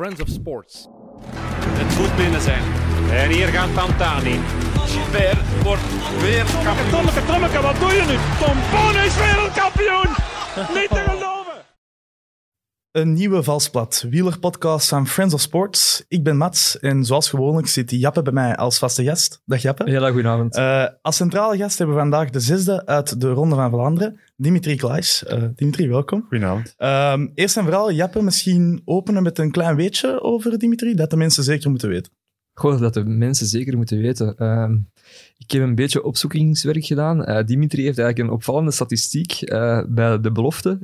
Friends 0.00 0.20
of 0.20 0.28
Sports. 0.28 0.88
Het 1.78 1.98
moet 1.98 2.16
binnen 2.16 2.40
zijn. 2.40 2.62
En 3.12 3.30
hier 3.30 3.46
gaat 3.46 3.74
Pantani. 3.74 4.40
Gilbert 4.86 5.62
wordt 5.62 5.82
weer 6.20 6.44
kampioen. 6.64 6.90
Tommeke, 6.90 7.24
Tommeke, 7.26 7.60
wat 7.60 7.76
doe 7.80 7.92
je 7.92 8.04
nu? 8.08 8.16
Tom 8.44 8.56
Boon 8.70 8.96
is 9.04 9.16
wereldkampioen! 9.16 10.08
Niet 10.80 10.88
te 10.88 10.96
geloven! 10.96 11.19
Een 12.92 13.12
nieuwe 13.12 13.42
Valsplat, 13.42 14.06
wielerpodcast 14.10 14.88
van 14.88 15.06
Friends 15.06 15.34
of 15.34 15.40
Sports. 15.40 16.04
Ik 16.08 16.22
ben 16.22 16.36
Mats 16.36 16.78
en 16.78 17.04
zoals 17.04 17.28
gewoonlijk 17.28 17.66
zit 17.66 17.90
Jappe 17.90 18.22
bij 18.22 18.32
mij 18.32 18.56
als 18.56 18.78
vaste 18.78 19.04
gast. 19.04 19.42
Dag 19.44 19.62
Jappe. 19.62 19.90
Heel 19.90 20.06
goedenavond. 20.06 20.56
Uh, 20.56 20.86
als 21.02 21.16
centrale 21.16 21.56
gast 21.56 21.78
hebben 21.78 21.96
we 21.96 22.02
vandaag 22.02 22.30
de 22.30 22.40
zesde 22.40 22.86
uit 22.86 23.20
de 23.20 23.28
Ronde 23.30 23.54
van 23.54 23.70
Vlaanderen, 23.70 24.20
Dimitri 24.36 24.76
Klaes. 24.76 25.24
Uh, 25.28 25.44
Dimitri, 25.54 25.88
welkom. 25.88 26.20
Goedenavond. 26.28 26.74
Uh, 26.78 27.14
eerst 27.34 27.56
en 27.56 27.62
vooral, 27.62 27.92
Jappe, 27.92 28.22
misschien 28.22 28.82
openen 28.84 29.22
met 29.22 29.38
een 29.38 29.50
klein 29.50 29.76
weetje 29.76 30.22
over 30.22 30.58
Dimitri, 30.58 30.94
dat 30.94 31.10
de 31.10 31.16
mensen 31.16 31.44
zeker 31.44 31.70
moeten 31.70 31.88
weten. 31.88 32.12
Goh, 32.52 32.80
dat 32.80 32.94
de 32.94 33.04
mensen 33.04 33.46
zeker 33.46 33.76
moeten 33.76 33.98
weten. 33.98 34.34
Uh, 34.38 34.70
ik 35.36 35.50
heb 35.50 35.62
een 35.62 35.74
beetje 35.74 36.02
opzoekingswerk 36.02 36.84
gedaan. 36.84 37.30
Uh, 37.30 37.44
Dimitri 37.44 37.84
heeft 37.84 37.98
eigenlijk 37.98 38.28
een 38.28 38.36
opvallende 38.36 38.70
statistiek 38.70 39.40
uh, 39.40 39.82
bij 39.88 40.20
de 40.20 40.32
belofte 40.32 40.78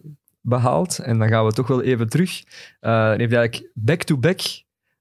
behaald. 0.46 0.98
En 0.98 1.18
dan 1.18 1.28
gaan 1.28 1.44
we 1.44 1.52
toch 1.52 1.66
wel 1.66 1.82
even 1.82 2.08
terug. 2.08 2.40
Uh, 2.40 2.46
hij 2.80 3.16
heeft 3.16 3.32
eigenlijk 3.32 3.70
back-to-back 3.74 4.40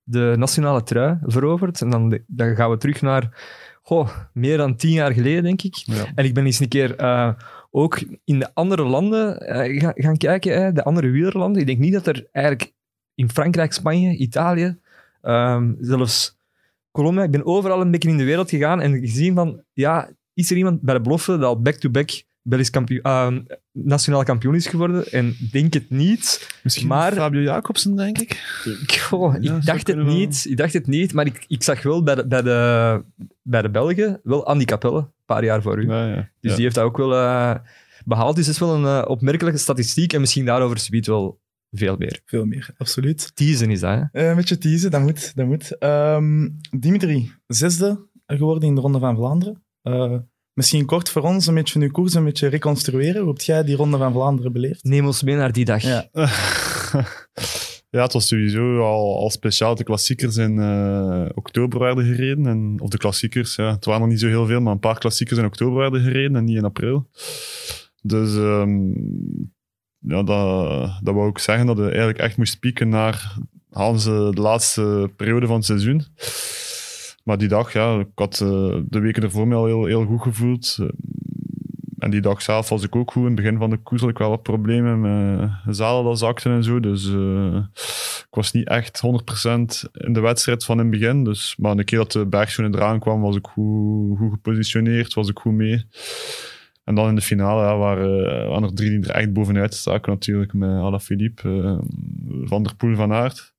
de 0.03 0.33
nationale 0.37 0.83
trui 0.83 1.17
veroverd. 1.21 1.81
En 1.81 1.89
dan, 1.89 2.19
dan 2.27 2.55
gaan 2.55 2.69
we 2.69 2.77
terug 2.77 3.01
naar 3.01 3.53
goh, 3.81 4.09
meer 4.33 4.57
dan 4.57 4.75
tien 4.75 4.91
jaar 4.91 5.11
geleden, 5.11 5.43
denk 5.43 5.61
ik. 5.61 5.75
Ja. 5.75 6.05
En 6.15 6.25
ik 6.25 6.33
ben 6.33 6.45
eens 6.45 6.59
een 6.59 6.67
keer 6.67 7.01
uh, 7.01 7.33
ook 7.71 8.03
in 8.23 8.39
de 8.39 8.53
andere 8.53 8.83
landen 8.83 9.43
uh, 9.43 9.81
gaan, 9.81 9.93
gaan 9.95 10.17
kijken, 10.17 10.61
hè, 10.61 10.71
de 10.71 10.83
andere 10.83 11.09
wielerlanden. 11.09 11.61
Ik 11.61 11.67
denk 11.67 11.79
niet 11.79 11.93
dat 11.93 12.07
er 12.07 12.27
eigenlijk 12.31 12.73
in 13.15 13.29
Frankrijk, 13.29 13.73
Spanje, 13.73 14.15
Italië, 14.17 14.77
um, 15.21 15.77
zelfs 15.79 16.37
Colombia, 16.91 17.23
ik 17.23 17.31
ben 17.31 17.45
overal 17.45 17.81
een 17.81 17.91
beetje 17.91 18.09
in 18.09 18.17
de 18.17 18.23
wereld 18.23 18.49
gegaan 18.49 18.81
en 18.81 18.99
gezien 18.99 19.35
van, 19.35 19.63
ja, 19.73 20.09
is 20.33 20.51
er 20.51 20.57
iemand 20.57 20.81
bij 20.81 20.93
de 20.93 21.01
belofte 21.01 21.31
dat 21.31 21.43
al 21.43 21.61
back-to-back 21.61 22.23
Belgisch 22.41 22.69
kampioen, 22.69 23.01
uh, 23.03 23.27
nationaal 23.83 24.23
kampioen 24.23 24.55
is 24.55 24.67
geworden. 24.67 25.11
En 25.11 25.35
denk 25.51 25.73
het 25.73 25.89
niet. 25.89 26.49
Misschien 26.63 26.87
maar, 26.87 27.13
Fabio 27.13 27.41
Jacobsen, 27.41 27.95
denk 27.95 28.17
ik. 28.17 28.33
Goh, 29.01 29.35
Ja, 29.39 29.55
ik, 29.55 29.65
dacht 29.65 29.87
het 29.87 29.95
wel. 29.95 30.05
niet, 30.05 30.45
ik 30.49 30.57
dacht 30.57 30.73
het 30.73 30.87
niet. 30.87 31.13
Maar 31.13 31.25
ik, 31.25 31.45
ik 31.47 31.63
zag 31.63 31.81
wel 31.83 32.03
bij 32.03 32.15
de, 32.15 32.27
bij, 32.27 32.41
de, 32.41 33.03
bij 33.41 33.61
de 33.61 33.69
Belgen 33.69 34.19
wel 34.23 34.45
Andy 34.45 34.65
Capelle, 34.65 34.97
een 34.97 35.07
paar 35.25 35.43
jaar 35.43 35.61
voor 35.61 35.79
u. 35.83 35.87
Ja, 35.89 36.07
ja. 36.07 36.15
Dus 36.15 36.25
Ja. 36.39 36.53
die 36.53 36.63
heeft 36.63 36.75
dat 36.75 36.83
ook 36.83 36.97
wel 36.97 37.13
eh, 37.13 37.55
behaald. 38.05 38.35
Dus 38.35 38.45
dat 38.45 38.53
is 38.53 38.59
wel 38.59 38.75
een 38.75 39.01
eh, 39.03 39.09
opmerkelijke 39.09 39.59
statistiek. 39.59 40.13
En 40.13 40.19
misschien 40.19 40.45
daarover 40.45 40.77
subiet 40.79 41.07
wel 41.07 41.39
veel 41.71 41.95
meer. 41.97 42.21
Veel 42.25 42.45
meer, 42.45 42.69
absoluut. 42.77 43.35
Teasen 43.35 43.69
is 43.71 43.79
dat, 43.79 43.91
hè? 44.11 44.21
Uh, 44.23 44.29
een 44.29 44.35
beetje 44.35 44.57
teasen, 44.57 44.91
dat 44.91 45.01
moet. 45.01 45.35
Dat 45.35 45.45
moet. 45.45 45.75
Um, 45.83 46.57
Dimitri, 46.79 47.31
zesde 47.47 48.07
geworden 48.27 48.69
in 48.69 48.75
de 48.75 48.81
Ronde 48.81 48.99
van 48.99 49.15
Vlaanderen. 49.15 49.63
Misschien 50.55 50.85
kort 50.85 51.09
voor 51.09 51.21
ons 51.21 51.47
een 51.47 51.53
beetje 51.53 51.79
uw 51.79 51.91
koers 51.91 52.13
een 52.13 52.23
beetje 52.23 52.47
reconstrueren. 52.47 53.21
Hoe 53.21 53.29
heb 53.29 53.41
jij 53.41 53.63
die 53.63 53.75
Ronde 53.75 53.97
van 53.97 54.11
Vlaanderen 54.11 54.51
beleefd? 54.51 54.83
Neem 54.83 55.05
ons 55.05 55.23
mee 55.23 55.35
naar 55.35 55.51
die 55.51 55.65
dag. 55.65 55.81
Ja. 55.81 56.09
ja, 57.95 58.01
het 58.01 58.13
was 58.13 58.27
sowieso 58.27 58.79
al, 58.79 59.19
al 59.19 59.29
speciaal. 59.29 59.69
dat 59.69 59.77
De 59.77 59.83
klassiekers 59.83 60.37
in 60.37 60.59
eh, 60.59 61.25
oktober 61.33 61.79
werden 61.79 62.05
gereden. 62.05 62.45
En, 62.45 62.75
of 62.79 62.89
de 62.89 62.97
klassiekers, 62.97 63.55
ja. 63.55 63.71
Het 63.71 63.85
waren 63.85 64.01
nog 64.01 64.09
niet 64.09 64.19
zo 64.19 64.27
heel 64.27 64.45
veel, 64.45 64.61
maar 64.61 64.73
een 64.73 64.79
paar 64.79 64.99
klassiekers 64.99 65.39
in 65.39 65.45
oktober 65.45 65.79
werden 65.79 66.01
gereden 66.01 66.35
en 66.35 66.43
niet 66.43 66.57
in 66.57 66.65
april. 66.65 67.09
Dus 68.01 68.35
ehm, 68.35 68.91
ja, 69.97 70.23
dat, 70.23 70.99
dat 71.03 71.13
wou 71.13 71.29
ik 71.29 71.37
zeggen 71.37 71.65
dat 71.65 71.77
je 71.77 71.83
eigenlijk 71.83 72.19
echt 72.19 72.37
moest 72.37 72.59
pieken 72.59 72.89
naar 72.89 73.37
halen 73.75 73.99
ze 73.99 74.31
de 74.33 74.41
laatste 74.41 75.09
periode 75.15 75.47
van 75.47 75.55
het 75.55 75.65
seizoen. 75.65 76.05
Maar 77.25 77.37
die 77.37 77.47
dag, 77.47 77.73
ja, 77.73 77.99
ik 77.99 78.07
had 78.15 78.41
eh, 78.41 78.75
de 78.85 78.99
weken 78.99 79.23
ervoor 79.23 79.47
me 79.47 79.55
al 79.55 79.65
heel, 79.65 79.85
heel 79.85 80.05
goed 80.05 80.21
gevoeld. 80.21 80.77
Eh, 80.79 80.87
en 81.99 82.11
die 82.11 82.21
dag 82.21 82.41
zelf 82.41 82.69
was 82.69 82.83
ik 82.83 82.95
ook 82.95 83.11
goed. 83.11 83.21
In 83.21 83.27
het 83.27 83.35
begin 83.35 83.57
van 83.57 83.69
de 83.69 83.77
koers 83.77 84.01
ik 84.01 84.17
wel 84.17 84.29
wat 84.29 84.43
problemen 84.43 85.01
met 85.01 85.75
zadel 85.75 86.03
dat 86.03 86.19
zakte 86.19 86.49
en 86.49 86.63
zo. 86.63 86.79
Dus 86.79 87.07
eh, 87.07 87.55
ik 88.27 88.27
was 88.29 88.51
niet 88.51 88.67
echt 88.67 89.01
100% 89.01 89.91
in 89.93 90.13
de 90.13 90.19
wedstrijd 90.19 90.65
van 90.65 90.79
in 90.79 90.91
het 90.91 90.99
begin. 90.99 91.23
Dus, 91.23 91.55
maar 91.57 91.71
een 91.71 91.85
keer 91.85 91.97
dat 91.97 92.11
de 92.11 92.25
bergzoen 92.25 92.75
eraan 92.75 92.99
kwam, 92.99 93.21
was 93.21 93.35
ik 93.35 93.47
goed, 93.47 94.17
goed 94.17 94.31
gepositioneerd, 94.31 95.13
was 95.13 95.29
ik 95.29 95.39
goed 95.39 95.53
mee. 95.53 95.85
En 96.83 96.95
dan 96.95 97.07
in 97.07 97.15
de 97.15 97.21
finale 97.21 97.61
ja, 97.61 97.77
waren, 97.77 98.63
er 98.63 98.73
drie 98.73 98.89
die 98.89 99.09
er 99.09 99.15
echt 99.15 99.33
bovenuit 99.33 99.73
staken 99.73 100.11
natuurlijk. 100.11 100.53
Met 100.53 100.69
Alaphilippe, 100.69 101.79
Van 102.43 102.63
der 102.63 102.75
Poel, 102.75 102.95
Van 102.95 103.13
Aert. 103.13 103.53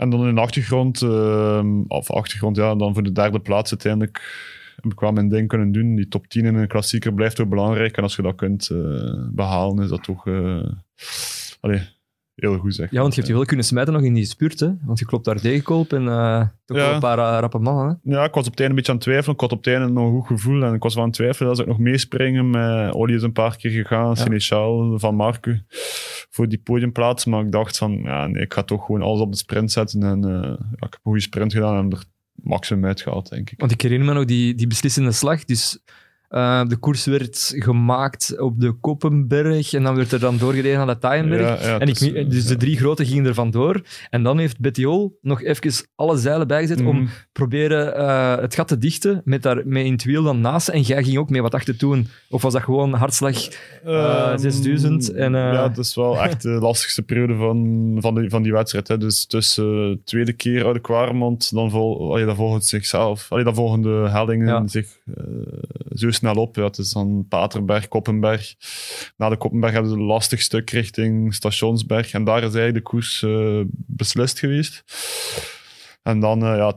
En 0.00 0.10
dan 0.10 0.26
in 0.26 0.34
de 0.34 0.40
achtergrond, 0.40 1.02
uh, 1.02 1.64
of 1.88 2.10
achtergrond, 2.10 2.56
ja, 2.56 2.74
dan 2.74 2.94
voor 2.94 3.02
de 3.02 3.12
derde 3.12 3.40
plaats 3.40 3.70
uiteindelijk 3.70 4.18
heb 4.82 4.92
ik 4.92 5.00
wel 5.00 5.12
mijn 5.12 5.28
ding 5.28 5.48
kunnen 5.48 5.72
doen. 5.72 5.94
Die 5.94 6.08
top 6.08 6.26
10 6.26 6.44
in 6.44 6.54
een 6.54 6.68
klassieker 6.68 7.14
blijft 7.14 7.40
ook 7.40 7.48
belangrijk. 7.48 7.96
En 7.96 8.02
als 8.02 8.16
je 8.16 8.22
dat 8.22 8.34
kunt 8.34 8.68
uh, 8.72 9.28
behalen, 9.30 9.84
is 9.84 9.88
dat 9.88 10.02
toch 10.02 10.26
uh, 10.26 10.64
allee, 11.60 11.80
heel 12.40 12.58
goed 12.58 12.74
zeg. 12.74 12.90
Ja, 12.90 13.00
want 13.00 13.08
je 13.14 13.16
hebt 13.20 13.26
je 13.32 13.36
wel 13.38 13.44
kunnen 13.46 13.64
smijten 13.66 13.92
nog 13.92 14.02
in 14.02 14.14
die 14.14 14.24
spurt, 14.24 14.60
hè? 14.60 14.68
Want 14.84 14.98
je 14.98 15.04
klopt 15.04 15.24
daar 15.24 15.40
tegenkoop 15.40 15.92
en 15.92 16.02
uh, 16.02 16.40
toch 16.64 16.76
Ja. 16.76 16.84
wel 16.84 16.94
een 16.94 17.00
paar 17.00 17.18
uh, 17.18 17.38
rappe 17.40 17.58
mannen, 17.58 18.00
hè? 18.02 18.10
Ja, 18.16 18.24
ik 18.24 18.34
was 18.34 18.44
op 18.46 18.50
het 18.50 18.60
einde 18.60 18.68
een 18.68 18.74
beetje 18.74 18.90
aan 18.92 18.96
het 18.98 19.06
twijfelen. 19.06 19.34
Ik 19.34 19.40
had 19.40 19.52
op 19.52 19.64
het 19.64 19.66
einde 19.74 19.92
nog 19.92 20.04
een 20.04 20.18
goed 20.18 20.26
gevoel. 20.26 20.62
En 20.62 20.74
ik 20.74 20.82
was 20.82 20.94
wel 20.94 21.02
aan 21.02 21.08
het 21.08 21.18
twijfelen 21.18 21.48
dat 21.50 21.60
ik 21.60 21.66
nog 21.66 21.78
meespringen. 21.78 22.50
Met 22.50 22.94
Olly 22.94 23.14
is 23.14 23.22
een 23.22 23.32
paar 23.32 23.56
keer 23.56 23.70
gegaan, 23.70 24.08
Ja. 24.08 24.14
Seneschal, 24.14 24.98
Van 24.98 25.14
Marken. 25.14 25.66
Voor 26.30 26.48
die 26.48 26.58
podiumplaats. 26.64 27.24
Maar 27.24 27.44
ik 27.44 27.52
dacht 27.52 27.78
van, 27.78 27.92
ja, 28.02 28.26
nee, 28.26 28.42
ik 28.42 28.52
ga 28.54 28.62
toch 28.62 28.84
gewoon 28.84 29.02
alles 29.02 29.20
op 29.20 29.30
de 29.32 29.38
sprint 29.38 29.72
zetten. 29.72 30.02
En 30.02 30.24
uh, 30.26 30.30
ja, 30.42 30.52
ik 30.52 30.78
heb 30.80 30.92
een 30.92 30.98
goede 31.02 31.20
sprint 31.20 31.52
gedaan 31.52 31.84
en 31.84 31.90
er 31.90 32.04
maximum 32.34 32.84
uitgehaald, 32.84 33.28
denk 33.30 33.50
ik. 33.50 33.58
Want 33.60 33.72
ik 33.72 33.80
herinner 33.80 34.06
me 34.08 34.14
nog 34.14 34.24
die, 34.24 34.54
die 34.54 34.66
beslissende 34.66 35.12
slag. 35.12 35.44
Dus 35.44 35.78
uh, 36.30 36.64
de 36.66 36.76
koers 36.76 37.04
werd 37.04 37.52
gemaakt 37.56 38.40
op 38.40 38.60
de 38.60 38.72
Koppenberg 38.72 39.72
en 39.72 39.82
dan 39.82 39.94
werd 39.94 40.12
er 40.12 40.20
dan 40.20 40.38
doorgereden 40.38 40.86
naar 40.86 41.00
de. 41.00 41.08
Ja, 41.36 41.58
ja, 41.60 41.78
en 41.78 41.88
ik, 41.88 41.98
dus 42.30 42.44
de 42.44 42.52
ja. 42.52 42.58
drie 42.58 42.76
grote 42.76 43.04
gingen 43.06 43.26
er 43.26 43.34
vandoor. 43.34 43.80
En 44.10 44.22
dan 44.22 44.38
heeft 44.38 44.60
Bettiol 44.60 45.18
nog 45.20 45.42
even 45.42 45.84
alle 45.94 46.16
zeilen 46.16 46.46
bijgezet 46.46 46.80
om 46.80 46.96
Mhm. 46.96 47.06
proberen 47.32 48.00
uh, 48.00 48.36
het 48.36 48.54
gat 48.54 48.68
te 48.68 48.78
dichten 48.78 49.22
met, 49.24 49.42
daar, 49.42 49.62
met 49.66 49.84
in 49.84 49.92
het 49.92 50.04
wiel 50.04 50.22
dan 50.22 50.40
naast. 50.40 50.68
En 50.68 50.80
jij 50.80 51.04
ging 51.04 51.18
ook 51.18 51.30
mee 51.30 51.42
wat 51.42 51.54
achter 51.54 51.76
toen. 51.76 52.08
Of 52.28 52.42
was 52.42 52.52
dat 52.52 52.62
gewoon 52.62 52.92
hartslag 52.92 53.48
uh, 53.86 54.36
6000? 54.36 55.12
En, 55.12 55.34
uh... 55.34 55.38
Ja, 55.40 55.68
dat 55.68 55.84
is 55.84 55.94
wel 55.94 56.22
echt 56.22 56.42
de 56.42 56.48
lastigste 56.48 57.02
periode 57.02 57.34
van, 57.34 57.96
van, 58.00 58.14
die, 58.14 58.30
van 58.30 58.42
die 58.42 58.52
wedstrijd. 58.52 58.88
Hè. 58.88 58.98
Dus 58.98 59.26
tussen 59.26 59.64
de 59.64 60.00
tweede 60.04 60.32
keer 60.32 60.64
Oude 60.64 60.80
Kwaremond, 60.80 61.54
dan, 61.54 61.70
vol, 61.70 62.10
allee, 62.12 62.24
dan 62.26 62.36
volgen 62.36 62.56
het 62.56 62.66
zichzelf. 62.66 63.26
Allee, 63.28 63.44
dan 63.44 63.54
volgen 63.54 63.82
de 63.82 64.06
hellingen 64.10 64.46
Ja. 64.46 64.66
zich 64.66 64.98
zo 65.94 66.10
snel 66.10 66.34
op. 66.34 66.56
Ja, 66.56 66.64
het 66.64 66.78
is 66.78 66.92
dan 66.92 67.26
Paterberg, 67.28 67.88
Koppenberg. 67.88 68.54
Na 69.16 69.28
de 69.28 69.36
Koppenberg 69.36 69.72
hebben 69.72 69.90
ze 69.90 69.96
een 69.96 70.02
lastig 70.04 70.40
stuk 70.40 70.70
richting 70.70 71.34
Stationsberg. 71.34 72.12
En 72.12 72.24
daar 72.24 72.36
is 72.36 72.42
eigenlijk 72.42 72.74
de 72.74 72.82
koers 72.82 73.22
uh, 73.22 73.60
beslist 73.86 74.38
geweest. 74.38 74.84
En 76.02 76.20
dan, 76.20 76.42
uh, 76.44 76.56
ja, 76.56 76.72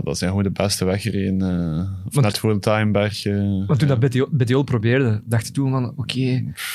dat 0.00 0.18
zijn 0.18 0.30
gewoon 0.30 0.42
de 0.42 0.50
beste 0.50 0.84
weggereden. 0.84 1.40
Uh, 1.40 2.12
Want- 2.12 2.26
net 2.26 2.38
voor 2.38 2.52
de 2.52 2.58
Taaienberg. 2.58 3.24
uh, 3.24 3.66
Want 3.66 3.78
toen 3.78 3.88
ja. 3.88 3.96
dat 3.96 4.28
Bettiol 4.30 4.62
probeerde, 4.62 5.22
dacht 5.24 5.46
je 5.46 5.52
toen 5.52 5.70
van, 5.70 5.92
oké, 5.96 6.20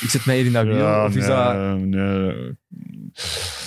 ik 0.02 0.08
zet 0.10 0.26
mij 0.26 0.36
hier 0.38 0.46
in 0.46 0.54
dat 0.54 0.66
wiel. 0.66 0.76
Ja, 0.78 1.06
of 1.06 1.16
is 1.16 1.28
nee, 1.28 1.36
dat, 1.36 1.78
nee. 1.80 2.56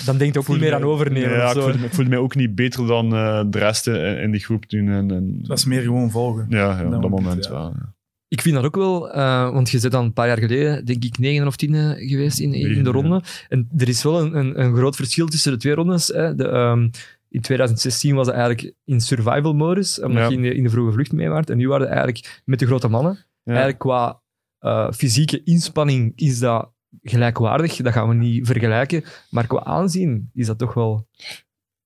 dan 0.05 0.17
denkt 0.17 0.33
je 0.33 0.39
ook 0.39 0.47
niet 0.47 0.59
meer 0.59 0.73
aan 0.73 0.83
overnemen. 0.83 1.29
Ja, 1.29 1.43
of 1.43 1.49
ik 1.49 1.55
zo. 1.55 1.61
voelde, 1.61 1.77
me- 1.79 1.85
ik 1.85 1.93
voelde 1.93 2.09
mij 2.09 2.19
ook 2.19 2.35
niet 2.35 2.55
beter 2.55 2.87
dan 2.87 3.13
eh, 3.15 3.43
de 3.49 3.59
rest 3.59 3.87
in, 3.87 4.17
in 4.17 4.31
die 4.31 4.41
groep 4.43 4.65
toen. 4.65 4.87
En, 4.89 5.11
en, 5.11 5.35
Het 5.37 5.47
was 5.47 5.65
meer 5.65 5.81
gewoon 5.81 6.11
volgen. 6.11 6.45
ja, 6.49 6.57
ja, 6.79 6.85
op 6.85 6.91
dat 6.91 7.01
moment, 7.01 7.21
moment 7.23 7.45
ja. 7.45 7.51
wel. 7.51 7.73
ja. 7.75 7.95
Ik 8.29 8.41
vind 8.41 8.55
dat 8.55 8.63
ook 8.63 8.75
wel, 8.75 9.11
eh, 9.11 9.51
want 9.51 9.69
je 9.69 9.79
zit 9.79 9.91
dan 9.91 10.03
een 10.05 10.13
paar 10.13 10.27
jaar 10.27 10.37
geleden, 10.37 10.85
denk 10.85 11.03
ik, 11.03 11.17
negen 11.17 11.47
of 11.47 11.55
tien 11.55 11.75
eh, 11.75 12.09
geweest 12.09 12.39
in, 12.39 12.53
in 12.53 12.83
de 12.83 12.89
ronde. 12.89 13.21
En 13.49 13.69
er 13.77 13.87
is 13.87 14.03
wel 14.03 14.21
een, 14.21 14.35
een, 14.35 14.61
een 14.61 14.75
groot 14.75 14.95
verschil 14.95 15.27
tussen 15.27 15.51
de 15.51 15.57
twee 15.57 15.73
rondes. 15.73 16.07
Hè. 16.07 16.35
De, 16.35 16.47
ehm, 16.47 16.89
in 17.29 17.41
2016 17.41 18.15
was 18.15 18.27
het 18.27 18.35
eigenlijk 18.35 18.73
in 18.85 19.01
survival 19.01 19.53
modus, 19.53 20.01
omdat 20.01 20.17
Ja. 20.23 20.29
je 20.29 20.35
in 20.35 20.41
de, 20.41 20.55
in 20.55 20.63
de 20.63 20.69
vroege 20.69 20.91
vlucht 20.91 21.11
mee 21.11 21.29
waart. 21.29 21.49
En 21.49 21.57
nu 21.57 21.67
waren 21.67 21.85
het 21.87 21.95
eigenlijk 21.95 22.41
met 22.45 22.59
de 22.59 22.65
grote 22.65 22.87
mannen. 22.87 23.11
Ja. 23.13 23.51
Eigenlijk 23.51 23.79
qua 23.79 24.21
eh, 24.59 24.91
fysieke 24.91 25.43
inspanning 25.43 26.11
is 26.15 26.39
dat 26.39 26.71
gelijkwaardig. 27.01 27.75
Dat 27.75 27.93
gaan 27.93 28.07
we 28.07 28.13
niet 28.13 28.45
vergelijken. 28.47 29.03
Maar 29.29 29.47
qua 29.47 29.63
aanzien 29.63 30.29
is 30.33 30.45
dat 30.47 30.57
toch 30.57 30.73
wel... 30.73 31.07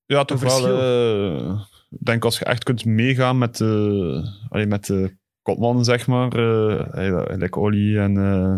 Ja, 0.05 0.23
toch 0.25 0.41
wel. 0.41 1.59
Ik 1.89 1.97
denk 2.05 2.25
als 2.25 2.39
je 2.39 2.45
echt 2.45 2.63
kunt 2.63 2.85
meegaan 2.85 3.37
met 3.37 3.57
de, 3.57 4.31
allee, 4.49 4.65
met 4.65 4.85
de 4.85 5.17
kopmannen, 5.41 5.83
zeg 5.85 6.07
maar. 6.07 6.31
eh 6.33 7.37
like 7.37 7.59
Olly 7.59 7.97
en 7.97 8.17
eh 8.17 8.55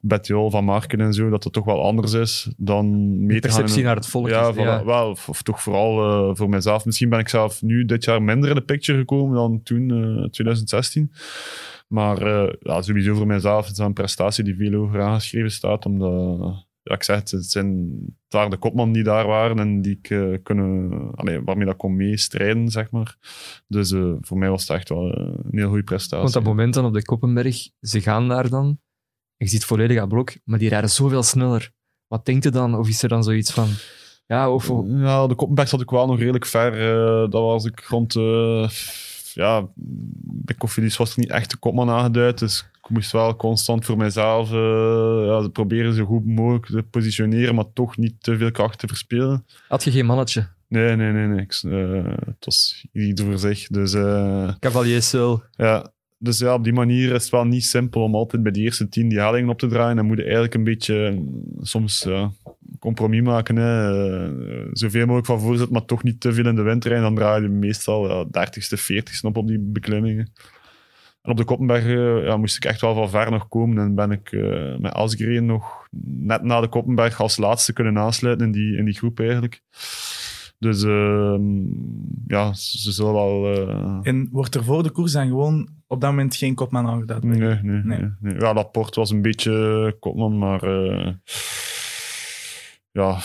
Bettiol 0.00 0.50
van 0.50 0.64
Marken 0.64 1.00
en 1.00 1.12
zo, 1.12 1.30
dat 1.30 1.44
het 1.44 1.52
toch 1.52 1.64
wel 1.64 1.82
anders 1.82 2.12
is 2.12 2.52
dan 2.56 2.86
mee 3.26 3.40
te 3.40 3.48
gaan. 3.48 3.56
perceptie 3.56 3.78
in- 3.80 3.86
naar 3.86 3.96
het 3.96 4.06
volk 4.06 4.28
Ja, 4.28 4.48
is, 4.48 4.54
voilà, 4.54 4.58
ja. 4.58 4.84
wel. 4.84 5.10
Of, 5.10 5.28
of 5.28 5.42
toch 5.42 5.62
vooral 5.62 6.02
eh, 6.30 6.36
voor 6.36 6.48
mezelf. 6.48 6.84
Misschien 6.84 7.08
ben 7.08 7.18
ik 7.18 7.28
zelf 7.28 7.62
nu 7.62 7.84
dit 7.84 8.04
jaar 8.04 8.22
minder 8.22 8.48
in 8.48 8.54
de 8.54 8.62
picture 8.64 8.98
gekomen 8.98 9.34
dan 9.36 9.60
toen, 9.62 9.90
eh 9.90 10.28
2016. 10.30 11.12
Maar 11.88 12.26
ja, 12.60 12.82
sowieso 12.82 13.14
voor 13.14 13.26
mezelf 13.26 13.66
is 13.68 13.74
dat 13.74 13.86
een 13.86 13.92
prestatie 13.92 14.44
die 14.44 14.56
veel 14.56 14.74
over 14.80 15.00
aangeschreven 15.02 15.50
staat, 15.50 15.86
omdat 15.86 16.63
ja, 16.84 16.94
ik 16.94 17.02
zeg 17.02 17.16
het, 17.16 17.30
het 17.30 17.50
zijn 17.50 17.90
daar 18.28 18.50
de 18.50 18.56
kopman 18.56 18.92
die 18.92 19.02
daar 19.02 19.26
waren 19.26 19.58
en 19.58 19.82
die 19.82 19.98
ik 19.98 20.10
eh, 20.10 20.42
kunnen, 20.42 21.10
allee, 21.14 21.42
waarmee 21.42 21.66
dat 21.66 21.76
kon 21.76 21.96
meestrijden, 21.96 22.68
zeg 22.68 22.90
maar. 22.90 23.16
Dus 23.66 23.92
eh, 23.92 24.12
voor 24.20 24.38
mij 24.38 24.50
was 24.50 24.68
het 24.68 24.76
echt 24.76 24.88
wel 24.88 25.12
eh, 25.12 25.34
een 25.50 25.58
heel 25.58 25.68
goede 25.68 25.82
prestatie. 25.82 26.22
Want 26.22 26.32
dat 26.32 26.44
moment 26.44 26.74
dan 26.74 26.84
op 26.84 26.92
de 26.92 27.04
Koppenberg, 27.04 27.68
ze 27.80 28.00
gaan 28.00 28.28
daar 28.28 28.48
dan. 28.48 28.78
Je 29.36 29.48
ziet 29.48 29.64
volledig 29.64 29.98
aan 29.98 30.08
blok, 30.08 30.32
maar 30.44 30.58
die 30.58 30.68
rijden 30.68 30.90
zoveel 30.90 31.22
sneller. 31.22 31.72
Wat 32.06 32.26
denkt 32.26 32.44
je 32.44 32.50
dan? 32.50 32.78
Of 32.78 32.88
is 32.88 33.02
er 33.02 33.08
dan 33.08 33.24
zoiets 33.24 33.52
van... 33.52 33.68
Ja, 34.26 34.50
of... 34.50 34.70
Ja, 34.86 35.26
de 35.26 35.34
Koppenberg 35.34 35.68
zat 35.68 35.80
ik 35.80 35.90
wel 35.90 36.06
nog 36.06 36.18
redelijk 36.18 36.46
ver. 36.46 36.72
dat 37.30 37.42
was 37.42 37.64
ik 37.64 37.80
rond... 37.80 38.12
ja, 39.34 39.68
bij 40.24 40.54
Koffiedis 40.54 40.96
was 40.96 41.10
ik 41.10 41.16
niet 41.16 41.30
echt 41.30 41.50
de 41.50 41.56
kopman 41.56 41.90
aangeduid, 41.90 42.38
dus 42.38 42.70
ik 42.82 42.88
moest 42.88 43.12
wel 43.12 43.36
constant 43.36 43.84
voor 43.84 43.96
mijzelf 43.96 44.52
eh, 44.52 45.24
ja, 45.26 45.48
proberen 45.48 45.94
zo 45.94 46.04
goed 46.04 46.26
mogelijk 46.26 46.66
te 46.66 46.82
positioneren, 46.82 47.54
maar 47.54 47.72
toch 47.72 47.96
niet 47.96 48.14
te 48.22 48.36
veel 48.36 48.50
kracht 48.50 48.78
te 48.78 48.86
verspelen. 48.86 49.46
Had 49.68 49.84
je 49.84 49.90
geen 49.90 50.06
mannetje? 50.06 50.48
Nee, 50.68 50.96
nee, 50.96 51.12
nee. 51.12 51.26
nee. 51.26 51.40
Ik, 51.40 51.60
eh, 51.62 52.12
het 52.26 52.44
was 52.44 52.86
ieder 52.92 53.24
voor 53.24 53.38
zich. 53.38 53.66
Dus 53.66 53.92
Cavalier 54.58 55.02
Seul. 55.02 55.42
ja, 55.50 55.92
dus 56.24 56.38
ja, 56.38 56.54
op 56.54 56.64
die 56.64 56.72
manier 56.72 57.12
is 57.12 57.22
het 57.22 57.30
wel 57.30 57.44
niet 57.44 57.64
simpel 57.64 58.02
om 58.02 58.14
altijd 58.14 58.42
bij 58.42 58.52
de 58.52 58.60
eerste 58.60 58.88
tien 58.88 59.08
die 59.08 59.18
hellingen 59.18 59.50
op 59.50 59.58
te 59.58 59.66
draaien. 59.66 59.96
Dan 59.96 60.06
moet 60.06 60.16
je 60.16 60.22
eigenlijk 60.22 60.54
een 60.54 60.64
beetje 60.64 61.06
eh, 61.06 61.18
soms 61.60 62.06
compromis 62.84 63.22
maken. 63.22 63.56
Hè. 63.56 63.72
Eh, 64.24 64.68
zoveel 64.72 65.00
mogelijk 65.00 65.26
van 65.26 65.40
voorzet, 65.40 65.70
maar 65.70 65.84
toch 65.84 66.02
niet 66.02 66.20
te 66.20 66.32
veel 66.32 66.46
in 66.46 66.54
de 66.54 66.62
wind 66.62 66.84
rijden. 66.84 67.02
Dan 67.02 67.14
draai 67.14 67.42
je 67.42 67.48
meestal 67.48 68.08
ja, 68.08 68.24
30ste, 68.24 68.78
40ste 68.92 69.20
op 69.20 69.36
op 69.36 69.46
die 69.46 69.58
beklimmingen. 69.58 70.32
En 71.22 71.30
op 71.30 71.36
de 71.36 71.44
Koppenberg 71.44 71.84
eh, 71.84 72.24
ja, 72.24 72.36
moest 72.36 72.56
ik 72.56 72.64
echt 72.64 72.80
wel 72.80 72.94
van 72.94 73.10
ver 73.10 73.30
nog 73.30 73.48
komen. 73.48 73.78
En 73.78 73.94
ben 73.94 74.10
ik 74.10 74.32
eh, 74.32 74.76
met 74.78 74.92
Asgreen 74.92 75.46
nog 75.46 75.88
net 76.06 76.42
na 76.42 76.60
de 76.60 76.68
Koppenberg 76.68 77.20
als 77.20 77.36
laatste 77.36 77.72
kunnen 77.72 77.98
aansluiten 77.98 78.46
in 78.46 78.52
die, 78.52 78.76
in 78.76 78.84
die 78.84 78.94
groep 78.94 79.20
eigenlijk. 79.20 79.62
Dus 80.58 80.82
ehm, 80.82 81.42
ja, 82.26 82.52
ze 82.52 82.92
zullen 82.92 83.12
wel... 83.12 84.02
En 84.02 84.28
wordt 84.30 84.54
er 84.54 84.64
voor 84.64 84.82
de 84.82 84.90
koers 84.90 85.12
dan 85.12 85.26
gewoon 85.26 85.68
op 85.86 86.00
dat 86.00 86.10
moment 86.10 86.36
geen 86.36 86.54
kopman 86.54 86.86
aangeduid? 86.86 87.22
Nee, 87.22 87.38
nee, 87.38 87.58
nee. 87.62 87.82
Nee. 87.82 88.10
nee. 88.20 88.34
Ja, 88.38 88.54
Laporte 88.54 89.00
was 89.00 89.10
een 89.10 89.22
beetje 89.22 89.96
kopman, 90.00 90.38
maar 90.38 90.60
ja, 93.02 93.18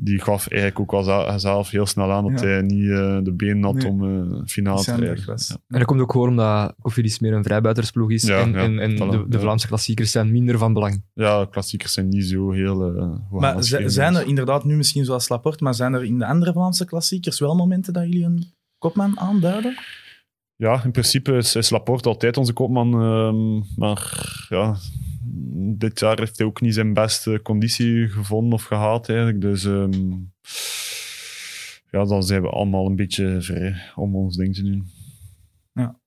die 0.00 0.20
gaf 0.20 0.46
eigenlijk 0.48 0.80
ook 0.80 0.92
al 0.92 1.02
za- 1.02 1.38
zelf 1.38 1.70
heel 1.70 1.86
snel 1.86 2.12
aan 2.12 2.30
dat 2.32 2.40
Ja. 2.40 2.46
hij 2.46 2.62
niet 2.62 2.90
eh, 2.90 3.18
de 3.22 3.32
benen 3.36 3.62
had 3.64 3.74
Nee. 3.74 3.86
om 3.86 4.02
uh, 4.04 4.40
finale 4.46 4.76
te 4.78 4.82
Zijn 4.82 5.00
rijden. 5.00 5.24
Ja. 5.26 5.34
En 5.68 5.78
dat 5.78 5.84
komt 5.84 6.00
ook 6.00 6.12
gewoon 6.12 6.28
omdat 6.28 6.74
Cofidis 6.80 7.18
meer 7.18 7.32
een 7.32 7.42
vrijbuitersploeg 7.44 8.10
is. 8.10 8.22
Ja, 8.22 8.40
en 8.40 8.52
ja, 8.52 8.58
en, 8.58 8.78
en 8.78 8.96
de, 8.96 9.24
de. 9.28 9.40
Vlaamse 9.40 9.66
klassiekers 9.66 10.10
zijn 10.10 10.32
minder 10.32 10.58
van 10.58 10.72
belang. 10.72 11.04
Ja, 11.14 11.46
klassiekers 11.50 11.92
zijn 11.92 12.08
niet 12.08 12.24
zo 12.24 12.50
heel... 12.50 12.96
eh, 12.96 13.10
Maar 13.30 13.62
zijn 13.86 14.14
er 14.14 14.26
inderdaad 14.26 14.64
nu 14.64 14.76
misschien 14.76 15.04
zoals 15.04 15.28
Laporte, 15.28 15.64
maar 15.64 15.74
zijn 15.74 15.92
er 15.94 16.04
in 16.04 16.18
de 16.18 16.26
andere 16.26 16.52
Vlaamse 16.52 16.84
klassiekers 16.84 17.38
wel 17.40 17.54
momenten 17.54 17.92
dat 17.92 18.02
jullie 18.04 18.24
een 18.24 18.44
kopman 18.78 19.18
aanduiden? 19.20 19.74
Ja, 20.56 20.84
in 20.84 20.90
principe 20.90 21.32
is, 21.36 21.56
is 21.56 21.70
Laporte 21.70 22.08
altijd 22.08 22.36
onze 22.36 22.52
kopman. 22.52 22.92
ehm, 22.92 23.78
maar 23.80 24.46
ja, 24.48 24.76
dit 25.76 26.00
jaar 26.00 26.18
heeft 26.18 26.38
hij 26.38 26.46
ook 26.46 26.60
niet 26.60 26.74
zijn 26.74 26.94
beste 26.94 27.40
conditie 27.42 28.08
gevonden 28.08 28.52
of 28.52 28.64
gehaald 28.64 29.08
eigenlijk. 29.08 29.40
Dus 29.40 29.64
ehm, 29.64 30.12
ja, 31.90 32.04
dan 32.04 32.22
zijn 32.22 32.42
we 32.42 32.48
allemaal 32.48 32.86
een 32.86 32.96
beetje 32.96 33.42
vrij 33.42 33.74
om 33.94 34.16
ons 34.16 34.36
ding 34.36 34.54
te 34.54 34.62
doen. 34.62 34.86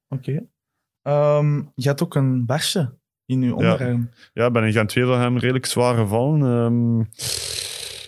Oké. 0.09 0.47
Ehm, 1.01 1.61
je 1.75 1.87
had 1.87 2.03
ook 2.03 2.15
een 2.15 2.45
barsje 2.45 2.97
in 3.25 3.41
je 3.41 3.55
onderarm. 3.55 4.09
Ja, 4.33 4.45
ik 4.45 4.53
ben 4.53 4.63
in 4.63 4.71
Gent 4.71 4.89
2 4.89 5.05
van 5.05 5.19
hem 5.19 5.37
redelijk 5.37 5.65
zwaar 5.65 5.95
gevallen. 5.95 6.41
ehm, 6.41 7.03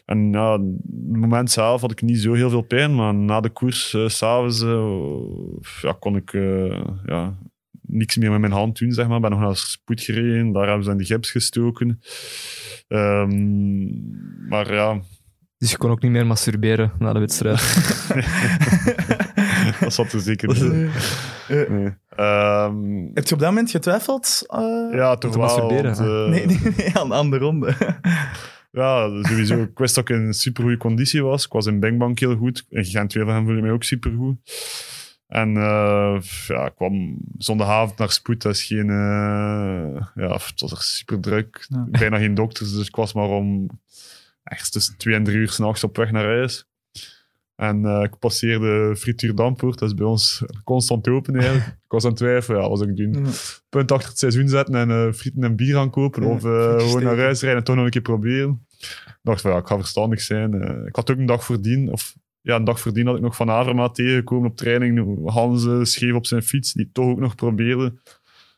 en 0.06 0.32
ja, 0.32 0.54
op 0.54 0.62
het 1.10 1.20
moment 1.20 1.52
zelf 1.52 1.82
had 1.82 1.92
ik 1.92 2.02
niet 2.02 2.20
zo 2.20 2.34
heel 2.34 2.50
veel 2.50 2.62
pijn, 2.62 2.96
maar 2.96 3.14
na 3.14 3.40
de 3.40 3.50
koers, 3.50 3.90
s 3.90 4.18
s'avonds, 4.18 4.62
eh, 4.62 5.82
ja, 5.82 5.96
kon 6.00 6.16
ik 6.16 6.34
eh, 6.34 6.84
ja, 7.06 7.38
niks 7.88 8.18
meer 8.18 8.32
met 8.32 8.40
mijn 8.40 8.52
hand 8.52 8.78
doen, 8.80 8.92
zeg 8.92 9.08
maar. 9.08 9.16
Ik 9.16 9.22
ben 9.22 9.32
nog 9.32 9.40
naar 9.40 9.50
de 9.50 9.56
spoed 9.56 10.02
gereden, 10.02 10.52
daar 10.52 10.66
hebben 10.68 10.84
ze 10.84 10.92
in 10.92 10.98
de 10.98 11.06
gips 11.06 11.32
gestoken. 11.32 12.02
Ehm, 12.88 13.88
maar 14.50 14.74
ja, 14.74 15.00
Dus 15.58 15.72
je 15.72 15.78
kon 15.78 15.90
ook 15.92 16.02
niet 16.02 16.12
meer 16.12 16.26
masturberen 16.26 16.92
na 17.00 17.14
de 17.14 17.20
wedstrijd. 17.20 17.60
dat 19.80 19.94
zat 19.94 20.12
er 20.14 20.20
zeker 20.20 20.48
niet 20.48 20.58
in. 20.62 20.90
Eh, 21.48 21.70
Nee. 21.70 21.94
Ehm, 22.16 23.06
heb 23.14 23.28
je 23.28 23.34
op 23.34 23.40
dat 23.40 23.50
moment 23.50 23.72
getwijfeld? 23.72 24.44
eh, 24.48 24.88
ja, 24.92 25.16
toch 25.16 25.32
te 25.32 25.38
wel. 25.40 25.48
masturberen, 25.48 25.96
want, 25.96 26.10
eh, 26.10 26.28
Nee, 26.28 26.46
nee, 26.46 26.60
nee, 26.78 26.98
aan, 26.98 27.14
aan 27.14 27.30
de 27.30 27.38
ronde. 27.38 27.74
Ja, 28.72 29.24
sowieso. 29.24 29.62
Ik 29.62 29.78
wist 29.78 29.96
dat 29.96 30.10
ik 30.10 30.16
in 30.16 30.34
supergoeie 30.34 30.78
conditie 30.78 31.24
was. 31.24 31.46
Ik 31.46 31.52
was 31.52 31.66
in 31.66 31.80
Bangbank 31.80 32.20
heel 32.20 32.36
goed. 32.36 32.66
In 32.70 32.86
Gent 32.86 33.10
2 33.10 33.24
van 33.24 33.34
hem 33.34 33.44
voelde 33.44 33.58
ik 33.58 33.64
mij 33.64 33.74
ook 33.74 33.84
supergoed. 33.84 34.38
En 35.28 35.58
eh, 35.58 36.22
ja, 36.48 36.66
ik 36.66 36.76
kwam 36.76 37.18
zondagavond 37.38 37.98
naar 37.98 38.12
spoed. 38.12 38.42
Dat 38.42 38.54
is 38.54 38.64
geen... 38.64 38.90
eh, 38.90 40.02
ja, 40.16 40.32
het 40.32 40.62
was 40.62 40.72
er 40.72 40.82
super 40.82 41.20
druk. 41.20 41.66
Ja. 41.70 41.88
Bijna 41.90 42.18
geen 42.18 42.34
dokters, 42.34 42.74
dus 42.74 42.88
ik 42.88 42.96
was 42.96 43.14
maar 43.14 43.30
om... 43.30 43.68
Echt 44.44 44.72
tussen 44.72 44.98
twee 44.98 45.16
en 45.16 45.24
drie 45.24 45.38
uur 45.38 45.50
s'nachts 45.50 45.84
op 45.84 45.98
weg 45.98 46.12
naar 46.12 46.26
huis. 46.26 46.66
En 47.56 47.86
eh, 47.86 48.04
ik 48.04 48.20
passeerde 48.20 48.96
Frituur 48.98 49.36
Dampoort. 49.36 49.80
Dat 49.80 49.90
is 49.90 49.96
bij 49.96 50.06
ons 50.06 50.44
constant 50.64 51.08
open 51.08 51.36
eigenlijk. 51.36 51.68
Ik 51.88 51.94
was 51.94 52.04
aan 52.04 52.10
het 52.10 52.20
twijfelen, 52.20 52.62
ja, 52.62 52.76
zou 52.76 52.90
ik 52.90 52.96
doen? 52.96 53.28
punt 53.70 53.92
achter 53.92 54.10
het 54.10 54.20
seizoen 54.20 54.48
zetten 54.48 54.76
en 54.76 55.14
frieten 55.14 55.44
en 55.44 55.56
bier 55.56 55.76
gaan 55.76 55.90
kopen. 55.90 56.24
Of 56.24 56.42
gewoon 56.42 57.04
naar 57.04 57.18
huis 57.18 57.42
rijden 57.42 57.60
en 57.60 57.66
toch 57.66 57.76
nog 57.76 57.86
een 57.86 57.92
keer 57.92 58.02
proberen. 58.02 58.66
Ik 58.80 59.20
dacht 59.22 59.42
van 59.42 59.52
ja, 59.52 59.58
ik 59.58 59.68
ga 59.68 59.78
verstandig 59.78 60.22
zijn. 60.22 60.54
Ik 60.88 60.96
had 60.96 61.12
ook 61.12 61.18
een 61.18 61.26
dag 61.26 61.44
voordien, 61.44 61.92
of 61.92 62.16
ja, 62.48 62.56
een 62.56 62.64
dag 62.64 62.80
voordien 62.80 63.06
had 63.08 63.16
ik 63.16 63.22
nog 63.22 63.36
Van 63.36 63.50
Avermaat 63.50 63.96
tegengekomen 63.96 64.50
op 64.50 64.56
training. 64.58 65.20
Hans 65.30 65.66
eh, 65.66 65.84
scheef 65.84 66.14
op 66.14 66.26
zijn 66.26 66.42
fiets, 66.42 66.74
die 66.74 66.90
toch 66.92 67.06
ook 67.06 67.20
nog 67.20 67.36
probeerde. 67.36 67.94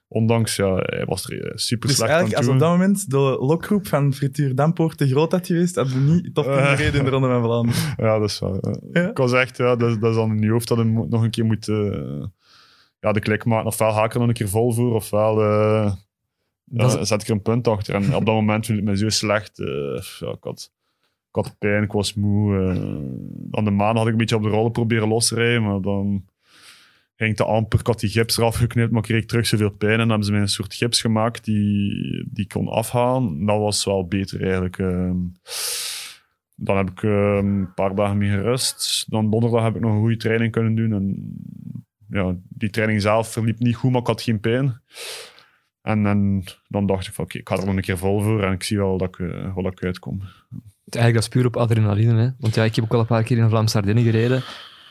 Ondanks, 0.07 0.55
ja, 0.55 0.75
hij 0.75 1.05
was 1.05 1.29
er 1.29 1.41
eh, 1.45 1.51
super 1.55 1.87
Dus 1.87 1.97
slecht 1.97 2.11
aan 2.11 2.17
eigenlijk, 2.17 2.29
het 2.29 2.37
als 2.37 2.47
op 2.55 2.59
dat 2.59 2.69
moment 2.77 3.09
de 3.09 3.37
lokgroep 3.39 3.87
van 3.87 4.13
Frituur 4.13 4.55
Dampoort 4.55 4.97
te 4.97 5.07
groot 5.07 5.31
had 5.31 5.45
geweest, 5.47 5.75
hadden 5.75 6.05
we 6.05 6.11
niet 6.11 6.33
top 6.35 6.43
10 6.43 6.53
Eh. 6.53 6.93
in 6.95 7.03
de 7.03 7.09
Ronde 7.09 7.27
van 7.27 7.43
Vlaanderen. 7.43 7.81
Ja, 8.05 8.19
dat 8.19 8.29
is 8.29 8.39
wel. 8.39 8.59
Ja. 8.93 9.09
Ik 9.09 9.17
was 9.17 9.33
echt, 9.33 9.57
ja, 9.57 9.75
dat, 9.75 10.01
dat 10.01 10.09
is 10.09 10.15
dan 10.15 10.31
in 10.31 10.41
je 10.41 10.49
hoofd 10.51 10.67
dat 10.67 10.77
je 10.77 10.83
mo- 10.83 11.05
nog 11.09 11.23
een 11.23 11.29
keer 11.29 11.45
moet 11.45 11.67
eh, 11.67 12.23
ja, 12.99 13.11
de 13.11 13.19
klik 13.19 13.45
maken. 13.45 13.67
Ofwel 13.67 13.91
haak 13.93 14.13
er 14.13 14.19
nog 14.19 14.27
een 14.27 14.33
keer 14.33 14.49
vol 14.49 14.71
voor, 14.73 14.93
ofwel 14.93 15.41
ja, 15.43 15.97
Dat 16.65 17.07
zet 17.07 17.21
ik 17.21 17.27
er 17.27 17.33
een 17.33 17.41
punt 17.41 17.67
achter. 17.67 17.95
En 17.95 18.15
op 18.15 18.25
dat 18.25 18.35
moment 18.35 18.65
voelde 18.65 18.81
ik 18.81 18.87
me 18.87 18.97
zo 18.97 19.09
slecht. 19.09 19.57
ja, 20.19 20.29
ik, 20.29 20.37
had, 20.41 20.71
ik 21.29 21.35
had 21.35 21.55
pijn, 21.59 21.83
ik 21.83 21.91
was 21.91 22.13
moe. 22.13 22.55
aan 23.51 23.63
de 23.63 23.71
maan 23.71 23.97
had 23.97 24.05
ik 24.05 24.11
een 24.11 24.17
beetje 24.17 24.35
op 24.35 24.43
de 24.43 24.49
rollen 24.49 24.71
proberen 24.71 25.07
los 25.07 25.27
te 25.27 25.35
rijden, 25.35 25.63
maar 25.63 25.81
dan 25.81 26.25
ging 27.15 27.35
te 27.35 27.45
amper. 27.45 27.79
Ik 27.79 27.87
had 27.87 27.99
die 27.99 28.09
gips 28.09 28.37
eraf 28.37 28.55
geknipt, 28.55 28.91
maar 28.91 29.01
kreeg 29.01 29.21
ik 29.21 29.27
terug 29.27 29.47
zoveel 29.47 29.71
pijn. 29.71 29.91
En 29.91 29.97
dan 29.97 30.09
hebben 30.09 30.25
ze 30.25 30.31
mij 30.31 30.41
een 30.41 30.47
soort 30.47 30.73
gips 30.73 31.01
gemaakt 31.01 31.45
die, 31.45 32.27
die 32.31 32.47
kon 32.47 32.67
afhalen. 32.67 33.45
Dat 33.45 33.59
was 33.59 33.85
wel 33.85 34.07
beter 34.07 34.41
eigenlijk. 34.43 34.77
ehm. 34.77 35.17
Dan 36.55 36.77
heb 36.77 36.89
ik 36.89 37.03
ehm, 37.03 37.47
een 37.47 37.73
paar 37.73 37.95
dagen 37.95 38.17
mee 38.17 38.29
gerust. 38.29 39.05
Dan 39.09 39.29
donderdag 39.29 39.63
heb 39.63 39.75
ik 39.75 39.81
nog 39.81 39.91
een 39.91 39.99
goede 39.99 40.17
training 40.17 40.51
kunnen 40.51 40.75
doen. 40.75 40.93
En 40.93 41.33
ja, 42.09 42.35
die 42.49 42.69
training 42.69 43.01
zelf 43.01 43.31
verliep 43.31 43.59
niet 43.59 43.75
goed, 43.75 43.91
maar 43.91 44.01
ik 44.01 44.07
had 44.07 44.21
geen 44.21 44.39
pijn. 44.39 44.81
En, 45.81 46.43
dan 46.67 46.85
dacht 46.85 47.07
ik 47.07 47.13
van 47.13 47.23
oké, 47.23 47.37
ik 47.37 47.49
ga 47.49 47.57
er 47.57 47.65
nog 47.65 47.75
een 47.75 47.81
keer 47.81 47.97
vol 47.97 48.21
voor 48.21 48.43
en 48.43 48.53
ik 48.53 48.63
zie 48.63 48.77
wel 48.77 48.97
dat 48.97 49.07
ik, 49.07 49.19
eh, 49.19 49.53
wel 49.53 49.63
dat 49.63 49.71
ik 49.71 49.83
uitkom. 49.83 50.21
Eigenlijk 50.95 51.13
dat 51.13 51.23
is 51.23 51.27
puur 51.41 51.45
op 51.45 51.57
adrenaline. 51.57 52.21
Hè? 52.21 52.29
Want 52.39 52.55
ja, 52.55 52.63
ik 52.63 52.75
heb 52.75 52.83
ook 52.83 52.93
al 52.93 52.99
een 52.99 53.05
paar 53.05 53.23
keer 53.23 53.37
in 53.37 53.43
de 53.43 53.49
Vlaamse 53.49 53.77
Ardennen 53.77 54.03
gereden. 54.03 54.43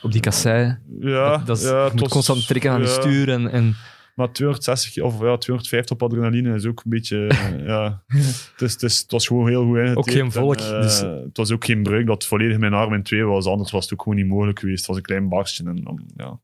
Op 0.03 0.13
die 0.13 0.21
kassei. 0.21 0.79
Ja, 1.01 1.37
dat, 1.37 1.47
dat 1.47 1.59
is, 1.59 1.63
ja, 1.65 1.69
je 1.71 1.75
het 1.83 1.93
moet 1.93 2.01
was- 2.01 2.11
constant 2.11 2.47
trekken 2.47 2.71
aan 2.71 2.81
ja. 2.81 2.87
je 2.87 2.93
stuur. 2.93 3.29
En, 3.29 3.51
en 3.51 3.77
Maar 4.15 4.33
260 4.33 5.03
of 5.03 5.13
ja, 5.13 5.37
250 5.37 5.91
op 5.97 6.03
adrenaline 6.03 6.55
is 6.55 6.67
ook 6.67 6.83
een 6.85 6.91
beetje. 6.91 7.17
ja. 7.67 8.03
het, 8.07 8.63
is, 8.63 8.73
het, 8.73 8.83
is, 8.83 8.99
het 8.99 9.11
was 9.11 9.27
gewoon 9.27 9.49
heel 9.49 9.65
goed. 9.65 9.97
Ook 9.97 10.11
geen 10.11 10.33
volk, 10.33 10.57
En, 10.57 10.75
eh, 10.77 10.83
dus- 10.83 11.01
Het 11.01 11.37
was 11.37 11.51
ook 11.51 11.65
geen 11.65 11.83
breuk 11.83 12.07
dat 12.07 12.25
volledig 12.27 12.59
mijn 12.59 12.75
arm 12.75 12.95
in 12.95 13.03
twee 13.03 13.25
was. 13.25 13.47
Anders 13.47 13.71
was 13.71 13.83
het 13.85 13.93
ook 13.93 14.03
gewoon 14.03 14.19
niet 14.19 14.29
mogelijk 14.29 14.59
geweest. 14.59 14.79
Het 14.79 14.87
was 14.87 14.97
een 14.97 15.03
klein 15.03 15.29
barstje. 15.29 15.65
En 15.65 15.77
dan 15.85 16.03
ja, 16.17 16.41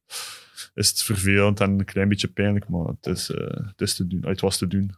is 0.74 0.88
het 0.88 1.02
vervelend 1.02 1.60
en 1.60 1.70
een 1.70 1.84
klein 1.84 2.08
beetje 2.08 2.28
pijnlijk. 2.28 2.68
Maar 2.68 2.86
het, 2.86 3.06
is, 3.06 3.30
eh, 3.30 3.46
het, 3.46 3.80
is 3.80 3.94
te 3.94 4.06
doen. 4.06 4.22
het 4.26 4.40
was 4.40 4.58
te 4.58 4.66
doen. 4.66 4.90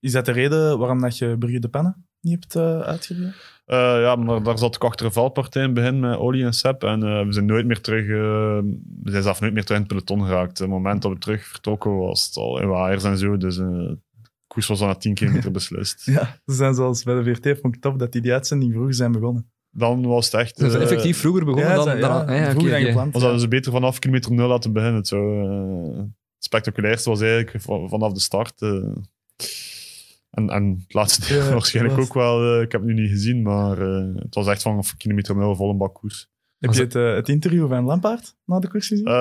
Is 0.00 0.12
dat 0.12 0.24
de 0.24 0.32
reden 0.32 0.78
waarom 0.78 1.00
dat 1.00 1.18
je 1.18 1.36
Brugge 1.38 1.58
de 1.58 1.68
Pannen 1.68 2.06
niet 2.20 2.32
hebt 2.32 2.54
uh, 2.54 2.80
uitgegeven? 2.80 3.34
Eh, 3.70 4.00
ja, 4.00 4.16
maar 4.16 4.42
daar 4.42 4.58
zat 4.58 4.74
ik 4.74 4.84
achter 4.84 5.06
een 5.06 5.12
valpartij 5.12 5.62
in 5.62 5.68
het 5.68 5.76
begin 5.76 6.00
met 6.00 6.16
Oli 6.18 6.42
en 6.44 6.52
Sepp. 6.52 6.84
En 6.84 7.02
eh, 7.02 7.24
we 7.26 7.32
zijn 7.32 7.46
nooit 7.46 7.66
meer 7.66 7.80
terug... 7.80 8.02
eh, 8.02 8.72
we 9.02 9.10
zijn 9.10 9.22
zelf 9.22 9.40
nooit 9.40 9.52
meer 9.52 9.64
terug 9.64 9.80
in 9.80 9.84
het 9.84 9.92
peloton 9.94 10.26
geraakt. 10.26 10.58
Het 10.58 10.68
moment 10.68 11.02
dat 11.02 11.12
we 11.12 11.18
terug 11.18 11.46
vertrokken 11.46 11.96
was 11.96 12.26
het 12.26 12.36
al 12.36 12.60
in 12.60 12.68
waaiers 12.68 13.04
en 13.04 13.18
zo. 13.18 13.36
Dus 13.36 13.58
eh 13.58 13.66
de 13.66 14.54
koers 14.54 14.66
was 14.66 14.80
al 14.80 14.86
na 14.86 14.94
10 14.94 15.14
kilometer 15.14 15.50
beslist. 15.50 16.04
Ja, 16.14 16.38
ze 16.46 16.54
zijn 16.54 16.74
zoals 16.74 17.02
bij 17.02 17.22
de 17.22 17.34
VRT 17.34 17.58
vond 17.60 17.74
ik 17.74 17.80
tof 17.80 17.94
dat 17.96 18.12
die, 18.12 18.20
die 18.20 18.32
uitzending 18.32 18.72
vroeg 18.72 18.94
zijn 18.94 19.12
begonnen. 19.12 19.50
Dan 19.70 20.06
was 20.06 20.24
het 20.24 20.34
echt... 20.34 20.56
Zijn 20.58 20.70
ze 20.70 20.76
eh, 20.76 20.82
effectief 20.82 21.18
vroeger 21.18 21.44
begonnen 21.44 21.68
Ja, 21.70 21.84
dan... 21.84 21.94
ja, 21.98 22.00
dan 22.00 22.26
ah, 22.26 22.36
ja, 22.36 22.50
vroeger 22.50 22.70
dan 22.70 22.78
oké. 22.80 22.86
gepland. 22.88 23.12
was 23.12 23.22
dat 23.22 23.40
ze 23.40 23.48
beter 23.48 23.72
vanaf 23.72 23.98
kilometer 23.98 24.32
nul 24.32 24.48
laten 24.48 24.72
beginnen. 24.72 24.96
Het, 24.98 25.08
zou, 25.08 25.44
eh, 25.48 25.98
het 25.98 26.44
spectaculairste 26.44 27.10
was 27.10 27.20
eigenlijk 27.20 27.62
van- 27.64 27.88
vanaf 27.88 28.12
de 28.12 28.20
start. 28.20 28.62
eh. 28.62 28.82
En, 30.30 30.48
en 30.50 30.76
het 30.84 30.94
laatste 30.94 31.28
deel 31.34 31.42
Ja, 31.44 31.50
waarschijnlijk 31.58 31.96
was- 31.96 32.06
ook 32.06 32.14
wel. 32.14 32.54
eh, 32.56 32.62
ik 32.62 32.72
heb 32.72 32.80
het 32.80 32.90
nu 32.94 33.00
niet 33.02 33.10
gezien, 33.10 33.42
maar 33.42 33.78
eh, 33.78 34.14
het 34.14 34.34
was 34.34 34.46
echt 34.46 34.62
van 34.62 34.76
een 34.76 34.84
kilometer 34.96 35.36
nul 35.36 35.56
vol 35.56 35.70
een 35.70 35.78
bak 35.78 35.94
koers. 35.94 36.28
Heb 36.58 36.72
je 36.72 36.80
het, 36.82 36.94
eh, 36.94 37.14
het 37.14 37.28
interview 37.28 37.68
van 37.68 37.84
Lampaard 37.84 38.36
na 38.44 38.58
de 38.58 38.68
koers 38.68 38.86
gezien? 38.86 39.04
Eh, 39.06 39.12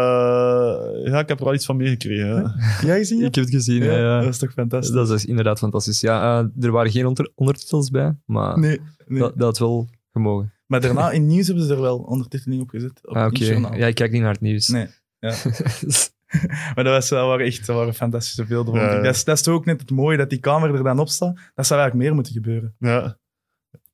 ja, 1.04 1.20
ik 1.20 1.28
heb 1.28 1.40
er 1.40 1.44
wel 1.46 1.54
iets 1.54 1.66
van 1.66 1.78
meegekregen. 1.78 2.28
Ja. 2.28 2.56
Jij 2.82 2.98
gezien? 2.98 3.18
Ik 3.26 3.36
heb 3.36 3.44
het 3.44 3.54
gezien, 3.54 3.84
ja. 3.84 3.98
ja. 3.98 4.20
Dat 4.22 4.30
is 4.30 4.38
toch 4.38 4.52
fantastisch? 4.54 4.94
Dat 4.96 5.10
is 5.10 5.26
inderdaad 5.26 5.58
fantastisch. 5.60 6.00
Ja, 6.02 6.40
eh, 6.56 6.64
er 6.66 6.72
waren 6.72 6.92
geen 6.92 7.06
onder- 7.06 7.32
ondertitels 7.36 7.90
bij, 7.90 8.16
maar 8.26 8.60
Nee, 8.60 8.80
nee. 9.08 9.20
dat, 9.20 9.34
dat 9.38 9.46
had 9.46 9.58
wel 9.60 9.90
gemogen. 10.12 10.54
Maar 10.66 10.82
daarna 10.82 11.12
in 11.12 11.26
nieuws 11.28 11.48
hebben 11.48 11.66
ze 11.66 11.74
er 11.74 11.82
wel 11.82 11.98
ondertiteling 11.98 12.62
op 12.62 12.70
gezet. 12.70 13.00
Op 13.08 13.16
Ah, 13.16 13.26
Oké, 13.26 13.46
ja, 13.76 13.88
ik 13.88 13.96
kijk 13.96 14.12
niet 14.12 14.22
naar 14.22 14.32
het 14.32 14.42
nieuws. 14.42 14.68
Nee. 14.68 14.88
Ja. 15.20 15.34
Maar 16.76 16.84
dat, 16.84 16.94
was, 16.94 17.10
dat 17.10 17.26
waren 17.28 17.46
echt 17.46 17.66
dat 17.66 17.76
waren 17.76 17.94
fantastische 17.94 18.46
beelden. 18.46 18.74
Ja, 18.74 18.94
ja. 18.94 19.02
Dat, 19.02 19.16
is, 19.16 19.24
dat 19.24 19.36
is 19.38 19.44
toch 19.44 19.54
ook 19.54 19.66
net 19.66 19.82
het 19.82 19.92
mooie, 19.92 20.18
dat 20.18 20.30
die 20.30 20.40
camera 20.40 20.74
er 20.74 20.84
dan 20.84 21.00
op 21.00 21.10
staat. 21.10 21.36
Dat 21.56 21.68
zou 21.68 21.80
eigenlijk 21.80 21.94
meer 22.10 22.14
moeten 22.16 22.34
gebeuren. 22.34 22.76
Ja, 22.80 23.18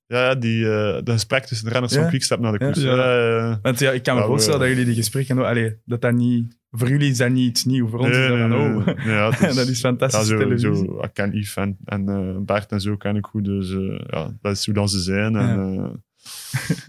ja, 0.08 0.24
ja 0.28 0.36
die, 0.36 0.64
eh 0.66 1.04
de 1.04 1.12
gesprek 1.12 1.46
tussen 1.46 1.66
de 1.68 1.72
renners 1.74 1.94
Ja. 1.94 2.00
van 2.00 2.10
Quickstep 2.10 2.40
naar 2.40 2.52
de 2.52 2.58
koers. 2.58 2.82
Ja. 2.82 2.96
Ja, 2.96 3.28
ja. 3.38 3.60
Want 3.62 3.80
ja, 3.80 3.92
ik 3.92 4.04
kan 4.04 4.16
me 4.16 4.22
Ja, 4.22 4.28
voorstellen 4.28 4.60
we- 4.60 4.66
dat 4.66 4.74
jullie 4.76 4.94
die 4.94 5.02
gesprekken... 5.04 5.38
Allee, 5.46 5.80
dat 5.86 6.02
dat 6.02 6.14
niet... 6.14 6.58
Voor 6.72 6.88
jullie 6.90 7.10
is 7.10 7.18
dat 7.18 7.30
niet 7.30 7.48
iets 7.50 7.66
nieuws. 7.66 7.90
Voor 7.90 8.00
ons 8.00 8.10
is 8.10 8.28
dat 8.28 8.30
oh... 8.52 8.86
nee, 8.86 8.96
ja, 9.08 9.30
het 9.32 9.56
dat 10.00 10.14
is 10.14 10.28
zo, 10.28 10.38
televisie. 10.38 10.76
Zo, 10.76 11.02
ik 11.04 11.14
ken 11.14 11.32
Yves 11.38 11.56
en, 11.56 11.78
en 11.86 12.10
eh, 12.10 12.38
Bert 12.46 12.72
en 12.72 12.82
zo 12.82 12.96
ken 12.98 13.16
ik 13.16 13.26
goed, 13.26 13.46
dus 13.46 13.72
eh, 13.72 14.00
ja, 14.08 14.32
dat 14.42 14.52
is 14.52 14.66
hoe 14.66 14.74
dan 14.74 14.90
ze 14.90 15.00
zijn. 15.00 15.36
En, 15.36 16.04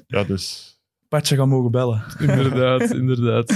Ja. 0.06 0.24
dus... 0.24 0.74
Patje 1.08 1.36
gaan 1.36 1.48
mogen 1.48 1.70
bellen. 1.70 2.04
inderdaad, 2.18 2.80
inderdaad. 2.94 3.52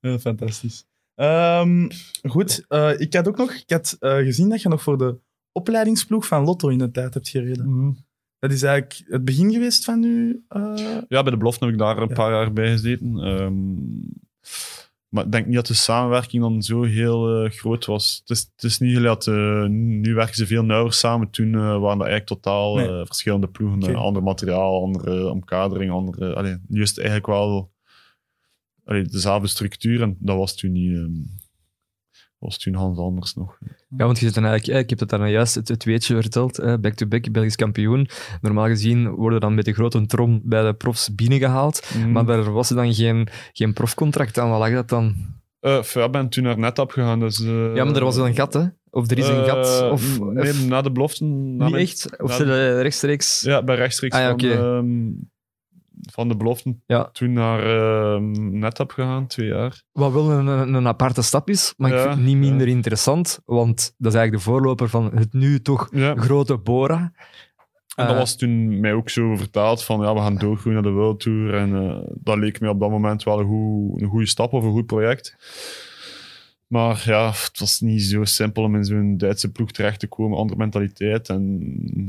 Ja, 0.00 0.18
fantastisch. 0.18 0.84
Ehm, 1.22 1.88
goed, 2.28 2.64
eh, 2.68 3.00
ik 3.00 3.14
had 3.14 3.28
ook 3.28 3.36
nog 3.36 3.52
ik 3.52 3.70
had, 3.70 3.96
eh, 4.00 4.16
gezien 4.16 4.48
dat 4.48 4.62
je 4.62 4.68
nog 4.68 4.82
voor 4.82 4.98
de 4.98 5.16
opleidingsploeg 5.52 6.26
van 6.26 6.44
Lotto 6.44 6.68
in 6.68 6.78
de 6.78 6.90
tijd 6.90 7.14
hebt 7.14 7.28
gereden. 7.28 7.96
Dat 8.38 8.52
is 8.52 8.62
eigenlijk 8.62 9.02
het 9.06 9.24
begin 9.24 9.52
geweest 9.52 9.84
van 9.84 10.00
nu. 10.00 10.44
eh, 10.48 10.74
Ja, 11.08 11.22
bij 11.22 11.30
de 11.30 11.36
belofte 11.36 11.64
heb 11.64 11.72
ik 11.74 11.80
daar 11.80 11.98
een 11.98 12.08
Ja. 12.08 12.14
paar 12.14 12.30
jaar 12.32 12.52
bij 12.52 12.70
gezeten. 12.70 13.18
Ehm, 13.18 13.74
maar 15.08 15.24
ik 15.24 15.32
denk 15.32 15.46
niet 15.46 15.54
dat 15.54 15.66
de 15.66 15.74
samenwerking 15.74 16.42
dan 16.42 16.62
zo 16.62 16.82
heel 16.82 17.48
groot 17.50 17.84
was. 17.86 18.18
Het 18.20 18.36
is, 18.36 18.50
het 18.54 18.64
is 18.64 18.78
niet 18.78 18.96
gelijk 18.96 19.24
dat 19.24 19.34
nu 19.68 20.14
werken 20.14 20.34
ze 20.34 20.46
veel 20.46 20.64
nauwer 20.64 20.92
samen. 20.92 21.30
Toen 21.30 21.54
eh, 21.54 21.60
waren 21.60 21.98
dat 21.98 22.06
eigenlijk 22.08 22.26
totaal 22.26 22.74
Nee. 22.76 23.04
verschillende 23.06 23.48
ploegen. 23.48 23.94
Ander 23.96 24.22
materiaal, 24.22 24.82
andere 24.82 25.30
omkadering, 25.30 25.90
andere... 25.90 26.34
Allee, 26.34 26.56
nu 26.68 26.82
is 26.82 26.88
het 26.88 26.98
eigenlijk 26.98 27.26
wel 27.26 27.71
allee, 28.84 29.02
dezelfde 29.04 29.48
structuur 29.48 30.02
en 30.02 30.16
dat 30.20 30.36
was 30.36 30.56
toen 30.56 30.72
niet... 30.72 30.92
ehm, 30.96 31.10
was 32.38 32.58
toen 32.58 32.74
Hans 32.74 32.98
anders 32.98 33.34
nog. 33.34 33.58
Ja, 33.96 34.04
want 34.04 34.18
je 34.18 34.24
zit 34.26 34.34
dan 34.34 34.44
eigenlijk, 34.44 34.74
eh, 34.78 34.82
ik 34.82 34.90
heb 34.90 34.98
het 34.98 35.08
daar 35.08 35.30
juist 35.30 35.54
het, 35.54 35.68
het 35.68 35.84
weetje 35.84 36.14
verteld, 36.20 36.58
eh, 36.58 36.74
back-to-back 36.76 37.32
Belgisch 37.32 37.56
kampioen. 37.56 38.08
Normaal 38.40 38.66
gezien 38.66 39.08
worden 39.10 39.40
dan 39.40 39.54
met 39.54 39.64
de 39.64 39.72
grote 39.72 40.06
trom 40.06 40.40
bij 40.44 40.62
de 40.62 40.74
profs 40.74 41.14
binnengehaald, 41.14 41.90
Mm. 41.96 42.12
maar 42.12 42.24
daar 42.26 42.52
was 42.52 42.70
er 42.70 42.76
dan 42.76 42.94
geen, 42.94 43.28
geen 43.52 43.72
profcontract 43.72 44.38
aan. 44.38 44.50
Wat 44.50 44.58
lag 44.58 44.72
dat 44.72 44.88
dan? 44.88 45.14
Eh, 45.60 45.82
ja, 45.82 46.08
ben 46.10 46.28
toen 46.28 46.44
naar 46.44 46.58
NetApp 46.58 46.90
gegaan. 46.90 47.20
Dus, 47.20 47.40
eh, 47.40 47.74
Ja, 47.74 47.84
maar 47.84 47.96
er 47.96 48.04
was 48.04 48.16
wel 48.16 48.26
een 48.26 48.34
gat, 48.34 48.52
hè? 48.52 48.64
Of 48.90 49.10
er 49.10 49.18
is 49.18 49.28
een 49.28 49.44
gat, 49.44 49.80
eh, 49.82 49.90
of, 49.92 50.20
nee, 50.20 50.50
of 50.50 50.66
na 50.66 50.82
de 50.82 50.92
belofte. 50.92 51.24
na 51.24 51.28
niet 51.30 51.58
mijn- 51.58 51.74
echt? 51.74 52.20
Of 52.22 52.36
de- 52.36 52.80
rechtstreeks... 52.80 53.40
Ja, 53.42 53.62
bij 53.62 53.76
rechtstreeks 53.76 54.16
Ah, 54.16 54.20
ja, 54.22 54.26
van, 54.28 54.34
oké. 54.34 54.82
Van 56.00 56.28
de 56.28 56.36
belofte. 56.36 56.76
Ja. 56.86 57.08
Toen 57.12 57.32
naar 57.32 57.60
ehm 57.66 58.58
NetApp 58.58 58.90
gegaan, 58.90 59.26
twee 59.26 59.46
jaar. 59.46 59.82
Wat 59.92 60.12
wel 60.12 60.30
een, 60.30 60.46
een, 60.74 60.86
aparte 60.86 61.22
stap 61.22 61.48
is, 61.48 61.74
maar 61.76 61.90
ik 61.90 61.98
vind 61.98 62.14
het 62.14 62.24
niet 62.24 62.32
ja. 62.32 62.38
minder 62.38 62.68
interessant, 62.68 63.40
want 63.44 63.94
dat 63.98 64.12
is 64.12 64.18
eigenlijk 64.18 64.44
de 64.44 64.50
voorloper 64.50 64.88
van 64.88 65.10
het 65.14 65.32
nu 65.32 65.60
toch 65.60 65.88
grote 66.16 66.58
Bora. 66.58 67.12
En 67.96 68.06
dat 68.06 68.14
Eh, 68.14 68.20
was 68.20 68.36
toen 68.36 68.80
mij 68.80 68.92
ook 68.92 69.10
zo 69.10 69.36
vertaald 69.36 69.84
van 69.84 70.00
ja, 70.00 70.14
we 70.14 70.20
gaan 70.20 70.38
doorgroeien 70.38 70.82
naar 70.82 70.92
de 70.92 70.98
World 70.98 71.20
Tour. 71.20 71.54
En 71.54 71.74
eh, 71.74 71.98
dat 72.14 72.38
leek 72.38 72.60
mij 72.60 72.68
op 72.68 72.80
dat 72.80 72.90
moment 72.90 73.22
wel 73.22 73.40
een, 73.40 73.46
goed, 73.46 74.02
een 74.02 74.08
goede 74.08 74.26
stap 74.26 74.52
of 74.52 74.64
een 74.64 74.72
goed 74.72 74.86
project. 74.86 75.36
Maar 76.72 77.02
ja, 77.06 77.26
het 77.26 77.58
was 77.58 77.80
niet 77.80 78.02
zo 78.02 78.24
simpel 78.24 78.62
om 78.62 78.74
in 78.74 78.84
zo'n 78.84 79.16
Duitse 79.16 79.50
ploeg 79.50 79.70
terecht 79.70 80.00
te 80.00 80.06
komen. 80.06 80.38
Andere 80.38 80.58
mentaliteit. 80.58 81.28
En 81.28 81.60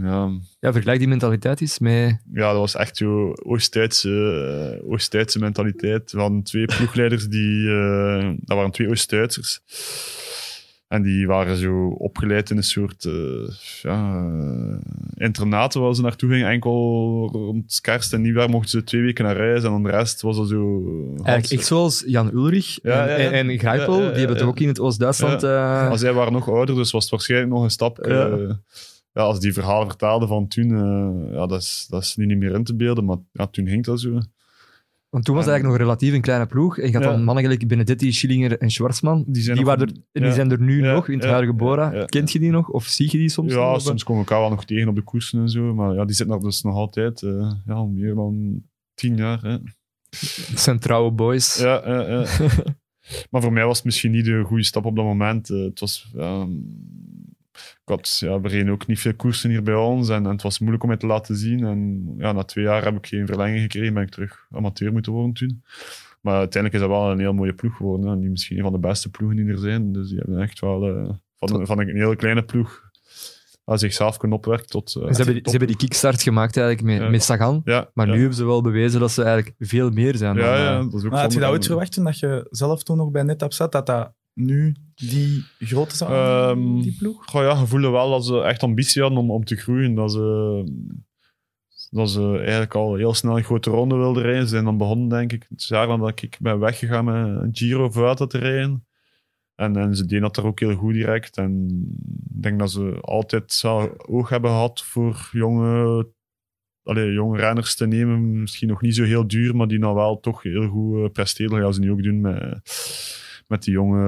ja, 0.01 0.31
Ja, 0.59 0.71
vergelijk 0.71 0.99
die 0.99 1.07
mentaliteit 1.07 1.61
eens 1.61 1.79
met... 1.79 2.21
ja, 2.33 2.51
dat 2.51 2.59
was 2.59 2.75
echt 2.75 2.97
zo 2.97 3.33
Oost-Duitse, 3.43 4.79
eh, 4.81 4.91
Oost-Duitse 4.91 5.39
mentaliteit. 5.39 6.11
We 6.11 6.19
hadden 6.19 6.43
twee 6.43 6.65
ploegleiders 6.65 7.27
die... 7.27 7.69
eh, 7.69 8.33
dat 8.39 8.57
waren 8.57 8.71
twee 8.71 8.89
Oost-Duitsers. 8.89 9.61
En 10.93 11.01
die 11.01 11.27
waren 11.27 11.57
zo 11.57 11.87
opgeleid 11.87 12.49
in 12.49 12.57
een 12.57 12.63
soort 12.63 13.05
eh 13.05 13.13
ja, 13.81 14.25
eh, 14.25 14.75
internaten 15.15 15.81
waar 15.81 15.95
ze 15.95 16.01
naartoe 16.01 16.29
gingen. 16.29 16.49
Enkel 16.49 17.29
rond 17.31 17.79
kerst 17.81 18.13
en 18.13 18.21
nieuwjaar 18.21 18.49
mochten 18.49 18.69
ze 18.69 18.83
twee 18.83 19.01
weken 19.01 19.25
naar 19.25 19.35
reis. 19.35 19.63
En 19.63 19.69
dan 19.69 19.83
de 19.83 19.89
rest 19.89 20.21
was 20.21 20.37
dat 20.37 20.47
zo... 20.47 20.83
Eigenlijk 21.23 21.59
echt 21.59 21.65
zoals 21.65 22.03
Jan 22.07 22.31
Ulrich 22.33 22.79
Ja, 22.81 23.07
en, 23.07 23.21
ja, 23.21 23.29
en, 23.29 23.33
en 23.33 23.47
die 23.47 23.59
hebben 23.59 24.27
het 24.29 24.41
ook 24.41 24.59
in 24.59 24.67
het 24.67 24.79
Oost-Duitsland... 24.79 25.43
eh, 25.43 25.49
Maar 25.49 25.97
zij 25.97 26.13
waren 26.13 26.33
nog 26.33 26.49
ouder, 26.49 26.75
dus 26.75 26.91
was 26.91 27.01
het 27.01 27.11
waarschijnlijk 27.11 27.51
nog 27.51 27.63
een 27.63 27.69
stap... 27.69 28.05
Ja. 28.05 28.37
ja, 29.13 29.21
als 29.21 29.39
die 29.39 29.53
verhalen 29.53 29.87
vertaalden 29.87 30.27
van 30.27 30.47
toen, 30.47 30.69
ja, 31.31 31.45
dat, 31.45 31.61
is, 31.61 31.85
dat 31.89 32.01
is 32.01 32.15
nu 32.15 32.25
niet 32.25 32.37
meer 32.37 32.53
in 32.53 32.63
te 32.63 32.75
beelden. 32.75 33.05
Maar 33.05 33.17
ja, 33.31 33.47
toen 33.47 33.67
ging 33.67 33.85
dat 33.85 33.99
zo. 33.99 34.19
Want 35.13 35.25
toen 35.25 35.35
was 35.35 35.43
het 35.43 35.53
eigenlijk 35.53 35.63
nog 35.63 35.77
relatief 35.77 36.13
een 36.13 36.21
kleine 36.21 36.45
ploeg. 36.45 36.77
En 36.77 36.87
je 36.87 36.93
had 36.93 37.03
dan 37.03 37.23
mannen 37.23 37.43
gelijk 37.43 37.67
Benedetti, 37.67 38.11
Schillinger 38.11 38.57
en 38.57 38.69
Schwarzman. 38.71 39.23
Die 39.27 39.41
zijn 39.41 39.55
Die, 39.55 39.65
nog- 39.65 39.75
waren 39.75 39.93
er, 40.11 40.21
die 40.21 40.31
zijn 40.31 40.51
er 40.51 40.61
nu 40.61 40.81
nog, 40.81 41.07
in 41.07 41.19
het 41.19 41.27
huidige 41.27 41.53
Bora. 41.53 42.05
Kent 42.05 42.31
je 42.31 42.39
die 42.39 42.51
nog? 42.51 42.69
Of 42.69 42.85
zie 42.85 43.11
je 43.11 43.17
die 43.17 43.29
soms 43.29 43.53
Ja, 43.53 43.79
soms 43.79 44.03
komen 44.03 44.23
we 44.23 44.29
elkaar 44.29 44.43
wel 44.47 44.55
nog 44.55 44.65
tegen 44.65 44.87
op 44.87 44.95
de 44.95 45.01
koersen 45.01 45.39
en 45.41 45.49
zo. 45.49 45.73
Maar 45.73 45.93
ja, 45.93 46.05
die 46.05 46.15
zitten 46.15 46.35
er 46.35 46.41
dus 46.41 46.61
nog 46.61 46.75
altijd 46.75 47.21
eh, 47.21 47.51
ja, 47.65 47.73
al 47.73 47.87
meer 47.87 48.15
dan 48.15 48.63
tien 48.93 49.15
jaar. 49.15 49.41
Hè. 49.41 49.57
Dat 50.49 50.59
zijn 50.59 50.79
trouwe 50.79 51.11
boys. 51.11 51.57
Ja, 51.57 51.81
ja, 51.85 52.07
ja. 52.09 52.25
maar 53.31 53.41
voor 53.41 53.53
mij 53.53 53.65
was 53.65 53.75
het 53.75 53.85
misschien 53.85 54.11
niet 54.11 54.25
de 54.25 54.43
goede 54.45 54.63
stap 54.63 54.85
op 54.85 54.95
dat 54.95 55.05
moment. 55.05 55.49
Eh, 55.49 55.57
het 55.63 55.79
was... 55.79 56.11
ja, 56.13 56.47
ik 57.85 57.89
had, 57.89 58.17
ja, 58.19 58.41
we 58.41 58.47
reden 58.47 58.69
ook 58.73 58.87
niet 58.87 58.99
veel 58.99 59.13
koersen 59.15 59.49
hier 59.49 59.63
bij 59.63 59.73
ons 59.75 60.09
en, 60.09 60.23
en 60.25 60.31
het 60.31 60.41
was 60.41 60.59
moeilijk 60.59 60.83
om 60.83 60.89
het 60.89 60.99
te 60.99 61.05
laten 61.07 61.35
zien. 61.35 61.63
En 61.65 62.13
ja, 62.17 62.31
na 62.31 62.43
twee 62.43 62.63
jaar 62.63 62.83
heb 62.83 62.95
ik 62.97 63.07
geen 63.07 63.27
verlenging 63.27 63.61
gekregen, 63.61 63.93
ben 63.93 64.03
ik 64.03 64.09
terug 64.09 64.45
amateur 64.51 64.91
moeten 64.91 65.11
worden 65.11 65.33
toen. 65.33 65.63
Maar 66.21 66.35
uiteindelijk 66.37 66.83
is 66.83 66.89
dat 66.89 66.99
wel 66.99 67.11
een 67.11 67.19
heel 67.19 67.33
mooie 67.33 67.53
ploeg 67.53 67.75
geworden. 67.75 68.09
Hè. 68.09 68.15
Nu 68.15 68.29
misschien 68.29 68.57
een 68.57 68.63
van 68.63 68.71
de 68.71 68.79
beste 68.79 69.09
ploegen 69.09 69.37
die 69.37 69.47
er 69.47 69.57
zijn. 69.57 69.91
Dus 69.93 70.09
die 70.09 70.17
hebben 70.17 70.39
echt 70.41 70.59
wel 70.59 70.87
eh, 70.87 71.09
van, 71.39 71.65
van 71.65 71.79
een 71.79 71.95
hele 71.95 72.15
kleine 72.15 72.43
ploeg 72.43 72.81
zichzelf 73.65 74.17
kunnen 74.17 74.37
opwerken 74.37 74.67
tot... 74.67 74.87
eh, 74.95 75.01
Ze 75.01 75.15
hebben, 75.15 75.33
die- 75.33 75.41
ze 75.43 75.49
hebben 75.49 75.67
die 75.67 75.77
kickstart 75.77 76.21
gemaakt 76.21 76.57
eigenlijk 76.57 76.87
met, 76.87 77.01
Ja. 77.01 77.09
met 77.09 77.23
Sagan. 77.23 77.61
Ja, 77.65 77.89
Maar 77.93 78.05
ja. 78.07 78.13
nu 78.13 78.19
hebben 78.19 78.37
ze 78.37 78.45
wel 78.45 78.61
bewezen 78.61 78.99
dat 78.99 79.11
ze 79.11 79.23
eigenlijk 79.23 79.55
veel 79.59 79.89
meer 79.89 80.15
zijn. 80.15 80.35
dan, 80.35 80.45
Ja, 80.45 80.53
eh, 80.55 80.59
ja, 80.63 80.83
dat 80.83 80.93
is 80.93 81.03
ook 81.05 81.11
maar 81.11 81.21
had 81.21 81.33
je 81.33 81.39
dat 81.39 81.49
ooit 81.51 81.65
verwacht 81.65 81.91
toen 81.91 82.03
dat 82.03 82.19
je 82.19 82.47
zelf 82.49 82.83
toen 82.83 82.97
nog 82.97 83.11
bij 83.11 83.23
NetApp 83.23 83.53
zat, 83.53 83.71
dat 83.71 83.85
dat 83.85 84.13
nu 84.33 84.75
die 84.95 85.43
grote 85.59 85.95
zou 85.95 86.13
aannemen, 86.13 86.75
Ehm, 86.75 86.81
die 86.81 86.95
ploeg? 86.97 87.25
Goh, 87.25 87.41
ja, 87.41 87.59
je 87.59 87.67
voelde 87.67 87.89
wel 87.89 88.09
dat 88.09 88.25
ze 88.25 88.41
echt 88.41 88.63
ambitie 88.63 89.01
hadden 89.01 89.19
om, 89.19 89.31
om 89.31 89.45
te 89.45 89.55
groeien. 89.55 89.93
Dat 89.93 90.11
ze, 90.11 90.63
dat 91.89 92.09
ze 92.09 92.37
eigenlijk 92.37 92.75
al 92.75 92.95
heel 92.95 93.13
snel 93.13 93.37
een 93.37 93.43
grote 93.43 93.69
ronde 93.69 93.95
wilden 93.95 94.23
rijden. 94.23 94.43
Ze 94.43 94.49
zijn 94.49 94.63
dan 94.63 94.77
begonnen, 94.77 95.09
denk 95.09 95.31
ik, 95.31 95.45
het 95.49 95.63
jaar 95.63 95.87
dat 95.87 96.21
ik 96.21 96.37
ben 96.41 96.59
weggegaan 96.59 97.05
met 97.05 97.15
een 97.15 97.49
Giro 97.51 97.89
Vuelta 97.89 98.25
te 98.25 98.37
rijden. 98.37 98.85
En, 99.55 99.77
en 99.77 99.95
ze 99.95 100.05
deden 100.05 100.21
dat 100.21 100.37
er 100.37 100.45
ook 100.45 100.59
heel 100.59 100.75
goed 100.75 100.93
direct. 100.93 101.37
En 101.37 101.67
ik 102.35 102.41
denk 102.41 102.59
dat 102.59 102.71
ze 102.71 102.97
altijd 103.01 103.61
wel 103.61 104.07
oog 104.07 104.29
hebben 104.29 104.49
gehad 104.49 104.83
voor 104.83 105.29
jonge, 105.31 106.07
allee, 106.83 107.11
jonge 107.11 107.37
renners 107.37 107.75
te 107.75 107.87
nemen. 107.87 108.41
Misschien 108.41 108.67
nog 108.67 108.81
niet 108.81 108.95
zo 108.95 109.03
heel 109.03 109.27
duur, 109.27 109.55
maar 109.55 109.67
die 109.67 109.79
dan 109.79 109.93
wel 109.93 110.19
toch 110.19 110.43
heel 110.43 110.67
goed 110.67 111.03
eh, 111.03 111.11
presteren. 111.11 111.51
Dat 111.51 111.61
gaan 111.61 111.73
ze 111.73 111.79
nu 111.79 111.91
ook 111.91 112.03
doen 112.03 112.21
met, 112.21 112.61
met 113.53 113.63
die 113.63 113.73
jonge, 113.73 114.01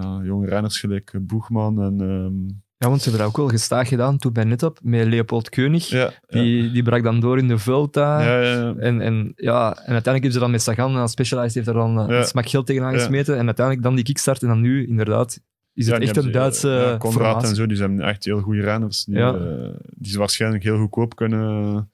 ja, 0.00 0.20
jonge 0.24 0.46
renners 0.46 0.80
gelijk 0.80 1.12
Boegman 1.20 1.82
en... 1.82 2.00
ehm, 2.00 2.56
Ja, 2.76 2.88
want 2.88 3.02
ze 3.02 3.08
hebben 3.08 3.26
dat 3.26 3.28
ook 3.36 3.36
wel 3.46 3.56
gestaag 3.58 3.88
gedaan 3.88 4.18
toen 4.18 4.32
bij 4.32 4.44
NetApp 4.44 4.78
met 4.82 5.06
Leopold 5.06 5.48
Koenig. 5.48 5.88
ja, 5.88 6.10
Die, 6.26 6.70
die 6.70 6.82
brak 6.82 7.02
dan 7.02 7.20
door 7.20 7.38
in 7.38 7.48
de 7.48 7.58
Vuelta. 7.58 8.22
ja, 8.22 8.40
ja, 8.40 8.52
ja. 8.52 8.74
En, 8.76 9.00
en, 9.00 9.32
ja, 9.36 9.60
en 9.68 9.92
uiteindelijk 9.92 10.04
hebben 10.04 10.32
ze 10.32 10.38
dan 10.38 10.50
met 10.50 10.62
Sagan, 10.62 10.96
en 10.98 11.08
Specialized 11.08 11.54
heeft 11.54 11.66
er 11.66 11.74
dan 11.74 12.00
eh, 12.00 12.08
Ja. 12.08 12.18
een 12.18 12.24
smak 12.24 12.48
geld 12.48 12.66
tegenaan 12.66 12.92
Ja. 12.92 12.98
gesmeten. 12.98 13.36
En 13.38 13.44
uiteindelijk 13.46 13.86
dan 13.86 13.94
die 13.94 14.04
kickstart. 14.04 14.42
En 14.42 14.48
dan 14.48 14.60
nu, 14.60 14.86
inderdaad, 14.86 15.40
is 15.74 15.86
het 15.86 16.02
echt 16.02 16.16
een 16.16 16.32
Duitse 16.32 16.68
ja, 16.68 16.96
Conrad 16.96 17.12
formatie. 17.22 17.48
en 17.48 17.54
zo, 17.54 17.66
die 17.66 17.76
zijn 17.76 18.00
echt 18.00 18.24
heel 18.24 18.40
goede 18.40 18.60
renners. 18.60 19.04
Die, 19.04 19.16
Ja. 19.16 19.34
eh, 19.34 19.74
die 19.96 20.10
ze 20.12 20.18
waarschijnlijk 20.18 20.62
heel 20.62 20.78
goedkoop 20.78 21.16
kunnen 21.16 21.90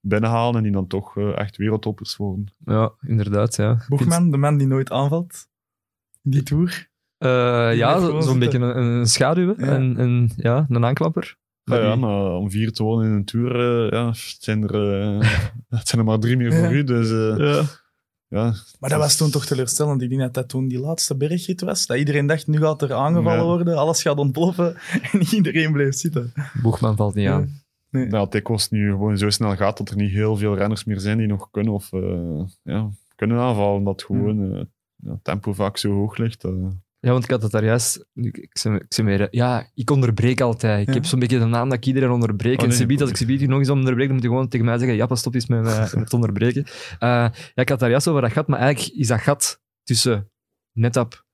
binnenhalen 0.00 0.56
en 0.56 0.62
die 0.62 0.72
dan 0.72 0.86
toch 0.86 1.16
eh, 1.16 1.38
echt 1.38 1.56
wereldtoppers 1.56 2.16
worden. 2.16 2.46
Ja, 2.64 2.92
inderdaad, 3.06 3.56
ja. 3.56 3.78
Boegman, 3.88 4.30
de 4.30 4.36
man 4.36 4.56
die 4.56 4.66
nooit 4.66 4.90
aanvalt 4.90 5.48
die 6.30 6.42
tour. 6.42 6.88
Eh, 7.18 7.68
Die 7.68 7.76
ja, 7.78 7.98
zo- 7.98 8.06
zo'n 8.10 8.22
zitten. 8.22 8.38
beetje 8.38 8.58
een, 8.58 8.76
een 8.98 9.06
schaduw. 9.06 9.54
Ja. 9.58 9.66
En, 9.66 9.96
en 9.96 10.30
ja, 10.36 10.66
een 10.68 10.84
aanklapper. 10.84 11.36
Ja, 11.64 11.96
maar 11.96 12.30
om 12.30 12.50
vier 12.50 12.72
te 12.72 12.82
wonen 12.82 13.06
in 13.06 13.12
een 13.12 13.24
tour, 13.24 13.54
eh, 13.84 13.90
ja, 13.98 14.06
het 14.08 14.36
zijn 14.40 14.68
er, 14.68 15.00
eh, 15.02 15.30
het 15.78 15.88
zijn 15.88 16.00
er 16.00 16.06
maar 16.06 16.18
drie 16.18 16.36
meer 16.36 16.52
voor 16.52 16.62
Ja. 16.64 16.70
u. 16.70 16.84
Dus 16.84 17.08
Ja. 17.38 17.62
ja, 18.28 18.54
Maar 18.80 18.90
dat 18.90 18.98
was 18.98 19.16
toen 19.16 19.30
toch 19.30 19.46
teleurstellend. 19.46 20.02
Ik 20.02 20.08
denk 20.08 20.20
dat 20.20 20.34
dat 20.34 20.48
toen 20.48 20.68
die 20.68 20.78
laatste 20.80 21.16
bergrit 21.16 21.60
was. 21.60 21.86
Dat 21.86 21.96
iedereen 21.96 22.26
dacht, 22.26 22.46
nu 22.46 22.58
gaat 22.58 22.82
er 22.82 22.92
aangevallen 22.92 23.38
Ja. 23.38 23.44
worden, 23.44 23.76
alles 23.76 24.02
gaat 24.02 24.18
ontploffen. 24.18 24.76
En 25.12 25.20
iedereen 25.34 25.72
bleef 25.72 25.94
zitten. 25.94 26.32
Boegman 26.62 26.96
valt 26.96 27.14
niet 27.14 27.28
aan. 27.28 27.62
dat 28.08 28.30
Tekos 28.30 28.68
nu 28.70 28.90
gewoon 28.90 29.18
zo 29.18 29.30
snel 29.30 29.56
gaat 29.56 29.76
dat 29.78 29.88
er 29.90 29.96
niet 29.96 30.10
heel 30.12 30.36
veel 30.36 30.56
renners 30.56 30.84
meer 30.84 31.00
zijn 31.00 31.18
die 31.18 31.26
nog 31.26 31.50
kunnen 31.50 31.72
of 31.72 31.92
eh, 31.92 32.40
ja, 32.62 32.90
kunnen 33.16 33.38
aanvallen. 33.38 33.78
Omdat 33.78 34.02
gewoon 34.02 34.68
ja, 35.06 35.18
tempo 35.22 35.52
vaak 35.52 35.76
zo 35.76 35.92
hoog 35.92 36.16
ligt. 36.16 36.44
eh. 36.44 36.52
Ja, 37.00 37.12
want 37.12 37.24
ik 37.24 37.30
had 37.30 37.42
het 37.42 37.50
daar 37.52 37.64
juist... 37.64 38.06
Ik, 38.14 38.36
ik, 38.36 38.58
zei- 38.58 38.76
ik 38.76 38.84
zei 38.88 39.06
meer, 39.06 39.28
ja, 39.30 39.70
ik 39.74 39.90
onderbreek 39.90 40.40
altijd. 40.40 40.80
Ik 40.80 40.86
Ja. 40.88 40.94
heb 40.94 41.04
zo'n 41.04 41.18
beetje 41.18 41.38
de 41.38 41.44
naam 41.44 41.68
dat 41.68 41.78
ik 41.78 41.86
iedereen 41.86 42.10
onderbreek. 42.10 42.56
Oh, 42.56 42.62
en 42.62 42.68
nee. 42.68 42.76
Subiet, 42.78 43.00
als 43.00 43.10
ik 43.10 43.16
Subiet 43.16 43.48
nog 43.48 43.58
eens 43.58 43.70
onderbreek, 43.70 44.04
dan 44.06 44.14
moet 44.14 44.22
je 44.24 44.28
gewoon 44.30 44.48
tegen 44.48 44.66
mij 44.66 44.78
zeggen, 44.78 44.96
Jappe, 44.96 45.16
stop 45.16 45.34
eens 45.34 45.46
met, 45.46 45.62
me- 45.62 45.90
met 45.98 46.08
te 46.08 46.14
onderbreken. 46.14 46.64
Eh, 46.64 46.68
ja, 46.98 47.32
ik 47.54 47.68
had 47.68 47.78
daar 47.78 47.90
juist 47.90 48.08
over 48.08 48.22
dat 48.22 48.32
gat, 48.32 48.46
maar 48.48 48.58
eigenlijk 48.58 48.94
is 48.96 49.06
dat 49.08 49.20
gat 49.20 49.62
tussen 49.82 50.30
Netap 50.72 51.24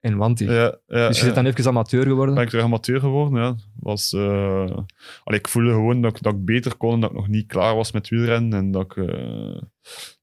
en 0.00 0.16
Wanti. 0.16 0.44
Ja, 0.44 0.78
ja, 0.86 1.06
dus 1.08 1.16
je 1.20 1.26
ja. 1.26 1.32
bent 1.32 1.34
dan 1.34 1.54
even 1.54 1.66
amateur 1.70 2.06
geworden. 2.06 2.34
ben 2.34 2.44
ik 2.44 2.50
terug 2.50 2.64
amateur 2.64 3.00
geworden. 3.00 3.42
Ja. 3.42 3.56
Was, 3.76 4.12
eh, 4.12 4.76
allee, 5.24 5.38
ik 5.38 5.48
voelde 5.48 5.70
gewoon 5.70 6.00
dat 6.02 6.16
ik, 6.16 6.22
dat 6.22 6.34
ik 6.34 6.44
beter 6.44 6.76
kon 6.76 6.92
en 6.94 7.00
dat 7.00 7.10
ik 7.10 7.16
nog 7.16 7.28
niet 7.28 7.46
klaar 7.46 7.74
was 7.74 7.92
met 7.92 8.08
wielrennen 8.08 8.58
en 8.58 8.70
dat 8.70 8.82
ik 8.82 8.96
eh, 8.96 9.62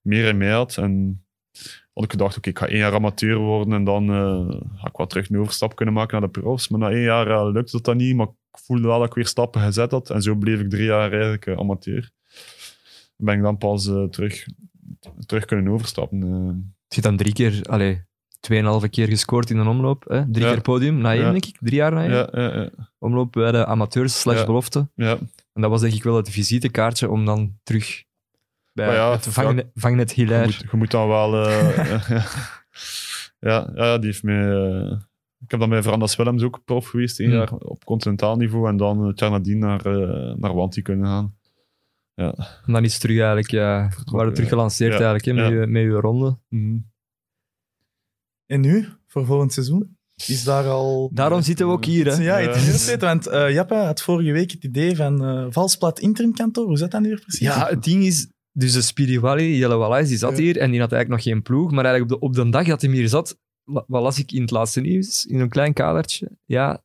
meer 0.01 0.27
in 0.27 0.37
mij 0.37 0.51
had. 0.51 0.77
En 0.77 1.25
had 1.97 2.05
ik 2.05 2.11
gedacht, 2.11 2.37
oké, 2.37 2.49
ik 2.49 2.57
ga 2.59 2.67
één 2.67 2.77
jaar 2.77 2.93
amateur 2.93 3.37
worden 3.37 3.73
en 3.73 3.83
dan 3.83 4.09
eh, 4.11 4.55
ga 4.75 4.87
ik 4.87 4.95
wat 4.95 5.09
terug 5.09 5.29
een 5.29 5.37
overstap 5.39 5.75
kunnen 5.75 5.93
maken 5.93 6.19
naar 6.21 6.31
de 6.31 6.39
profs. 6.41 6.67
Maar 6.67 6.79
na 6.79 6.89
één 6.91 7.01
jaar 7.01 7.27
eh, 7.31 7.51
lukte 7.51 7.71
dat 7.71 7.83
dan 7.85 7.97
niet, 7.97 8.15
maar 8.15 8.27
ik 8.27 8.59
voelde 8.63 8.87
wel 8.87 8.99
dat 8.99 9.07
ik 9.07 9.13
weer 9.13 9.27
stappen 9.27 9.61
gezet 9.61 9.91
had. 9.91 10.09
En 10.09 10.21
zo 10.21 10.35
bleef 10.35 10.59
ik 10.59 10.69
drie 10.69 10.85
jaar 10.85 11.11
eigenlijk 11.11 11.45
eh, 11.45 11.57
amateur. 11.57 12.11
Ben 13.17 13.35
ik 13.37 13.41
dan 13.41 13.57
pas 13.57 13.83
terug, 14.09 14.45
terug 15.25 15.45
kunnen 15.45 15.73
overstappen. 15.73 16.17
Je 16.87 16.95
hebt 16.95 17.03
dan 17.03 17.17
drie 17.17 17.33
keer, 17.33 17.61
allee, 17.69 18.03
tweeënhalve 18.39 18.89
keer 18.89 19.07
gescoord 19.07 19.49
in 19.49 19.57
een 19.57 19.67
omloop. 19.67 20.03
Hè? 20.07 20.31
Drie 20.31 20.45
Ja. 20.45 20.51
keer 20.51 20.61
podium, 20.61 20.97
na 20.97 21.13
één, 21.13 21.21
Ja. 21.21 21.31
denk 21.31 21.45
ik. 21.45 21.57
Drie 21.59 21.75
jaar 21.75 21.91
na 21.93 22.01
één. 22.01 22.11
ja, 22.11 22.27
ja, 22.31 22.55
ja, 22.55 22.69
Omloop 22.99 23.31
bij 23.31 23.51
de 23.51 23.65
amateurs 23.65 24.19
slash 24.19 24.37
Ja. 24.39 24.45
belofte. 24.45 24.89
En 24.95 25.61
dat 25.61 25.69
was 25.69 25.81
denk 25.81 25.93
ik 25.93 26.03
wel 26.03 26.15
het 26.15 26.29
visitekaartje 26.29 27.09
om 27.09 27.25
dan 27.25 27.57
terug 27.63 28.03
bij 28.85 28.95
ja, 28.95 29.11
het 29.11 29.27
vangnet, 29.27 29.67
vangnet 29.73 30.09
Je 30.15 30.21
Hilaire. 30.21 30.45
moet, 30.45 30.65
je 30.71 30.77
moet 30.77 30.91
dan 30.91 31.07
wel... 31.07 31.45
eh, 31.47 31.99
ja, 33.49 33.71
ja, 33.75 33.97
die 33.97 34.05
heeft 34.05 34.23
mij... 34.23 34.49
eh, 34.51 34.91
ik 35.43 35.51
heb 35.51 35.59
dan 35.59 35.69
bij 35.69 35.81
Verandas 35.83 36.15
Willems 36.15 36.43
ook 36.43 36.61
prof 36.65 36.87
geweest, 36.87 37.19
één 37.19 37.29
Hmm. 37.29 37.37
jaar 37.37 37.51
op 37.53 37.83
continentaal 37.85 38.35
niveau. 38.35 38.67
En 38.67 38.77
dan 38.77 39.07
het 39.07 39.19
jaar 39.19 39.29
nadien 39.31 39.59
naar, 39.59 39.85
eh 39.85 40.35
naar 40.35 40.53
Wanty 40.53 40.81
kunnen 40.81 41.05
gaan. 41.05 41.35
En 42.15 42.33
dan 42.73 42.83
is 42.83 42.91
het 42.91 43.01
terug 43.01 43.17
eigenlijk, 43.17 43.51
ja, 43.51 43.89
we 44.05 44.11
waren 44.11 44.33
terug 44.33 44.49
gelanceerd 44.49 44.93
Ja. 44.93 44.99
eigenlijk, 45.13 45.25
hè, 45.25 45.33
met, 45.33 45.53
Ja. 45.53 45.59
je, 45.61 45.67
met 45.67 45.81
je 45.83 45.89
ronde. 45.89 46.37
Mhm. 46.49 46.77
En 48.45 48.61
nu, 48.61 48.87
voor 49.07 49.25
volgend 49.25 49.53
seizoen, 49.53 49.97
is 50.27 50.43
daar 50.43 50.65
al... 50.65 51.09
Daarom 51.13 51.41
zitten 51.41 51.65
we 51.67 51.71
ook 51.71 51.85
hier, 51.85 52.05
hè. 52.05 52.23
Ja, 52.23 52.37
Ja. 52.37 52.53
interessant, 52.53 53.01
want 53.01 53.27
eh 53.27 53.51
Jappe 53.51 53.75
had 53.75 54.01
vorige 54.01 54.31
week 54.31 54.51
het 54.51 54.63
idee 54.63 54.95
van 54.95 55.25
eh 55.25 55.45
Valsplat 55.49 55.99
interimkantoor. 55.99 56.65
Hoe 56.67 56.77
zat 56.77 56.91
dat 56.91 57.01
nu 57.01 57.07
weer 57.09 57.19
precies? 57.21 57.39
Ja, 57.47 57.67
het 57.67 57.83
ding 57.83 58.03
is, 58.03 58.27
dus 58.57 58.73
de 58.73 58.81
Spiriwali, 58.81 59.57
Jelle 59.57 59.75
Wallace, 59.75 60.07
die 60.07 60.17
zat 60.17 60.37
Ja. 60.37 60.43
hier 60.43 60.57
en 60.57 60.71
die 60.71 60.79
had 60.79 60.91
eigenlijk 60.91 61.23
nog 61.23 61.33
geen 61.33 61.41
ploeg. 61.43 61.71
Maar 61.71 61.85
eigenlijk 61.85 62.13
op 62.13 62.19
de, 62.21 62.25
op 62.27 62.45
de 62.45 62.51
dag 62.51 62.67
dat 62.67 62.81
hij 62.81 62.91
hier 62.91 63.07
zat, 63.09 63.37
wat 63.63 63.85
las 64.01 64.19
ik 64.19 64.31
in 64.31 64.41
het 64.41 64.51
laatste 64.51 64.81
nieuws, 64.81 65.25
in 65.25 65.39
een 65.39 65.49
klein 65.49 65.73
kadertje. 65.73 66.29
Ja, 66.45 66.83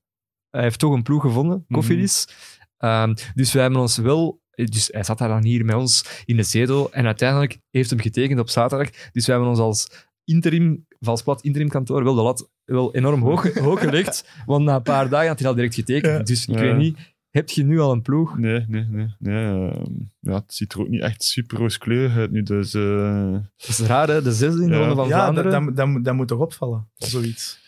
hij 0.50 0.62
heeft 0.62 0.79
toch 0.79 0.93
een 0.95 1.02
ploeg 1.02 1.23
gevonden, 1.23 1.64
Koffilis. 1.69 2.29
Ehm, 2.76 3.14
dus 3.35 3.52
wij 3.52 3.62
hebben 3.62 3.81
ons 3.81 3.97
wel... 3.97 4.41
Dus 4.55 4.88
hij 4.93 5.05
zat 5.05 5.19
daar 5.19 5.29
dan 5.29 5.45
hier 5.45 5.64
met 5.64 5.75
ons 5.75 6.23
in 6.25 6.37
de 6.37 6.43
zetel 6.43 6.93
en 6.93 7.07
uiteindelijk 7.07 7.59
heeft 7.71 7.91
hem 7.91 8.00
getekend 8.00 8.41
op 8.41 8.49
zaterdag. 8.49 8.91
Dus 9.12 9.26
wij 9.26 9.35
hebben 9.35 9.52
ons 9.55 9.61
als 9.62 9.88
interim, 10.25 10.87
Valsplat 11.00 11.43
interim 11.43 11.69
kantoor 11.69 12.05
wel 12.05 12.14
de 12.14 12.23
lat 12.23 12.50
wel 12.64 12.95
enorm 12.95 13.23
hoog, 13.23 13.55
hoog 13.59 13.81
gelegd. 13.81 14.29
Want 14.47 14.64
na 14.64 14.75
een 14.76 14.83
paar 14.83 15.09
dagen 15.09 15.29
had 15.29 15.38
hij 15.38 15.49
al 15.49 15.55
direct 15.55 15.75
getekend. 15.75 16.12
Ja. 16.12 16.23
Dus 16.23 16.47
ik 16.47 16.55
Ja. 16.55 16.61
weet 16.61 16.76
niet, 16.76 16.99
heb 17.33 17.49
je 17.51 17.65
nu 17.65 17.81
al 17.81 17.93
een 17.93 18.03
ploeg? 18.03 18.39
Nee, 18.39 18.65
nee, 18.69 18.87
nee. 18.91 19.15
nee 19.19 19.45
ehm, 19.45 19.85
ja, 20.21 20.35
het 20.35 20.55
ziet 20.55 20.73
er 20.73 20.81
ook 20.81 20.89
niet 20.89 21.01
echt 21.03 21.23
super 21.25 21.59
rooskleurig 21.59 22.17
uit 22.17 22.31
nu. 22.31 22.43
Dus 22.43 22.75
eh, 22.75 23.33
Dat 23.57 23.69
is 23.69 23.79
raar, 23.79 24.09
hè? 24.09 24.23
De 24.23 24.33
zesde 24.33 24.62
in 24.62 24.69
de 24.69 24.75
Ja. 24.75 24.79
Ronde 24.81 24.95
van 24.95 25.09
Ja, 25.09 25.11
dat, 25.11 25.23
Vlaanderen. 25.23 25.65
dat, 25.67 25.77
dat, 25.77 25.87
moet- 25.87 26.05
dat 26.05 26.15
moet 26.15 26.29
toch 26.29 26.39
opvallen, 26.41 26.89
zoiets. 26.97 27.61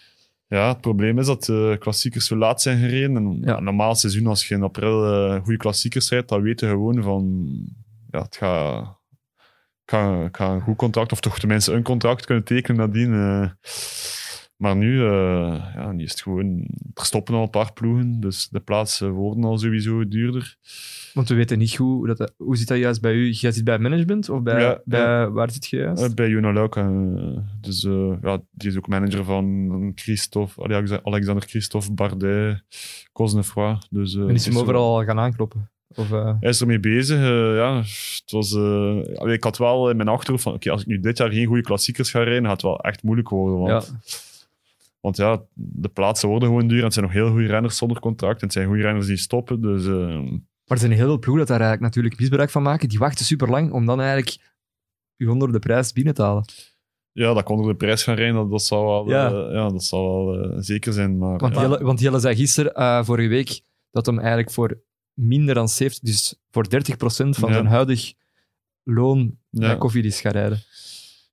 ja, 0.46 0.68
het 0.68 0.80
probleem 0.80 1.18
is 1.18 1.26
dat 1.26 1.44
de 1.44 1.76
klassiekers 1.80 2.26
zo 2.26 2.36
laat 2.36 2.62
zijn 2.62 2.78
gereden. 2.78 3.16
En 3.16 3.38
Ja. 3.42 3.60
normaal 3.60 3.94
seizoen, 3.94 4.26
als 4.26 4.48
je 4.48 4.54
in 4.54 4.62
april 4.62 5.04
eh 5.06 5.40
goede 5.42 5.56
klassiekers 5.58 6.10
rijdt, 6.10 6.28
dan 6.28 6.42
weten 6.42 6.68
we 6.68 6.74
gewoon 6.74 7.02
van... 7.02 7.48
Ja, 8.10 8.22
het 8.22 8.36
gaat... 8.36 9.02
Ik 9.86 9.90
ga, 9.90 10.24
ik 10.24 10.36
ga 10.36 10.48
een 10.54 10.60
goed 10.60 10.76
contract, 10.76 11.12
of 11.12 11.20
toch 11.20 11.38
tenminste 11.38 11.72
een 11.72 11.82
contract 11.82 12.24
kunnen 12.26 12.44
tekenen 12.44 12.76
nadien. 12.80 13.10
Maar 14.64 14.76
nu, 14.76 15.00
eh, 15.06 15.64
ja, 15.74 15.92
nu 15.92 16.02
is 16.04 16.10
het 16.10 16.20
gewoon... 16.22 16.58
Er 16.94 17.04
stoppen 17.04 17.34
al 17.34 17.42
een 17.42 17.50
paar 17.50 17.72
ploegen, 17.72 18.20
dus 18.20 18.48
de 18.48 18.60
plaatsen 18.60 19.10
worden 19.10 19.44
al 19.44 19.58
sowieso 19.58 20.08
duurder. 20.08 20.56
Want 21.14 21.28
we 21.28 21.34
weten 21.34 21.58
niet 21.58 21.74
hoe, 21.76 22.06
dat, 22.14 22.32
hoe 22.36 22.56
zit 22.56 22.68
dat 22.68 22.78
juist 22.78 23.00
bij 23.00 23.12
u? 23.14 23.30
Jij 23.30 23.52
zit 23.52 23.64
bij 23.64 23.78
management 23.78 24.28
of 24.28 24.42
bij, 24.42 24.60
Ja, 24.60 24.80
bij 24.84 25.00
ja. 25.00 25.30
waar 25.30 25.50
zit 25.50 25.66
je 25.66 25.76
juist? 25.76 26.02
Eh, 26.02 26.10
bij 26.14 26.28
Jona 26.28 26.52
Luik. 26.52 26.76
eh, 26.76 26.88
dus 27.60 27.82
ja, 28.22 28.40
die 28.50 28.70
is 28.70 28.76
ook 28.76 28.88
manager 28.88 29.24
van 29.24 29.92
Christophe, 29.94 30.62
Alex- 30.64 31.02
Alexander 31.02 31.48
Christophe, 31.48 31.92
Bardet, 31.92 32.62
Cosnefroy. 33.12 33.76
Dus, 33.90 34.14
en 34.14 34.28
is 34.30 34.44
hem 34.44 34.54
zo- 34.54 34.60
overal 34.60 34.96
al 34.98 35.04
gaan 35.04 35.18
aankloppen? 35.18 35.68
Of, 35.96 36.12
eh, 36.12 36.32
Hij 36.40 36.48
is 36.50 36.60
ermee 36.60 36.80
bezig. 36.80 37.18
ja, 37.56 37.76
het 37.76 38.30
was, 38.30 38.54
allee, 38.54 39.34
ik 39.34 39.44
had 39.44 39.58
wel 39.58 39.90
in 39.90 39.96
mijn 39.96 40.08
achterhoofd 40.08 40.42
van, 40.42 40.52
oké, 40.54 40.70
als 40.70 40.80
ik 40.80 40.86
nu 40.86 41.00
dit 41.00 41.18
jaar 41.18 41.30
geen 41.30 41.46
goede 41.46 41.62
klassiekers 41.62 42.10
ga 42.10 42.22
rijden, 42.22 42.42
gaat 42.42 42.52
het 42.52 42.62
wel 42.62 42.80
echt 42.80 43.02
moeilijk 43.02 43.28
worden. 43.28 43.58
Want 43.58 43.86
ja. 43.86 43.98
Want 45.04 45.16
ja, 45.16 45.42
de 45.54 45.88
plaatsen 45.88 46.28
worden 46.28 46.48
gewoon 46.48 46.66
duur. 46.68 46.78
En 46.78 46.84
het 46.84 46.92
zijn 46.92 47.04
nog 47.04 47.14
heel 47.14 47.30
goede 47.30 47.46
renners 47.46 47.76
zonder 47.76 48.00
contract. 48.00 48.38
En 48.40 48.44
het 48.44 48.52
zijn 48.52 48.66
goede 48.66 48.82
renners 48.82 49.06
die 49.06 49.16
stoppen. 49.16 49.60
Dus 49.60 49.86
eh, 49.86 50.20
Maar 50.20 50.40
er 50.66 50.78
zijn 50.78 50.92
heel 50.92 51.06
veel 51.06 51.18
ploegen 51.18 51.38
dat 51.38 51.48
daar 51.48 51.60
eigenlijk 51.60 51.80
natuurlijk 51.94 52.20
misbruik 52.20 52.50
van 52.50 52.62
maken. 52.62 52.88
Die 52.88 52.98
wachten 52.98 53.24
super 53.24 53.50
lang 53.50 53.72
om 53.72 53.86
dan 53.86 54.00
eigenlijk 54.00 54.36
u 55.16 55.26
onder 55.26 55.52
de 55.52 55.58
prijs 55.58 55.92
binnen 55.92 56.14
te 56.14 56.22
halen. 56.22 56.44
ja, 57.12 57.34
dat 57.34 57.48
onder 57.48 57.66
de 57.70 57.76
prijs 57.76 58.02
gaan 58.02 58.14
rijden, 58.14 58.34
dat, 58.34 58.50
dat 58.50 58.62
zal 58.62 58.84
wel, 58.84 59.08
Ja. 59.08 59.28
ja. 59.28 59.52
ja, 59.52 59.68
dat 59.68 59.84
zal 59.84 60.26
wel 60.26 60.42
eh, 60.42 60.56
zeker 60.58 60.92
zijn. 60.92 61.18
Maar, 61.18 61.38
Want 61.38 61.54
ja. 61.54 61.60
Jelle, 61.60 61.84
want 61.84 62.00
Jelle 62.00 62.18
zei 62.18 62.36
gisteren, 62.36 62.74
eh, 62.74 63.04
vorige 63.04 63.28
week, 63.28 63.60
dat 63.90 64.06
hem 64.06 64.18
eigenlijk 64.18 64.50
voor 64.50 64.82
minder 65.12 65.54
dan 65.54 65.68
70, 65.68 66.02
dus 66.02 66.40
voor 66.50 66.68
30% 66.68 67.36
van 67.36 67.48
Ja. 67.48 67.54
zijn 67.54 67.66
huidig 67.66 68.12
loon 68.82 69.38
bij 69.50 69.68
ja. 69.68 69.74
Koffiedis 69.74 70.20
gaat 70.20 70.32
rijden. 70.32 70.58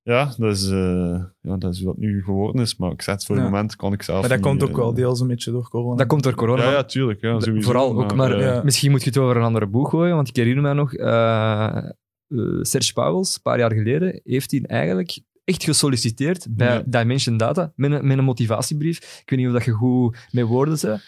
Ja, 0.04 0.32
dat 0.36 0.56
is, 0.56 0.68
eh, 0.70 1.24
ja, 1.40 1.56
dat 1.56 1.72
is 1.74 1.78
dat 1.80 1.96
nu 1.96 2.22
geworden 2.22 2.62
is. 2.62 2.76
Maar 2.76 2.90
ik 2.92 3.02
zeg 3.02 3.14
het 3.14 3.24
voor 3.24 3.36
Ja. 3.36 3.42
het 3.42 3.50
moment 3.50 3.76
kan 3.76 3.92
ik 3.92 4.02
zelf 4.02 4.20
Maar 4.20 4.28
dat 4.28 4.38
niet, 4.38 4.46
komt 4.46 4.62
ook 4.62 4.68
eh, 4.68 4.76
wel 4.76 4.94
deels 4.94 5.20
een 5.20 5.26
beetje 5.26 5.50
door 5.50 5.68
corona. 5.68 5.96
Dat 5.96 6.06
komt 6.06 6.22
door 6.22 6.34
corona. 6.34 6.62
Ja, 6.62 6.70
ja, 6.70 6.84
tuurlijk. 6.84 7.20
Ja, 7.20 7.40
sowieso, 7.40 7.70
Vooral 7.70 8.02
ook, 8.02 8.14
maar 8.14 8.32
eh, 8.32 8.40
ja. 8.44 8.62
misschien 8.64 8.90
moet 8.90 9.02
je 9.02 9.08
het 9.08 9.18
over 9.18 9.36
een 9.36 9.42
andere 9.42 9.66
boeg 9.66 9.90
gooien, 9.90 10.14
want 10.14 10.28
ik 10.28 10.36
herinner 10.36 10.62
mij 10.62 10.72
nog, 10.72 10.94
eh, 10.94 11.76
eh, 11.76 11.84
Serge 12.62 12.92
Pauwels, 12.92 13.34
een 13.34 13.42
paar 13.42 13.58
jaar 13.58 13.72
geleden, 13.72 14.20
heeft 14.24 14.50
hij 14.50 14.60
eigenlijk 14.66 15.20
echt 15.44 15.64
gesolliciteerd 15.64 16.46
bij 16.50 16.74
Ja. 16.74 16.82
Dimension 16.86 17.36
Data 17.36 17.72
met 17.76 17.92
een, 17.92 18.06
met 18.06 18.18
een 18.18 18.24
motivatiebrief. 18.24 18.96
Ik 19.22 19.30
weet 19.30 19.38
niet 19.38 19.48
of 19.48 19.54
dat 19.54 19.64
je 19.64 19.70
goed 19.72 20.16
met 20.30 20.44
woorden 20.46 20.78
zei. 20.78 20.98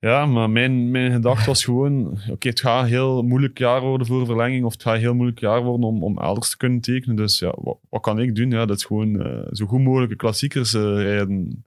Ja, 0.00 0.26
maar 0.26 0.50
mijn, 0.50 0.90
mijn 0.90 1.12
gedachte 1.12 1.46
was 1.46 1.64
gewoon... 1.64 2.20
Oké, 2.30 2.48
het 2.48 2.60
gaat 2.60 2.86
heel 2.86 3.22
moeilijk 3.22 3.58
jaar 3.58 3.80
worden 3.80 4.06
voor 4.06 4.26
verlenging. 4.26 4.64
Of 4.64 4.72
het 4.72 4.82
gaat 4.82 4.94
een 4.94 5.00
heel 5.00 5.14
moeilijk 5.14 5.40
jaar 5.40 5.62
worden 5.62 5.86
om, 5.88 6.02
om 6.02 6.18
elders 6.18 6.50
te 6.50 6.56
kunnen 6.56 6.80
tekenen. 6.80 7.16
Dus 7.16 7.38
ja, 7.38 7.54
wat, 7.88 8.02
kan 8.02 8.20
ik 8.20 8.34
doen? 8.34 8.50
Ja, 8.50 8.66
dat 8.66 8.76
is 8.76 8.84
gewoon 8.84 9.20
eh, 9.22 9.46
zo 9.50 9.66
goed 9.66 9.80
mogelijke 9.80 10.16
klassiekers 10.16 10.74
eh, 10.74 10.82
rijden. 10.82 11.64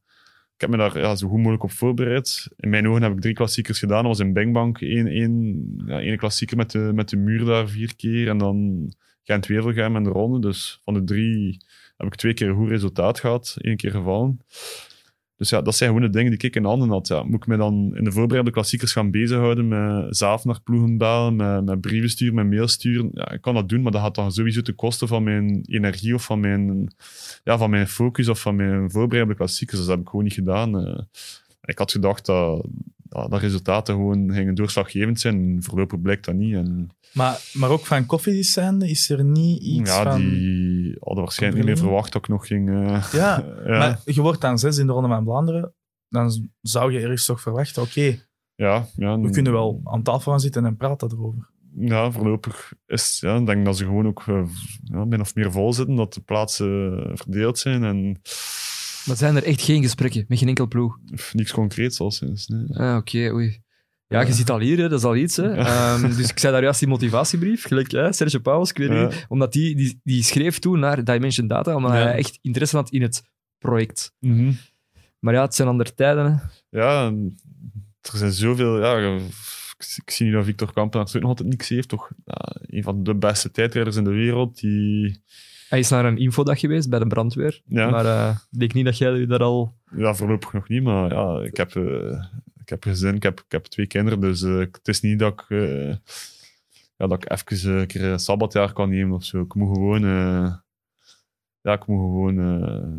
Ik 0.56 0.62
heb 0.62 0.70
me 0.70 0.78
daar 0.78 1.00
ja, 1.00 1.16
zo 1.16 1.28
goed 1.28 1.38
mogelijk 1.38 1.64
op 1.64 1.72
voorbereid. 1.72 2.48
In 2.58 2.70
mijn 2.70 2.88
ogen 2.88 3.02
heb 3.02 3.12
ik 3.12 3.22
drie 3.22 3.34
klassiekers 3.34 3.80
gedaan. 3.80 4.04
Dat 4.04 4.18
was 4.18 4.28
in 4.28 4.34
Bangbank 4.34 4.82
één, 4.82 5.08
één, 5.08 5.66
ja, 5.86 6.02
één 6.02 6.18
klassieker 6.18 6.58
met 6.58 6.72
de, 6.72 6.92
met 6.94 7.10
de 7.10 7.18
muur 7.18 7.46
daar 7.46 7.70
vier 7.70 7.96
keer. 7.96 8.28
En 8.28 8.38
dan 8.38 8.88
Gent-Wevelgem 9.24 9.96
en 9.96 10.04
de 10.04 10.10
ronde. 10.10 10.40
Dus 10.40 10.80
van 10.84 10.94
de 10.94 11.04
drie 11.04 11.66
heb 11.98 12.08
ik 12.08 12.16
twee 12.16 12.34
keer 12.34 12.50
een 12.50 12.56
goed 12.56 12.70
resultaat 12.70 13.20
gehad. 13.20 13.58
één 13.62 13.78
keer 13.78 13.92
gevallen. 13.92 14.40
Dus 15.42 15.50
ja, 15.50 15.62
dat 15.62 15.76
zijn 15.76 15.90
gewoon 15.90 16.06
de 16.06 16.18
dingen 16.18 16.32
die 16.32 16.48
ik 16.48 16.56
in 16.56 16.66
handen 16.66 16.90
had. 16.90 17.08
Ja, 17.08 17.24
moet 17.24 17.42
ik 17.42 17.48
me 17.48 17.58
dan 17.58 17.92
in 17.96 18.04
de 18.04 18.12
voorbereide 18.12 18.52
klassiekers 18.52 18.92
gaan 18.92 19.12
bezighouden 19.12 19.68
met 19.68 20.18
zelf 20.18 20.46
naar 20.46 20.62
ploegen 20.64 20.98
bellen, 20.98 21.36
met, 21.36 21.66
met 21.66 21.82
brieven 21.82 22.10
sturen, 22.10 22.36
met 22.36 22.50
mail 22.50 22.68
sturen? 22.68 23.10
Ja, 23.14 23.32
ik 23.32 23.42
kan 23.42 23.54
dat 23.54 23.70
doen, 23.70 23.82
maar 23.82 23.92
dat 23.92 24.02
gaat 24.02 24.16
dan 24.16 24.32
sowieso 24.32 24.62
ten 24.62 24.76
koste 24.76 25.08
van 25.08 25.24
mijn 25.24 25.64
energie 25.66 26.14
of 26.14 26.24
van 26.24 26.40
mijn, 26.40 26.94
ja, 27.44 27.58
van 27.58 27.70
mijn 27.70 27.88
focus 27.88 28.28
of 28.30 28.42
van 28.42 28.56
mijn 28.56 28.92
voorbereide 28.92 29.36
klassiekers. 29.36 29.78
Dus 29.78 29.88
dat 29.88 29.96
heb 29.96 30.06
ik 30.06 30.10
gewoon 30.10 30.26
niet 30.26 30.34
gedaan. 30.34 30.86
Eh, 30.86 31.00
ik 31.64 31.78
had 31.78 31.92
gedacht 31.92 32.26
dat, 32.26 32.66
dat, 33.12 33.32
dat 33.32 33.40
resultaten 33.40 33.96
gewoon 33.96 34.34
gingen 34.34 34.56
doorslaggevend 34.56 35.20
zijn. 35.20 35.64
Voorlopig 35.64 36.02
blijkt 36.02 36.26
dat 36.26 36.36
niet. 36.36 36.54
En, 36.56 36.90
Maar, 37.14 37.40
maar 37.54 37.70
ook 37.70 37.86
van 37.86 38.06
zijnde 38.44 38.90
is 38.90 39.10
er 39.10 39.24
niet 39.24 39.62
iets 39.62 39.90
ja, 39.90 40.04
van... 40.04 40.20
die 40.20 40.96
hadden 41.00 41.24
waarschijnlijk 41.24 41.66
niet 41.66 41.74
meer 41.74 41.84
verwacht 41.84 42.14
dat 42.14 42.22
ik 42.22 42.28
nog 42.28 42.48
ging... 42.48 42.70
eh, 42.70 43.06
Ja, 43.14 43.46
ja. 43.66 43.78
maar 43.78 44.02
je 44.06 44.22
wordt 44.22 44.42
dan 44.42 44.60
zes 44.60 44.78
in 44.78 44.88
de 44.88 44.94
Ronde 44.94 45.08
van 45.08 45.24
Vlaanderen. 45.24 45.74
Dan 46.10 46.50
zou 46.62 46.92
je 46.92 47.00
ergens 47.00 47.26
toch 47.26 47.42
verwachten, 47.42 47.82
oké, 47.82 48.20
ja, 48.56 48.86
ja, 48.96 49.20
we 49.20 49.30
kunnen 49.30 49.52
wel 49.52 49.82
aan 49.84 50.04
tafel 50.04 50.32
gaan 50.32 50.40
zitten 50.40 50.66
en 50.66 50.78
praten 50.78 51.12
erover. 51.12 51.50
ja, 51.76 52.12
voorlopig 52.12 52.74
is 52.86 53.20
ja, 53.20 53.36
ik 53.36 53.46
denk 53.46 53.66
dat 53.66 53.78
ze 53.78 53.86
gewoon 53.86 54.08
ook 54.08 54.24
eh, 54.28 54.44
ja, 54.84 55.06
min 55.06 55.22
of 55.22 55.36
meer 55.36 55.52
vol 55.52 55.74
zitten, 55.74 55.96
dat 55.96 56.14
de 56.14 56.22
plaatsen 56.22 57.12
verdeeld 57.14 57.60
zijn 57.60 57.84
en 57.84 58.22
Maar 59.06 59.16
zijn 59.16 59.36
er 59.36 59.44
echt 59.44 59.62
geen 59.62 59.82
gesprekken 59.82 60.26
met 60.28 60.38
geen 60.38 60.48
enkel 60.48 60.68
ploeg? 60.68 60.98
pff, 61.16 61.34
niks 61.34 61.52
concreets 61.52 62.00
al 62.00 62.12
sinds. 62.12 62.48
Nee. 62.48 62.66
Ah, 62.78 62.96
oké, 62.98 63.32
oei. 63.34 63.62
Ja, 64.08 64.22
je 64.22 64.34
zit 64.34 64.50
al 64.50 64.60
hier, 64.60 64.78
hè, 64.78 64.90
dat 64.90 65.00
is 65.00 65.06
al 65.06 65.16
iets. 65.16 65.36
Hè. 65.36 65.52
Ehm, 65.56 66.16
dus 66.16 66.30
ik 66.30 66.40
zei 66.40 66.54
daar 66.54 66.64
juist 66.64 66.80
die 66.80 66.88
motivatiebrief, 66.88 67.64
gelijk 67.64 67.92
hè, 67.92 68.14
Serge 68.14 68.40
Pauwels, 68.40 68.70
ik 68.70 68.78
weet 68.78 68.90
Ja. 68.90 69.04
niet, 69.06 69.26
omdat 69.28 69.54
die, 69.54 69.76
die, 69.76 70.00
die 70.04 70.24
schreef 70.24 70.60
toen 70.60 70.80
naar 70.80 71.04
Dimension 71.04 71.48
Data, 71.48 71.76
omdat 71.76 71.92
Ja. 71.92 71.98
hij 71.98 72.14
echt 72.14 72.40
interesse 72.42 72.76
had 72.76 72.90
in 72.90 73.02
het 73.02 73.24
project. 73.58 74.14
Mhm. 74.20 74.52
Maar 75.20 75.34
ja, 75.34 75.42
het 75.42 75.56
zijn 75.56 75.68
andere 75.68 75.94
tijden. 75.94 76.26
Hè. 76.26 76.40
Ja, 76.80 77.06
er 78.02 78.18
zijn 78.18 78.32
zoveel. 78.32 78.80
Ja, 78.80 79.20
ik, 80.04 80.12
zie 80.12 80.26
nu 80.26 80.32
dat 80.32 80.46
Victor 80.46 80.74
Kampenaerts 80.74 81.16
ook 81.16 81.22
nog 81.22 81.30
altijd 81.30 81.50
niks 81.50 81.70
heeft. 81.70 81.88
Toch 81.90 82.10
een 82.62 82.84
van 82.84 83.04
de 83.04 83.16
beste 83.16 83.52
tijdrijders 83.52 83.96
in 83.96 84.04
de 84.04 84.10
wereld. 84.10 84.60
Die, 84.60 85.22
Hij 85.72 85.80
is 85.80 85.90
naar 85.90 86.06
een 86.06 86.18
infodag 86.18 86.60
geweest 86.60 86.90
bij 86.90 87.00
de 87.00 87.08
brandweer, 87.08 87.62
ja, 87.66 87.90
maar 87.90 88.06
eh, 88.06 88.36
ik 88.52 88.60
denk 88.60 88.74
niet 88.74 88.86
dat 88.86 88.98
jij 88.98 89.12
je 89.12 89.26
daar 89.28 89.44
al... 89.44 89.74
ja, 89.96 90.14
voorlopig 90.14 90.54
nog 90.54 90.68
niet. 90.68 90.84
Maar 90.84 91.14
ja, 91.14 91.42
ik 91.44 91.58
heb, 91.58 91.76
eh, 91.76 92.24
ik 92.62 92.70
heb 92.70 92.84
gezin, 92.84 93.16
ik 93.16 93.24
heb, 93.24 93.40
ik 93.40 93.52
heb 93.52 93.66
twee 93.66 93.88
kinderen. 93.88 94.20
Dus 94.20 94.42
eh, 94.44 94.58
het 94.58 94.88
is 94.88 95.02
niet 95.02 95.20
dat 95.20 95.34
ik, 95.34 95.46
ja, 96.98 97.08
dat 97.08 97.24
ik 97.24 97.32
even 97.32 97.72
een 97.80 97.88
keer 97.88 98.04
een 98.04 98.20
sabbatjaar 98.20 98.74
kan 98.74 98.90
nemen 98.90 99.16
of 99.16 99.24
zo. 99.24 99.42
Ik 99.42 99.54
moet 99.54 99.76
gewoon. 99.76 100.02
ja, 101.62 101.74
ik 101.74 101.86
moet 101.86 102.00
gewoon. 102.00 102.36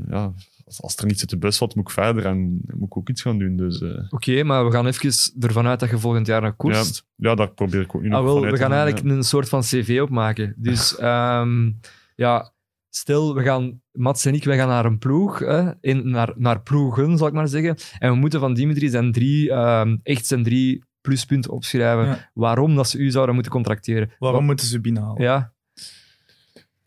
ja, 0.08 0.32
als, 0.64 0.82
als 0.82 0.96
er 0.96 1.06
niets 1.06 1.20
uit 1.20 1.30
de 1.30 1.38
bus 1.38 1.58
valt, 1.58 1.74
moet 1.74 1.88
ik 1.88 1.94
verder 1.94 2.26
en 2.26 2.60
moet 2.74 2.86
ik 2.86 2.96
ook 2.96 3.08
iets 3.08 3.22
gaan 3.22 3.38
doen. 3.38 3.56
Dus 3.56 3.84
Oké, 4.10 4.42
maar 4.42 4.64
we 4.64 4.72
gaan 4.72 4.86
even 4.86 5.12
ervan 5.40 5.66
uit 5.66 5.80
dat 5.80 5.90
je 5.90 5.98
volgend 5.98 6.26
jaar 6.26 6.40
naar 6.40 6.56
koerst. 6.56 7.06
ja, 7.14 7.34
daar 7.34 7.50
probeer 7.50 7.80
ik 7.80 7.94
ook 7.94 8.02
nu 8.02 8.08
nog 8.08 8.18
Ah, 8.18 8.24
wel, 8.24 8.34
vanuit 8.34 8.52
we 8.52 8.58
gaan, 8.58 8.72
eigenlijk 8.72 9.16
een 9.16 9.22
soort 9.22 9.48
van 9.48 9.60
cv 9.60 9.98
opmaken. 10.02 10.54
Dus 10.56 10.96
ehm, 10.98 11.70
ja, 12.16 12.51
stel, 12.94 13.34
we 13.34 13.42
gaan, 13.42 13.80
Mats 13.92 14.24
en 14.24 14.34
ik, 14.34 14.44
we 14.44 14.54
gaan 14.56 14.68
naar 14.68 14.84
een 14.84 14.98
ploeg, 14.98 15.38
hè, 15.38 15.70
in, 15.80 16.10
naar, 16.10 16.32
naar 16.36 16.62
ploegen, 16.62 17.18
zal 17.18 17.26
ik 17.26 17.32
maar 17.32 17.48
zeggen. 17.48 17.76
En 17.98 18.10
we 18.10 18.16
moeten 18.16 18.40
van 18.40 18.54
Dimitri 18.54 18.88
zijn 18.88 19.12
drie, 19.12 19.50
ehm, 19.50 19.96
echt 20.02 20.26
zijn 20.26 20.42
drie 20.42 20.84
pluspunten 21.00 21.50
opschrijven. 21.50 22.04
Ja. 22.06 22.30
Waarom 22.34 22.74
dat 22.74 22.88
ze 22.88 22.98
u 22.98 23.10
zouden 23.10 23.34
moeten 23.34 23.52
contracteren. 23.52 24.10
Waarom 24.18 24.38
Wat- 24.38 24.48
moeten 24.48 24.66
ze 24.66 24.80
binnenhalen? 24.80 25.22
Ja, 25.22 25.52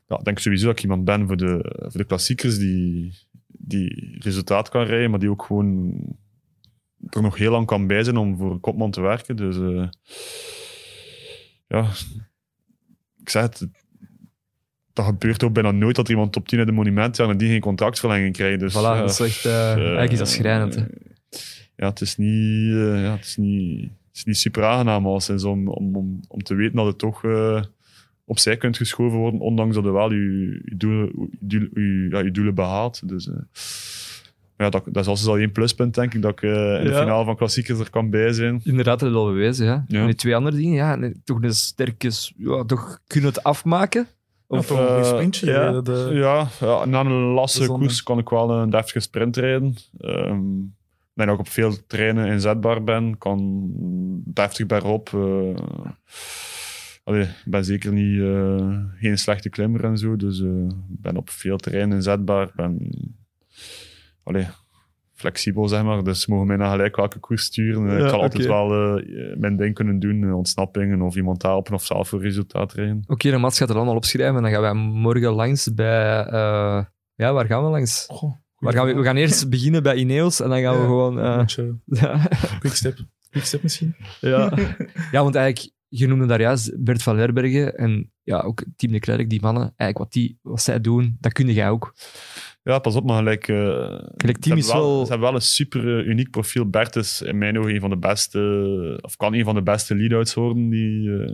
ja, 0.08 0.18
ik 0.18 0.24
denk 0.24 0.40
sowieso 0.40 0.66
dat 0.66 0.78
ik 0.78 0.84
iemand 0.84 1.06
ben 1.06 1.28
voor 1.28 1.38
de, 1.38 1.76
voor 1.80 2.00
de 2.02 2.06
klassiekers 2.06 2.58
die, 2.58 3.14
die 3.48 4.16
resultaat 4.20 4.70
kan 4.70 4.84
rijden, 4.84 5.10
maar 5.10 5.20
die 5.20 5.30
ook 5.30 5.44
gewoon 5.44 5.94
er 7.10 7.22
nog 7.22 7.38
heel 7.38 7.52
lang 7.52 7.66
kan 7.66 7.88
bij 7.88 8.04
zijn 8.04 8.18
om 8.18 8.38
voor 8.38 8.52
een 8.52 8.60
kopman 8.60 8.92
te 8.92 9.02
werken. 9.02 9.36
Dus 9.36 9.58
eh, 9.58 9.88
ja, 11.68 11.90
ik 13.22 13.30
zeg 13.30 13.44
het, 13.44 13.68
dat 14.96 15.06
gebeurt 15.06 15.44
ook 15.44 15.54
bijna 15.54 15.72
nooit 15.72 15.96
dat 15.96 16.06
er 16.06 16.12
iemand 16.12 16.32
top 16.34 16.48
10 16.48 16.60
in 16.60 16.66
de 16.66 16.72
monument 16.72 17.20
en 17.20 17.38
die 17.38 17.50
geen 17.50 17.60
contractverlenging 17.62 18.34
krijgt. 18.34 18.60
Dus, 18.60 18.74
voilà, 18.74 18.76
dat 19.00 19.10
is 19.10 19.20
echt, 19.20 19.46
eh, 19.46 19.74
eigenlijk 19.76 20.12
is 20.12 20.18
dat 20.18 20.30
schrijnend. 20.30 20.76
hè. 20.76 20.84
Ja, 21.76 21.88
het 21.90 22.02
is 22.02 22.18
niet, 22.18 22.72
eh, 22.74 23.02
ja, 23.04 23.12
het 23.16 23.26
is 23.26 23.38
niet, 23.38 23.82
het 23.82 24.16
is 24.18 24.24
niet 24.24 24.38
super 24.38 24.64
aangenaam 24.64 25.06
als 25.06 25.44
om, 25.44 25.68
om, 25.68 25.96
om, 25.96 26.20
om 26.28 26.44
te 26.44 26.56
weten 26.56 26.76
dat 26.76 26.86
het 26.86 26.98
toch 26.98 27.24
eh, 27.24 27.64
opzij 28.26 28.58
kunt 28.58 28.78
geschoven 28.78 29.18
worden, 29.18 29.40
ondanks 29.40 29.76
dat 29.76 29.84
je 29.84 29.92
wel 29.92 30.12
je, 30.12 30.62
je, 30.66 30.76
doelen, 30.78 31.12
je, 31.16 31.48
doel- 31.48 31.70
je, 31.84 32.08
ja, 32.12 32.20
je 32.20 32.32
doelen 32.32 32.56
behaalt. 32.56 33.08
Dus, 33.10 33.28
eh, 33.30 33.34
ja, 34.58 34.70
dat, 34.70 34.84
dat 34.86 35.04
is 35.04 35.08
als 35.10 35.26
al 35.28 35.38
één 35.38 35.52
pluspunt, 35.52 35.94
denk 35.96 36.14
ik, 36.14 36.22
dat 36.22 36.32
ik 36.32 36.42
eh, 36.42 36.50
in 36.52 36.84
de 36.84 36.90
Ja. 36.92 37.00
finale 37.00 37.26
van 37.26 37.36
klassiekers 37.36 37.80
er 37.80 37.90
kan 37.90 38.10
bij 38.10 38.34
zijn. 38.34 38.62
inderdaad, 38.64 39.00
dat 39.00 39.10
is 39.10 39.16
al 39.16 39.26
bewezen. 39.26 39.66
Ja. 39.66 39.86
En 39.88 40.06
die 40.06 40.16
twee 40.16 40.36
andere 40.36 40.56
dingen, 40.58 40.74
ja, 40.76 41.12
toch 41.24 41.42
een 41.42 41.54
sterke, 41.54 42.12
ja, 42.38 42.64
toch 42.64 43.00
kunnen 43.08 43.30
het 43.30 43.44
afmaken. 43.44 44.08
Of 44.48 44.68
toch 44.68 44.80
een 44.80 44.88
eh, 44.88 45.04
sprintje. 45.06 45.52
ja. 45.52 45.82
de- 45.82 46.10
Ja, 46.14 46.48
ja, 46.60 46.86
na 46.86 47.00
een 47.00 47.12
lastige 47.12 47.68
koers 47.80 48.04
kan 48.04 48.18
ik 48.18 48.30
wel 48.30 48.50
een 48.52 48.70
deftige 48.70 49.00
sprint 49.00 49.38
rijden. 49.38 49.76
Denk 51.14 51.30
dat 51.30 51.40
ik 51.40 51.40
op 51.40 51.48
veel 51.50 51.86
treinen 51.88 52.28
inzetbaar 52.28 52.84
ben. 52.84 53.18
Kan 53.18 53.70
deftig 54.26 54.66
bergop. 54.66 55.10
allee, 57.04 57.22
ik 57.22 57.44
ben 57.46 57.66
zeker 57.66 57.94
niet, 57.94 58.22
eh, 58.22 58.78
geen 59.00 59.18
slechte 59.18 59.50
klimmer 59.50 59.84
en 59.84 59.98
zo. 59.98 60.16
Dus 60.16 60.40
ik 60.40 60.74
ben 61.02 61.18
op 61.18 61.30
veel 61.30 61.58
terreinen 61.58 61.96
inzetbaar. 61.96 62.52
Ben 62.56 62.90
allee, 64.24 64.48
flexibel, 65.16 65.68
zeg 65.68 65.84
maar. 65.84 66.04
Dus 66.04 66.22
ze 66.22 66.32
mogen 66.32 66.48
mij 66.48 66.56
naar 66.58 66.70
gelijk 66.72 66.96
welke 66.96 67.20
koers 67.20 67.44
sturen. 67.44 67.86
Ja, 67.92 67.98
ik 68.04 68.10
kan 68.12 68.20
altijd 68.20 68.46
wel 68.46 68.98
eh, 68.98 69.38
mijn 69.38 69.58
ding 69.58 69.74
kunnen 69.74 70.00
doen. 70.00 70.24
eh, 70.24 70.36
ontsnappingen 70.38 71.02
of 71.02 71.16
iemand 71.16 71.42
helpen 71.42 71.74
of 71.74 71.86
zelf 71.86 72.10
voor 72.10 72.22
resultaat 72.22 72.74
rijden. 72.74 73.04
Oké, 73.08 73.30
de 73.32 73.38
Mats 73.38 73.58
gaat 73.58 73.68
het 73.68 73.78
allemaal 73.78 73.96
opschrijven 73.96 74.36
en 74.36 74.42
dan 74.42 74.52
gaan 74.52 74.62
wij 74.62 74.74
morgen 74.74 75.32
langs 75.34 75.74
bij... 75.74 76.26
eh, 76.26 76.84
ja, 77.16 77.34
waar 77.34 77.46
gaan 77.46 77.64
we 77.64 77.70
langs? 77.70 78.06
Goh, 78.10 78.34
Waar 78.56 78.74
gaan 78.74 78.86
we, 78.86 78.94
we 78.94 79.04
gaan 79.04 79.16
eerst 79.16 79.50
beginnen 79.50 79.84
bij 79.84 79.96
Ineos 79.96 80.40
en 80.42 80.50
dan 80.50 80.62
gaan 80.62 80.76
we 80.80 80.86
gewoon... 80.86 81.20
eh, 81.20 81.46
ja, 81.86 82.28
Quickstep. 82.60 82.98
Quickstep 83.30 83.64
misschien. 83.64 83.96
ja. 84.22 84.52
ja, 85.12 85.24
want 85.24 85.36
eigenlijk, 85.36 85.74
je 85.88 86.08
noemde 86.08 86.26
daar 86.26 86.42
juist 86.42 86.84
Bert 86.84 87.04
van 87.04 87.16
Lerbergen 87.16 87.78
en 87.78 88.12
ja, 88.24 88.40
ook 88.40 88.64
Team 88.76 88.92
de 88.92 89.00
Klerk, 89.00 89.30
die 89.30 89.42
mannen, 89.42 89.62
eigenlijk 89.64 89.98
wat, 89.98 90.12
die, 90.12 90.40
wat 90.42 90.62
zij 90.62 90.82
doen, 90.82 91.18
dat 91.20 91.34
kun 91.34 91.52
jij 91.52 91.70
ook. 91.70 91.94
Ja, 92.68 92.80
pas 92.80 92.96
op, 92.96 93.06
maar 93.06 93.18
gelijk... 93.18 93.48
eh, 93.48 94.00
Gelijk 94.16 94.38
team 94.38 94.62
ze 94.62 94.72
hebben 94.72 94.90
wel- 94.90 95.04
Ze 95.06 95.10
hebben 95.10 95.28
wel 95.28 95.36
een 95.36 95.42
super 95.42 96.00
eh, 96.00 96.06
uniek 96.08 96.30
profiel. 96.30 96.70
Bert 96.70 96.96
is 96.96 97.22
in 97.22 97.38
mijn 97.38 97.60
ogen 97.60 97.74
een 97.74 97.80
van 97.80 97.90
de 97.90 97.98
beste... 97.98 99.00
Of 99.02 99.16
kan 99.16 99.34
een 99.34 99.44
van 99.44 99.56
de 99.56 99.62
beste 99.62 99.96
lead-outs 99.96 100.34
worden 100.34 100.70
die, 100.70 101.18
eh, 101.18 101.34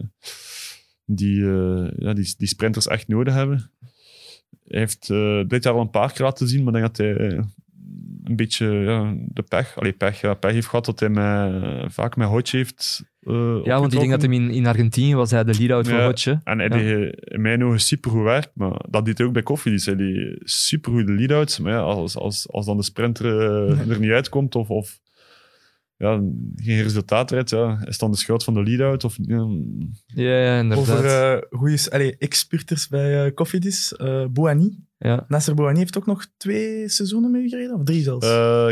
die, 1.06 1.44
eh, 1.46 1.88
ja, 1.98 2.14
die, 2.14 2.34
die 2.38 2.48
sprinters 2.48 2.88
echt 2.88 3.08
nodig 3.08 3.34
hebben. 3.34 3.72
Hij 4.68 4.80
heeft 4.80 5.10
eh, 5.10 5.42
dit 5.48 5.64
jaar 5.64 5.74
al 5.74 5.82
een 5.82 5.90
paar 5.90 6.12
keer 6.14 6.26
laten 6.26 6.48
zien, 6.48 6.64
maar 6.64 6.74
ik 6.76 6.80
denk 6.82 6.96
dat 6.96 7.06
hij 7.06 7.16
eh, 7.28 7.44
een 8.24 8.36
beetje 8.36 8.68
ja, 8.68 9.14
de 9.18 9.42
pech, 9.42 9.78
allee, 9.78 9.92
pech, 9.92 10.22
ja, 10.22 10.34
pech 10.34 10.52
heeft 10.52 10.68
gehad 10.68 10.86
dat 10.86 11.00
hij 11.00 11.10
met, 11.10 11.94
vaak 11.94 12.16
met 12.16 12.28
Hodge 12.28 12.58
heeft 12.58 13.04
eh, 13.22 13.60
Ja, 13.64 13.80
want 13.80 13.94
ik 13.94 14.00
denk 14.00 14.12
dat 14.12 14.22
hem 14.22 14.34
in, 14.34 14.50
in 14.50 14.68
Argentinië 14.68 15.16
was 15.16 15.32
hij 15.32 15.44
de 15.44 15.58
lead-out 15.58 15.88
voor 15.88 15.98
Ja. 15.98 16.06
Hotje. 16.06 16.42
en 16.44 16.60
hij 16.60 16.70
deed 16.70 17.16
in 17.20 17.42
mijn 17.42 17.64
ogen 17.64 17.80
supergoed 17.80 18.24
werk, 18.24 18.52
maar 18.54 18.86
dat 18.90 19.06
deed 19.06 19.18
hij 19.18 19.28
ook 19.28 19.34
bij 19.34 19.44
Koffiedis. 19.44 19.86
Hij 19.86 19.96
deed 19.96 20.40
supergoede 20.44 21.12
lead-outs, 21.12 21.60
maar 21.60 21.72
ja, 21.72 21.80
als, 21.80 22.16
als, 22.16 22.50
als 22.50 22.66
dan 22.66 22.78
de 22.78 22.84
sprinter 22.84 23.26
eh, 23.26 23.90
er 23.90 24.00
niet 24.00 24.12
uitkomt 24.12 24.56
of, 24.56 24.70
of 24.70 25.00
ja, 26.02 26.22
geen 26.56 26.82
resultaat 26.82 27.32
rijdt, 27.32 27.50
ja, 27.50 27.82
is 27.86 27.98
dan 27.98 28.12
de 28.12 28.18
schuld 28.18 28.44
van 28.44 28.54
de 28.54 28.64
lead-out? 28.64 29.04
Of, 29.04 29.18
ja, 29.22 29.48
Ja, 30.06 30.38
ja, 30.44 30.60
inderdaad. 30.60 30.90
Over 30.90 31.36
uh, 31.36 31.60
goede 31.60 31.92
allee, 31.92 32.18
ex-spurters 32.18 32.88
bij 32.88 33.26
uh, 33.26 33.34
Cofidis. 33.34 33.94
Uh, 33.98 34.26
Bouhanni. 34.26 34.78
ja. 34.98 35.26
Nasser 35.28 35.56
Bouhanni 35.56 35.80
heeft 35.80 35.98
ook 35.98 36.06
nog 36.06 36.26
twee 36.38 36.90
seizoenen 36.90 37.32
mee 37.32 37.50
gereden, 37.50 37.76
of 37.76 37.84
drie 37.84 38.02
zelfs. 38.04 38.28
eh, 38.28 38.70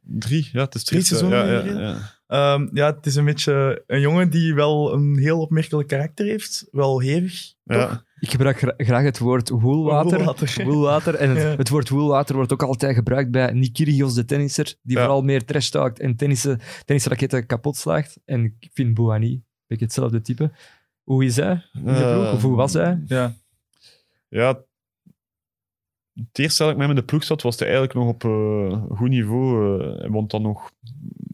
drie, 0.00 0.48
ja, 0.52 0.60
het 0.64 0.74
is 0.74 0.84
Drie 0.84 1.02
seizoenen 1.02 1.38
ja, 1.46 1.52
ja, 1.52 1.60
geleden? 1.60 1.80
ja. 1.82 2.16
Ehm, 2.26 2.68
ja, 2.72 2.94
het 2.94 3.06
is 3.06 3.14
een 3.14 3.24
beetje 3.24 3.82
een 3.86 4.00
jongen 4.00 4.30
die 4.30 4.54
wel 4.54 4.92
een 4.94 5.18
heel 5.18 5.40
opmerkelijk 5.40 5.88
karakter 5.88 6.26
heeft. 6.26 6.66
Wel 6.70 7.00
hevig, 7.00 7.54
Ja. 7.64 7.86
toch? 7.88 8.04
Ik 8.20 8.30
gebruik 8.30 8.58
gra- 8.58 8.74
graag 8.76 9.02
het 9.02 9.18
woord 9.18 9.48
woelwater. 9.48 10.16
Woelwater. 10.16 10.64
Woelwater. 10.64 11.14
En 11.14 11.28
het, 11.30 11.38
Ja. 11.38 11.56
het 11.56 11.68
woord 11.68 11.88
woelwater 11.88 12.34
wordt 12.34 12.52
ook 12.52 12.62
altijd 12.62 12.94
gebruikt 12.94 13.30
bij 13.30 13.52
Nick 13.52 13.72
Kyrgios, 13.72 14.14
de 14.14 14.24
tennisser, 14.24 14.74
die 14.82 14.96
Ja. 14.96 15.02
vooral 15.02 15.22
meer 15.22 15.44
trash 15.44 15.68
talkt 15.68 15.98
en 16.00 16.16
tennissen, 16.16 16.60
tennisraketten 16.84 17.46
kapot 17.46 17.76
slaagt. 17.76 18.18
En 18.24 18.44
ik 18.44 18.68
vind 18.72 18.94
Bouhanni 18.94 19.32
een 19.32 19.44
beetje 19.66 19.84
hetzelfde 19.84 20.20
type. 20.20 20.50
Hoe 21.02 21.24
is 21.24 21.36
hij 21.36 21.62
in 21.74 21.84
de 21.84 22.12
ploeg? 22.14 22.32
Of 22.32 22.42
hoe 22.42 22.56
was 22.56 22.72
hij? 22.72 23.02
Ja. 23.06 23.34
Ja, 24.28 24.60
het 26.14 26.38
eerste 26.38 26.62
dat 26.62 26.72
ik 26.72 26.78
met 26.78 26.86
hem 26.86 26.96
in 26.96 27.00
de 27.02 27.06
ploeg 27.08 27.24
zat, 27.24 27.42
was 27.42 27.58
hij 27.58 27.68
eigenlijk 27.68 27.98
nog 27.98 28.08
op 28.08 28.24
eh, 28.24 28.96
goed 28.96 29.08
niveau. 29.08 29.80
eh 29.82 29.98
hij 30.00 30.08
won 30.08 30.26
dan 30.26 30.42
nog, 30.42 30.70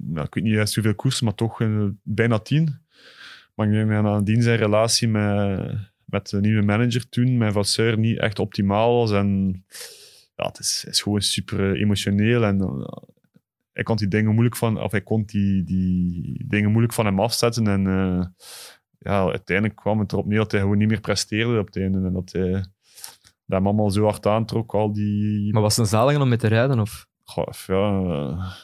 nou, 0.07 0.27
ik 0.27 0.35
weet 0.35 0.45
niet 0.45 0.53
juist 0.53 0.75
hoeveel 0.75 0.95
koersen, 0.95 1.25
maar 1.25 1.35
toch 1.35 1.61
eh, 1.61 1.85
bijna 2.03 2.39
tien. 2.39 2.79
Maar 3.55 3.67
ik 3.67 3.73
denk 3.73 3.91
dat 3.91 4.03
nadien 4.03 4.43
zijn 4.43 4.59
relatie 4.59 5.09
met, 5.09 5.61
met 6.15 6.29
de 6.29 6.41
nieuwe 6.41 6.63
manager 6.63 7.09
toen, 7.09 7.37
met 7.37 7.53
Vasseur, 7.53 7.99
niet 7.99 8.19
echt 8.19 8.39
optimaal 8.39 8.95
was. 8.95 9.11
En 9.13 9.63
ja, 10.35 10.47
het 10.47 10.59
is, 10.59 10.85
is 10.89 11.03
gewoon 11.03 11.21
super 11.21 11.73
eh, 11.73 11.81
emotioneel 11.81 12.45
en 12.45 12.61
eh, 12.61 12.97
hij 13.73 13.83
kon 13.83 13.97
die 13.97 14.09
dingen 14.09 14.33
moeilijk 14.33 14.57
van, 14.57 14.83
of 14.83 14.91
hij 14.91 15.03
kon 15.03 15.25
die, 15.25 15.65
die 15.65 16.45
dingen 16.47 16.71
moeilijk 16.71 16.95
van 16.95 17.07
hem 17.07 17.21
afzetten. 17.21 17.67
En 17.67 17.87
eh, 17.87 18.27
ja, 18.99 19.29
uiteindelijk 19.29 19.77
kwam 19.77 19.99
het 19.99 20.13
erop 20.13 20.27
neer 20.27 20.39
dat 20.39 20.51
hij 20.51 20.61
gewoon 20.61 20.79
niet 20.79 20.89
meer 20.89 21.01
presteerde 21.01 21.59
op 21.59 21.67
het 21.67 21.77
einde. 21.77 22.07
En 22.07 22.13
dat 22.13 22.33
hij 22.33 22.53
dat 23.47 23.59
hem 23.59 23.67
allemaal 23.67 23.91
zo 23.91 24.05
hard 24.05 24.27
aantrok, 24.27 24.75
al 24.75 24.93
die... 24.93 25.53
Maar 25.53 25.63
was 25.63 25.77
het 25.77 25.85
een 25.85 25.91
zalige 25.91 26.21
om 26.21 26.29
mee 26.29 26.39
te 26.39 26.47
rijden? 26.47 26.81
Of? 26.81 27.07
Goh, 27.25 27.49
ja... 27.67 28.57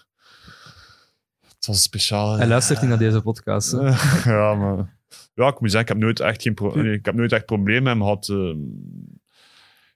het 1.48 1.66
was 1.66 1.82
speciaal. 1.82 2.36
Hij 2.36 2.46
luistert 2.46 2.80
niet 2.80 2.88
naar 2.88 2.98
deze 2.98 3.20
podcast. 3.20 3.70
ja, 4.24 4.54
maar... 4.54 4.99
Ja, 5.34 5.48
ik 5.48 5.60
moet 5.60 5.70
zeggen, 5.70 5.80
ik 5.80 5.88
heb 5.88 5.98
nooit 5.98 6.20
echt, 6.20 6.42
geen 6.42 6.54
pro- 6.54 6.74
nee, 6.74 6.92
ik 6.92 7.04
heb 7.04 7.14
nooit 7.14 7.32
echt 7.32 7.44
problemen 7.46 7.82
met 7.82 7.92
hem 7.92 8.02
gehad. 8.02 8.28
eh. 8.28 8.56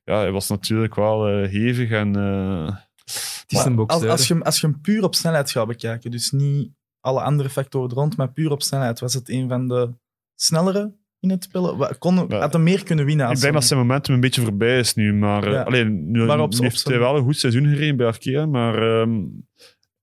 ja, 0.04 0.18
hij 0.20 0.30
was 0.32 0.48
natuurlijk 0.48 0.94
wel 0.94 1.28
eh, 1.28 1.48
hevig 1.50 1.90
en... 1.90 2.16
eh, 2.16 2.76
Het 3.04 3.44
is 3.46 3.64
een 3.64 3.78
als, 3.86 4.04
als, 4.04 4.26
je, 4.28 4.34
hem- 4.34 4.42
als 4.42 4.60
je 4.60 4.66
hem 4.66 4.80
puur 4.80 5.02
op 5.02 5.14
snelheid 5.14 5.50
gaat 5.50 5.66
bekijken, 5.66 6.10
dus 6.10 6.30
niet 6.30 6.70
alle 7.00 7.20
andere 7.20 7.48
factoren 7.50 7.88
er 7.90 7.94
rond, 7.96 8.16
maar 8.16 8.32
puur 8.32 8.50
op 8.50 8.62
snelheid, 8.62 9.00
was 9.00 9.14
het 9.14 9.28
een 9.28 9.48
van 9.48 9.68
de 9.68 9.90
snellere 10.34 10.94
in 11.20 11.30
het 11.30 11.44
spelen? 11.44 11.98
Kon, 11.98 12.32
had 12.32 12.52
hij 12.52 12.62
meer 12.62 12.84
kunnen 12.84 13.04
winnen? 13.04 13.24
Ik 13.24 13.30
als 13.30 13.40
denk 13.40 13.52
hem- 13.52 13.60
dat 13.60 13.68
zijn 13.70 13.80
momentum 13.80 14.14
een 14.14 14.20
beetje 14.20 14.42
voorbij 14.42 14.78
is 14.78 14.94
nu. 14.94 15.14
Maar, 15.14 15.44
eh, 15.46 15.52
Ja. 15.52 15.62
alleen, 15.62 16.10
nu, 16.10 16.24
Maar 16.24 16.40
op- 16.40 16.50
nu 16.50 16.56
op 16.56 16.62
heeft 16.62 16.84
hij 16.88 16.98
wel 16.98 17.16
een 17.16 17.22
goed 17.24 17.36
seizoen 17.38 17.66
gereden 17.66 17.96
bij 17.96 18.06
Arkea. 18.06 18.46
Maar 18.46 18.74
ehm, 19.00 19.20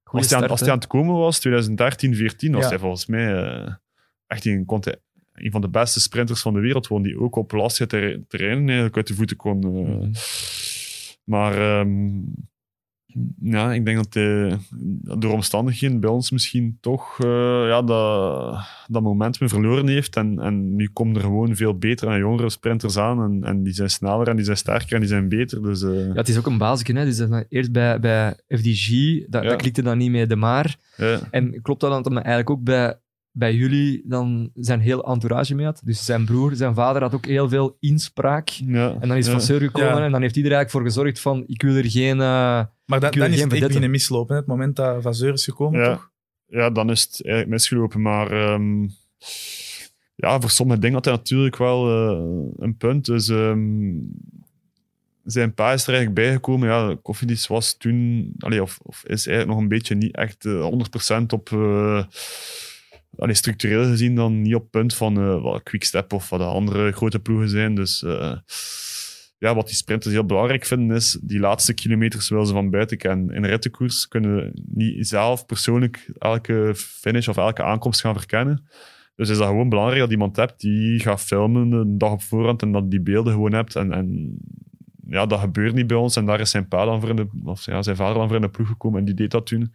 als, 0.03 0.29
hij 0.29 0.41
aan, 0.41 0.49
als 0.49 0.59
hè? 0.59 0.65
hij 0.65 0.73
aan 0.75 0.79
het 0.79 0.87
komen 0.89 1.15
was, 1.15 1.39
2013, 1.39 2.15
14, 2.15 2.51
was 2.53 2.63
Ja. 2.63 2.69
hij 2.69 2.79
volgens 2.79 3.05
mij 3.05 3.43
eh, 3.43 3.73
echt 4.31 4.45
een, 4.45 4.65
een 5.33 5.51
van 5.51 5.61
de 5.61 5.69
beste 5.69 5.99
sprinters 6.01 6.41
van 6.41 6.53
de 6.53 6.59
wereld. 6.59 6.87
Gewoon 6.87 7.01
die 7.01 7.19
ook 7.19 7.35
op 7.35 7.51
lastige 7.51 7.87
ter- 7.89 8.21
terreinen 8.27 8.65
eigenlijk 8.65 8.95
uit 8.97 9.07
de 9.07 9.13
voeten 9.13 9.37
kon. 9.37 9.63
eh. 9.63 9.69
Mhm. 9.95 10.11
Maar 11.23 11.57
ehm, 11.57 12.09
ja, 13.41 13.73
ik 13.73 13.85
denk 13.85 13.97
dat 13.97 14.13
hij 14.13 14.57
door 15.19 15.31
omstandigheden 15.33 15.99
bij 15.99 16.09
ons 16.09 16.31
misschien 16.31 16.77
toch 16.81 17.19
eh, 17.23 17.29
ja, 17.67 17.81
dat, 17.81 18.59
dat 18.87 19.01
momentum 19.01 19.49
verloren 19.49 19.87
heeft. 19.87 20.15
En, 20.15 20.39
en 20.39 20.75
nu 20.75 20.89
komen 20.93 21.15
er 21.15 21.21
gewoon 21.21 21.55
veel 21.55 21.77
betere 21.77 22.11
en 22.11 22.19
jongere 22.19 22.49
sprinters 22.49 22.97
aan. 22.97 23.21
En, 23.23 23.43
en 23.49 23.63
die 23.63 23.73
zijn 23.73 23.89
sneller 23.89 24.27
en 24.27 24.35
die 24.35 24.45
zijn 24.45 24.57
sterker 24.57 24.93
en 24.93 24.99
die 24.99 25.09
zijn 25.09 25.29
beter. 25.29 25.61
Dus 25.63 25.81
eh, 25.83 26.05
Ja, 26.07 26.13
het 26.13 26.29
is 26.29 26.37
ook 26.37 26.45
een 26.45 26.57
basisje. 26.57 26.93
Hè? 26.93 27.05
Dus 27.05 27.17
dat 27.17 27.45
eerst 27.49 27.71
bij, 27.71 27.99
bij 27.99 28.33
FDG, 28.47 28.89
dat, 29.27 29.43
Ja. 29.43 29.49
dat 29.49 29.61
klikte 29.61 29.81
dan 29.81 29.97
niet 29.97 30.11
mee 30.11 30.27
de 30.27 30.35
maar. 30.35 30.75
ja. 30.97 31.19
En 31.31 31.61
klopt 31.61 31.81
dat 31.81 32.03
dan 32.03 32.13
eigenlijk 32.15 32.49
ook 32.49 32.63
bij, 32.63 32.99
bij 33.33 33.53
jullie 33.55 34.01
dan 34.05 34.51
zijn 34.55 34.79
heel 34.79 35.03
entourage 35.05 35.55
mee 35.55 35.65
had? 35.65 35.81
Dus 35.83 36.05
zijn 36.05 36.25
broer, 36.25 36.55
zijn 36.55 36.73
vader 36.73 37.01
had 37.01 37.13
ook 37.13 37.25
heel 37.25 37.49
veel 37.49 37.77
inspraak. 37.79 38.49
Ja, 38.49 38.97
En 38.99 39.07
dan 39.07 39.17
is 39.17 39.25
ja. 39.25 39.31
Vasseur 39.31 39.59
gekomen 39.59 39.89
Ja. 39.97 40.03
en 40.05 40.11
dan 40.11 40.21
heeft 40.21 40.35
iedereen 40.35 40.57
eigenlijk 40.57 40.69
voor 40.71 41.03
gezorgd 41.03 41.19
van 41.19 41.43
ik 41.47 41.61
wil 41.61 41.75
er 41.75 41.89
geen... 41.91 42.11
eh, 42.21 42.25
Maar 42.85 42.99
wil 42.99 42.99
dan 43.11 43.11
is 43.31 43.41
het 43.41 43.53
echt 43.53 43.61
beginnen 43.67 43.89
mislopen. 43.91 44.33
Hè? 44.33 44.39
Het 44.39 44.49
moment 44.49 44.75
dat 44.75 45.01
Vazeur 45.01 45.33
is 45.33 45.43
gekomen, 45.43 45.79
Ja. 45.79 45.93
toch? 45.93 46.09
ja, 46.45 46.69
dan 46.69 46.89
is 46.89 47.01
het 47.03 47.11
eigenlijk 47.23 47.49
misgelopen. 47.53 48.01
Maar 48.01 48.31
ehm, 48.31 48.81
ja, 50.15 50.39
voor 50.39 50.49
sommige 50.49 50.79
dingen 50.79 50.95
had 50.95 51.05
hij 51.05 51.13
natuurlijk 51.13 51.57
wel 51.57 51.87
eh, 51.89 52.25
een 52.57 52.77
punt. 52.77 53.05
Dus 53.05 53.27
ehm, 53.29 53.59
zijn 55.23 55.53
pa 55.53 55.73
is 55.73 55.83
er 55.87 55.93
eigenlijk 55.93 56.15
bijgekomen. 56.25 56.67
Ja, 56.69 56.95
Koffiedis 57.01 57.47
was 57.47 57.77
toen, 57.77 58.31
allee, 58.39 58.61
of, 58.61 58.79
of 58.81 59.03
is 59.05 59.27
eigenlijk 59.27 59.47
nog 59.47 59.57
een 59.57 59.67
beetje 59.77 59.95
niet 59.95 60.15
echt 60.15 60.45
eh, 60.45 60.67
100% 61.21 61.25
op. 61.33 61.49
allee, 63.21 63.35
structureel 63.35 63.85
gezien 63.85 64.15
dan 64.15 64.41
niet 64.41 64.55
op 64.55 64.71
punt 64.71 64.93
van 64.93 65.17
eh 65.17 65.41
wat 65.41 65.63
Quickstep 65.63 66.13
of 66.13 66.29
wat 66.29 66.39
de 66.39 66.45
andere 66.45 66.91
grote 66.91 67.19
ploegen 67.19 67.49
zijn. 67.49 67.75
Dus 67.75 68.03
eh, 68.03 68.35
ja, 69.37 69.55
wat 69.55 69.67
die 69.67 69.75
sprinters 69.75 70.13
heel 70.13 70.25
belangrijk 70.25 70.65
vinden 70.65 70.95
is, 70.95 71.19
die 71.21 71.39
laatste 71.39 71.73
kilometers 71.73 72.29
willen 72.29 72.47
ze 72.47 72.53
van 72.53 72.69
buiten 72.69 72.97
kennen. 72.97 73.35
In 73.35 73.45
rittenkoers 73.45 74.07
kunnen 74.07 74.51
niet 74.65 75.07
zelf 75.07 75.45
persoonlijk 75.45 76.11
elke 76.17 76.71
finish 76.75 77.27
of 77.27 77.37
elke 77.37 77.63
aankomst 77.63 78.01
gaan 78.01 78.15
verkennen. 78.17 78.67
Dus 79.15 79.29
is 79.29 79.37
dat 79.37 79.47
gewoon 79.47 79.69
belangrijk 79.69 79.99
dat 79.99 80.11
iemand 80.11 80.35
hebt 80.35 80.59
die 80.59 80.99
gaat 80.99 81.21
filmen 81.21 81.71
een 81.71 81.97
dag 81.97 82.11
op 82.11 82.21
voorhand 82.21 82.61
en 82.61 82.71
dat 82.71 82.91
die 82.91 83.01
beelden 83.01 83.33
gewoon 83.33 83.53
hebt. 83.53 83.75
En, 83.75 83.91
en 83.91 84.37
ja, 85.07 85.25
dat 85.25 85.39
gebeurt 85.39 85.73
niet 85.73 85.87
bij 85.87 85.97
ons. 85.97 86.15
En 86.15 86.25
daar 86.25 86.39
is 86.39 86.49
zijn 86.49 86.67
pa 86.67 86.85
dan 86.85 86.99
voor 86.99 87.09
in 87.09 87.15
de, 87.15 87.27
of 87.43 87.65
ja, 87.65 87.81
zijn 87.81 87.95
vader 87.95 88.15
dan 88.15 88.27
voor 88.27 88.35
in 88.35 88.41
de 88.41 88.49
ploeg 88.49 88.67
gekomen 88.67 88.99
en 88.99 89.05
die 89.05 89.15
deed 89.15 89.31
dat 89.31 89.45
toen. 89.45 89.73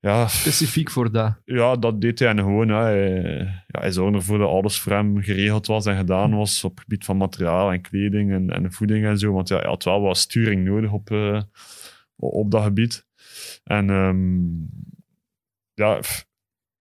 Ja, 0.00 0.28
specifiek 0.28 0.90
voor 0.90 1.12
dat. 1.12 1.40
ja, 1.44 1.76
dat 1.76 2.00
deed 2.00 2.18
hij 2.18 2.34
gewoon. 2.34 2.68
Ja, 2.68 2.82
hij, 2.82 3.22
ja, 3.66 3.80
hij 3.80 3.90
zorgde 3.92 4.16
ervoor 4.18 4.38
dat 4.38 4.48
alles 4.48 4.80
voor 4.80 4.92
hem 4.92 5.22
geregeld 5.22 5.66
was 5.66 5.86
en 5.86 5.96
gedaan 5.96 6.34
was 6.36 6.64
op 6.64 6.70
het 6.70 6.80
gebied 6.80 7.04
van 7.04 7.16
materiaal 7.16 7.72
en 7.72 7.80
kleding 7.80 8.32
en, 8.32 8.50
en 8.50 8.72
voeding 8.72 9.04
en 9.06 9.18
zo. 9.18 9.32
Want 9.32 9.48
ja, 9.48 9.56
hij 9.58 9.68
had 9.68 9.84
wel 9.84 10.00
wat 10.00 10.16
sturing 10.16 10.64
nodig 10.64 10.92
op, 10.92 11.10
eh, 11.10 11.42
op 12.16 12.50
dat 12.50 12.62
gebied. 12.62 13.06
En 13.64 13.90
ehm, 13.90 14.46
ja, 15.74 16.02
f- 16.02 16.26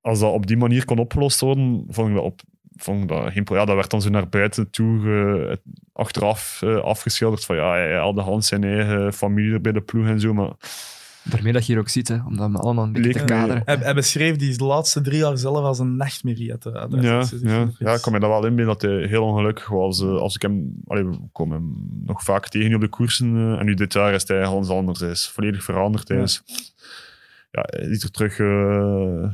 als 0.01 0.19
dat 0.19 0.33
op 0.33 0.47
die 0.47 0.57
manier 0.57 0.85
kon 0.85 0.97
opgelost 0.99 1.39
worden, 1.39 1.85
vond 1.89 2.07
ik 2.09 2.15
dat, 2.15 2.23
op, 2.23 2.41
vond 2.75 3.01
ik 3.01 3.07
dat 3.07 3.23
geen 3.31 3.43
probleem. 3.43 3.59
Ja, 3.59 3.65
dat 3.65 3.75
werd 3.75 3.89
dan 3.89 4.01
zo 4.01 4.09
naar 4.09 4.29
buiten 4.29 4.69
toe 4.69 5.07
het- 5.49 5.61
achteraf 5.93 6.61
eh, 6.63 6.75
afgeschilderd 6.77 7.45
van 7.45 7.55
ja, 7.55 7.71
hij 7.71 7.95
had 7.97 8.15
de 8.15 8.21
hand 8.21 8.45
zijn 8.45 8.63
eigen 8.63 9.13
familie 9.13 9.53
er 9.53 9.61
bij 9.61 9.71
de 9.71 9.81
ploeg 9.81 10.05
en 10.05 10.19
zo, 10.19 10.33
maar 10.33 10.51
Daarmee 11.29 11.53
dat 11.53 11.65
je 11.65 11.71
hier 11.73 11.81
ook 11.81 11.89
ziet, 11.89 12.07
hè, 12.07 12.17
om 12.25 12.37
dat 12.37 12.53
allemaal 12.55 12.83
een 12.83 12.91
beetje 12.91 13.13
Leek 13.13 13.25
kaderen. 13.27 13.61
Hij, 13.65 13.75
hij 13.75 13.93
beschreef 13.93 14.35
die 14.35 14.63
laatste 14.63 15.01
drie 15.01 15.17
jaar 15.17 15.37
zelf 15.37 15.57
als 15.57 15.79
een 15.79 15.95
nachtmerrie. 15.95 16.51
uit 16.51 16.63
Ja, 17.03 17.23
ja. 17.43 17.69
ja, 17.79 17.93
ik 17.93 18.01
kan 18.01 18.13
me 18.13 18.19
dat 18.19 18.29
wel 18.29 18.45
inbeelden 18.45 18.77
dat 18.77 18.81
hij 18.81 19.07
heel 19.07 19.23
ongelukkig 19.23 19.67
was. 19.67 20.01
Eh, 20.01 20.17
Als 20.17 20.35
ik 20.35 20.41
hem, 20.41 20.81
allee, 20.87 21.05
we 21.05 21.17
komen 21.31 21.57
hem 21.57 21.75
nog 22.05 22.23
vaak 22.23 22.47
tegen 22.49 22.75
op 22.75 22.81
de 22.81 22.87
koersen. 22.89 23.35
eh, 23.35 23.59
en 23.59 23.65
nu 23.65 23.73
dit 23.73 23.93
jaar 23.93 24.13
is 24.13 24.27
hij 24.27 24.43
ganz 24.45 24.69
anders. 24.69 24.99
Hij 24.99 25.09
is 25.09 25.27
volledig 25.29 25.63
veranderd. 25.63 26.07
Hij, 26.07 26.17
Ja. 26.17 26.23
is, 26.23 26.43
ja, 27.51 27.63
hij 27.65 27.93
ziet 27.93 28.03
er 28.03 28.11
terug 28.11 28.39
eh, 28.39 29.33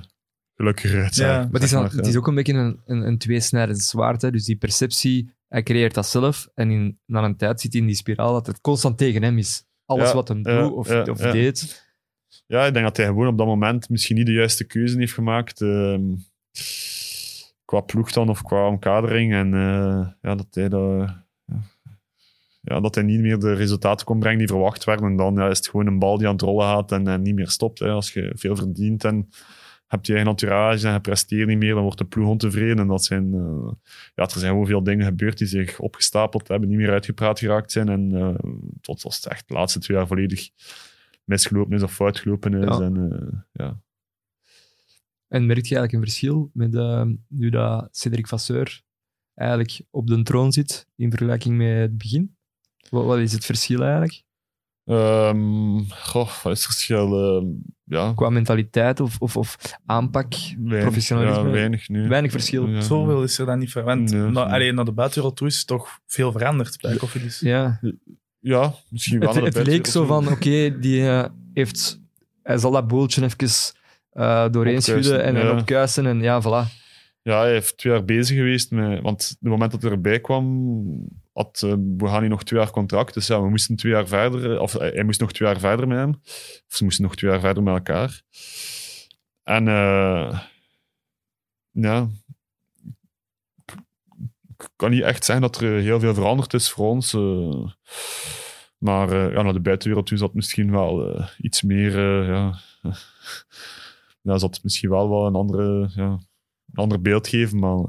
gelukkiger 0.56 1.04
uit. 1.04 1.16
Ja. 1.16 1.38
Maar 1.38 1.62
het 1.62 1.64
is, 1.64 1.72
het 1.72 2.08
is 2.08 2.18
ook 2.18 2.28
een 2.28 2.36
beetje 2.36 2.54
een, 2.54 2.80
een, 2.86 3.08
een 3.08 3.18
tweesnijdend 3.18 3.80
zwaard. 3.80 4.22
Hè? 4.22 4.32
Dus 4.32 4.46
die 4.46 4.56
perceptie, 4.56 5.32
hij 5.48 5.64
creëert 5.64 5.94
dat 5.94 6.08
zelf. 6.08 6.48
En 6.54 6.72
in, 6.72 7.00
na 7.06 7.24
een 7.24 7.38
tijd 7.38 7.62
zit 7.62 7.72
hij 7.72 7.82
in 7.82 7.88
die 7.88 7.96
spiraal 7.96 8.34
dat 8.34 8.48
het 8.48 8.62
constant 8.62 8.98
tegen 8.98 9.24
hem 9.24 9.38
is. 9.38 9.64
Alles 9.94 10.10
Ja, 10.10 10.16
wat 10.16 10.28
hem 10.28 10.44
doet 10.44 10.72
of, 10.72 10.90
ja, 10.90 11.04
of 11.04 11.18
deed. 11.18 11.82
Ja, 12.48 12.66
ik 12.66 12.74
denk 12.74 12.86
dat 12.86 12.98
hij 12.98 13.06
gewoon 13.06 13.28
op 13.28 13.38
dat 13.38 13.48
moment 13.48 13.90
misschien 13.90 14.16
niet 14.16 14.26
de 14.26 14.32
juiste 14.34 14.64
keuze 14.66 14.98
heeft 14.98 15.14
gemaakt. 15.14 15.62
ehm, 15.62 16.02
qua 17.66 17.80
ploeg 17.80 18.12
dan 18.12 18.30
of 18.30 18.42
qua 18.42 18.68
omkadering. 18.68 19.34
En 19.34 19.54
eh, 19.54 20.08
ja, 20.22 20.36
dat 20.36 20.48
hij 20.52 20.70
dat, 20.70 21.10
ja, 22.62 22.80
dat 22.80 22.96
hij 22.96 23.04
niet 23.04 23.20
meer 23.20 23.40
de 23.40 23.54
resultaten 23.54 24.06
kon 24.06 24.20
brengen 24.20 24.38
die 24.38 24.48
verwacht 24.48 24.84
werden. 24.84 25.06
En 25.06 25.16
dan 25.16 25.34
ja, 25.36 25.48
is 25.48 25.58
het 25.58 25.70
gewoon 25.70 25.88
een 25.88 26.00
bal 26.00 26.18
die 26.18 26.28
aan 26.28 26.34
het 26.34 26.42
rollen 26.42 26.66
gaat 26.68 26.92
en, 26.92 27.08
en 27.08 27.22
niet 27.22 27.36
meer 27.36 27.50
stopt. 27.50 27.80
Hè. 27.80 27.90
Als 27.90 28.14
je 28.14 28.32
veel 28.36 28.56
verdient 28.56 29.04
en 29.04 29.30
hebt 29.94 30.08
je 30.08 30.14
eigen 30.14 30.32
entourage 30.32 30.88
en 30.88 30.94
je 30.94 31.00
presteert 31.00 31.48
niet 31.48 31.58
meer, 31.58 31.74
dan 31.74 31.84
wordt 31.84 31.98
de 31.98 32.06
ploeg 32.06 32.28
ontevreden. 32.28 32.80
En 32.80 32.88
dat 32.88 33.04
zijn, 33.04 33.34
eh, 33.34 33.72
ja, 34.16 34.24
er 34.24 34.32
zijn 34.32 34.52
gewoon 34.52 34.68
veel 34.68 34.84
dingen 34.84 35.06
gebeurd 35.06 35.38
die 35.38 35.48
zich 35.48 35.80
opgestapeld 35.80 36.48
hebben, 36.48 36.70
niet 36.70 36.78
meer 36.78 36.92
uitgepraat 36.92 37.40
geraakt 37.40 37.72
zijn. 37.72 37.90
En 37.90 38.16
eh, 38.16 38.52
tot 38.82 39.04
als 39.04 39.16
het 39.16 39.26
echt 39.26 39.48
de 39.48 39.54
laatste 39.54 39.80
twee 39.80 39.98
jaar 39.98 40.08
volledig 40.08 40.50
misgelopen 41.26 41.76
is 41.76 41.84
of 41.84 41.94
fout 41.94 42.20
gelopen 42.20 42.54
is. 42.54 42.78
Ja. 42.78 42.82
En, 42.82 43.12
eh, 43.12 43.40
ja. 43.52 43.82
En 45.28 45.46
merk 45.46 45.66
je 45.66 45.76
eigenlijk 45.76 45.94
een 45.94 46.12
verschil 46.12 46.50
met 46.54 46.76
eh, 46.76 47.06
nu 47.28 47.50
dat 47.50 47.88
Cedric 47.92 48.28
Vasseur 48.28 48.82
eigenlijk 49.34 49.82
op 49.90 50.08
de 50.08 50.24
troon 50.24 50.52
zit 50.52 50.88
in 50.96 51.10
vergelijking 51.10 51.58
met 51.58 51.78
het 51.78 51.98
begin? 51.98 52.36
Wat, 52.90 53.06
wat 53.06 53.18
is 53.18 53.32
het 53.32 53.46
verschil 53.46 53.82
eigenlijk? 53.82 54.24
Ehm, 54.86 55.80
goh, 55.90 56.30
wat 56.44 56.52
is 56.54 56.64
het 56.64 56.66
verschil? 56.74 57.38
Ehm, 57.38 57.46
ja, 57.84 58.14
Qua 58.16 58.30
mentaliteit 58.30 59.00
of, 59.00 59.16
of, 59.20 59.38
of 59.38 59.58
aanpak, 59.86 60.34
weinig, 60.58 60.82
professionalisme? 60.82 61.44
ja, 61.44 61.50
weinig 61.50 61.90
nu. 61.90 62.08
Weinig 62.08 62.32
verschil. 62.32 62.68
Ja. 62.68 62.82
Zoveel 62.82 63.24
is 63.24 63.38
er 63.38 63.46
dan 63.46 63.60
niet 63.60 63.72
van. 63.72 63.84
Want 63.84 64.12
Nee, 64.12 64.22
na, 64.22 64.28
nee. 64.30 64.54
allee, 64.54 64.72
naar 64.72 64.86
de 64.86 64.92
buitenwereld 64.92 65.38
toe 65.38 65.48
is 65.48 65.58
het 65.58 65.68
toch 65.68 66.00
veel 66.06 66.32
veranderd 66.32 66.82
bij 66.82 66.96
Koffiedis. 66.96 67.40
Ja, 67.40 67.80
Ja, 68.40 68.74
misschien 68.90 69.20
wel. 69.20 69.36
het, 69.36 69.56
het 69.56 69.68
leek 69.68 69.88
zo 69.88 70.06
van, 70.06 70.28
oké, 70.28 70.80
die 70.80 71.08
eh, 71.10 71.26
heeft... 71.54 72.02
Hij 72.44 72.58
zal 72.58 72.72
dat 72.72 72.88
boeltje 72.88 73.24
even 73.24 73.38
eh, 74.10 74.46
doorheen 74.52 74.78
Opkuisen, 74.78 75.04
schudden 75.04 75.24
en, 75.24 75.36
en 75.36 75.46
ja. 75.46 75.58
opkuisen 75.58 76.06
en 76.06 76.22
ja, 76.22 76.42
voilà. 76.42 76.83
Ja, 77.24 77.40
hij 77.40 77.52
heeft 77.52 77.78
twee 77.78 77.94
jaar 77.94 78.06
bezig 78.06 78.38
geweest 78.38 78.72
met... 78.72 79.02
Want 79.02 79.28
het 79.30 79.50
moment 79.50 79.72
dat 79.72 79.82
hij 79.82 79.92
erbij 79.92 80.20
kwam, 80.20 81.08
had 81.34 81.62
uh, 81.66 82.22
nog 82.22 82.44
twee 82.44 82.60
jaar 82.60 82.72
contract. 82.72 83.14
Dus 83.14 83.28
ja, 83.28 83.42
we 83.42 83.50
moesten 83.50 83.76
twee 83.76 83.92
jaar 83.92 84.08
verder... 84.08 84.60
Of 84.60 84.74
hij, 84.74 84.90
hij 84.90 85.04
moest 85.04 85.20
nog 85.20 85.32
twee 85.32 85.48
jaar 85.48 85.60
verder 85.60 85.88
met 85.88 85.98
hem. 85.98 86.10
Of 86.68 86.76
ze 86.76 86.84
moesten 86.84 87.04
nog 87.04 87.16
twee 87.16 87.32
jaar 87.32 87.40
verder 87.40 87.64
met 87.64 87.74
elkaar. 87.74 88.22
En... 89.44 89.68
eh, 89.68 90.40
ja... 91.72 92.08
Ik 94.58 94.70
kan 94.76 94.92
niet 94.92 95.02
echt 95.04 95.26
zeggen 95.26 95.52
dat 95.52 95.62
er 95.62 95.80
heel 95.80 96.00
veel 96.00 96.14
veranderd 96.14 96.54
is 96.54 96.70
voor 96.72 96.88
ons. 96.88 97.14
eh. 97.14 97.66
maar 98.78 99.12
eh, 99.12 99.34
ja, 99.34 99.42
naar 99.42 99.54
de 99.54 99.60
buitenwereld 99.60 100.08
toe 100.08 100.18
zat 100.18 100.34
misschien 100.34 100.72
wel 100.72 101.16
eh, 101.16 101.28
iets 101.38 101.62
meer... 101.62 101.98
eh, 101.98 102.28
ja, 102.28 102.60
ja, 104.22 104.38
zat 104.38 104.60
misschien 104.64 104.90
wel 104.90 105.10
wel 105.10 105.26
een 105.26 105.36
andere... 105.36 105.90
Ja, 105.96 106.20
een 106.74 106.84
ander 106.84 107.02
beeld 107.02 107.28
geven, 107.28 107.60
maar 107.60 107.86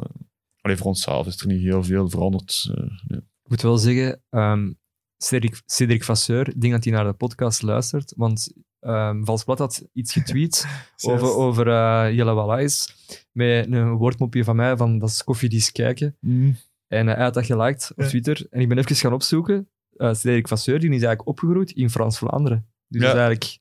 alleen 0.61 0.77
voor 0.77 0.87
onszelf 0.87 1.27
is 1.27 1.41
er 1.41 1.47
niet 1.47 1.63
heel 1.63 1.85
veel 1.85 2.09
veranderd. 2.11 2.71
Nee. 3.07 3.21
Ik 3.43 3.51
moet 3.51 3.63
wel 3.63 3.79
zeggen, 3.79 4.23
um, 4.31 4.79
Cedric, 5.17 5.63
Cedric 5.67 6.05
Vasseur, 6.05 6.49
ik 6.49 6.61
denk 6.61 6.73
dat 6.73 6.85
hij 6.85 6.93
naar 6.93 7.05
de 7.05 7.13
podcast 7.13 7.63
luistert, 7.63 8.13
want 8.17 8.53
um, 8.81 9.25
Valsblad 9.25 9.59
had 9.59 9.89
iets 9.93 10.13
getweet 10.13 10.67
over, 11.09 11.35
over 11.35 11.67
uh, 11.67 12.17
Jelle 12.17 12.33
Wallace 12.35 12.89
met 13.33 13.73
een 13.73 13.93
woordmopje 13.93 14.45
van 14.45 14.57
mij 14.57 14.77
van 14.77 14.99
dat 14.99 15.09
is 15.09 15.25
koffiedies 15.25 15.73
kijken. 15.73 16.17
Mm. 16.21 16.57
En 16.87 17.07
hij 17.07 17.23
had 17.25 17.35
dat 17.35 17.47
geliked 17.47 17.91
op 17.91 18.03
Ja. 18.03 18.09
Twitter. 18.09 18.47
En 18.51 18.61
ik 18.61 18.69
ben 18.69 18.79
even 18.79 18.97
gaan 18.97 19.13
opzoeken. 19.13 19.69
Uh, 19.97 20.15
Cedric 20.15 20.49
Vasseur 20.49 20.79
die 20.79 20.89
is 20.89 20.95
eigenlijk 21.03 21.29
opgegroeid 21.29 21.71
in 21.71 21.91
Frans-Vlaanderen. 21.91 22.67
Dus 22.89 23.01
Ja. 23.03 23.09
is 23.09 23.15
eigenlijk 23.15 23.59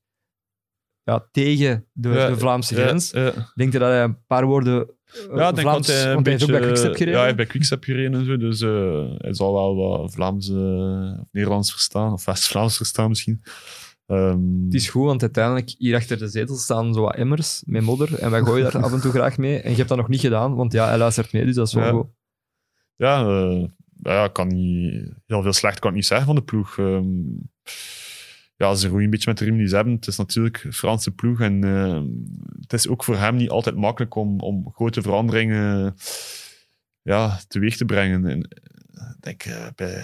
ja, 1.04 1.28
tegen 1.32 1.88
de, 1.92 2.10
Ja, 2.10 2.28
de 2.30 2.38
Vlaamse 2.38 2.76
grens. 2.76 3.12
Denk 3.56 3.72
je 3.72 3.80
dat 3.80 3.90
hij 3.90 4.04
een 4.04 4.26
paar 4.26 4.46
woorden 4.46 4.90
Ja, 5.36 5.49
ik 5.49 5.56
denk 5.56 5.67
Vlaams... 5.67 5.88
dat 5.88 5.95
hij 5.95 6.06
een 6.06 6.06
hij 6.06 6.15
ook 6.15 6.23
bij 6.23 6.38
beetje, 6.38 6.60
Quickstep 6.60 6.91
gereden. 6.91 7.08
Ja, 7.08 7.15
hij 7.15 7.23
heeft 7.26 7.36
bij 7.38 7.45
Quickstep 7.45 7.84
gereden 7.84 8.13
en 8.19 8.26
zo, 8.26 8.38
dus 8.38 8.62
eh, 8.62 9.12
hij 9.17 9.34
zal 9.34 9.54
wel 9.54 9.76
wat 9.76 10.12
Vlaams 10.13 10.49
eh, 10.49 11.19
of 11.19 11.26
Nederlands 11.32 11.71
verstaan, 11.71 12.13
of 12.13 12.26
West-Vlaams 12.26 12.78
verstaan 12.78 13.10
misschien. 13.10 13.41
Ehm, 14.06 14.63
Het 14.65 14.73
is 14.73 14.89
goed, 14.89 15.06
want 15.06 15.21
uiteindelijk 15.21 15.76
hier 15.78 15.95
achter 15.95 16.17
de 16.17 16.28
zetel 16.28 16.56
staan 16.56 16.93
zo 16.93 17.02
wat 17.02 17.15
emmers 17.15 17.63
met 17.65 17.82
modder. 17.82 18.19
En 18.19 18.32
wij 18.32 18.41
gooien 18.41 18.71
daar 18.71 18.84
af 18.84 18.93
en 18.93 19.02
toe 19.02 19.12
graag 19.12 19.38
mee. 19.38 19.60
En 19.62 19.69
je 19.71 19.76
hebt 19.78 19.89
dat 19.89 19.97
nog 19.97 20.08
niet 20.08 20.19
gedaan, 20.19 20.56
want 20.56 20.73
ja, 20.73 20.88
hij 20.88 20.97
luistert 20.97 21.34
mee, 21.34 21.45
dus 21.45 21.56
dat 21.56 21.67
is 21.67 21.73
wel 21.73 21.84
Ja. 21.84 21.91
goed. 21.91 22.08
ja, 22.95 23.26
eh, 23.28 23.63
ja, 24.02 24.28
kan 24.28 24.47
niet, 24.47 25.10
heel 25.26 25.41
veel 25.41 25.54
slecht 25.54 25.80
kan 25.80 25.89
ik 25.89 25.95
niet 25.95 26.06
zeggen 26.06 26.26
van 26.26 26.36
de 26.36 26.43
ploeg. 26.43 26.78
Ehm, 26.78 27.04
ja, 28.63 28.76
ze 28.76 28.88
roeien 28.88 29.04
een 29.04 29.10
beetje 29.10 29.30
met 29.30 29.38
de 29.38 29.45
riem 29.45 29.58
die 29.58 29.67
ze 29.67 29.76
hebben. 29.76 29.93
Het 29.93 30.08
is 30.08 30.17
natuurlijk 30.17 30.63
een 30.63 30.73
Franse 30.73 31.12
ploeg 31.12 31.41
en 31.41 31.63
eh, 31.63 32.02
het 32.62 32.73
is 32.73 32.88
ook 32.88 33.04
voor 33.04 33.17
hem 33.17 33.36
niet 33.36 33.49
altijd 33.49 33.76
makkelijk 33.76 34.15
om, 34.15 34.39
om 34.39 34.71
grote 34.73 35.02
veranderingen 35.02 35.95
ja, 37.02 37.39
teweeg 37.47 37.78
te 37.78 37.86
brengen. 37.86 38.26
En, 38.26 38.41
eh, 38.93 39.12
denk 39.19 39.43
eh, 39.43 39.67
bij, 39.76 40.04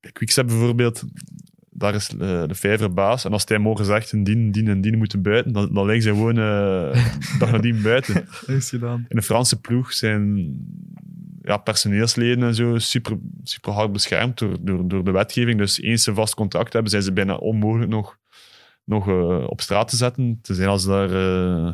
bij 0.00 0.12
Quickstep 0.12 0.46
bijvoorbeeld, 0.46 1.04
daar 1.70 1.94
is 1.94 2.08
de 2.08 2.54
vijver 2.54 2.92
baas. 2.92 3.24
En 3.24 3.32
als 3.32 3.44
hij 3.44 3.58
morgen 3.58 3.84
zegt, 3.84 4.12
een 4.12 4.24
dien, 4.24 4.50
dien 4.50 4.68
en 4.68 4.80
dien 4.80 4.98
moeten 4.98 5.22
buiten, 5.22 5.52
dan, 5.52 5.74
dan 5.74 5.86
liggen 5.86 6.02
ze 6.02 6.08
gewoon 6.08 6.38
eh 6.38 7.38
dag 7.40 7.50
nadien 7.50 7.82
buiten. 7.82 8.14
Dat 8.14 8.56
is 8.56 8.68
gedaan. 8.68 9.04
In 9.08 9.16
de 9.16 9.22
Franse 9.22 9.60
ploeg 9.60 9.92
zijn 9.92 10.56
ja, 11.42 11.56
personeelsleden 11.56 12.44
en 12.44 12.54
zo 12.54 12.78
super, 12.78 13.18
super 13.42 13.72
hard 13.72 13.92
beschermd 13.92 14.38
door, 14.38 14.56
door, 14.60 14.88
door 14.88 15.04
de 15.04 15.10
wetgeving. 15.10 15.58
Dus 15.58 15.80
eens 15.80 16.02
ze 16.02 16.14
vast 16.14 16.34
contact 16.34 16.72
hebben, 16.72 16.90
zijn 16.90 17.02
ze 17.02 17.12
bijna 17.12 17.36
onmogelijk 17.36 17.90
nog, 17.90 18.18
nog 18.84 19.08
eh, 19.08 19.44
op 19.46 19.60
straat 19.60 19.88
te 19.88 19.96
zetten. 19.96 20.38
Te 20.42 20.54
zijn 20.54 20.68
als 20.68 20.82
ze 20.82 20.88
daar 20.88 21.10
eh, 21.10 21.72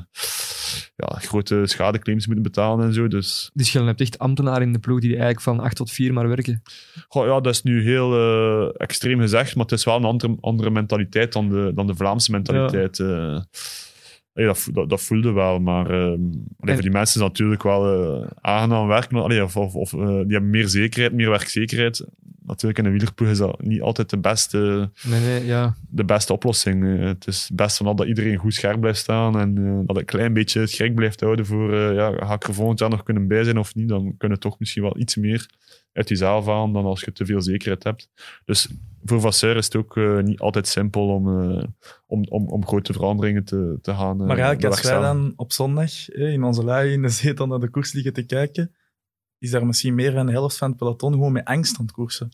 ja, 0.97 1.19
grote 1.19 1.63
schadeclaims 1.65 2.27
moeten 2.27 2.45
betalen 2.45 2.87
en 2.87 2.95
zo. 2.95 3.09
Dus 3.09 3.51
Dus 3.55 3.73
je 3.73 3.83
hebt 3.83 4.01
echt 4.01 4.19
ambtenaren 4.19 4.63
in 4.63 4.73
de 4.73 4.79
ploeg 4.79 5.01
die 5.01 5.11
eigenlijk 5.11 5.41
van 5.41 5.61
8 5.61 5.77
tot 5.77 5.91
4 5.91 6.13
maar 6.13 6.29
werken. 6.29 6.63
goh, 7.09 7.27
ja, 7.27 7.41
dat 7.41 7.55
is 7.55 7.63
nu 7.63 7.83
heel 7.83 8.15
eh, 8.15 8.71
extreem 8.77 9.21
gezegd, 9.21 9.55
maar 9.55 9.65
het 9.65 9.79
is 9.79 9.85
wel 9.85 9.97
een 9.97 10.05
andere, 10.05 10.37
andere 10.41 10.71
mentaliteit 10.71 11.33
dan 11.33 11.49
de, 11.49 11.73
dan 11.75 11.87
de 11.87 11.95
Vlaamse 11.95 12.31
mentaliteit. 12.31 12.99
Allee, 14.37 14.49
dat, 14.49 14.59
vo- 14.59 14.73
dat, 14.73 14.89
dat 14.89 15.03
voelde 15.03 15.33
wel, 15.33 15.59
maar 15.61 15.87
allee, 15.87 16.13
En- 16.61 16.73
voor 16.73 16.83
die 16.83 16.91
mensen 16.91 17.21
is 17.21 17.27
natuurlijk 17.27 17.63
wel 17.63 18.15
eh, 18.23 18.29
aangenaam 18.41 18.87
werken. 18.87 19.23
Allee, 19.23 19.43
of, 19.45 19.57
of, 19.57 19.75
of, 19.75 19.93
eh, 19.93 19.99
die 20.07 20.07
hebben 20.33 20.51
meer 20.51 20.69
zekerheid, 20.69 21.13
meer 21.15 21.31
werkzekerheid. 21.31 22.07
Natuurlijk 22.47 22.79
in 22.79 22.85
een 22.85 22.91
wielerploeg 22.91 23.29
is 23.29 23.39
dat 23.39 23.63
niet 23.63 23.81
altijd 23.81 24.11
de 24.11 24.19
beste, 24.19 24.91
Nee, 25.03 25.21
nee, 25.21 25.45
ja. 25.45 25.75
de 25.89 26.05
beste 26.05 26.33
oplossing. 26.33 26.85
Eh, 26.85 27.07
het 27.07 27.27
is 27.27 27.51
best 27.53 27.77
van 27.77 27.97
dat 27.97 28.07
iedereen 28.07 28.37
goed 28.37 28.55
scherp 28.55 28.81
blijft 28.81 28.99
staan 28.99 29.39
en 29.39 29.57
eh, 29.57 29.77
dat 29.77 29.89
het 29.89 29.97
een 29.97 30.05
klein 30.05 30.33
beetje 30.33 30.61
het 30.61 30.73
gek 30.73 30.95
blijft 30.95 31.21
houden 31.21 31.47
voor 31.47 31.73
eh, 31.73 31.95
ja, 31.95 32.13
ga 32.13 32.35
ik 32.35 32.45
er 32.45 32.55
volgend 32.55 32.79
jaar 32.79 32.91
nog 32.91 33.03
kunnen 33.03 33.29
bij 33.29 33.45
zijn 33.45 33.59
of 33.59 33.75
niet, 33.75 33.89
dan 33.89 34.15
kunnen 34.19 34.41
toch 34.41 34.59
misschien 34.59 34.83
wel 34.83 34.99
iets 34.99 35.17
meer 35.17 35.47
uit 35.93 36.09
die 36.09 36.17
zaal 36.17 36.45
halen 36.45 36.73
dan 36.73 36.85
als 36.85 37.01
je 37.01 37.13
te 37.13 37.27
veel 37.27 37.43
zekerheid 37.43 37.85
hebt. 37.85 38.11
Dus 38.45 38.69
voor 39.05 39.21
Vasseur 39.21 39.57
is 39.57 39.65
het 39.65 39.77
ook 39.77 39.97
niet 40.23 40.41
altijd 40.41 40.67
simpel 40.67 41.09
om, 41.09 41.43
eh, 41.43 41.63
om, 42.07 42.25
om, 42.29 42.49
om 42.49 42.67
grote 42.67 42.93
veranderingen 42.93 43.45
te, 43.45 43.79
te 43.83 43.95
gaan 43.95 44.21
eh, 44.21 44.27
Maar 44.27 44.39
eigenlijk, 44.39 44.65
als 44.65 44.83
wij 44.83 45.01
dan 45.01 45.33
op 45.37 45.53
zondag 45.53 46.09
eh, 46.09 46.33
in 46.33 46.43
onze 46.43 46.65
lui 46.65 46.93
in 46.93 47.03
de 47.03 47.09
zetel 47.09 47.47
naar 47.47 47.61
de 47.61 47.71
koers 47.71 47.93
liggen 47.93 48.13
te 48.13 48.27
kijken, 48.27 48.75
is 49.39 49.51
daar 49.51 49.67
misschien 49.67 49.95
meer 49.95 50.13
dan 50.13 50.27
de 50.27 50.33
helft 50.33 50.57
van 50.57 50.69
het 50.69 50.79
peloton 50.79 51.13
gewoon 51.13 51.33
met 51.33 51.45
angst 51.45 51.79
aan 51.79 51.85
het 51.85 51.95
koersen. 51.95 52.31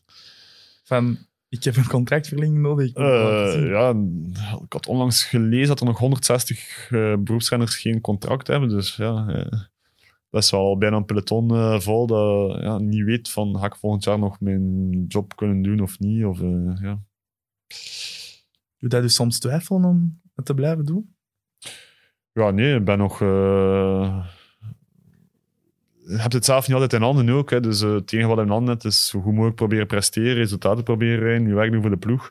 Van, 0.85 1.19
ik 1.49 1.65
heb 1.65 1.77
een 1.77 1.89
contractverlenging 1.89 2.59
nodig. 2.59 2.89
Ik 2.89 2.97
Eh, 2.97 3.69
ja, 3.69 3.95
ik 4.63 4.73
had 4.73 4.87
onlangs 4.87 5.25
gelezen 5.25 5.69
dat 5.69 5.81
er 5.81 5.87
nog 5.87 5.99
160 5.99 6.91
eh 6.91 7.15
beroepsrenners 7.19 7.77
geen 7.77 8.01
contract 8.01 8.47
hebben. 8.47 8.69
Dus 8.69 8.97
ja, 8.97 9.27
eh, 9.29 9.61
dat 10.31 10.43
is 10.43 10.53
al 10.53 10.79
bijna 10.79 10.97
een 10.97 11.05
peloton 11.05 11.81
vol 11.81 12.07
dat 12.07 12.61
ja, 12.63 12.79
niet 12.79 13.05
weet 13.05 13.31
van 13.31 13.59
ga 13.59 13.67
ik 13.67 13.77
volgend 13.77 14.05
jaar 14.05 14.19
nog 14.19 14.41
mijn 14.41 15.05
job 15.09 15.37
kunnen 15.37 15.63
doen 15.63 15.81
of 15.81 15.99
niet. 15.99 16.25
Of, 16.25 16.41
ja. 16.81 17.03
Doe 18.79 18.89
dat 18.89 19.03
dus 19.03 19.15
soms 19.15 19.39
twijfelen 19.39 19.85
om 19.85 20.21
het 20.35 20.45
te 20.45 20.55
blijven 20.55 20.85
doen? 20.85 21.15
ja, 22.33 22.51
nee, 22.51 22.75
ik 22.75 22.85
ben 22.85 22.99
nog... 22.99 23.19
je 26.17 26.21
hebt 26.21 26.33
het 26.33 26.45
zelf 26.45 26.67
niet 26.67 26.73
altijd 26.77 26.93
in 26.93 27.03
handen 27.07 27.29
ook. 27.29 27.51
Hè. 27.51 27.61
Dus 27.61 27.83
eh, 27.83 27.93
het 27.93 28.13
enige 28.13 28.29
wat 28.29 28.39
in 28.39 28.49
handen 28.49 28.69
hebt 28.71 28.85
is 28.85 29.07
zo 29.07 29.21
goed 29.21 29.33
mogelijk 29.33 29.57
proberen 29.57 29.87
presteren, 29.87 30.35
resultaten 30.35 30.85
proberen 30.85 31.19
rijden, 31.19 31.49
je 31.49 31.55
werk 31.55 31.73
doen 31.73 31.81
voor 31.81 31.91
de 31.91 31.97
ploeg. 31.97 32.31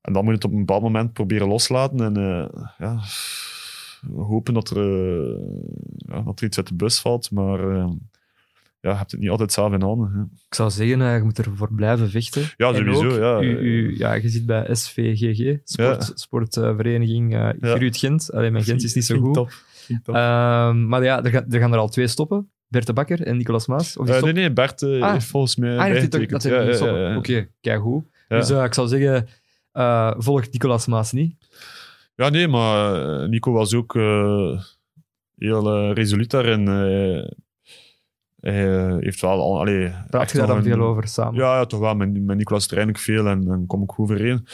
En 0.00 0.12
dan 0.12 0.22
moet 0.24 0.30
je 0.32 0.36
het 0.36 0.44
op 0.44 0.52
een 0.52 0.58
bepaald 0.58 0.82
moment 0.82 1.12
proberen 1.12 1.48
loslaten. 1.48 2.00
En 2.00 2.16
eh, 2.16 2.62
ja, 2.78 3.00
we 4.00 4.22
hopen 4.22 4.54
dat 4.54 4.70
er, 4.70 4.76
eh, 4.76 5.38
ja, 5.96 6.20
dat 6.20 6.40
er 6.40 6.46
iets 6.46 6.56
uit 6.56 6.68
de 6.68 6.74
bus 6.74 7.00
valt. 7.00 7.30
Maar 7.30 7.66
ja, 7.76 8.90
je 8.90 8.96
hebt 8.96 9.10
het 9.10 9.20
niet 9.20 9.30
altijd 9.30 9.52
zelf 9.52 9.72
in 9.72 9.82
handen. 9.82 10.12
Hè. 10.12 10.20
Ik 10.48 10.54
zou 10.54 10.70
zeggen, 10.70 10.98
je 11.14 11.22
moet 11.22 11.38
ervoor 11.38 11.72
blijven 11.74 12.10
vechten. 12.10 12.42
Ja, 12.56 12.74
sowieso, 12.74 13.04
ook, 13.10 13.16
ja. 13.18 13.40
U, 13.40 13.58
u- 13.58 13.98
ja, 13.98 14.12
je 14.12 14.28
zit 14.28 14.46
bij 14.46 14.74
SVGG, 14.74 15.58
sport, 15.64 16.06
Ja. 16.06 16.14
sportvereniging. 16.14 17.54
Gruut 17.60 17.96
Gent. 17.96 18.32
Alleen 18.32 18.52
mijn 18.52 18.64
Gent 18.64 18.82
is 18.82 18.94
niet 18.94 19.04
zo 19.04 19.18
goed. 19.24 19.36
Ehm, 20.04 20.86
maar 20.88 21.04
ja, 21.04 21.24
er, 21.24 21.34
er 21.34 21.58
gaan 21.60 21.72
er 21.72 21.78
al 21.78 21.88
twee 21.88 22.06
stoppen. 22.06 22.50
Bert 22.72 22.86
de 22.86 22.92
Bakker 22.92 23.22
en 23.26 23.36
Nicolas 23.36 23.66
Maas. 23.66 23.96
Of 23.96 24.08
Eh, 24.08 24.22
nee, 24.22 24.32
nee, 24.32 24.52
Bert 24.52 24.82
eh, 24.82 25.02
Ah. 25.02 25.12
heeft 25.12 25.26
volgens 25.26 25.56
mij 25.56 25.78
Ah, 25.78 25.84
heeft 25.84 26.10
bijgetekend. 26.10 26.42
dat 26.42 26.78
Ja, 26.80 26.98
ja. 27.10 27.16
Oké, 27.16 27.48
kijk 27.60 27.80
hoe. 27.80 28.04
Ja. 28.28 28.38
Dus 28.38 28.50
eh, 28.50 28.64
ik 28.64 28.74
zou 28.74 28.88
zeggen, 28.88 29.28
volg 30.22 30.50
Nicolas 30.50 30.86
Maas 30.86 31.12
niet. 31.12 31.34
Ja, 32.14 32.28
nee, 32.28 32.48
maar 32.48 33.28
Nico 33.28 33.52
was 33.52 33.74
ook 33.74 33.92
heel 35.36 35.92
resoluut 35.92 36.30
daarin. 36.30 36.66
Hij 38.40 38.96
heeft 39.00 39.20
wel 39.20 39.40
al. 39.40 39.58
Allee, 39.60 39.92
Praat 40.10 40.30
je 40.30 40.38
daar 40.38 40.46
dan 40.46 40.62
veel 40.62 40.80
over 40.80 41.08
samen? 41.08 41.34
Ja, 41.40 41.56
ja, 41.58 41.64
toch 41.64 41.80
wel. 41.80 41.94
Met, 41.94 42.24
met 42.24 42.36
Nicolas 42.36 42.66
train 42.66 42.88
ik 42.88 42.98
veel 42.98 43.26
en, 43.26 43.48
en 43.50 43.64
kom 43.66 43.82
ik 43.82 43.90
goed 43.90 44.10
overeen. 44.10 44.46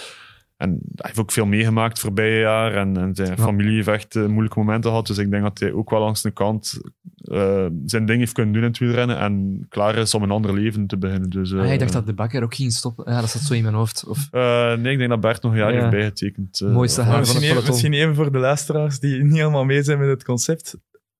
En 0.59 0.71
hij 0.71 0.81
heeft 0.95 1.19
ook 1.19 1.33
veel 1.33 1.47
meegemaakt 1.47 1.99
voorbije 2.01 2.41
jaar. 2.41 2.75
En, 2.75 2.97
en 2.97 3.15
zijn 3.15 3.29
Ja. 3.29 3.37
familie 3.37 3.75
heeft 3.75 3.89
echt 3.89 4.17
eh, 4.17 4.27
moeilijke 4.27 4.59
momenten 4.59 4.91
gehad. 4.91 5.07
Dus 5.07 5.19
ik 5.19 5.31
denk 5.31 5.43
dat 5.43 5.59
hij 5.59 5.73
ook 5.73 5.91
wel 5.91 6.01
langs 6.01 6.23
de 6.23 6.31
kant 6.31 6.81
eh, 7.17 7.67
zijn 7.85 8.07
ding 8.07 8.19
heeft 8.19 8.33
kunnen 8.33 8.53
doen 8.53 8.63
in 8.63 8.69
het 8.69 8.79
wielrennen. 8.79 9.19
En 9.19 9.67
klaar 9.69 9.97
is 9.97 10.15
om 10.15 10.23
een 10.23 10.31
ander 10.31 10.55
leven 10.55 10.87
te 10.87 10.97
beginnen. 10.99 11.31
Dus, 11.31 11.53
eh, 11.53 11.61
Ah, 11.61 11.73
ik 11.73 11.79
dacht 11.79 11.93
dat 11.93 12.07
de 12.07 12.15
Bakker 12.15 12.43
ook 12.43 12.55
ging 12.55 12.73
stoppen. 12.73 13.13
Ja, 13.13 13.21
dat 13.21 13.31
zat 13.31 13.43
zo 13.43 13.55
in 13.55 13.63
mijn 13.63 13.75
hoofd. 13.75 14.05
Of, 14.07 14.29
eh, 14.31 14.75
nee, 14.75 14.93
ik 14.93 14.99
denk 14.99 15.11
dat 15.11 15.21
Bert 15.21 15.43
nog 15.43 15.53
een 15.53 15.59
jaar 15.59 15.73
Ja. 15.73 15.79
heeft 15.79 15.91
bijgetekend. 15.91 16.61
eh, 16.61 16.73
Mooiste 16.73 17.01
haar 17.01 17.11
van 17.11 17.19
misschien, 17.19 17.41
het 17.41 17.45
even, 17.51 17.55
peloton. 17.63 17.75
misschien 17.83 18.01
even 18.03 18.15
voor 18.15 18.33
de 18.33 18.39
luisteraars 18.39 18.99
die 19.01 19.23
niet 19.25 19.37
helemaal 19.37 19.65
mee 19.65 19.83
zijn 19.83 19.99
met 19.99 20.09
het 20.09 20.25
concept. 20.25 20.77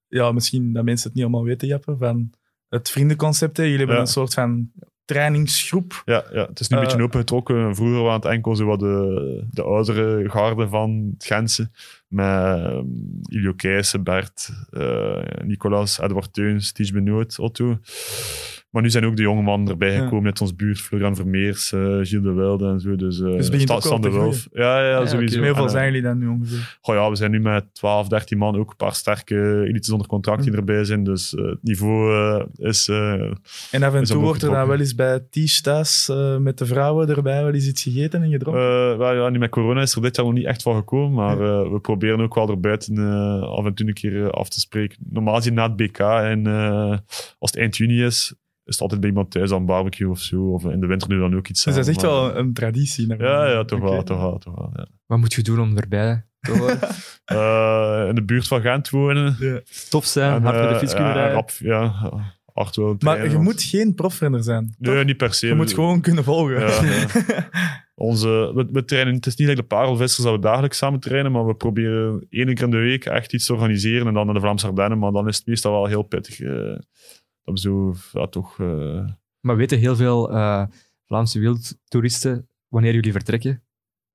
Ja, 0.07 0.31
misschien 0.31 0.73
dat 0.73 0.83
mensen 0.83 1.07
het 1.07 1.15
niet 1.15 1.23
allemaal 1.23 1.43
weten, 1.43 1.67
Jappe, 1.67 1.95
van 1.97 2.29
het 2.69 2.89
vriendenconcept. 2.89 3.57
Hè. 3.57 3.63
Jullie 3.63 3.77
hebben 3.77 3.95
Ja. 3.95 4.01
een 4.01 4.07
soort 4.07 4.33
van 4.33 4.71
trainingsgroep. 5.13 6.01
Ja, 6.05 6.23
ja, 6.31 6.45
het 6.45 6.59
is 6.59 6.67
nu 6.67 6.77
een 6.77 6.83
Eh, 6.83 6.89
beetje 6.89 7.03
opengetrokken. 7.03 7.75
Vroeger 7.75 8.01
waren 8.01 8.15
het 8.21 8.25
enkel 8.25 8.55
zo 8.55 8.65
wat 8.65 8.79
de, 8.79 9.43
de 9.51 9.63
oudere 9.63 10.29
garde 10.29 10.67
van 10.67 11.09
het 11.13 11.25
Gentse. 11.25 11.69
Met 12.07 12.25
um, 12.65 13.19
Ilio 13.29 13.53
Keijsen, 13.53 14.03
Bert, 14.03 14.49
eh, 14.71 15.21
Nicolas, 15.43 15.99
Edward 15.99 16.33
Teuns, 16.33 16.71
Ties 16.71 16.91
Benoot, 16.91 17.39
Otto. 17.39 17.79
Maar 18.69 18.81
nu 18.81 18.89
zijn 18.89 19.05
ook 19.05 19.15
de 19.15 19.21
jonge 19.21 19.41
mannen 19.41 19.69
erbij 19.69 19.93
Ja. 19.93 20.03
gekomen 20.03 20.25
uit 20.25 20.41
ons 20.41 20.55
buurt. 20.55 20.79
Florian 20.81 21.15
Vermeers, 21.15 21.71
eh 21.71 21.79
Gilles 21.79 22.09
de 22.09 22.33
Wilde 22.33 22.67
en 22.67 22.79
zo. 22.79 22.95
Dus, 22.95 23.19
eh 23.21 23.25
Dus 23.35 23.45
Stan 23.61 24.01
de 24.01 24.09
te 24.09 24.13
Wulf. 24.13 24.47
Ja, 24.51 24.87
ja, 24.89 25.05
sowieso. 25.05 25.43
Hoeveel 25.43 25.69
zijn 25.69 25.83
eh, 25.83 25.89
jullie 25.89 26.01
dan 26.07 26.17
nu 26.17 26.27
ongeveer? 26.27 26.77
Goh, 26.81 26.95
ja, 26.95 27.09
we 27.09 27.15
zijn 27.15 27.31
nu 27.31 27.39
met 27.39 27.73
12, 27.73 28.07
13 28.07 28.37
man, 28.37 28.57
ook 28.57 28.69
een 28.69 28.75
paar 28.75 28.93
sterke 28.95 29.63
elites 29.67 29.89
onder 29.91 30.07
contract 30.07 30.41
die 30.43 30.51
Mm. 30.51 30.57
erbij 30.57 30.83
zijn. 30.83 31.03
Dus 31.03 31.35
eh, 31.35 31.45
het 31.45 31.63
niveau 31.63 32.45
is... 32.55 32.87
eh, 32.87 33.13
En 33.71 33.83
af 33.83 33.93
en 33.93 34.01
is 34.01 34.09
toe 34.09 34.21
wordt 34.21 34.41
er 34.43 34.49
dan 34.51 34.67
wel 34.67 34.79
eens 34.79 34.95
bij 34.95 35.21
eh, 36.07 36.37
met 36.37 36.57
de 36.57 36.65
vrouwen 36.65 37.09
erbij 37.09 37.43
wel 37.43 37.53
eens 37.53 37.67
iets 37.67 37.83
gegeten 37.83 38.23
en 38.23 38.29
gedronken. 38.31 38.61
Eh, 38.63 38.97
wel, 38.97 39.13
ja, 39.15 39.29
nu 39.29 39.37
met 39.39 39.49
corona 39.49 39.81
is 39.81 39.95
er 39.95 40.01
dit 40.01 40.15
jaar 40.15 40.25
nog 40.25 40.33
niet 40.35 40.45
echt 40.45 40.61
van 40.61 40.75
gekomen, 40.75 41.13
maar 41.13 41.41
eh, 41.41 41.71
we 41.71 41.79
proberen 41.79 42.19
ook 42.21 42.35
wel 42.35 42.49
er 42.49 42.59
buiten 42.59 42.97
eh, 42.97 43.41
af 43.41 43.65
en 43.65 43.73
toe 43.73 43.87
een 43.87 43.93
keer 43.93 44.31
af 44.31 44.49
te 44.49 44.59
spreken. 44.59 44.97
Normaal 45.09 45.35
gezien 45.35 45.53
na 45.53 45.63
het 45.63 45.75
BK 45.75 45.99
en 45.99 46.47
eh, 46.47 46.97
als 47.39 47.51
het 47.51 47.57
eind 47.57 47.77
juni 47.77 48.03
is, 48.03 48.33
is 48.69 48.73
het 48.75 48.81
altijd 48.81 48.99
bij 49.01 49.09
iemand 49.09 49.31
thuis 49.31 49.51
aan 49.51 49.59
een 49.59 49.65
barbecue 49.65 50.09
of 50.09 50.19
zo. 50.19 50.41
Of 50.53 50.63
in 50.65 50.79
de 50.79 50.87
winter 50.87 51.09
nu 51.09 51.19
dan 51.19 51.35
ook 51.35 51.47
iets 51.47 51.63
dus 51.63 51.75
dat 51.75 51.87
is 51.87 51.93
echt 51.93 52.01
wel 52.01 52.35
een 52.35 52.53
traditie. 52.53 53.15
Ja, 53.17 53.49
ja, 53.49 53.63
toch 53.65 53.79
wel, 53.79 54.03
toch 54.03 54.19
wel, 54.19 54.37
toch 54.37 54.55
wel. 54.55 54.71
Ja. 54.75 54.87
wat 55.05 55.19
moet 55.19 55.33
je 55.33 55.41
doen 55.41 55.59
om 55.59 55.77
erbij 55.77 56.23
te? 56.39 56.77
Eh, 57.25 58.05
in 58.07 58.15
de 58.15 58.23
buurt 58.23 58.47
van 58.47 58.61
Gent 58.61 58.89
wonen. 58.89 59.35
Ja. 59.39 59.59
Tof 59.89 60.05
zijn, 60.05 60.33
En, 60.33 60.41
hard 60.43 60.55
met 60.55 60.63
de 60.67 60.73
eh, 60.73 60.79
fiets 60.79 60.93
kunnen 60.93 61.11
ja, 61.11 61.17
rijden. 61.17 61.35
rap, 61.35 61.49
ja, 61.59 61.87
hard 62.53 62.77
Maar 62.77 62.97
trainen, 62.97 63.23
je 63.25 63.31
want- 63.31 63.43
moet 63.43 63.63
geen 63.63 63.93
profrenner 63.95 64.43
zijn. 64.43 64.75
Nee, 64.77 65.03
niet 65.03 65.17
per 65.17 65.33
se. 65.33 65.47
Je 65.47 65.53
moet 65.55 65.73
gewoon 65.73 66.01
kunnen 66.01 66.23
volgen. 66.23 66.59
Ja, 66.59 66.83
ja. 66.83 67.05
Onze, 67.95 68.27
we, 68.55 68.67
we 68.71 68.85
trainen, 68.85 69.13
het 69.15 69.25
is 69.25 69.35
niet 69.35 69.47
like 69.47 69.61
de 69.61 69.67
parelvissers 69.67 70.25
dat 70.25 70.35
we 70.35 70.41
dagelijks 70.41 70.77
samen 70.77 70.99
trainen, 70.99 71.31
maar 71.31 71.45
we 71.45 71.55
proberen 71.55 72.25
één 72.29 72.53
keer 72.53 72.63
in 72.63 72.69
de 72.71 72.77
week 72.77 73.05
echt 73.05 73.33
iets 73.33 73.45
te 73.45 73.53
organiseren 73.53 74.07
en 74.07 74.13
dan 74.13 74.25
naar 74.25 74.33
de 74.35 74.41
Vlaamse 74.41 74.67
Ardennen, 74.67 74.99
maar 74.99 75.11
dan 75.11 75.27
is 75.27 75.37
het 75.37 75.45
meestal 75.47 75.71
wel 75.71 75.85
heel 75.85 76.03
pittig. 76.03 76.39
eh, 76.39 76.77
dat 77.53 77.63
we 77.63 77.69
zo, 77.69 77.93
ja, 78.19 78.27
toch... 78.27 78.59
eh, 78.59 79.05
Maar 79.39 79.55
weten 79.55 79.77
heel 79.77 79.95
veel 79.95 80.31
eh, 80.31 80.63
Vlaamse 81.05 81.39
wildtoeristen 81.39 82.47
wanneer 82.67 82.93
jullie 82.93 83.11
vertrekken? 83.11 83.63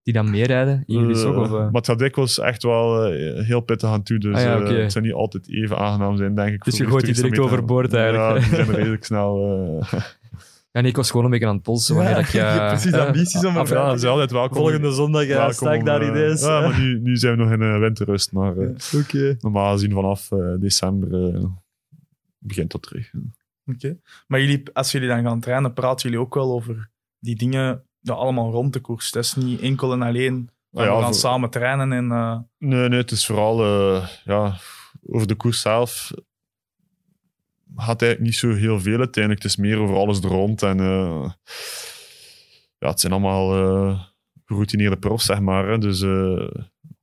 Die 0.02 0.14
dan 0.14 0.30
meerijden 0.30 0.82
in 0.86 0.98
jullie? 0.98 1.28
Of, 1.36 1.46
eh? 1.46 1.52
Maar 1.52 1.72
het 1.72 1.86
gaat 1.86 1.98
dikwijls 1.98 2.38
echt 2.38 2.62
wel 2.62 3.04
heel 3.42 3.60
pittig 3.60 3.88
aan 3.88 4.02
toe, 4.02 4.18
dus 4.18 4.34
Ah 4.36 4.42
ja, 4.42 4.60
eh, 4.60 4.82
het 4.82 4.92
zou 4.92 5.04
niet 5.04 5.14
altijd 5.14 5.48
even 5.48 5.78
aangenaam 5.78 6.16
zijn, 6.16 6.34
denk 6.34 6.52
ik. 6.54 6.64
Dus 6.64 6.76
je 6.76 6.86
gooit 6.86 7.04
die 7.04 7.14
direct 7.14 7.38
overboord 7.38 7.90
gaan. 7.92 8.00
eigenlijk. 8.00 8.44
Ja, 8.44 8.48
die 8.56 8.64
zijn 8.64 8.76
redelijk 8.76 9.04
snel... 9.04 9.58
eh, 9.90 9.92
Ja, 10.72 10.80
nee, 10.80 10.90
ik 10.90 10.96
was 10.96 11.10
gewoon 11.10 11.24
een 11.24 11.30
beetje 11.30 11.46
aan 11.46 11.54
het 11.54 11.62
polsen 11.62 11.94
wanneer 11.94 12.12
Ja, 12.12 12.18
ik... 12.20 12.26
je 12.32 12.38
hebt 12.38 12.68
precies 12.68 12.92
ambities 12.92 13.44
om 13.44 13.54
ja, 13.66 13.92
ze 13.92 13.98
zijn 13.98 14.12
altijd 14.12 14.30
welkom. 14.30 14.56
Volgende 14.56 14.92
zondag 14.92 15.26
welkom 15.26 15.52
sta 15.52 15.72
ik 15.72 15.84
daar 15.84 16.06
ineens. 16.06 16.40
Ja, 16.42 16.60
maar 16.60 16.80
nu, 16.80 17.00
nu 17.00 17.16
zijn 17.16 17.36
we 17.36 17.42
nog 17.42 17.52
in 17.52 17.80
winterrust, 17.80 18.32
maar... 18.32 18.56
eh, 18.56 18.68
Oké. 19.00 19.36
normaal 19.40 19.72
gezien 19.72 19.92
vanaf 19.92 20.28
december 20.60 21.34
eh, 21.34 21.44
begint 22.46 22.70
dat 22.72 22.82
terug. 22.82 23.10
Oké. 23.66 23.98
Maar 24.26 24.40
jullie, 24.40 24.62
als 24.72 24.92
jullie 24.92 25.08
dan 25.08 25.22
gaan 25.22 25.40
trainen, 25.40 25.72
praten 25.72 26.08
jullie 26.10 26.24
ook 26.26 26.34
wel 26.34 26.52
over 26.52 26.90
die 27.18 27.36
dingen 27.36 27.86
ja, 28.00 28.12
allemaal 28.12 28.50
rond 28.50 28.72
de 28.72 28.80
koers. 28.80 29.10
Dat 29.10 29.24
is 29.24 29.34
niet 29.34 29.60
enkel 29.60 29.92
en 29.92 30.02
alleen 30.02 30.48
Ah 30.72 30.84
ja, 30.84 30.94
we 30.94 31.00
gaan 31.02 31.10
voor- 31.12 31.14
samen 31.20 31.50
trainen 31.50 31.92
en... 31.92 32.10
eh, 32.10 32.38
Nee, 32.58 32.88
nee, 32.88 32.98
het 32.98 33.10
is 33.10 33.26
vooral 33.26 33.64
eh, 33.64 34.08
ja, 34.24 34.56
over 35.06 35.26
de 35.26 35.34
koers 35.34 35.60
zelf. 35.60 36.10
Gaat 37.76 38.02
eigenlijk 38.02 38.20
niet 38.20 38.34
zo 38.40 38.52
heel 38.54 38.80
veel 38.80 38.98
uiteindelijk. 38.98 39.42
Het 39.42 39.50
is 39.50 39.56
meer 39.56 39.78
over 39.78 39.96
alles 39.96 40.18
er 40.22 40.28
rond. 40.28 40.62
En, 40.62 40.80
eh, 40.80 41.30
ja, 42.78 42.88
het 42.88 43.00
zijn 43.00 43.12
allemaal 43.12 43.48
geroutineerde 44.44 44.96
profs, 44.98 45.24
zeg 45.24 45.40
maar. 45.40 45.68
Hè. 45.68 45.78
Dus 45.78 46.00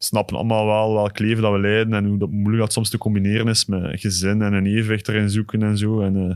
snappen 0.04 0.36
allemaal 0.36 0.66
wel 0.66 0.94
welk 0.94 1.20
leven 1.20 1.42
dat 1.42 1.52
we 1.52 1.60
leiden 1.60 1.94
en 1.94 2.06
hoe 2.06 2.18
dat 2.18 2.30
moeilijk 2.30 2.60
dat 2.60 2.74
soms 2.74 2.90
te 2.90 2.98
combineren 2.98 3.48
is 3.48 3.66
met 3.66 4.00
gezin 4.00 4.42
en 4.42 4.54
een 4.54 4.66
evenwicht 4.66 5.08
erin 5.08 5.30
zoeken 5.30 5.64
en 5.64 5.78
zo. 5.78 6.02
En, 6.02 6.16
eh, 6.16 6.36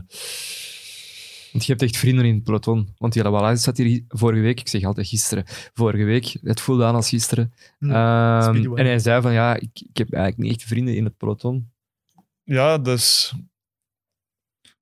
Want 1.52 1.64
je 1.64 1.72
hebt 1.72 1.82
echt 1.82 1.96
vrienden 1.96 2.24
in 2.24 2.34
het 2.34 2.44
peloton. 2.44 2.88
Want 2.98 3.12
die 3.12 3.22
Lavalais 3.22 3.62
zat 3.62 3.76
hier 3.76 4.04
vorige 4.08 4.40
week, 4.40 4.60
ik 4.60 4.68
zeg 4.68 4.82
altijd 4.82 5.08
gisteren, 5.08 5.44
vorige 5.72 6.04
week, 6.04 6.36
het 6.42 6.60
voelde 6.60 6.84
aan 6.84 6.94
als 6.94 7.08
gisteren. 7.08 7.52
Hmm. 7.78 7.90
Ehm, 7.90 8.74
en 8.74 8.86
hij 8.86 8.98
zei 8.98 9.22
van, 9.22 9.32
ja, 9.32 9.54
ik, 9.54 9.70
ik 9.72 9.96
heb 9.96 10.12
eigenlijk 10.12 10.42
niet 10.42 10.58
echt 10.60 10.68
vrienden 10.68 10.96
in 10.96 11.04
het 11.04 11.16
peloton. 11.16 11.70
ja, 12.44 12.78
dus 12.78 13.34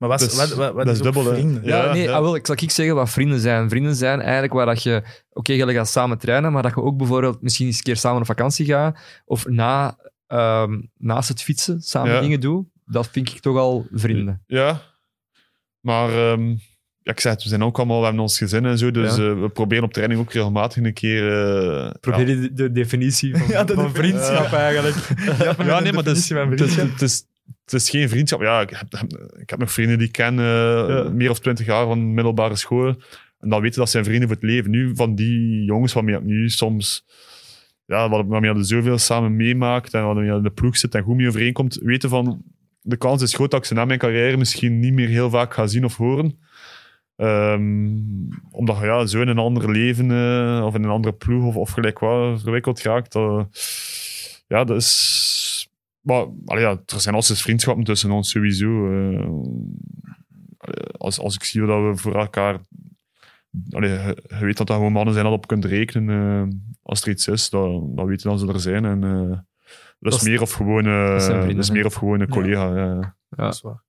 maar 0.09 0.19
wat, 0.19 0.19
Dat 0.21 0.31
is- 0.31 0.37
wat, 0.37 0.49
wat, 0.55 0.73
wat 0.75 0.85
dat 0.85 0.95
is 0.95 0.99
is 1.01 1.03
dubbel, 1.05 1.25
hè. 1.25 1.33
vrienden? 1.35 1.65
Ja, 1.65 1.85
Ja, 1.85 1.93
nee, 1.93 2.03
ja. 2.03 2.13
ah, 2.13 2.21
wel, 2.21 2.35
ik 2.35 2.47
zal 2.47 2.55
ik 2.59 2.71
zeggen 2.71 2.95
wat 2.95 3.11
vrienden 3.11 3.41
zijn. 3.41 3.69
Vrienden 3.69 3.95
zijn 3.95 4.21
eigenlijk 4.21 4.53
waar 4.53 4.67
dat 4.67 4.83
je, 4.83 5.03
oké, 5.33 5.53
jullie 5.53 5.75
gaan 5.75 5.87
samen 5.87 6.19
trainen, 6.19 6.53
maar 6.53 6.63
dat 6.63 6.75
je 6.75 6.83
ook 6.83 6.97
bijvoorbeeld 6.97 7.43
misschien 7.43 7.67
eens 7.67 7.77
een 7.77 7.83
keer 7.83 7.97
samen 7.97 8.21
op 8.21 8.27
vakantie 8.27 8.67
gaat, 8.67 8.99
of 9.25 9.47
na, 9.49 9.97
ehm, 10.27 10.81
naast 10.99 11.29
het 11.29 11.43
fietsen 11.43 11.81
samen 11.83 12.13
Ja. 12.13 12.21
dingen 12.21 12.41
doet. 12.41 12.67
Dat 12.87 13.09
vind 13.09 13.29
ik 13.29 13.39
toch 13.41 13.57
al 13.57 13.87
vrienden. 13.93 14.43
Ja, 14.47 14.81
maar 15.81 16.09
ehm, 16.09 16.49
ja, 16.99 17.13
ik 17.13 17.21
zeg 17.21 17.33
het, 17.33 17.43
we 17.43 17.49
zijn 17.49 17.63
ook 17.63 17.77
allemaal, 17.79 17.99
we 17.99 18.05
hebben 18.05 18.23
ons 18.23 18.39
gezin 18.39 18.65
en 18.65 18.79
zo, 18.79 18.91
dus 18.91 19.17
Ja. 19.17 19.23
eh, 19.31 19.41
we 19.41 19.49
proberen 19.49 19.85
op 19.85 19.93
training 19.93 20.21
ook 20.21 20.33
regelmatig 20.33 20.85
een 20.85 20.93
keer... 20.93 21.33
eh, 21.85 21.91
Probeer 22.01 22.29
je 22.29 22.41
de, 22.41 22.53
de 22.53 22.73
definitie 22.73 23.37
van, 23.37 23.49
Ja, 23.49 23.65
de 23.65 23.75
van 23.75 23.85
definitie. 23.85 24.19
vriendschap 24.19 24.53
eigenlijk. 24.53 24.97
ja, 25.39 25.65
ja, 25.65 25.81
nee, 25.81 25.93
maar 25.93 26.05
het 26.05 26.17
is, 26.17 26.29
het. 26.77 27.27
Het, 27.65 27.73
is, 27.73 27.91
geen 27.91 28.09
vriendschap. 28.09 28.41
Ja, 28.41 28.61
ik 28.61 28.71
heb, 28.71 29.11
ik 29.41 29.51
heb 29.51 29.59
nog 29.59 29.73
vrienden 29.73 29.99
die 29.99 30.07
ik 30.07 30.13
ken, 30.13 30.39
eh, 30.39 31.09
meer 31.11 31.31
of 31.31 31.41
twintig 31.41 31.67
jaar 31.67 31.87
van 31.87 32.15
middelbare 32.15 32.57
school, 32.57 32.87
en 33.41 33.49
dan 33.49 33.61
weten 33.61 33.79
dat 33.79 33.91
zijn 33.91 34.05
vrienden 34.05 34.29
voor 34.29 34.37
het 34.37 34.47
leven. 34.47 34.71
Nu, 34.71 34.93
van 34.97 35.15
die 35.15 35.65
jongens 35.65 35.93
waarmee 35.93 36.15
ik 36.17 36.23
nu 36.25 36.49
soms... 36.49 37.05
Ja, 37.87 38.09
waar- 38.09 38.27
waarmee 38.27 38.55
je 38.55 38.63
zoveel 38.65 38.99
samen 38.99 39.37
meemaakt 39.37 39.95
en 39.95 40.05
waarmee 40.05 40.25
je 40.25 40.33
in 40.37 40.43
de 40.43 40.51
ploeg 40.51 40.77
zit 40.77 40.95
en 40.95 41.03
goed 41.03 41.17
mee 41.17 41.29
overeenkomt, 41.29 41.75
weten 41.83 42.09
van 42.09 42.43
de 42.81 42.97
kans 42.97 43.23
is 43.23 43.35
groot 43.35 43.51
dat 43.51 43.61
ik 43.61 43.67
ze 43.67 43.75
na 43.75 43.85
mijn 43.85 43.99
carrière 43.99 44.37
misschien 44.37 44.79
niet 44.81 44.93
meer 44.93 45.09
heel 45.09 45.31
vaak 45.31 45.55
ga 45.55 45.67
zien 45.67 45.85
of 45.85 45.97
horen. 45.97 46.39
Ehm, 47.17 47.91
omdat 48.51 48.79
je 48.79 48.85
ja, 48.85 49.07
zo 49.07 49.21
in 49.21 49.29
een 49.29 49.39
ander 49.39 49.71
leven 49.71 50.11
eh, 50.11 50.65
of 50.65 50.75
in 50.75 50.83
een 50.85 50.91
andere 50.91 51.15
ploeg 51.15 51.45
of, 51.45 51.57
of 51.57 51.71
gelijk 51.71 51.99
wat 51.99 52.41
verwikkeld 52.43 52.83
raakt. 52.83 53.13
dat- 53.13 53.49
ja, 54.49 54.65
dat 54.65 54.77
is. 54.77 55.54
Maar 56.05 56.27
allee, 56.45 56.63
ja, 56.63 56.71
er 56.87 57.01
zijn 57.01 57.15
altijd 57.15 57.39
vriendschappen 57.39 57.85
tussen 57.85 58.11
ons 58.11 58.31
sowieso. 58.31 58.91
eh. 58.93 59.27
Allee, 60.59 60.87
als, 60.97 61.19
als 61.19 61.35
ik 61.35 61.45
zie 61.45 61.67
dat 61.67 61.83
we 61.83 61.97
voor 61.97 62.15
elkaar. 62.15 62.61
Allee, 63.71 63.91
je, 63.91 64.23
je 64.39 64.45
weet 64.45 64.57
dat 64.57 64.67
dat 64.67 64.77
gewoon 64.77 64.93
mannen 64.93 65.13
zijn 65.15 65.25
dat 65.27 65.35
op 65.35 65.47
kunt 65.47 65.65
rekenen. 65.65 66.49
eh, 66.51 66.57
als 66.83 67.03
er 67.03 67.09
iets 67.09 67.29
is, 67.29 67.51
dan, 67.51 67.93
dan 67.95 68.07
weten 68.07 68.31
dat 68.31 68.41
ze 68.41 68.47
er 68.49 68.61
zijn. 68.61 68.85
En, 68.85 69.05
eh, 69.05 69.29
dat, 69.29 69.43
Dat 69.99 70.13
is 70.13 70.23
meer 70.23 70.41
of 70.41 70.53
gewoon, 70.53 70.87
eh, 70.87 71.29
dat 71.47 71.57
is 71.59 71.71
meer 71.71 71.87
of 71.87 71.95
gewoon 71.95 72.21
een 72.21 72.27
Ja. 72.27 72.33
collega. 72.33 72.77
Ja. 72.77 72.95
Ja. 73.31 73.45
Dat 73.45 73.55
is 73.55 73.61
waar. 73.61 73.83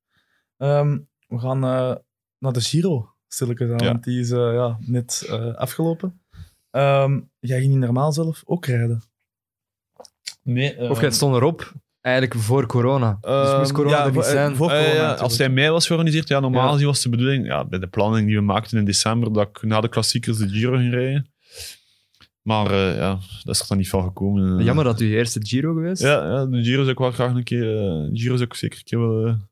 Ehm, 0.57 0.97
we 1.27 1.39
gaan 1.39 1.63
eh, 1.63 1.95
naar 2.37 2.53
de 2.53 2.61
Giro, 2.61 3.13
stil 3.27 3.49
ik 3.49 3.59
het 3.59 3.71
aan, 3.71 3.77
Ja. 3.85 3.91
want 3.91 4.03
die 4.03 4.19
is 4.19 4.31
eh, 4.31 4.53
ja, 4.53 4.77
net 4.79 5.25
eh, 5.29 5.53
afgelopen. 5.55 6.21
Ehm, 6.71 7.19
jij 7.39 7.59
ging 7.59 7.71
niet 7.71 7.79
normaal 7.81 8.11
zelf 8.11 8.43
ook 8.45 8.65
rijden. 8.65 9.01
Nee, 10.41 10.89
Of 10.89 11.01
jij 11.01 11.11
stond 11.11 11.35
erop, 11.35 11.73
eigenlijk 12.05 12.35
voor 12.39 12.65
corona. 12.65 13.17
dus 13.21 13.57
moest 13.57 13.71
corona 13.71 13.99
er 13.99 14.05
niet 14.05 14.13
voor- 14.13 14.23
eh, 14.23 14.29
zijn. 14.29 14.55
voor 14.55 14.69
Eh, 14.71 14.75
corona 14.75 14.93
ja, 14.93 14.97
natuurlijk. 14.99 15.21
als 15.21 15.37
hij 15.37 15.49
mei 15.49 15.69
was 15.69 15.85
georganiseerd, 15.87 16.27
ja, 16.27 16.39
normaal 16.39 16.65
Ja. 16.65 16.71
gezien 16.71 16.85
was 16.87 17.01
de 17.01 17.09
bedoeling, 17.09 17.45
ja, 17.45 17.65
bij 17.65 17.79
de 17.79 17.87
planning 17.87 18.27
die 18.27 18.35
we 18.35 18.41
maakten 18.43 18.77
in 18.77 18.85
december, 18.85 19.33
dat 19.33 19.47
ik 19.47 19.61
na 19.63 19.81
de 19.81 19.89
klassiekers 19.89 20.37
de 20.37 20.49
Giro 20.49 20.77
ging 20.77 20.93
rijden. 20.93 21.29
Maar 22.41 22.71
eh, 22.71 22.95
ja, 22.97 23.17
dat 23.43 23.55
is 23.55 23.61
er 23.61 23.67
dan 23.67 23.77
niet 23.77 23.89
van 23.89 24.03
gekomen. 24.03 24.59
Eh, 24.59 24.65
Jammer 24.65 24.83
dat 24.85 25.01
u 25.01 25.15
eerste 25.15 25.39
Giro 25.45 25.73
geweest. 25.73 26.01
Ja, 26.01 26.25
ja, 26.31 26.45
de 26.45 26.63
Giro 26.63 26.77
zou 26.79 26.89
ik 26.91 26.97
wel 26.97 27.11
graag 27.11 27.33
een 27.33 27.43
keer, 27.43 27.77
eh, 27.77 27.83
de 28.11 28.19
Giro 28.19 28.35
zou 28.35 28.43
ik 28.49 28.53
zeker 28.53 28.77
een 28.77 28.83
keer 28.83 28.99
willen 28.99 29.49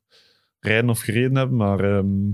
rijden 0.60 0.90
of 0.90 1.00
gereden 1.00 1.36
hebben, 1.36 1.56
maar 1.56 1.80
ehm, 1.80 2.28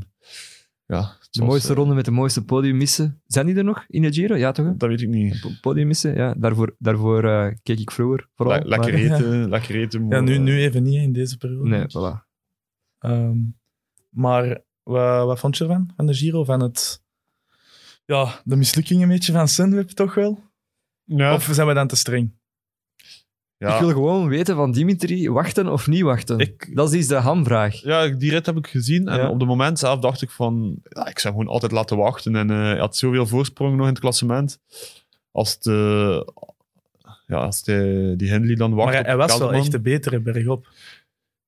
ja. 0.87 1.17
De 1.31 1.45
mooiste 1.45 1.71
eh, 1.71 1.77
ronde 1.77 1.95
met 1.95 2.05
de 2.05 2.11
mooiste 2.11 2.45
podium 2.45 2.77
missen. 2.77 3.23
Zijn 3.27 3.47
die 3.47 3.55
er 3.57 3.65
nog 3.65 3.85
in 3.89 4.03
de 4.03 4.13
Giro? 4.13 4.37
Ja, 4.37 4.53
toch? 4.53 4.67
hè? 4.67 4.77
Dat 4.77 4.89
weet 4.89 5.01
ik 5.01 5.09
niet. 5.09 5.41
Po- 5.41 5.51
Podium 5.61 5.87
missen, 5.87 6.15
ja. 6.15 6.35
Daarvoor, 6.39 6.77
daarvoor 6.79 7.25
eh, 7.25 7.55
keek 7.63 7.79
ik 7.79 7.91
vroeger 7.91 8.29
vooral. 8.35 8.59
Le- 8.59 8.65
lekker 8.69 8.93
maar- 8.93 9.01
eten, 9.19 9.49
lekker 9.57 9.75
eten. 9.75 10.09
Ja, 10.09 10.21
nu, 10.21 10.35
eh, 10.35 10.41
nu 10.41 10.59
even 10.61 10.83
niet 10.83 11.03
in 11.03 11.13
deze 11.13 11.37
periode. 11.37 11.69
Nee, 11.69 11.85
voilà. 11.89 12.29
Ehm, 12.99 13.39
maar 14.09 14.63
wat, 14.83 15.27
wat 15.27 15.39
vond 15.41 15.57
je 15.57 15.65
ervan, 15.65 15.91
van 15.97 16.07
de 16.07 16.15
Giro? 16.15 16.45
Van 16.45 16.61
het, 16.63 17.03
ja, 18.05 18.41
de 18.45 18.57
mislukking 18.57 19.03
een 19.03 19.09
beetje 19.09 19.33
van 19.33 19.49
Sunweb 19.49 19.89
toch 19.89 20.15
wel? 20.15 20.43
ja, 21.05 21.35
Of 21.35 21.49
zijn 21.53 21.67
we 21.67 21.75
dan 21.75 21.87
te 21.89 21.97
streng? 21.97 22.39
Ja. 23.69 23.75
Ik 23.75 23.81
wil 23.81 23.89
gewoon 23.89 24.29
weten 24.29 24.57
van 24.57 24.73
Dimitri, 24.73 25.31
wachten 25.31 25.69
of 25.73 25.87
niet 25.87 26.03
wachten. 26.03 26.39
Ik- 26.39 26.71
Dat 26.75 26.93
is 26.93 27.07
de 27.07 27.15
hamvraag. 27.15 27.83
Ja, 27.83 28.09
die 28.09 28.31
rit 28.31 28.47
heb 28.47 28.57
ik 28.57 28.67
gezien. 28.67 29.09
En 29.09 29.19
Ja. 29.19 29.29
op 29.31 29.39
het 29.39 29.49
moment 29.49 29.79
zelf 29.79 29.99
dacht 30.01 30.23
ik 30.23 30.31
van... 30.31 30.77
Ja, 30.83 31.07
ik 31.07 31.19
zou 31.19 31.35
hem 31.35 31.43
gewoon 31.43 31.53
altijd 31.55 31.73
laten 31.73 31.97
wachten. 31.97 32.37
En 32.37 32.51
eh, 32.51 32.57
hij 32.57 32.79
had 32.79 32.97
zoveel 32.97 33.27
voorsprong 33.27 33.73
nog 33.77 33.87
in 33.87 33.93
het 33.93 34.01
klassement. 34.01 34.59
Als, 35.33 35.53
het, 35.55 35.67
eh, 35.67 36.21
ja, 37.27 37.37
als 37.37 37.63
de, 37.63 38.15
die 38.17 38.31
Hindley 38.31 38.55
dan 38.55 38.75
wacht 38.75 38.85
Maar 38.85 38.93
hij, 38.93 39.01
op 39.03 39.07
hij 39.09 39.17
was 39.17 39.39
wel 39.39 39.53
echt 39.53 39.73
de 39.73 39.81
betere 39.81 40.21
bergop. 40.21 40.67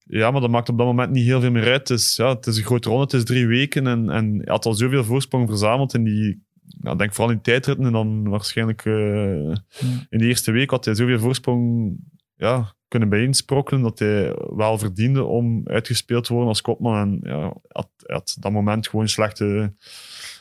Ja, 0.05 0.31
maar 0.31 0.41
dat 0.41 0.51
maakt 0.51 0.69
op 0.69 0.79
dat 0.79 0.87
moment 0.87 1.11
niet 1.11 1.25
heel 1.25 1.41
veel 1.41 1.51
meer 1.51 1.67
uit. 1.71 1.89
Het 1.89 1.99
is, 1.99 2.17
ja, 2.17 2.29
het 2.35 2.47
is 2.47 2.57
een 2.57 2.65
grote 2.65 2.89
ronde, 2.89 3.03
het 3.05 3.13
is 3.13 3.25
drie 3.25 3.47
weken. 3.47 3.87
En, 3.87 4.11
en 4.11 4.35
hij 4.35 4.45
had 4.45 4.67
al 4.67 4.75
zoveel 4.75 5.05
voorsprong 5.05 5.49
verzameld 5.49 5.95
in 5.95 6.05
die... 6.05 6.43
Nou, 6.81 6.93
ik 6.93 6.99
denk 6.99 7.11
vooral 7.15 7.31
in 7.31 7.41
die 7.43 7.53
tijdritten 7.53 7.85
en 7.87 7.93
dan 7.93 8.29
waarschijnlijk 8.29 8.85
eh, 8.85 8.93
in 10.09 10.19
de 10.19 10.27
eerste 10.27 10.53
week 10.53 10.71
had 10.71 10.85
hij 10.85 10.95
zoveel 10.95 11.19
voorsprong 11.19 11.95
ja, 12.37 12.75
kunnen 12.89 13.09
bijeensprokkelen 13.09 13.83
dat 13.83 13.99
hij 13.99 14.35
wel 14.57 14.79
verdiende 14.79 15.25
om 15.25 15.61
uitgespeeld 15.65 16.25
te 16.25 16.33
worden 16.33 16.49
als 16.51 16.61
kopman. 16.61 16.97
En 17.03 17.21
ja, 17.23 17.55
had, 17.69 17.89
hij 17.97 18.15
had 18.17 18.37
dat 18.41 18.53
moment 18.53 18.87
gewoon 18.89 19.03
een 19.05 19.11
slechte, 19.11 19.75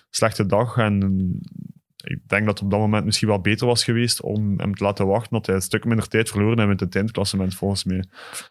slechte 0.09 0.45
dag. 0.45 0.77
En 0.77 1.39
ik 2.03 2.19
denk 2.27 2.45
dat 2.45 2.53
het 2.55 2.63
op 2.63 2.71
dat 2.71 2.79
moment 2.79 3.05
misschien 3.05 3.27
wel 3.27 3.39
beter 3.41 3.67
was 3.67 3.83
geweest 3.83 4.21
om 4.21 4.59
hem 4.59 4.75
te 4.75 4.83
laten 4.83 5.07
wachten, 5.07 5.31
dat 5.31 5.45
hij 5.45 5.55
een 5.55 5.61
stuk 5.61 5.85
minder 5.85 6.07
tijd 6.07 6.29
verloren 6.29 6.57
heeft 6.67 6.79
in 6.81 6.85
het 6.85 6.95
eindklassement 6.95 7.55
volgens 7.55 7.83
mij. 7.83 8.03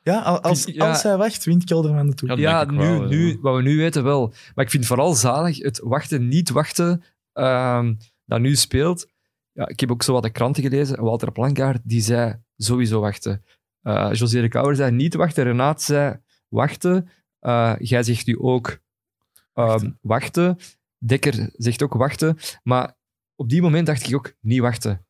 Ja, 0.02 0.20
al- 0.20 0.40
als, 0.40 0.64
Ja. 0.64 0.88
als 0.88 1.02
hij 1.02 1.16
wacht, 1.16 1.44
wint 1.44 1.64
Kelderman 1.64 2.06
de 2.06 2.14
Tour. 2.14 2.38
Ja, 2.38 2.64
nu, 2.64 2.82
ja. 2.82 3.06
nu, 3.06 3.38
wat 3.40 3.56
we 3.56 3.62
nu 3.62 3.76
weten 3.76 4.04
wel. 4.04 4.32
Maar 4.54 4.64
ik 4.64 4.70
vind 4.70 4.86
vooral 4.86 5.14
zalig 5.14 5.58
het 5.62 5.80
wachten, 5.84 6.28
niet 6.28 6.50
wachten, 6.50 7.02
ehm, 7.40 7.94
dat 8.24 8.40
nu 8.40 8.56
speelt. 8.56 9.08
Ja, 9.52 9.68
ik 9.68 9.80
heb 9.80 9.90
ook 9.90 10.02
zo 10.02 10.12
wat 10.12 10.22
de 10.22 10.30
kranten 10.30 10.62
gelezen. 10.62 11.02
Walter 11.02 11.32
Plankaart, 11.32 11.80
die 11.84 12.00
zei 12.00 12.36
sowieso 12.56 13.00
wachten. 13.00 13.44
Eh 13.82 14.10
José 14.12 14.40
de 14.40 14.48
Kouwer 14.48 14.76
zei 14.76 14.90
niet 14.90 15.14
wachten. 15.14 15.44
Renaat 15.44 15.82
zei 15.82 16.20
wachten. 16.48 17.08
Eh, 17.38 17.74
jij 17.78 18.02
zegt 18.02 18.26
nu 18.26 18.38
ook 18.38 18.78
ehm, 19.54 19.90
wachten. 20.00 20.58
Dekker 20.98 21.50
zegt 21.56 21.82
ook 21.82 21.94
wachten. 21.94 22.38
Maar 22.62 22.96
op 23.36 23.48
die 23.48 23.62
moment 23.62 23.86
dacht 23.86 24.08
ik 24.08 24.14
ook 24.14 24.32
niet 24.40 24.60
wachten. 24.60 25.04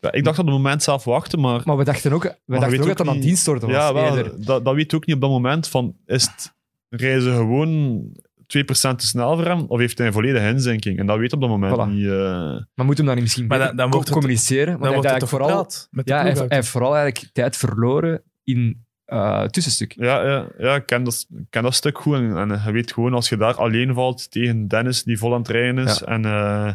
Ja, 0.00 0.12
ik 0.12 0.24
dacht 0.24 0.38
op 0.38 0.44
het 0.44 0.54
moment 0.54 0.82
zelf 0.82 1.04
wachten, 1.04 1.40
maar 1.40 1.62
Maar 1.64 1.76
we 1.76 1.84
dachten 1.84 2.12
ook, 2.12 2.22
we 2.22 2.58
dachten 2.58 2.74
ook 2.74 2.80
ook 2.80 2.96
dat 2.96 2.96
dat 2.96 3.08
aan 3.08 3.20
dienstorten 3.20 3.68
was. 3.68 3.76
ja, 3.76 3.92
wel, 3.92 4.40
dat, 4.40 4.64
dat 4.64 4.74
weet 4.74 4.90
je 4.90 4.96
ook 4.96 5.06
niet 5.06 5.14
op 5.14 5.20
dat 5.20 5.30
moment. 5.30 5.68
Van, 5.68 5.96
is 6.06 6.22
het 6.22 6.54
reizen 6.88 7.34
gewoon 7.34 8.02
2% 8.46 8.98
te 8.98 9.06
snel 9.06 9.36
voor 9.36 9.44
hem, 9.44 9.60
of 9.68 9.78
heeft 9.78 9.98
hij 9.98 10.06
een 10.06 10.12
volledige 10.12 10.46
inzinking? 10.48 10.98
En 10.98 11.06
dat 11.06 11.18
weet 11.18 11.32
op 11.32 11.40
dat 11.40 11.48
moment 11.50 11.74
Voilà. 11.76 11.92
niet. 11.94 12.06
eh. 12.06 12.56
Maar 12.74 12.86
moet 12.86 12.96
hem 12.96 13.06
dan 13.06 13.14
niet 13.14 13.24
misschien 13.24 13.46
Maar 13.46 13.58
dan- 13.58 13.76
dan 13.76 13.90
wordt 13.90 14.08
het- 14.08 14.16
communiceren? 14.18 14.66
Want 14.66 14.78
Dan 14.82 14.92
hij 14.92 14.92
wordt 14.94 15.08
heeft 15.10 15.20
het 15.20 15.30
toch 15.30 15.40
vooral 15.40 15.66
met 15.90 16.06
de 16.06 16.12
Ja, 16.12 16.20
hij, 16.20 16.28
heeft- 16.28 16.44
hij 16.48 16.62
vooral 16.62 16.96
eigenlijk 16.96 17.32
tijd 17.32 17.56
verloren 17.56 18.22
in 18.44 18.82
eh 19.04 19.44
tussenstuk. 19.44 19.92
Ja, 19.96 20.26
ja, 20.26 20.46
ja 20.58 20.74
ik, 20.74 20.86
ken 20.86 21.04
dat, 21.04 21.26
ik 21.38 21.46
ken 21.50 21.62
dat 21.62 21.74
stuk 21.74 21.98
goed. 21.98 22.14
En, 22.16 22.36
en 22.50 22.60
je 22.64 22.72
weet 22.72 22.92
gewoon, 22.92 23.14
als 23.14 23.28
je 23.28 23.36
daar 23.36 23.54
alleen 23.54 23.94
valt 23.94 24.30
tegen 24.30 24.68
Dennis, 24.68 25.02
die 25.02 25.18
vol 25.18 25.32
aan 25.32 25.38
het 25.38 25.48
rijden 25.48 25.84
is, 25.84 25.98
Ja. 25.98 26.06
en, 26.06 26.24
eh, 26.24 26.72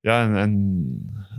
ja, 0.00 0.22
en, 0.24 0.36
en 0.36 0.86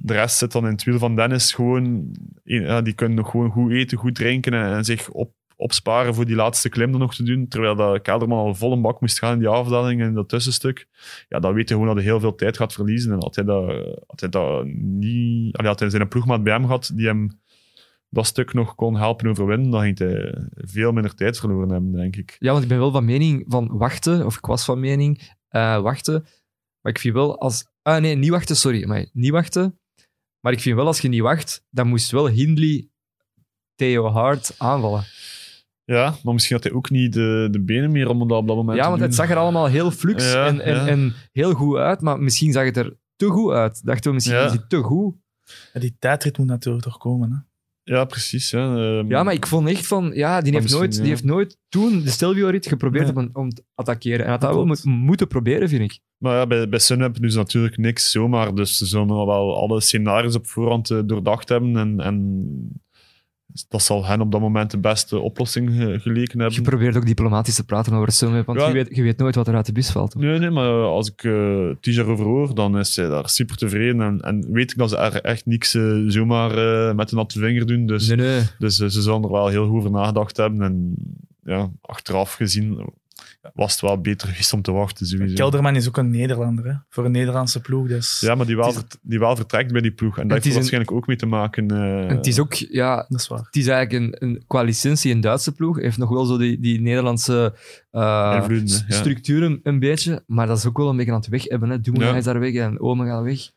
de 0.02 0.14
rest 0.14 0.38
zit 0.38 0.52
dan 0.52 0.66
in 0.66 0.72
het 0.72 0.84
wiel 0.84 0.98
van 1.00 1.16
Dennis 1.16 1.54
gewoon... 1.54 2.16
Ja, 2.44 2.82
die 2.82 2.94
kunnen 2.94 3.18
nog 3.18 3.30
gewoon 3.30 3.50
goed 3.52 3.72
eten, 3.72 3.98
goed 3.98 4.16
drinken 4.16 4.54
en, 4.54 4.74
en 4.74 4.84
zich 4.84 5.10
op, 5.10 5.34
opsparen 5.56 6.16
voor 6.16 6.26
die 6.26 6.36
laatste 6.36 6.70
klim 6.70 6.92
dan 6.92 7.00
nog 7.00 7.16
te 7.16 7.24
doen, 7.24 7.48
terwijl 7.48 7.76
dat 7.76 8.02
Kelderman 8.02 8.46
al 8.46 8.56
vol 8.56 8.72
een 8.72 8.82
bak 8.82 9.02
moest 9.02 9.20
gaan 9.20 9.34
in 9.34 9.40
die 9.40 9.48
afdaling 9.48 10.02
en 10.02 10.08
in 10.08 10.14
dat 10.14 10.30
tussenstuk. 10.30 10.88
Ja, 11.30 11.40
dan 11.40 11.54
weet 11.54 11.70
je 11.70 11.74
gewoon 11.74 11.90
dat 11.90 11.98
hij 11.98 12.06
heel 12.06 12.20
veel 12.20 12.36
tijd 12.36 12.58
gaat 12.58 12.74
verliezen. 12.74 13.12
En 13.12 13.20
had 13.20 13.36
hij 13.36 13.44
dat, 13.44 14.00
had 14.08 14.32
dat 14.32 14.66
niet... 14.76 15.58
hij 15.58 15.90
zijn 15.90 16.08
ploegmaat 16.08 16.44
bij 16.44 16.54
hem 16.54 16.66
gehad, 16.66 16.92
die 16.94 17.08
hem 17.08 17.42
dat 18.10 18.26
stuk 18.26 18.54
nog 18.54 18.76
kon 18.76 18.96
helpen 18.96 19.30
overwinnen, 19.30 19.70
dan 19.70 19.82
ging 19.82 19.98
hij 19.98 20.48
veel 20.56 20.92
minder 20.92 21.16
tijd 21.16 21.40
verloren 21.40 21.70
hebben, 21.70 21.92
denk 21.92 22.16
ik. 22.16 22.36
Ja, 22.40 22.52
want 22.52 22.64
ik 22.64 22.70
ben 22.70 22.78
wel 22.78 22.92
van 22.92 23.06
mening 23.06 23.46
van 23.48 23.78
wachten, 23.78 24.26
of 24.26 24.38
ik 24.38 24.46
was 24.46 24.66
van 24.66 24.80
mening 24.80 25.36
eh, 25.48 25.82
wachten. 25.82 26.26
Maar 26.82 26.92
ik 26.92 27.00
vind 27.00 27.14
wel 27.14 27.40
als... 27.40 27.66
Ah 27.82 28.02
nee, 28.02 28.16
niet 28.16 28.30
wachten, 28.30 28.56
sorry. 28.56 28.88
Maar 28.88 29.06
niet 29.14 29.32
wachten. 29.32 29.80
Maar 30.40 30.54
ik 30.54 30.60
vind 30.60 30.76
wel 30.76 30.86
als 30.86 31.00
je 31.00 31.08
niet 31.08 31.22
wacht, 31.22 31.66
dan 31.70 31.88
moest 31.88 32.12
wel 32.12 32.28
Hindley 32.28 32.88
Theo 33.76 34.08
Hart 34.08 34.56
aanvallen. 34.58 35.04
Ja, 35.86 36.16
maar 36.24 36.34
misschien 36.34 36.56
had 36.56 36.64
hij 36.66 36.74
ook 36.74 36.90
niet 36.90 37.14
de, 37.14 37.48
de 37.52 37.62
benen 37.62 37.92
meer 37.92 38.10
om 38.10 38.28
dat 38.28 38.38
op 38.38 38.48
dat 38.48 38.56
moment 38.56 38.78
Ja, 38.78 38.84
te 38.84 38.90
want 38.90 39.00
doen. 39.00 39.10
het 39.10 39.18
zag 39.18 39.30
er 39.30 39.38
allemaal 39.38 39.66
heel 39.66 39.92
flux 39.92 40.32
Ja, 40.32 40.46
en, 40.48 40.60
en, 40.60 40.76
ja. 40.76 40.88
en 40.88 41.14
heel 41.32 41.54
goed 41.54 41.78
uit, 41.78 42.02
maar 42.02 42.20
misschien 42.20 42.52
zag 42.52 42.66
het 42.66 42.78
er 42.78 42.98
te 43.16 43.26
goed 43.28 43.52
uit. 43.52 43.86
Dachten 43.86 44.10
we, 44.10 44.14
misschien 44.16 44.38
Ja. 44.38 44.46
is 44.46 44.52
het 44.52 44.70
te 44.70 44.78
goed. 44.78 45.16
Ja, 45.74 45.80
die 45.80 45.96
tijdrit 46.00 46.38
moet 46.38 46.48
natuurlijk 46.48 46.84
toch 46.84 46.98
komen. 46.98 47.32
Hè? 47.32 47.38
Ja, 47.94 48.06
precies. 48.06 48.50
Ja, 48.50 48.76
Ehm, 48.76 49.08
Ja, 49.10 49.24
maar 49.24 49.34
ik 49.34 49.48
vond 49.48 49.68
echt 49.68 49.88
van, 49.88 50.12
ja, 50.14 50.42
die, 50.42 50.54
heeft, 50.54 50.72
nooit, 50.72 50.96
die 50.98 51.08
heeft 51.08 51.24
nooit 51.24 51.58
toen 51.70 52.02
de 52.02 52.10
Stelvio-rit 52.10 52.68
geprobeerd 52.68 53.16
om, 53.16 53.30
om 53.34 53.50
te 53.50 53.64
attackeren. 53.76 54.26
En 54.26 54.32
had 54.32 54.42
dat 54.42 54.54
wel 54.54 54.66
moet- 54.66 54.84
moeten 54.86 55.28
proberen, 55.28 55.70
vind 55.70 55.82
ik. 55.82 56.00
Maar 56.18 56.36
ja, 56.36 56.48
bij, 56.48 56.70
bij 56.70 56.80
Sunweb 56.80 57.20
doen 57.22 57.32
ze 57.32 57.38
natuurlijk 57.38 57.78
niks 57.78 58.12
zomaar. 58.12 58.56
Dus 58.56 58.78
ze 58.78 58.86
zullen 58.86 59.08
wel 59.08 59.58
alle 59.58 59.82
scenario's 59.82 60.36
op 60.36 60.48
voorhand 60.48 60.90
eh, 60.90 61.00
doordacht 61.06 61.50
hebben. 61.50 61.78
En, 61.78 62.00
en 62.00 62.82
dat 63.70 63.82
zal 63.84 64.06
hen 64.06 64.22
op 64.22 64.32
dat 64.32 64.42
moment 64.42 64.72
de 64.72 64.78
beste 64.78 65.20
oplossing 65.20 65.70
eh, 65.70 66.00
geleken 66.02 66.38
Je 66.38 66.44
hebben. 66.44 66.62
probeert 66.64 66.98
ook 66.98 67.06
diplomatisch 67.06 67.56
te 67.56 67.66
praten 67.66 67.94
over 67.94 68.12
Sunweb, 68.12 68.46
want 68.46 68.60
Ja. 68.60 68.68
je, 68.68 68.74
weet, 68.74 68.96
je 68.96 69.02
weet 69.02 69.18
nooit 69.18 69.36
wat 69.36 69.48
er 69.48 69.56
uit 69.56 69.66
de 69.66 69.72
bus 69.72 69.92
valt. 69.92 70.16
Nee, 70.16 70.40
nee, 70.40 70.50
maar 70.50 70.70
als 70.84 71.10
ik 71.12 71.24
uh, 71.24 71.70
Tijar 71.80 72.06
over 72.06 72.26
hoor, 72.26 72.56
dan 72.56 72.80
is 72.80 72.96
hij 72.96 73.08
daar 73.08 73.30
super 73.30 73.56
tevreden. 73.56 74.02
En, 74.02 74.22
en 74.22 74.46
weet 74.52 74.72
ik 74.72 74.78
dat 74.78 74.90
ze 74.90 74.98
er 74.98 75.22
echt 75.22 75.46
niks 75.46 75.74
eh, 75.76 75.98
zomaar 76.08 76.52
eh, 76.58 76.96
met 76.96 77.12
een 77.12 77.18
natte 77.18 77.40
vinger 77.40 77.66
doen. 77.66 77.86
Dus, 77.86 78.08
Nee, 78.08 78.18
nee. 78.18 78.42
dus 78.60 78.80
eh, 78.80 78.88
ze 78.88 79.02
zullen 79.02 79.24
er 79.24 79.32
wel 79.32 79.48
heel 79.48 79.68
goed 79.68 79.78
over 79.78 79.92
nagedacht 79.92 80.38
hebben. 80.38 80.62
En 80.62 80.96
ja, 81.44 81.70
achteraf 81.82 82.34
gezien 82.34 82.80
was 83.54 83.72
het 83.72 83.82
wel 83.82 84.02
beter 84.02 84.28
geweest 84.28 84.54
om 84.54 84.62
te 84.62 84.72
wachten. 84.72 85.06
Sowieso. 85.06 85.36
Kelderman 85.36 85.76
is 85.76 85.88
ook 85.88 85.98
een 85.98 86.10
Nederlander, 86.10 86.66
hè? 86.66 86.74
voor 86.90 87.06
een 87.06 87.12
Nederlandse 87.12 87.62
ploeg. 87.62 87.88
Dus 87.88 88.20
Ja, 88.20 88.36
maar 88.36 88.46
die 88.46 88.56
wel, 88.56 88.68
is- 88.70 88.84
die 89.02 89.20
wel 89.20 89.36
vertrekt 89.36 89.72
bij 89.72 89.82
die 89.82 89.92
ploeg. 89.92 90.18
En 90.18 90.24
dat 90.24 90.32
heeft 90.32 90.46
is 90.46 90.52
er 90.52 90.58
waarschijnlijk 90.58 90.92
ook 90.92 91.08
mee 91.08 91.18
te 91.18 91.26
maken. 91.26 91.68
eh, 91.72 92.08
het 92.16 92.28
is 92.28 92.40
ook, 92.40 92.54
ja, 92.54 93.06
dat 93.10 93.20
is 93.20 93.28
waar. 93.28 93.40
het 93.40 93.56
is 93.56 93.68
eigenlijk 93.68 94.22
een, 94.22 94.30
een, 94.30 94.44
qua 94.48 94.62
licentie 94.62 95.12
een 95.14 95.22
Duitse 95.22 95.52
ploeg. 95.52 95.80
Heeft 95.80 95.98
nog 95.98 96.10
wel 96.10 96.26
zo 96.26 96.38
die, 96.38 96.60
die 96.60 96.82
Nederlandse 96.82 97.54
eh, 97.92 98.02
ja. 98.02 98.78
structuren 98.88 99.60
een 99.64 99.80
beetje, 99.80 100.24
maar 100.28 100.48
dat 100.48 100.58
is 100.58 100.66
ook 100.66 100.78
wel 100.78 100.90
een 100.90 100.96
beetje 100.98 101.12
aan 101.12 101.18
het 101.20 101.28
weg 101.30 101.44
hebben. 101.44 101.70
Hè. 101.70 101.82
Dumoulin 101.82 102.10
Ja. 102.12 102.16
is 102.18 102.24
daar 102.24 102.40
weg 102.40 102.54
en 102.54 102.80
Ome 102.80 103.06
gaat 103.06 103.24
weg. 103.24 103.52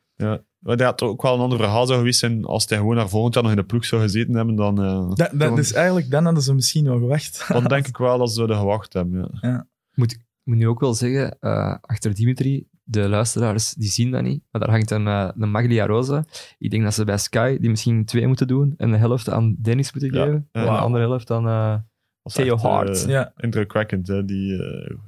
Maar 0.58 0.76
dat 0.76 0.86
had 0.86 1.02
ook 1.02 1.22
wel 1.22 1.34
een 1.34 1.40
ander 1.40 1.58
verhaal 1.58 1.86
zou 1.86 1.98
geweest 1.98 2.18
zijn 2.18 2.44
als 2.44 2.68
hij 2.68 2.78
gewoon 2.78 2.96
naar 2.96 3.08
volgend 3.08 3.34
jaar 3.34 3.42
nog 3.42 3.52
in 3.52 3.58
de 3.58 3.64
ploeg 3.64 3.84
zou 3.84 4.02
gezeten 4.02 4.34
hebben. 4.34 4.54
Dan, 4.54 4.82
eh, 4.82 5.08
Dat, 5.14 5.30
dat, 5.32 5.56
dus 5.56 5.72
eigenlijk, 5.72 6.10
dan 6.10 6.24
hadden 6.24 6.42
ze 6.42 6.54
misschien 6.54 6.84
wel 6.84 6.98
gewacht. 6.98 7.44
dan 7.48 7.64
denk 7.64 7.86
ik 7.92 7.96
wel 7.96 8.18
dat 8.18 8.32
ze 8.32 8.46
er 8.46 8.54
gewacht 8.54 8.92
hebben. 8.92 9.38
Ja. 9.40 9.58
Ik 9.60 9.66
moet 9.96 10.18
nu 10.44 10.68
ook 10.68 10.80
wel 10.80 10.94
zeggen, 10.94 11.36
eh, 11.40 11.76
achter 11.80 12.14
Dimitri, 12.14 12.66
de 12.82 13.08
luisteraars 13.08 13.72
die 13.74 13.88
zien 13.88 14.10
dat 14.10 14.22
niet, 14.22 14.42
maar 14.50 14.60
daar 14.60 14.70
hangt 14.70 14.90
een, 14.90 15.06
eh, 15.06 15.30
een 15.38 15.50
Maglia 15.50 15.86
Rosa. 15.86 16.24
Ik 16.58 16.70
denk 16.70 16.82
dat 16.82 16.94
ze 16.94 17.04
bij 17.04 17.18
Sky 17.18 17.58
die 17.58 17.70
misschien 17.70 18.04
twee 18.04 18.26
moeten 18.26 18.46
doen 18.46 18.74
en 18.76 18.90
de 18.90 18.96
helft 18.96 19.30
aan 19.30 19.56
Dennis 19.58 19.92
moeten 19.92 20.10
geven. 20.10 20.48
Ja. 20.52 20.60
En 20.60 20.72
de 20.72 20.78
andere 20.78 21.04
helft 21.04 21.30
aan 21.30 21.46
eh, 21.46 21.76
Was 22.22 22.34
Theo 22.34 22.54
echt, 22.54 22.62
Hart. 22.62 23.04
Ja, 23.06 23.32
indrukwekkend. 23.36 24.06
Hè? 24.06 24.24
Die, 24.24 24.56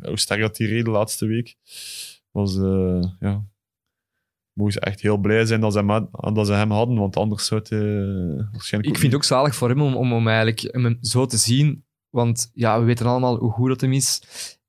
hoe 0.01 0.19
sterk 0.19 0.41
dat 0.41 0.57
die 0.57 0.67
reed 0.67 0.85
de 0.85 0.91
laatste 0.91 1.27
week. 1.27 1.57
Was, 2.31 2.57
eh, 2.57 3.03
ja. 3.21 3.45
Echt 4.75 5.01
heel 5.01 5.17
blij 5.19 5.45
zijn 5.47 5.61
dat 5.61 5.73
ze 5.73 5.79
hem, 5.79 5.91
had- 5.91 6.35
dat 6.35 6.47
ze 6.47 6.53
hem 6.53 6.71
hadden, 6.71 6.97
want 6.99 7.17
anders 7.17 7.47
zou 7.47 7.61
het 7.61 7.71
waarschijnlijk. 8.53 8.93
Ik 8.95 8.99
vind 9.01 9.13
het 9.13 9.15
ook 9.15 9.25
zalig 9.25 9.55
voor 9.55 9.69
hem 9.69 9.83
om, 9.83 9.97
om, 9.97 10.13
om 10.13 10.29
eigenlijk 10.29 10.61
hem 10.61 10.99
zo 11.01 11.27
te 11.27 11.37
zien. 11.37 11.85
Want 12.11 12.51
ja, 12.55 12.79
we 12.79 12.85
weten 12.85 13.07
allemaal 13.07 13.37
hoe 13.39 13.51
goed 13.51 13.69
dat 13.69 13.81
hem 13.81 13.93
is. 13.93 14.23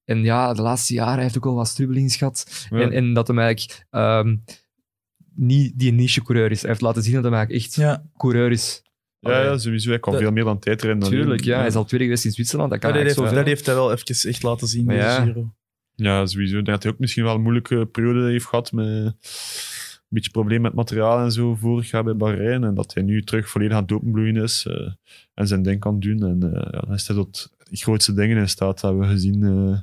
En 0.09 0.23
ja, 0.23 0.53
de 0.53 0.61
laatste 0.61 0.93
jaren 0.93 1.21
heeft 1.21 1.33
hij 1.33 1.43
ook 1.43 1.49
al 1.49 1.55
wat 1.55 1.67
strubbelings 1.67 2.15
gehad. 2.15 2.67
Ja. 2.69 2.79
En, 2.79 2.91
en 2.91 3.13
dat 3.13 3.27
hem 3.27 3.39
eigenlijk 3.39 3.85
ehm, 3.89 4.35
niet 5.35 5.79
die 5.79 5.91
niche-coureur 5.91 6.51
is. 6.51 6.61
Hij 6.61 6.69
heeft 6.69 6.81
laten 6.81 7.03
zien 7.03 7.13
dat 7.13 7.23
hij 7.23 7.31
eigenlijk 7.33 7.63
echt 7.65 7.75
ja. 7.75 8.03
coureur 8.17 8.51
is. 8.51 8.81
Ja, 9.19 9.41
ja, 9.41 9.57
sowieso. 9.57 9.89
Hij 9.89 9.99
kan 9.99 10.13
Dat- 10.13 10.21
veel 10.21 10.31
meer 10.31 10.43
dan 10.43 10.59
tijd 10.59 10.81
rennen. 10.81 11.09
Tuurlijk, 11.09 11.43
ja. 11.43 11.57
Hij 11.57 11.67
is 11.67 11.75
al 11.75 11.85
tweede 11.85 12.05
geweest 12.05 12.25
in 12.25 12.31
Zwitserland. 12.31 12.69
Dat 12.69 12.79
kan 12.79 12.89
dat, 12.89 13.01
heeft, 13.01 13.15
dat 13.15 13.65
hij 13.65 13.75
wel 13.75 13.91
even 13.91 14.29
echt 14.29 14.43
laten 14.43 14.67
zien 14.67 14.85
Maar 14.85 14.95
in 14.95 15.01
ja. 15.01 15.19
de 15.19 15.25
Giro. 15.25 15.53
Ja, 15.95 16.25
sowieso. 16.25 16.57
Ik 16.57 16.65
denk 16.65 16.75
dat 16.75 16.83
hij 16.83 16.91
ook 16.91 16.99
misschien 16.99 17.23
wel 17.23 17.35
een 17.35 17.41
moeilijke 17.41 17.85
periode 17.85 18.29
heeft 18.29 18.45
gehad 18.45 18.71
met 18.71 18.85
een 18.85 19.15
beetje 20.07 20.31
probleem 20.31 20.61
met 20.61 20.73
materiaal 20.73 21.19
en 21.23 21.31
zo 21.31 21.55
vorig 21.55 21.89
jaar 21.89 22.03
bij 22.03 22.15
Bahrein. 22.15 22.63
En 22.63 22.73
dat 22.73 22.93
hij 22.93 23.03
nu 23.03 23.23
terug 23.23 23.49
volledig 23.49 23.75
aan 23.75 23.81
het 23.81 23.91
openbloeien 23.91 24.35
is 24.35 24.65
eh, 24.65 24.91
en 25.33 25.47
zijn 25.47 25.61
ding 25.61 25.79
kan 25.79 25.99
doen. 25.99 26.23
En 26.23 26.53
eh, 26.53 26.67
ja, 26.71 26.79
dan 26.79 26.93
is 26.93 27.07
hij 27.07 27.15
tot 27.15 27.49
de 27.69 27.77
grootste 27.77 28.13
dingen 28.13 28.37
in 28.37 28.49
staat, 28.49 28.81
dat 28.81 28.81
hebben 28.81 29.01
we 29.01 29.13
gezien 29.13 29.43
eh, 29.43 29.79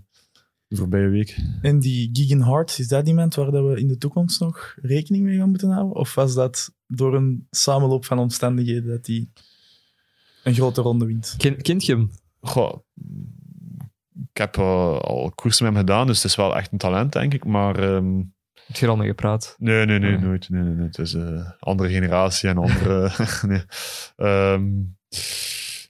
de 0.68 0.76
voorbije 0.76 1.08
week. 1.08 1.36
En 1.62 1.78
die 1.78 2.10
Gigan 2.12 2.40
Hart, 2.40 2.78
is 2.78 2.88
dat 2.88 3.08
iemand 3.08 3.34
waar 3.34 3.50
dat 3.50 3.64
we 3.64 3.80
in 3.80 3.88
de 3.88 3.98
toekomst 3.98 4.40
nog 4.40 4.76
rekening 4.82 5.24
mee 5.24 5.36
gaan 5.36 5.48
moeten 5.48 5.70
houden? 5.70 5.96
Of 5.96 6.14
was 6.14 6.34
dat 6.34 6.74
door 6.86 7.14
een 7.14 7.46
samenloop 7.50 8.04
van 8.04 8.18
omstandigheden 8.18 8.86
dat 8.86 9.06
hij 9.06 9.28
een 10.44 10.54
grote 10.54 10.80
ronde 10.80 11.06
wint? 11.06 11.34
Ken, 11.38 11.62
kent 11.62 11.86
je 11.86 11.92
hem? 11.92 12.10
Goh, 12.40 12.74
ik 14.32 14.36
heb 14.36 14.56
eh, 14.56 14.98
al 14.98 15.32
koersen 15.34 15.64
met 15.64 15.74
hem 15.74 15.82
gedaan, 15.86 16.06
dus 16.06 16.16
het 16.16 16.30
is 16.30 16.36
wel 16.36 16.56
echt 16.56 16.72
een 16.72 16.78
talent, 16.78 17.12
denk 17.12 17.34
ik. 17.34 17.44
Maar 17.44 17.78
ehm, 17.78 18.22
Heb 18.66 18.76
je 18.76 18.84
er 18.84 18.90
al 18.90 18.96
mee 18.96 19.08
gepraat? 19.08 19.56
Nee, 19.58 19.86
nee, 19.86 19.98
nee, 19.98 20.10
Nee. 20.10 20.20
nooit. 20.20 20.48
Nee, 20.48 20.62
nee, 20.62 20.74
nee. 20.74 20.86
Het 20.86 20.98
is 20.98 21.12
een 21.12 21.54
andere 21.58 21.88
generatie 21.88 22.48
en 22.48 22.58
andere... 22.58 23.10
nee. 23.48 23.62
Ehm, 24.16 24.64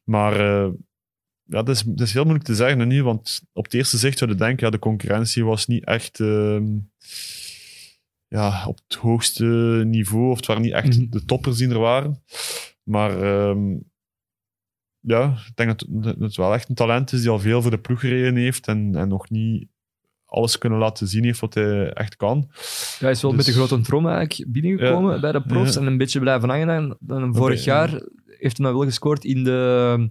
maar 0.05 0.41
eh, 0.41 0.71
ja, 1.47 1.63
dat 1.63 1.69
is, 1.69 1.83
dat 1.83 2.07
is 2.07 2.13
heel 2.13 2.23
moeilijk 2.23 2.47
te 2.47 2.55
zeggen 2.55 2.89
nu, 2.89 3.03
want 3.03 3.41
op 3.53 3.65
het 3.65 3.75
eerste 3.75 3.99
zicht 3.99 4.19
zou 4.19 4.31
je 4.31 4.37
denken, 4.37 4.65
ja, 4.67 4.71
de 4.73 4.79
concurrentie 4.79 5.45
was 5.45 5.67
niet 5.67 5.85
echt 5.85 6.21
ehm, 6.21 6.65
ja, 8.29 8.67
op 8.67 8.79
het 8.89 8.99
hoogste 8.99 9.45
niveau, 9.87 10.31
of 10.31 10.37
het 10.37 10.47
waren 10.47 10.63
niet 10.63 10.73
echt 10.73 10.99
Mhm. 10.99 11.11
de 11.11 11.25
toppers 11.25 11.57
die 11.57 11.69
er 11.69 11.79
waren. 11.79 12.23
Maar 12.83 13.23
ehm, 13.23 13.75
ja, 15.01 15.35
ik 15.49 15.57
denk 15.57 15.79
dat, 15.79 15.87
dat 16.05 16.19
het 16.19 16.37
wel 16.37 16.55
echt 16.55 16.69
een 16.69 16.75
talent 16.75 17.13
is 17.13 17.21
die 17.21 17.31
al 17.31 17.39
veel 17.39 17.63
voor 17.63 17.71
de 17.71 17.79
ploeg 17.79 18.01
gereden 18.01 18.37
heeft 18.37 18.67
en, 18.67 18.95
en 18.95 19.09
nog 19.09 19.31
niet 19.31 19.69
alles 20.25 20.59
kunnen 20.59 20.79
laten 20.79 21.09
zien 21.09 21.25
heeft 21.25 21.41
wat 21.41 21.55
hij 21.55 21.93
echt 21.93 22.17
kan. 22.17 22.47
Ja, 22.49 22.55
hij 22.99 23.11
is 23.11 23.23
wel 23.23 23.31
Dus- 23.31 23.47
met 23.47 23.55
de 23.55 23.61
grote 23.63 23.81
trom 23.81 24.09
eigenlijk 24.09 24.53
binnengekomen 24.53 25.15
Ja. 25.15 25.21
bij 25.21 25.33
de 25.33 25.43
profs 25.43 25.75
Ja. 25.75 25.81
en 25.81 25.87
een 25.87 25.97
beetje 25.99 26.21
blijven 26.21 26.49
hangen. 26.49 26.69
En 26.69 26.97
dan 27.01 27.35
vorig 27.35 27.65
ja. 27.65 27.75
jaar 27.89 28.01
heeft 28.27 28.59
hij 28.59 28.73
wel 28.73 28.83
gescoord 28.85 29.25
in 29.25 29.45
de, 29.45 30.11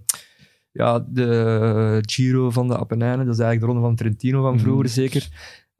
ja, 0.76 1.04
de 1.08 1.98
Giro 2.06 2.50
van 2.50 2.68
de 2.68 2.78
Apennijnen. 2.78 3.26
Dat 3.26 3.34
is 3.34 3.40
eigenlijk 3.40 3.60
de 3.60 3.66
ronde 3.66 3.80
van 3.88 3.96
Trentino 3.96 4.42
van 4.42 4.58
vroeger, 4.60 4.84
Mhm. 4.84 4.92
zeker. 4.92 5.28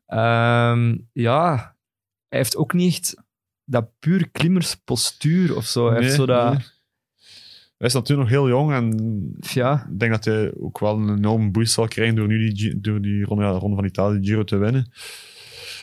Ehm, 0.06 0.96
ja, 1.12 1.54
hij 2.28 2.38
heeft 2.38 2.56
ook 2.56 2.72
niet 2.72 2.94
echt 2.96 3.16
dat 3.64 3.88
puur 3.98 4.28
klimmerspostuur 4.30 5.56
of 5.56 5.64
zo. 5.64 5.90
Hij 5.90 6.02
heeft 6.02 6.14
zo 6.14 6.26
dat... 6.26 6.52
nee. 6.52 6.64
Hij 7.76 7.86
is 7.86 7.94
natuurlijk 7.94 8.28
nog 8.30 8.38
heel 8.38 8.48
jong 8.48 8.72
en 8.72 9.36
Ja, 9.40 9.86
ik 9.92 9.98
denk 9.98 10.12
dat 10.12 10.24
hij 10.24 10.52
ook 10.60 10.78
wel 10.78 10.96
een 10.98 11.16
enorme 11.16 11.50
boost 11.50 11.72
zal 11.72 11.88
krijgen 11.88 12.14
door 12.14 12.26
nu 12.26 12.52
die, 12.52 12.80
door 12.80 13.00
die 13.00 13.24
ronde, 13.24 13.44
ja, 13.44 13.50
ronde 13.50 13.76
van 13.76 13.84
Italië 13.84 14.24
Giro 14.24 14.44
te 14.44 14.56
winnen. 14.56 14.92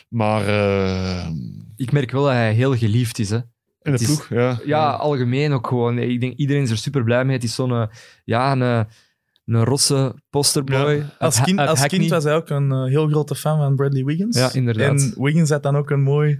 Maar 0.08 0.46
eh, 0.48 1.28
ik 1.76 1.92
merk 1.92 2.10
wel 2.10 2.22
dat 2.22 2.32
hij 2.32 2.52
heel 2.52 2.76
geliefd 2.76 3.18
is. 3.18 3.30
Hè. 3.30 3.36
in 3.82 3.92
de 3.92 3.98
is- 3.98 4.04
ploeg, 4.04 4.28
ja. 4.28 4.58
Ja, 4.64 4.90
algemeen 4.90 5.52
ook 5.52 5.66
gewoon. 5.66 5.98
Ik 5.98 6.20
denk 6.20 6.36
iedereen 6.36 6.62
is 6.62 6.70
er 6.70 6.76
super 6.78 7.04
blij 7.04 7.24
mee. 7.24 7.34
Het 7.34 7.44
is 7.44 7.54
zo'n 7.54 7.70
eh, 7.72 7.86
ja, 8.24 8.52
een, 8.52 8.86
een 9.44 9.64
rosse 9.64 10.14
posterboy. 10.30 10.92
Ja. 10.94 11.14
Als 11.18 11.40
kind, 11.40 11.58
als 11.58 11.78
Hackney. 11.80 12.00
kind 12.00 12.10
was 12.10 12.24
hij 12.24 12.34
ook 12.34 12.48
een 12.48 12.72
eh, 12.72 12.84
heel 12.84 13.08
grote 13.08 13.34
fan 13.34 13.58
van 13.58 13.76
Bradley 13.76 14.04
Wiggins. 14.04 14.36
Ja, 14.38 14.52
inderdaad. 14.52 15.00
En 15.00 15.22
Wiggins 15.22 15.50
had 15.50 15.62
dan 15.62 15.76
ook 15.76 15.90
een 15.90 16.02
mooi 16.02 16.38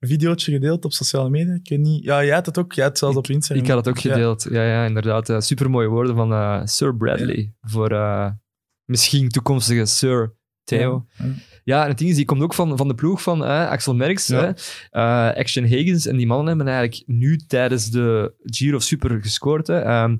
videootje 0.00 0.52
gedeeld 0.52 0.84
op 0.84 0.92
sociale 0.92 1.30
media. 1.30 1.54
Ik 1.54 1.68
weet 1.68 1.78
niet. 1.78 2.04
Ja, 2.04 2.24
jij 2.24 2.34
had 2.34 2.46
het 2.46 2.58
ook. 2.58 2.72
Jij 2.72 2.84
had 2.84 2.92
het 2.92 3.00
zelfs 3.00 3.16
op 3.16 3.26
Instagram. 3.26 3.64
Ik 3.64 3.70
had 3.70 3.84
het 3.84 3.88
ook 3.94 4.00
gedeeld. 4.00 4.46
Ja, 4.50 4.64
ja, 4.64 4.84
inderdaad. 4.84 5.28
Uh, 5.28 5.40
super 5.40 5.70
mooie 5.70 5.88
woorden 5.88 6.14
van 6.14 6.32
eh, 6.32 6.60
Sir 6.64 6.96
Bradley. 6.96 7.54
Voor 7.60 7.90
misschien 8.84 9.28
toekomstige 9.28 9.86
Sir 9.86 10.34
Theo. 10.64 11.06
Ja, 11.64 11.82
en 11.82 11.88
het 11.88 11.98
ding 11.98 12.10
is, 12.10 12.16
die 12.16 12.24
komt 12.24 12.42
ook 12.42 12.54
van, 12.54 12.76
van 12.76 12.88
de 12.88 12.94
ploeg 12.94 13.22
van 13.22 13.44
eh, 13.44 13.68
Axel 13.68 13.94
Merckx, 13.94 14.26
Ja. 14.26 14.40
hè, 14.40 14.52
eh, 14.90 15.36
Action 15.38 15.64
Higgins. 15.64 16.06
En 16.06 16.16
die 16.16 16.26
mannen 16.26 16.46
hebben 16.46 16.66
eigenlijk 16.66 17.02
nu 17.06 17.36
tijdens 17.36 17.90
de 17.90 18.34
Giro 18.42 18.78
super 18.78 19.22
gescoord. 19.22 19.66
Hè. 19.66 19.78
Ehm, 19.80 20.16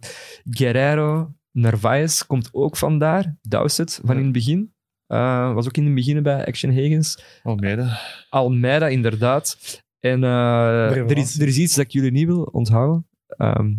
Guerrero, 0.50 1.34
Narvaez 1.52 2.22
komt 2.26 2.48
ook 2.52 2.76
vandaar. 2.76 3.36
Dowsett 3.42 4.00
van 4.04 4.16
in 4.16 4.22
het 4.22 4.32
begin. 4.32 4.74
Eh, 5.06 5.54
was 5.54 5.66
ook 5.66 5.76
in 5.76 5.84
het 5.84 5.94
begin 5.94 6.22
bij 6.22 6.46
Action 6.46 6.70
Higgins. 6.70 7.22
Almeida. 7.42 7.98
Almeida, 8.30 8.88
inderdaad. 8.88 9.58
En 10.00 10.24
eh, 10.24 10.96
er, 10.96 11.16
is, 11.16 11.40
er 11.40 11.46
is 11.46 11.58
iets 11.58 11.74
dat 11.74 11.84
ik 11.84 11.90
jullie 11.90 12.10
niet 12.10 12.26
wil 12.26 12.42
onthouden. 12.42 13.08
Ehm, 13.26 13.74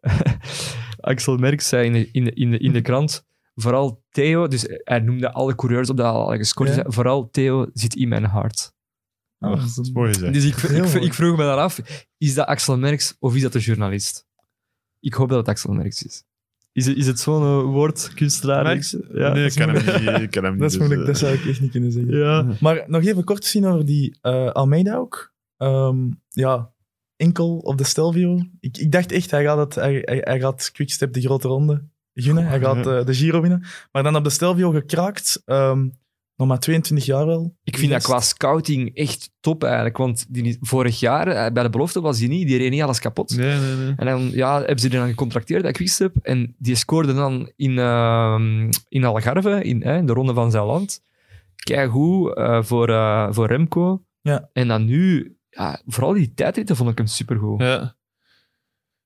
Axel 1.00 1.36
Merckx 1.36 1.68
zei 1.68 1.86
in 1.86 1.92
de, 1.92 2.08
in, 2.12 2.24
de, 2.24 2.32
in, 2.32 2.50
de, 2.50 2.58
in 2.58 2.72
de 2.72 2.80
krant, 2.80 3.26
vooral 3.54 4.04
Theo, 4.10 4.48
dus 4.48 4.66
hij 4.84 4.98
noemde 4.98 5.32
alle 5.32 5.54
coureurs 5.54 5.90
op 5.90 5.96
dat 5.96 6.14
al 6.14 6.36
gescoord 6.36 6.74
Ja. 6.74 6.84
vooral 6.86 7.30
Theo 7.30 7.66
zit 7.72 7.94
in 7.94 8.08
mijn 8.08 8.24
hart. 8.24 8.72
Ah, 9.38 9.50
Oh, 9.50 9.60
dat 9.60 9.84
is 9.84 9.90
mooi 9.92 10.12
gezegd. 10.12 10.32
Dus 10.32 10.44
ik, 10.44 10.56
ik, 11.02 11.14
vroeg 11.14 11.36
me 11.36 11.42
dan 11.44 11.58
af, 11.58 11.80
is 12.18 12.34
dat 12.34 12.46
Axel 12.46 12.78
Merckx 12.78 13.16
of 13.18 13.34
is 13.34 13.42
dat 13.42 13.52
de 13.52 13.58
journalist? 13.58 14.26
Ik 15.00 15.14
hoop 15.14 15.28
dat 15.28 15.38
het 15.38 15.48
Axel 15.48 15.72
Merckx 15.72 16.02
is. 16.02 16.24
Is 16.72 16.86
het, 16.86 16.96
is 16.96 17.06
het 17.06 17.20
zo'n 17.20 17.42
eh, 17.42 17.62
woordkunstenaar? 17.62 18.62
Merckx? 18.62 18.90
Ja, 18.90 18.98
nee, 19.12 19.22
dat 19.22 19.36
ik 19.36 19.44
is 19.44 19.54
ken 19.54 19.68
hem 19.68 19.84
moeilijk. 19.84 20.12
niet. 20.12 20.20
Ik 20.20 20.30
ken 20.30 20.42
hem 20.44 20.52
niet 20.58 20.60
Dat 20.60 20.70
is 20.72 20.76
dus, 20.78 20.86
moeilijk, 20.86 21.00
eh, 21.00 21.06
dat 21.06 21.18
zou 21.18 21.34
ik 21.34 21.44
echt 21.46 21.60
niet 21.60 21.70
kunnen 21.70 21.92
zeggen. 21.92 22.16
Ja. 22.16 22.46
Maar 22.60 22.84
nog 22.86 23.04
even 23.04 23.24
kort 23.24 23.42
te 23.42 23.48
zien 23.48 23.66
over 23.66 23.84
die 23.84 24.18
eh, 24.20 24.50
Almeida 24.50 24.96
ook. 24.96 25.32
Ehm, 25.56 25.96
ja, 26.28 26.70
enkel 27.16 27.56
op 27.58 27.78
de 27.78 27.84
Stelvio. 27.84 28.40
Ik, 28.60 28.76
ik 28.78 28.92
dacht 28.92 29.12
echt, 29.12 29.30
hij 29.30 29.42
gaat, 29.44 29.58
het, 29.58 29.74
hij, 29.74 30.02
hij, 30.04 30.20
hij 30.24 30.40
gaat 30.40 30.70
Quickstep 30.72 31.12
de 31.12 31.20
grote 31.20 31.48
ronde 31.48 31.84
gunnen. 32.14 32.46
Hij 32.46 32.60
gaat 32.60 32.84
Ja. 32.84 32.98
eh, 32.98 33.06
de 33.06 33.14
Giro 33.14 33.40
winnen. 33.40 33.64
Maar 33.92 34.02
dan 34.02 34.16
op 34.16 34.24
de 34.24 34.30
Stelvio 34.30 34.70
gekraakt. 34.70 35.42
ehm, 35.44 35.88
nog 36.40 36.48
maar 36.48 36.58
22 36.58 37.06
jaar 37.06 37.26
wel. 37.26 37.56
Ik 37.64 37.78
vind 37.78 37.90
dat 37.92 38.02
qua 38.02 38.20
scouting 38.20 38.94
echt 38.96 39.30
top 39.40 39.64
eigenlijk. 39.64 39.96
Want 39.96 40.26
die, 40.28 40.58
vorig 40.60 41.00
jaar, 41.00 41.28
eh, 41.28 41.52
bij 41.52 41.62
de 41.62 41.70
belofte 41.70 42.00
was 42.00 42.18
hij 42.18 42.28
niet. 42.28 42.46
Die 42.46 42.58
reed 42.58 42.70
niet 42.70 42.82
alles 42.82 43.00
kapot. 43.00 43.36
Nee, 43.36 43.58
nee, 43.60 43.74
nee. 43.76 43.92
En 43.96 44.06
dan 44.06 44.30
ja, 44.30 44.56
hebben 44.58 44.78
ze 44.78 44.88
die 44.88 44.98
dan 44.98 45.08
gecontracteerd 45.08 45.70
Quickstep. 45.72 46.16
En 46.22 46.54
die 46.58 46.74
scoorde 46.74 47.14
dan 47.14 47.52
in, 47.56 47.78
ehm, 47.78 48.70
in 48.88 49.04
Algarve, 49.04 49.62
in, 49.62 49.82
hè, 49.82 49.96
in 49.96 50.06
de 50.06 50.12
ronde 50.12 50.34
van 50.34 50.50
zijn 50.50 50.64
land. 50.64 51.02
Kijk 51.56 51.90
hoe 51.90 52.60
voor, 52.64 52.88
eh, 52.88 53.28
voor 53.30 53.46
Remco. 53.46 54.04
Ja. 54.20 54.48
En 54.52 54.68
dan 54.68 54.84
nu, 54.84 55.36
ja, 55.50 55.82
vooral 55.86 56.12
die 56.12 56.34
tijdritten 56.34 56.76
vond 56.76 56.90
ik 56.90 56.98
hem 56.98 57.06
supergoed. 57.06 57.60
Ja. 57.60 57.96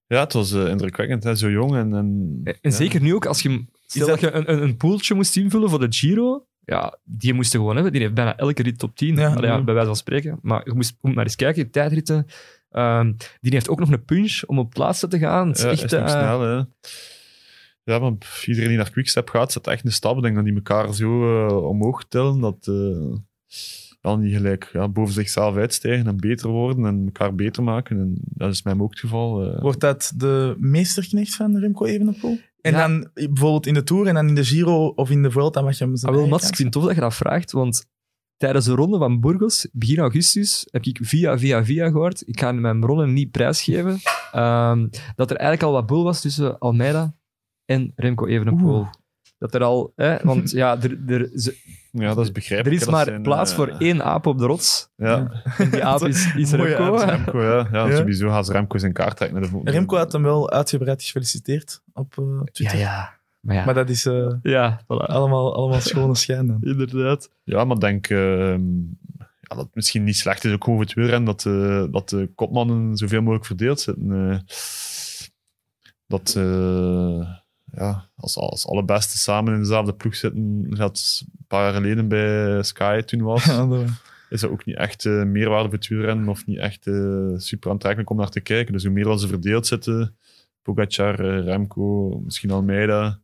Ja, 0.07 0.21
het 0.21 0.33
was 0.33 0.53
eh, 0.53 0.69
indrukwekkend, 0.69 1.25
hè? 1.25 1.35
zo 1.35 1.51
jong. 1.51 1.75
En, 1.75 1.95
en, 1.95 2.41
En 2.45 2.57
ja. 2.61 2.71
zeker 2.71 3.01
nu 3.01 3.15
ook, 3.15 3.27
als 3.27 3.43
je, 3.43 3.65
stel 3.87 4.07
dat- 4.07 4.21
dat, 4.21 4.33
je 4.33 4.37
een, 4.39 4.53
een, 4.53 4.63
een 4.63 4.77
poeltje 4.77 5.15
moest 5.15 5.37
invullen 5.37 5.71
voor 5.71 5.81
de 5.81 5.87
Giro, 5.97 6.47
ja, 6.65 6.99
die 7.05 7.35
moest 7.35 7.53
je 7.53 7.59
gewoon 7.59 7.75
hebben. 7.75 7.93
Die 7.93 8.01
heeft 8.01 8.15
bijna 8.15 8.37
elke 8.37 8.63
rit 8.63 8.79
top 8.79 8.97
10, 8.97 9.17
Ja. 9.17 9.35
Allee, 9.35 9.51
ja, 9.51 9.63
bij 9.63 9.75
wijze 9.75 9.89
van 9.89 9.97
spreken. 9.97 10.39
Maar 10.43 10.61
je 10.65 10.75
moest, 10.75 10.97
moet 11.01 11.15
maar 11.15 11.25
eens 11.25 11.37
kijken, 11.37 11.71
tijdritten. 11.71 12.27
Ehm, 12.71 13.13
die 13.41 13.53
heeft 13.53 13.69
ook 13.69 13.79
nog 13.79 13.91
een 13.91 14.05
punch 14.05 14.43
om 14.47 14.59
op 14.59 14.69
het 14.69 14.79
laatste 14.79 15.09
te 15.09 15.19
gaan. 15.19 15.49
Het 15.49 15.57
is 15.57 15.63
Ja, 15.63 15.71
echt, 15.71 15.83
is 15.83 15.93
eh, 15.93 16.09
snel, 16.09 16.41
hè. 16.41 16.63
Ja, 17.85 17.99
maar 17.99 18.13
iedereen 18.47 18.69
die 18.69 18.79
naar 18.79 18.91
Quickstep 18.91 19.29
gaat, 19.29 19.53
zet 19.53 19.67
echt 19.67 19.85
een 19.85 19.93
stap. 19.93 20.17
Ik 20.17 20.23
denk 20.23 20.35
dat 20.35 20.45
die 20.45 20.55
elkaar 20.55 20.95
zo 20.95 21.47
eh, 21.47 21.69
omhoog 21.69 22.05
tillen, 22.09 22.41
dat 22.41 22.69
eh 22.69 23.17
dan 24.01 24.21
niet 24.21 24.35
gelijk 24.35 24.71
ja, 24.73 24.89
boven 24.89 25.15
zichzelf 25.15 25.57
uitstijgen 25.57 26.07
en 26.07 26.17
beter 26.17 26.49
worden 26.49 26.87
en 26.87 27.03
elkaar 27.05 27.35
beter 27.35 27.63
maken. 27.63 27.99
En 27.99 28.15
dat 28.21 28.53
is 28.53 28.63
mij 28.63 28.75
ook 28.79 28.91
het 28.91 29.01
geval. 29.01 29.61
Wordt 29.61 29.81
dat 29.81 30.13
de 30.17 30.55
meesterknecht 30.59 31.35
van 31.35 31.59
Remco 31.59 31.85
Evenepoel? 31.85 32.39
En 32.65 32.73
Ja. 32.73 32.79
dan 32.89 33.11
bijvoorbeeld 33.15 33.67
in 33.67 33.75
de 33.75 33.83
Tour 33.83 34.07
en 34.07 34.15
dan 34.15 34.29
in 34.29 34.35
de 34.35 34.45
Giro 34.45 34.87
of 34.87 35.11
in 35.11 35.23
de 35.23 35.31
Vuelta 35.31 35.61
mag 35.61 35.79
je 35.79 35.85
hem 35.85 35.97
zijn 35.97 36.13
Ah, 36.13 36.19
wel, 36.19 36.29
Mats, 36.29 36.49
ik 36.49 36.55
vind 36.57 36.63
het 36.69 36.73
tof 36.73 36.85
dat 36.85 36.95
je 36.95 37.01
dat 37.01 37.15
vraagt, 37.15 37.53
want 37.53 37.87
tijdens 38.37 38.65
de 38.65 38.75
ronde 38.75 38.99
van 38.99 39.21
Burgos, 39.21 39.69
begin 39.73 39.99
augustus, 39.99 40.67
heb 40.71 40.85
ik 40.85 40.99
via, 41.03 41.39
via, 41.39 41.65
via 41.65 41.91
gehoord, 41.91 42.23
ik 42.29 42.41
ga 42.41 42.53
mijn 42.53 42.81
bronnen 42.81 43.13
niet 43.13 43.31
prijsgeven, 43.31 43.99
ehm, 44.33 44.87
dat 45.15 45.31
er 45.31 45.37
eigenlijk 45.37 45.63
al 45.63 45.73
wat 45.73 45.87
boel 45.87 46.05
was 46.05 46.21
tussen 46.21 46.59
Almeida 46.59 47.15
en 47.65 47.93
Remco 47.97 48.27
Evenepoel. 48.27 48.79
Oeh. 48.79 48.91
Dat 49.45 49.55
er 49.55 49.63
al, 49.63 49.93
hè, 49.97 50.17
want 50.23 50.51
ja, 50.51 50.79
er, 50.83 50.99
er, 51.07 51.31
ze- 51.35 51.57
ja, 51.91 52.09
dat 52.15 52.19
is 52.19 52.27
er 52.27 52.33
begrijpelijk. 52.33 52.75
is 52.81 52.87
hè, 52.87 52.87
dat 52.87 52.95
maar 52.95 53.05
zijn, 53.05 53.23
plaats 53.23 53.51
eh, 53.51 53.57
voor 53.57 53.69
één 53.69 54.05
aap 54.05 54.27
op 54.27 54.39
de 54.39 54.47
rots. 54.47 54.89
Ja, 54.97 55.43
En 55.59 55.71
die 55.71 55.85
aap 55.85 56.01
is, 56.01 56.35
is 56.37 56.51
Remco. 56.53 56.97
aap, 56.99 57.09
Remco, 57.09 57.43
ja. 57.43 57.69
ja, 57.73 57.87
Ja. 57.87 57.97
Sowieso 57.97 58.29
gaat 58.29 58.49
Remco 58.49 58.79
zijn 58.79 58.93
kaart 58.93 59.17
trekken 59.17 59.37
naar 59.37 59.45
de 59.47 59.51
volgende. 59.53 59.77
Remco 59.77 59.97
had 59.97 60.13
hem 60.13 60.23
wel 60.23 60.51
uitgebreid 60.51 61.03
gefeliciteerd 61.03 61.83
op 61.93 62.19
eh, 62.19 62.25
Ja, 62.39 62.45
Twitter. 62.53 62.79
ja. 62.79 63.19
Maar 63.41 63.55
ja, 63.57 63.65
Maar 63.65 63.75
dat 63.75 63.89
is 63.89 64.07
eh, 64.07 64.33
ja 64.43 64.81
voilà. 64.83 64.87
allemaal, 64.87 65.55
allemaal 65.55 65.81
schone 65.81 66.15
schijn 66.15 66.47
dan. 66.47 66.59
inderdaad. 66.73 67.31
Ja, 67.43 67.65
maar 67.65 67.75
ik 67.77 67.83
denk 67.83 68.09
ehm, 68.09 68.63
ja, 69.41 69.57
dat 69.57 69.59
het 69.59 69.75
misschien 69.75 70.05
niet 70.05 70.17
slecht 70.17 70.45
is, 70.45 70.53
ook 70.53 70.65
voor 70.65 70.81
het 70.81 70.95
wielrennen, 70.95 71.25
dat, 71.25 71.45
eh, 71.47 71.85
dat 71.93 72.09
de 72.09 72.31
kopmannen 72.35 72.97
zoveel 72.97 73.21
mogelijk 73.21 73.47
verdeeld 73.47 73.81
zitten. 73.81 74.31
eh. 74.31 74.39
dat 76.07 76.35
eh, 76.37 77.29
ja, 77.77 78.09
als, 78.17 78.37
als 78.37 78.67
alle 78.67 78.85
beste 78.85 79.19
samen 79.19 79.53
in 79.55 79.59
dezelfde 79.61 79.95
ploeg 79.95 80.15
zitten, 80.17 80.67
zoals 80.71 81.25
een 81.39 81.45
paar 81.47 81.63
jaar 81.65 81.75
geleden 81.75 82.09
bij 82.09 82.63
Sky 82.63 83.01
toen 83.01 83.23
was, 83.33 83.45
Ja, 83.45 83.67
dat- 83.67 83.85
is 84.31 84.41
dat 84.41 84.51
ook 84.51 84.65
niet 84.65 84.77
echt 84.77 85.05
eh, 85.07 85.23
meerwaarde 85.23 85.65
voor 85.69 85.79
het 85.79 85.87
wielrennen 85.89 86.29
of 86.29 86.47
niet 86.47 86.59
echt 86.59 86.87
eh, 86.87 87.33
super 87.37 87.71
aantrekkelijk 87.71 88.11
om 88.11 88.17
naar 88.17 88.31
te 88.31 88.41
kijken. 88.41 88.73
Dus 88.73 88.85
hoe 88.85 88.93
meer 88.93 89.05
dan 89.05 89.19
ze 89.19 89.29
verdeeld 89.29 89.67
zitten, 89.67 90.17
Pogacar, 90.63 91.21
eh, 91.21 91.45
Remco, 91.45 92.21
misschien 92.25 92.51
Almeida, 92.51 93.21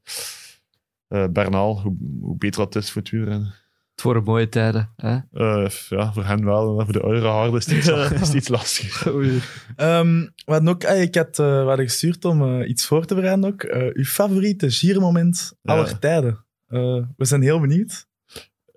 Bernal, 1.31 1.81
hoe, 1.81 1.97
hoe 2.21 2.37
beter 2.37 2.61
dat 2.61 2.77
is 2.77 2.91
voor 2.91 3.03
het 3.03 3.11
wielrennen. 3.11 3.55
Het 4.01 4.09
worden 4.09 4.25
mooie 4.25 4.49
tijden. 4.49 4.93
Hè? 4.97 5.19
Eh, 5.33 5.71
ja, 5.89 6.13
voor 6.13 6.25
hen 6.25 6.45
wel. 6.45 6.75
maar 6.75 6.85
Voor 6.85 6.93
de 6.93 7.01
oudere 7.01 7.27
harden 7.27 7.59
is 7.59 7.67
het 7.67 7.77
iets, 7.77 7.89
is 8.23 8.29
het 8.29 8.35
iets 8.35 8.49
lastiger. 8.49 9.13
Ehm, 9.77 10.27
hadden 10.45 10.69
ook, 10.69 10.85
ah, 10.85 11.01
ik 11.01 11.15
had, 11.15 11.39
eh, 11.39 11.47
we 11.47 11.67
hadden 11.67 11.87
gestuurd 11.87 12.25
om 12.25 12.61
eh, 12.61 12.69
iets 12.69 12.87
voor 12.87 13.05
te 13.05 13.15
bereiden 13.15 13.45
ook. 13.45 13.63
Eh, 13.63 13.89
uw 13.93 14.05
favoriete 14.05 14.71
Giro-moment 14.71 15.53
Ja. 15.63 15.73
aller 15.75 15.99
tijden. 15.99 16.45
Eh, 16.67 17.03
we 17.17 17.25
zijn 17.25 17.43
heel 17.43 17.61
benieuwd. 17.61 18.07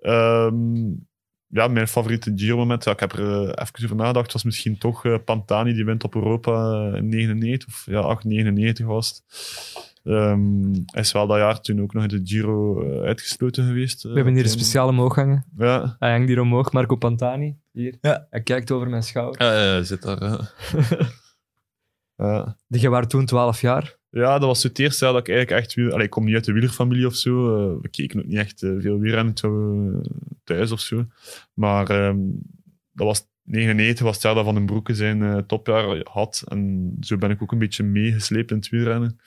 Ehm, 0.00 0.86
ja, 1.46 1.68
mijn 1.68 1.88
favoriete 1.88 2.32
Giro-moment, 2.36 2.84
ja, 2.84 2.92
ik 2.92 3.00
heb 3.00 3.12
er 3.12 3.58
even 3.60 3.84
over 3.84 3.96
nagedacht, 3.96 4.32
was 4.32 4.44
misschien 4.44 4.78
toch 4.78 5.04
eh, 5.04 5.14
Pantani, 5.24 5.72
die 5.74 5.84
wint 5.84 6.04
op 6.04 6.14
Europa 6.14 6.84
in 6.94 7.08
99, 7.08 7.68
of 7.68 7.82
ja, 7.86 8.00
8, 8.00 8.24
99 8.24 8.86
was 8.86 9.08
het. 9.08 9.22
Ehm, 10.04 10.72
hij 10.72 11.00
is 11.02 11.12
wel 11.12 11.26
dat 11.26 11.36
jaar 11.36 11.60
toen 11.60 11.80
ook 11.82 11.92
nog 11.94 12.02
in 12.02 12.08
de 12.08 12.20
Giro 12.24 12.82
eh, 12.82 13.06
uitgesloten 13.06 13.66
geweest. 13.66 14.04
eh, 14.04 14.10
We 14.10 14.16
hebben 14.16 14.34
hier 14.34 14.42
een 14.44 14.48
speciale 14.50 14.90
omhoog 14.90 15.14
hangen. 15.14 15.46
Ja, 15.56 15.96
Hij 15.98 16.10
hangt 16.10 16.28
hier 16.28 16.40
omhoog, 16.40 16.72
Marco 16.72 16.96
Pantani. 16.96 17.56
Hier. 17.72 17.96
Ja. 18.00 18.26
Hij 18.30 18.42
kijkt 18.42 18.70
over 18.70 18.88
mijn 18.88 19.02
schouder. 19.02 19.42
ja 19.44 19.82
zit 19.82 20.02
daar. 20.02 20.22
ja. 20.22 20.40
Ja. 22.16 22.56
Die 22.68 22.88
waren 22.90 23.08
toen 23.08 23.24
12 23.24 23.60
jaar. 23.60 23.96
Ja, 24.10 24.38
dat 24.38 24.48
was 24.48 24.62
het 24.62 24.78
eerste 24.78 25.04
jaar 25.04 25.14
dat 25.14 25.28
ik 25.28 25.34
eigenlijk 25.34 25.62
echt... 25.64 25.74
wiel- 25.74 25.92
Allee, 25.92 26.04
ik 26.04 26.10
kom 26.10 26.24
niet 26.24 26.34
uit 26.34 26.44
de 26.44 26.52
wielerfamilie 26.52 27.06
of 27.06 27.14
zo. 27.14 27.56
eh, 27.56 27.82
we 27.82 27.88
keken 27.88 28.18
ook 28.18 28.26
niet 28.26 28.36
echt 28.38 28.58
veel 28.58 28.98
wielrennen 28.98 29.36
zo, 29.36 30.00
thuis 30.44 30.72
of 30.72 30.80
zo. 30.80 31.06
Maar 31.54 31.90
ehm, 31.90 32.18
dat 32.92 33.06
was 33.06 33.26
99 33.42 34.04
was 34.04 34.14
het 34.14 34.22
jaar 34.24 34.34
dat 34.34 34.44
Van 34.44 34.54
den 34.54 34.66
Broeke 34.66 34.94
zijn 34.94 35.46
topjaar 35.46 36.00
had. 36.10 36.44
En 36.48 36.90
zo 37.00 37.16
ben 37.16 37.30
ik 37.30 37.42
ook 37.42 37.52
een 37.52 37.58
beetje 37.58 37.82
meegesleept 37.82 38.50
in 38.50 38.56
het 38.56 38.68
wielrennen. 38.68 39.18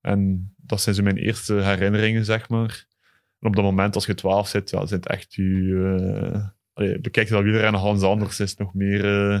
En 0.00 0.52
dat 0.56 0.80
zijn 0.80 0.94
zo 0.94 1.02
mijn 1.02 1.16
eerste 1.16 1.54
herinneringen, 1.54 2.24
zeg 2.24 2.48
maar. 2.48 2.86
En 3.40 3.48
op 3.48 3.54
dat 3.56 3.64
moment, 3.64 3.94
als 3.94 4.06
je 4.06 4.14
12 4.14 4.48
zit, 4.48 4.70
ja, 4.70 4.86
zijn 4.86 5.00
het 5.00 5.08
echt 5.08 5.34
je... 5.34 6.30
eh 6.32 6.46
allee, 6.72 7.00
bekijk 7.00 7.28
je 7.28 7.34
dat 7.34 7.42
wielrennen 7.42 7.80
Hans 7.80 8.02
anders. 8.02 8.40
is 8.40 8.50
het 8.50 8.58
nog 8.58 8.74
meer... 8.74 9.04
eh, 9.32 9.40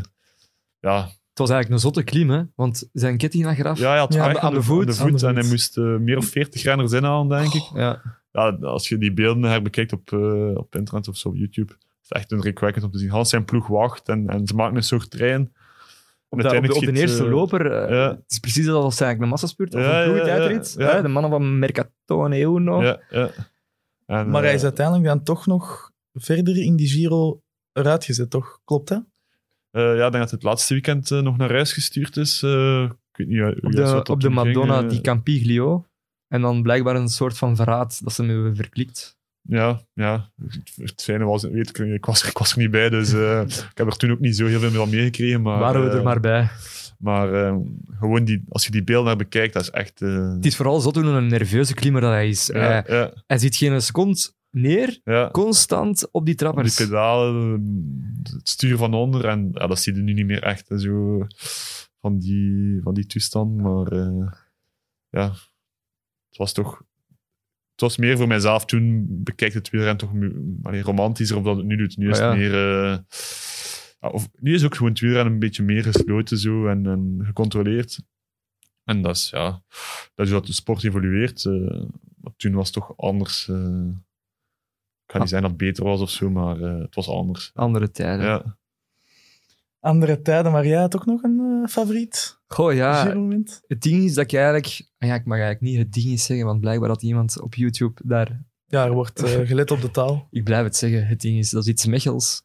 ja, 0.80 1.02
Het 1.04 1.38
was 1.38 1.50
eigenlijk 1.50 1.70
een 1.70 1.78
zotte 1.78 2.02
klim, 2.02 2.30
hè? 2.30 2.42
want 2.54 2.88
zijn 2.92 3.16
ketting 3.16 3.44
lag 3.44 3.58
eraf. 3.58 3.78
ja, 3.78 3.88
hij 3.90 3.98
had 3.98 4.14
Ja, 4.14 4.24
aan 4.26 4.32
de- 4.32 4.40
aan 4.40 4.54
de 4.54 4.62
voet. 4.62 4.80
aan 4.80 4.86
de 4.86 5.00
Aan 5.02 5.06
de 5.06 5.10
voet. 5.12 5.22
En 5.22 5.34
hij 5.36 5.48
moest 5.48 5.78
eh, 5.78 5.84
meer 5.96 6.16
of 6.16 6.26
40 6.26 6.62
renners 6.62 6.92
inhalen, 6.92 7.28
denk 7.28 7.54
ik. 7.54 7.70
Ja. 7.74 8.02
Ja, 8.32 8.48
als 8.50 8.88
je 8.88 8.98
die 8.98 9.12
beelden 9.12 9.42
herbekijkt 9.50 9.92
op, 9.92 10.12
eh, 10.12 10.50
op 10.54 10.74
internet 10.74 11.08
of 11.08 11.16
zo, 11.16 11.28
op 11.28 11.36
YouTube, 11.36 11.72
is 11.72 12.08
het 12.08 12.12
echt 12.18 12.32
indrukwekkend 12.32 12.84
om 12.84 12.90
te 12.90 12.98
zien. 12.98 13.10
Hans 13.10 13.28
zijn 13.30 13.44
ploeg 13.44 13.66
wacht 13.66 14.08
en, 14.08 14.28
en 14.28 14.46
ze 14.46 14.54
maken 14.54 14.76
een 14.76 14.82
soort 14.82 15.10
trein. 15.10 15.52
Op, 16.28 16.40
de, 16.42 16.56
op, 16.56 16.64
de, 16.66 16.74
op 16.74 16.80
de 16.84 16.92
eerste 16.92 17.28
loper, 17.28 17.72
eh, 17.72 17.90
ja. 17.90 18.08
het 18.10 18.24
is 18.30 18.38
precies 18.38 18.68
als 18.68 19.00
eigenlijk 19.00 19.22
een 19.22 19.28
massaspurt 19.28 19.74
of 19.74 19.80
Ja, 19.80 19.86
een 19.86 19.92
ja, 19.92 20.00
ja, 20.00 20.04
ploegentijdrit. 20.04 20.74
ja. 20.78 20.94
hè, 20.94 21.02
De 21.02 21.08
mannen 21.08 21.30
van 21.30 21.58
Mercatone 21.58 22.40
Uno. 22.40 22.82
Ja, 22.82 23.00
ja. 23.10 23.30
En, 24.06 24.30
Maar 24.30 24.40
hij 24.40 24.50
eh, 24.50 24.56
is 24.56 24.62
uiteindelijk 24.62 25.06
dan 25.06 25.22
toch 25.22 25.46
nog 25.46 25.90
verder 26.12 26.56
in 26.56 26.76
die 26.76 26.88
Giro 26.88 27.40
eruit 27.72 28.04
gezet, 28.04 28.30
toch? 28.30 28.60
Klopt, 28.64 28.88
hè? 28.88 28.96
eh, 29.70 29.82
ja, 29.96 30.06
ik 30.06 30.12
denk 30.12 30.22
dat 30.24 30.30
het 30.30 30.42
laatste 30.42 30.72
weekend 30.72 31.10
eh, 31.10 31.20
nog 31.20 31.36
naar 31.36 31.50
huis 31.52 31.72
gestuurd 31.72 32.16
is. 32.16 32.42
Eh, 32.42 32.82
ik 32.82 33.16
weet 33.16 33.28
niet 33.28 33.38
hoe 33.40 33.56
Op 33.62 33.70
de, 33.70 33.76
dat 33.76 34.08
op 34.08 34.20
de 34.20 34.26
ging, 34.26 34.44
Madonna 34.44 34.82
eh. 34.82 34.88
di 34.88 35.00
Campiglio. 35.00 35.86
En 36.28 36.40
dan 36.40 36.62
blijkbaar 36.62 36.96
een 36.96 37.08
soort 37.08 37.38
van 37.38 37.56
verraad 37.56 38.04
dat 38.04 38.12
ze 38.12 38.22
me 38.22 38.32
hebben 38.32 38.56
verklikt. 38.56 39.15
Ja, 39.48 39.80
ja. 39.94 40.30
Het- 40.76 41.02
fijne 41.02 41.24
was, 41.24 41.42
weet 41.42 41.68
ik, 41.68 41.78
ik, 41.78 42.04
was, 42.04 42.22
er- 42.22 42.28
ik 42.28 42.38
was 42.38 42.52
er 42.52 42.58
niet 42.58 42.70
bij, 42.70 42.88
dus 42.88 43.12
eh, 43.12 43.40
ik 43.46 43.70
heb 43.78 43.86
er 43.86 43.96
toen 43.96 44.10
ook 44.10 44.20
niet 44.20 44.36
zo 44.36 44.46
heel 44.46 44.60
veel 44.60 44.70
van 44.70 44.90
meegekregen. 44.90 45.42
Maar, 45.42 45.58
Waren 45.58 45.84
we 45.84 45.90
eh, 45.90 45.96
er 45.96 46.02
maar 46.02 46.20
bij. 46.20 46.48
Maar 46.98 47.34
eh, 47.46 47.56
gewoon 47.98 48.24
die, 48.24 48.44
als 48.48 48.64
je 48.64 48.70
die 48.70 48.84
beelden 48.84 49.06
naar 49.06 49.16
bekijkt, 49.16 49.52
dat 49.52 49.62
is 49.62 49.70
echt... 49.70 50.02
eh, 50.02 50.32
Het 50.34 50.46
is 50.46 50.56
vooral 50.56 50.80
zo 50.80 50.90
toen 50.90 51.06
een 51.06 51.26
nerveuze 51.26 51.74
klimmer 51.74 52.00
dat 52.00 52.10
hij 52.10 52.28
is. 52.28 52.46
ja, 52.46 52.54
Hij, 52.58 52.84
ja, 52.86 53.12
hij 53.26 53.38
zit 53.38 53.56
geen 53.56 53.82
seconde 53.82 54.18
neer, 54.50 55.00
ja. 55.04 55.30
constant 55.30 56.08
op 56.10 56.24
die 56.26 56.34
Die 56.34 56.44
trappers. 56.46 56.74
pedalen, 56.76 57.62
het 58.32 58.48
stuur 58.48 58.76
van 58.76 58.94
onder. 58.94 59.24
En 59.28 59.48
ja, 59.52 59.66
dat 59.66 59.80
zie 59.80 59.94
je 59.94 60.00
nu 60.00 60.12
niet 60.12 60.26
meer 60.26 60.42
echt 60.42 60.66
zo, 60.76 61.26
van, 62.00 62.18
die, 62.18 62.80
van 62.82 62.94
die 62.94 63.06
toestand. 63.06 63.56
Maar 63.56 63.86
eh, 63.86 64.26
ja, 65.10 65.28
het 66.28 66.36
was 66.36 66.52
toch... 66.52 66.82
Het 67.76 67.84
was 67.84 67.96
meer 67.96 68.16
voor 68.16 68.26
mijzelf 68.26 68.64
toen 68.64 69.06
bekijkt 69.08 69.54
het 69.54 69.70
wielrennen 69.70 69.98
toch 69.98 70.10
allee, 70.62 70.82
romantischer 70.82 71.36
of 71.36 71.42
dat 71.44 71.56
het 71.56 71.66
nu 71.66 71.76
doet. 71.76 71.96
Nu 71.96 72.10
is 72.10 72.20
Ah, 72.20 72.30
het 72.30 72.40
ja. 72.40 72.48
meer... 72.48 72.82
eh, 72.92 72.98
ja, 74.00 74.08
of, 74.08 74.28
nu 74.38 74.54
is 74.54 74.64
ook 74.64 74.74
gewoon 74.74 74.90
het 74.90 75.00
wielrennen 75.00 75.32
een 75.32 75.38
beetje 75.38 75.62
meer 75.62 75.82
gesloten 75.82 76.38
zo 76.38 76.66
en, 76.66 76.86
en 76.86 77.20
gecontroleerd. 77.24 77.98
En 78.84 79.02
dat 79.02 79.16
is, 79.16 79.30
ja, 79.30 79.62
dat 80.14 80.26
is 80.26 80.32
dat 80.32 80.46
de 80.46 80.52
sport 80.52 80.84
evolueert. 80.84 81.44
eh, 81.44 81.82
maar 82.20 82.32
toen 82.36 82.52
was 82.54 82.64
het 82.66 82.74
toch 82.74 82.96
anders. 82.96 83.48
eh. 83.48 83.54
ik 85.06 85.12
ga 85.12 85.18
niet 85.18 85.22
Ah. 85.22 85.26
zeggen 85.28 85.40
dat 85.42 85.50
het 85.50 85.56
beter 85.56 85.84
was 85.84 86.00
of 86.00 86.10
zo, 86.10 86.30
maar 86.30 86.60
eh, 86.62 86.78
het 86.78 86.94
was 86.94 87.08
anders. 87.08 87.50
Andere 87.54 87.90
tijden. 87.90 88.26
Ja. 88.26 88.58
Andere 89.80 90.22
tijden, 90.22 90.52
maar 90.52 90.66
jij 90.66 90.80
had 90.80 90.96
ook 90.96 91.06
nog 91.06 91.22
een 91.22 91.60
eh, 91.62 91.68
favoriet? 91.70 92.35
Goh, 92.46 92.74
ja. 92.74 93.02
Giro-moment? 93.02 93.62
Het 93.66 93.82
ding 93.82 94.04
is 94.04 94.14
dat 94.14 94.24
ik 94.24 94.32
eigenlijk... 94.32 94.88
ah 94.98 95.08
Ja, 95.08 95.14
ik 95.14 95.24
mag 95.24 95.38
eigenlijk 95.38 95.60
niet 95.60 95.78
het 95.78 95.92
ding 95.92 96.06
eens 96.06 96.24
zeggen, 96.24 96.46
want 96.46 96.60
blijkbaar 96.60 96.88
had 96.88 97.02
iemand 97.02 97.40
op 97.40 97.54
YouTube 97.54 98.00
daar... 98.04 98.44
Ja, 98.66 98.84
er 98.84 98.92
wordt 98.92 99.22
eh, 99.22 99.46
gelet 99.48 99.70
op 99.70 99.80
de 99.80 99.90
taal. 99.90 100.28
Ik 100.30 100.44
blijf 100.44 100.64
het 100.64 100.76
zeggen, 100.76 101.06
het 101.06 101.20
ding 101.20 101.38
is, 101.38 101.50
dat 101.50 101.62
is 101.62 101.68
iets 101.68 101.86
Mechels. 101.86 102.42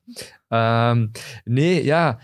Ehm, 0.48 1.08
nee, 1.44 1.84
ja. 1.84 2.20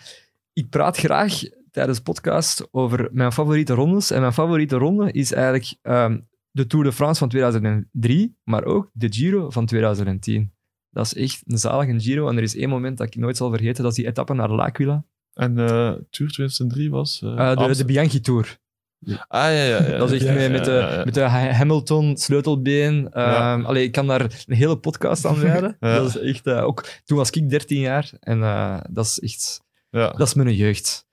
Ik 0.53 0.69
praat 0.69 0.97
graag 0.97 1.41
tijdens 1.71 1.99
podcast 1.99 2.67
over 2.71 3.09
mijn 3.11 3.31
favoriete 3.31 3.73
rondes. 3.73 4.11
En 4.11 4.21
mijn 4.21 4.33
favoriete 4.33 4.75
ronde 4.75 5.11
is 5.11 5.31
eigenlijk 5.31 5.75
ehm, 5.81 6.19
de 6.51 6.67
Tour 6.67 6.85
de 6.85 6.91
France 6.91 7.19
van 7.19 7.29
2003, 7.29 8.37
maar 8.43 8.63
ook 8.63 8.89
de 8.93 9.13
Giro 9.13 9.49
van 9.49 9.65
2010. 9.65 10.53
Dat 10.89 11.05
is 11.05 11.13
echt 11.13 11.41
een 11.45 11.57
zalige 11.57 11.99
Giro. 11.99 12.27
En 12.27 12.37
er 12.37 12.43
is 12.43 12.55
één 12.55 12.69
moment 12.69 12.97
dat 12.97 13.07
ik 13.07 13.15
nooit 13.15 13.37
zal 13.37 13.49
vergeten, 13.49 13.83
dat 13.83 13.91
is 13.91 13.97
die 13.97 14.07
etappe 14.07 14.33
naar 14.33 14.51
L'Aquila. 14.51 15.05
En 15.37 15.57
eh 15.59 15.91
Tour 16.09 16.31
2003 16.31 16.89
was... 16.89 17.21
eh, 17.23 17.51
Eh, 17.51 17.67
de, 17.67 17.75
de. 17.75 17.85
Bianchi 17.85 18.19
Tour. 18.21 18.57
Ah, 19.05 19.17
ja, 19.27 19.49
ja. 19.49 19.83
ja. 19.89 19.97
Dat 19.97 20.11
is 20.11 20.23
echt 20.23 20.33
Ja, 20.33 20.41
met, 20.41 20.51
met, 20.51 20.65
de, 20.65 20.71
ja, 20.71 20.93
ja. 20.93 21.03
met 21.05 21.13
de 21.13 21.21
Ha- 21.21 21.51
Hamilton, 21.51 22.17
sleutelbeen. 22.17 23.07
Ja. 23.13 23.53
Ehm, 23.53 23.65
allee, 23.65 23.83
ik 23.83 23.91
kan 23.91 24.07
daar 24.07 24.21
een 24.21 24.55
hele 24.55 24.77
podcast 24.77 25.25
aan 25.25 25.39
wijden. 25.39 25.77
Ja. 25.79 25.95
Dat 25.95 26.07
is 26.15 26.17
echt, 26.21 26.47
ook, 26.49 26.85
toen 27.05 27.17
was 27.17 27.29
ik 27.29 27.49
13 27.49 27.79
jaar 27.79 28.11
en 28.19 28.41
eh, 28.43 28.79
dat 28.89 29.05
is 29.05 29.19
echt 29.19 29.61
Ja. 29.89 30.09
dat 30.11 30.27
is 30.27 30.33
mijn 30.33 30.55
jeugd. 30.55 31.05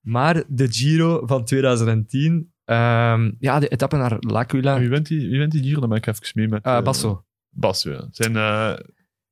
Maar 0.00 0.42
de 0.48 0.72
Giro 0.72 1.26
van 1.26 1.44
2010, 1.44 2.52
ehm, 2.64 3.30
ja, 3.38 3.58
de 3.58 3.68
etappe 3.68 3.96
naar 3.96 4.16
L'Aquila, 4.20 4.78
Wie 4.78 4.88
wint 4.88 5.06
die, 5.06 5.28
wie 5.28 5.38
wint 5.38 5.52
die 5.52 5.62
Giro? 5.62 5.80
Dan 5.80 5.88
ben 5.88 5.98
ik 5.98 6.06
even 6.06 6.22
mee 6.34 6.48
met... 6.48 6.64
eh, 6.64 6.82
Basso. 6.82 7.24
Basso, 7.50 7.90
ja. 7.90 8.08
Zijn, 8.10 8.36
eh, 8.36 8.72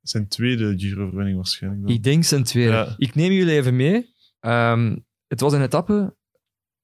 zijn 0.02 0.28
tweede 0.28 0.74
Giro-overwinning 0.78 1.36
waarschijnlijk. 1.36 1.82
dan. 1.86 1.92
Ik 1.94 2.02
denk 2.02 2.24
zijn 2.24 2.42
tweede. 2.44 2.72
Ja. 2.72 2.94
Ik 2.96 3.14
neem 3.14 3.32
jullie 3.32 3.54
even 3.54 3.76
mee. 3.76 4.12
Ehm, 4.44 4.96
het 5.26 5.40
was 5.40 5.52
een 5.52 5.62
etappe 5.62 6.16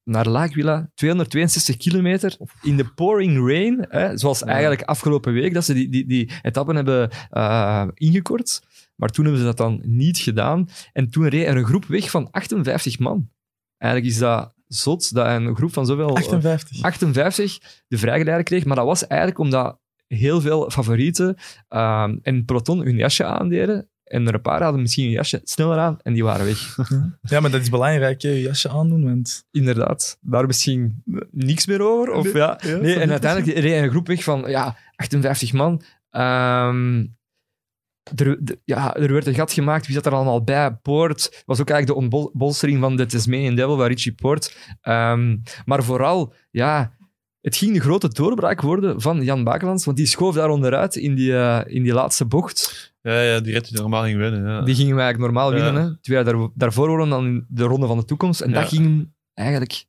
naar 0.05 0.29
L'Aquila, 0.29 0.91
262 0.95 1.77
kilometer 1.77 2.37
in 2.63 2.77
de 2.77 2.85
pouring 2.85 3.49
rain. 3.49 3.87
Hè, 3.89 4.17
zoals 4.19 4.43
eigenlijk 4.43 4.83
afgelopen 4.83 5.33
week 5.33 5.55
dat 5.55 5.65
ze 5.65 5.75
die, 5.75 5.89
die, 5.89 6.07
die 6.07 6.31
etappen 6.43 6.77
hebben 6.77 7.11
eh, 7.31 7.89
ingekort. 7.95 8.63
Maar 8.97 9.09
toen 9.09 9.25
hebben 9.25 9.43
ze 9.43 9.49
dat 9.49 9.57
dan 9.57 9.81
niet 9.85 10.19
gedaan. 10.19 10.69
En 10.93 11.11
toen 11.11 11.29
reed 11.29 11.47
er 11.47 11.57
een 11.57 11.65
groep 11.65 11.85
weg 11.85 12.11
van 12.11 12.31
58 12.31 12.99
man. 12.99 13.31
Eigenlijk 13.77 14.13
is 14.13 14.19
dat 14.19 14.55
zot 14.67 15.15
dat 15.15 15.27
een 15.27 15.57
groep 15.57 15.73
van 15.73 15.87
zoveel... 15.87 16.17
58. 16.17 16.83
58 16.83 17.59
de 17.89 17.99
vrijgeleider 17.99 18.45
kreeg. 18.45 18.65
Maar 18.65 18.77
dat 18.77 18.85
was 18.85 19.07
eigenlijk 19.07 19.41
omdat 19.41 19.79
heel 20.07 20.41
veel 20.41 20.71
favorieten 20.71 21.37
ehm 21.69 22.17
in 22.23 22.35
het 22.35 22.47
peloton 22.47 22.79
hun 22.79 22.97
jasje 22.97 23.25
aandeden. 23.25 23.90
En 24.11 24.27
er 24.27 24.35
een 24.35 24.41
paar 24.41 24.63
hadden 24.63 24.81
misschien 24.81 25.05
hun 25.05 25.13
jasje 25.13 25.41
sneller 25.45 25.79
aan 25.79 25.99
en 26.03 26.13
die 26.13 26.25
waren 26.25 26.47
weg. 26.47 26.77
Ja, 27.23 27.41
maar 27.41 27.51
dat 27.51 27.61
is 27.61 27.71
belangrijk, 27.71 28.23
hè, 28.23 28.29
je 28.29 28.41
jasje 28.41 28.69
aandoen. 28.69 29.05
Want... 29.05 29.45
Inderdaad. 29.51 30.19
Daar 30.21 30.47
misschien 30.47 31.03
niks 31.31 31.67
meer 31.67 31.83
over. 31.83 32.13
Of, 32.13 32.25
Nee, 32.25 32.35
ja. 32.35 32.59
ja, 32.63 32.77
nee, 32.77 32.99
en 32.99 33.11
uiteindelijk 33.11 33.59
reed 33.59 33.83
een 33.83 33.91
groep 33.91 34.07
weg 34.07 34.25
van 34.25 34.45
ja, 34.47 34.77
58 34.97 35.53
man. 35.53 35.83
Ehm, 36.11 37.07
er, 38.17 38.39
ja, 38.65 38.97
er 38.97 39.13
werd 39.13 39.27
een 39.27 39.35
gat 39.35 39.53
gemaakt. 39.53 39.87
Wie 39.87 39.95
zat 39.95 40.07
er 40.07 40.15
allemaal 40.15 40.45
bij? 40.45 40.73
Poort 40.73 41.43
was 41.47 41.61
ook 41.61 41.71
eigenlijk 41.71 42.11
de 42.11 42.17
ontbolstering 42.17 42.81
van 42.81 42.97
de 42.97 43.07
Tasmanian 43.07 43.55
Devil, 43.55 43.77
waar 43.77 43.89
Richie 43.89 44.15
Poort. 44.15 44.57
Ehm, 44.81 45.37
maar 45.65 45.85
vooral, 45.85 46.33
ja, 46.51 46.93
het 47.41 47.57
ging 47.57 47.75
de 47.75 47.81
grote 47.81 48.09
doorbraak 48.09 48.61
worden 48.61 49.01
van 49.01 49.25
Jan 49.25 49.45
Bakelands, 49.45 49.85
want 49.85 49.97
die 49.97 50.07
schoof 50.07 50.35
daar 50.35 50.51
onderuit 50.51 50.97
in 50.97 51.15
die, 51.15 51.37
eh, 51.37 51.75
in 51.75 51.83
die 51.83 51.93
laatste 51.93 52.25
bocht. 52.25 52.90
Ja, 53.03 53.23
ja, 53.23 53.41
die 53.41 53.53
rit 53.53 53.69
die 53.69 53.81
normaal 53.81 54.03
ging 54.05 54.19
winnen. 54.19 54.43
Ja. 54.45 54.63
Die 54.63 54.75
gingen 54.75 54.95
we 54.97 55.01
eigenlijk 55.03 55.33
normaal 55.33 55.57
Ja. 55.57 55.65
winnen. 55.65 55.83
Hè. 55.83 55.97
Twee 56.01 56.17
jaar 56.17 56.25
daar, 56.25 56.49
daarvoor 56.55 56.89
wonnen 56.89 57.09
dan 57.09 57.45
de 57.49 57.65
Ronde 57.65 57.87
van 57.87 57.99
de 57.99 58.05
Toekomst. 58.05 58.41
En 58.41 58.51
Ja. 58.51 58.61
dat 58.61 58.69
ging 58.69 58.85
hem 58.85 59.15
eigenlijk 59.35 59.85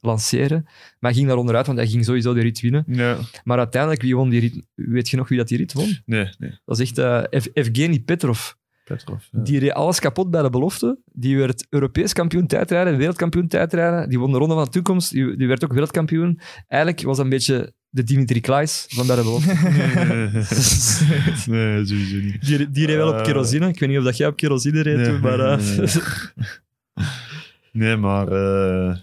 lanceren. 0.00 0.62
Maar 0.64 1.10
hij 1.10 1.12
ging 1.14 1.28
daar 1.28 1.36
onderuit, 1.36 1.66
want 1.66 1.78
hij 1.78 1.86
ging 1.88 2.04
sowieso 2.04 2.34
de 2.34 2.40
rit 2.40 2.60
winnen. 2.60 2.84
Ja. 2.86 3.16
Maar 3.44 3.58
uiteindelijk, 3.58 4.02
wie 4.02 4.16
won 4.16 4.28
die 4.28 4.40
rit? 4.40 4.66
Weet 4.74 5.08
je 5.08 5.16
nog 5.16 5.28
wie 5.28 5.38
dat 5.38 5.48
die 5.48 5.58
rit 5.58 5.72
won? 5.72 5.98
Nee, 6.06 6.28
nee. 6.38 6.58
Dat 6.64 6.78
is 6.80 6.90
echt 6.90 6.98
Ev- 7.32 7.46
Evgeny 7.52 7.98
Petrov. 8.00 8.52
Petrov. 8.84 9.22
Die 9.30 9.58
reed 9.58 9.72
alles 9.72 10.00
kapot 10.00 10.30
bij 10.30 10.42
de 10.42 10.50
belofte. 10.50 10.98
Die 11.12 11.36
werd 11.38 11.66
Europees 11.70 12.12
kampioen 12.12 12.46
tijdrijden, 12.46 12.96
wereldkampioen 12.96 13.48
tijdrijden. 13.48 14.08
Die 14.08 14.18
won 14.18 14.32
de 14.32 14.38
Ronde 14.38 14.54
van 14.54 14.64
de 14.64 14.70
Toekomst. 14.70 15.10
Die, 15.12 15.36
die 15.36 15.46
werd 15.48 15.64
ook 15.64 15.70
wereldkampioen. 15.72 16.40
Eigenlijk 16.68 17.02
was 17.02 17.16
dat 17.16 17.24
een 17.24 17.30
beetje 17.30 17.72
de 17.94 18.02
Dimitri 18.04 18.40
Klaes 18.40 18.86
van 18.88 19.06
de 19.06 19.14
belofte. 19.14 19.52
nee, 21.52 21.86
sowieso 21.86 22.16
niet. 22.16 22.46
Die, 22.46 22.70
die 22.70 22.86
reed 22.86 22.96
wel 22.96 23.08
op 23.08 23.14
Eh, 23.18 23.24
kerosine. 23.24 23.68
Ik 23.68 23.78
weet 23.78 23.88
niet 23.88 23.98
of 23.98 24.04
dat 24.04 24.16
jij 24.16 24.26
op 24.26 24.36
kerosine 24.36 24.82
reed 24.82 24.96
Nee, 24.96 25.06
toen, 25.06 25.20
maar... 25.20 25.38
eh, 25.40 25.58
nee, 25.58 25.86
Nee, 27.86 27.96
maar... 27.96 28.28
eh 28.28 28.96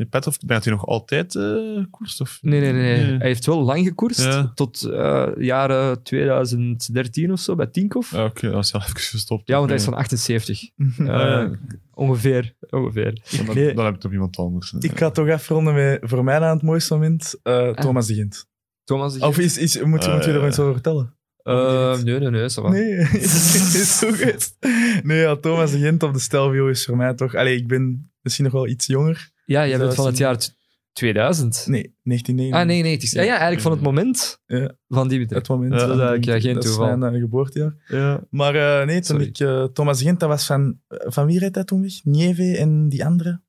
nee, 0.00 0.08
Petrov, 0.08 0.36
ben 0.46 0.60
je 0.62 0.70
nog 0.70 0.86
altijd 0.86 1.34
eh 1.34 1.84
koers? 1.90 2.20
Of? 2.20 2.38
Nee, 2.40 2.60
nee, 2.60 2.72
nee, 2.72 3.02
nee. 3.02 3.16
Hij 3.18 3.26
heeft 3.26 3.46
wel 3.46 3.62
lang 3.62 3.86
gekoerst. 3.86 4.24
Ja. 4.24 4.52
Tot 4.54 4.82
eh, 4.82 5.28
jaren 5.38 6.02
2013 6.02 7.32
of 7.32 7.40
zo, 7.40 7.54
bij 7.54 7.66
Tinkoff. 7.66 8.10
Ja, 8.10 8.24
oké, 8.24 8.50
dat 8.50 8.64
is 8.64 8.70
wel 8.70 8.82
even 8.86 8.96
gestopt. 9.00 9.48
Ja, 9.48 9.56
want 9.56 9.68
hij 9.68 9.78
is 9.78 9.84
van 9.84 9.94
78. 9.94 10.70
Ah, 10.78 10.86
ja. 11.06 11.42
Eh, 11.42 11.50
ongeveer. 11.94 12.54
ongeveer. 12.70 13.20
Dan, 13.46 13.54
Nee. 13.54 13.74
dan 13.74 13.84
heb 13.84 13.92
je 13.92 13.96
het 13.96 14.04
op 14.04 14.12
iemand 14.12 14.36
anders. 14.36 14.72
Ik 14.78 14.98
ga 14.98 15.10
toch 15.10 15.28
afronden 15.30 15.74
met 15.74 15.98
voor 16.02 16.24
mij 16.24 16.40
aan 16.40 16.54
het 16.56 16.62
mooiste 16.62 16.94
moment 16.94 17.34
eh, 17.42 17.70
Thomas 17.70 18.06
de 18.06 18.14
Gent. 18.14 18.48
Thomas 18.84 19.18
de 19.18 19.26
Of 19.26 19.38
is, 19.38 19.58
is, 19.58 19.82
moet, 19.82 19.88
moet 20.12 20.24
je 20.24 20.32
er 20.32 20.46
iets 20.46 20.58
over 20.58 20.72
vertellen? 20.72 21.14
Nee, 21.42 22.18
nee, 22.18 22.30
nee. 22.30 22.48
ça. 22.50 22.62
Nee, 22.62 22.96
is 23.20 23.98
zo 23.98 24.10
geweest. 24.12 24.56
Nee, 25.02 25.18
ja, 25.20 25.36
Thomas 25.36 25.70
de 25.70 25.78
Gent 25.78 26.02
op 26.02 26.12
de 26.12 26.18
Stelvio 26.18 26.68
is 26.68 26.84
voor 26.84 26.96
mij 26.96 27.14
toch... 27.14 27.34
Allee, 27.34 27.56
ik 27.56 27.66
ben 27.68 28.10
misschien 28.22 28.44
nog 28.44 28.54
wel 28.54 28.66
iets 28.66 28.86
jonger. 28.86 29.30
Ja, 29.52 29.66
jij 29.68 29.78
bent 29.78 29.80
Dat 29.80 29.94
van 29.94 30.04
is 30.04 30.10
het 30.10 30.18
jaar 30.18 30.36
t- 30.38 30.54
2000. 30.92 31.66
Nee, 31.66 31.96
1999. 32.02 32.60
Ah, 32.60 32.66
nee, 32.66 32.82
nee. 32.82 32.92
Het 32.92 33.02
is, 33.02 33.12
ja, 33.12 33.22
ja, 33.22 33.28
eigenlijk 33.30 33.60
van 33.60 33.72
het 33.72 33.80
moment 33.80 34.40
Ja. 34.46 34.72
van 34.88 35.08
Dimitri. 35.08 35.36
Het 35.36 35.48
moment. 35.48 35.72
Ja, 35.72 35.78
dat 35.78 35.88
is 35.96 36.02
eigenlijk 36.02 36.24
ja, 36.24 36.40
geen 36.40 36.54
dat 36.54 36.64
is 36.64 36.70
toeval. 36.74 36.96
mijn 36.96 37.14
eh, 37.14 37.20
geboortejaar. 37.20 37.74
Ja. 37.86 38.26
Maar 38.30 38.54
eh, 38.54 38.86
nee, 38.86 39.00
toen 39.00 39.04
Sorry. 39.04 39.26
ik... 39.26 39.38
eh, 39.38 39.64
Thomas 39.64 40.02
Gent, 40.02 40.20
dat 40.20 40.28
was 40.28 40.46
van... 40.46 40.80
Van 40.88 41.26
wie 41.26 41.38
reed 41.38 41.54
hij 41.54 41.64
toen 41.64 41.82
weg? 41.82 42.04
Nieve 42.04 42.56
en 42.56 42.88
die 42.88 43.04
andere? 43.04 43.40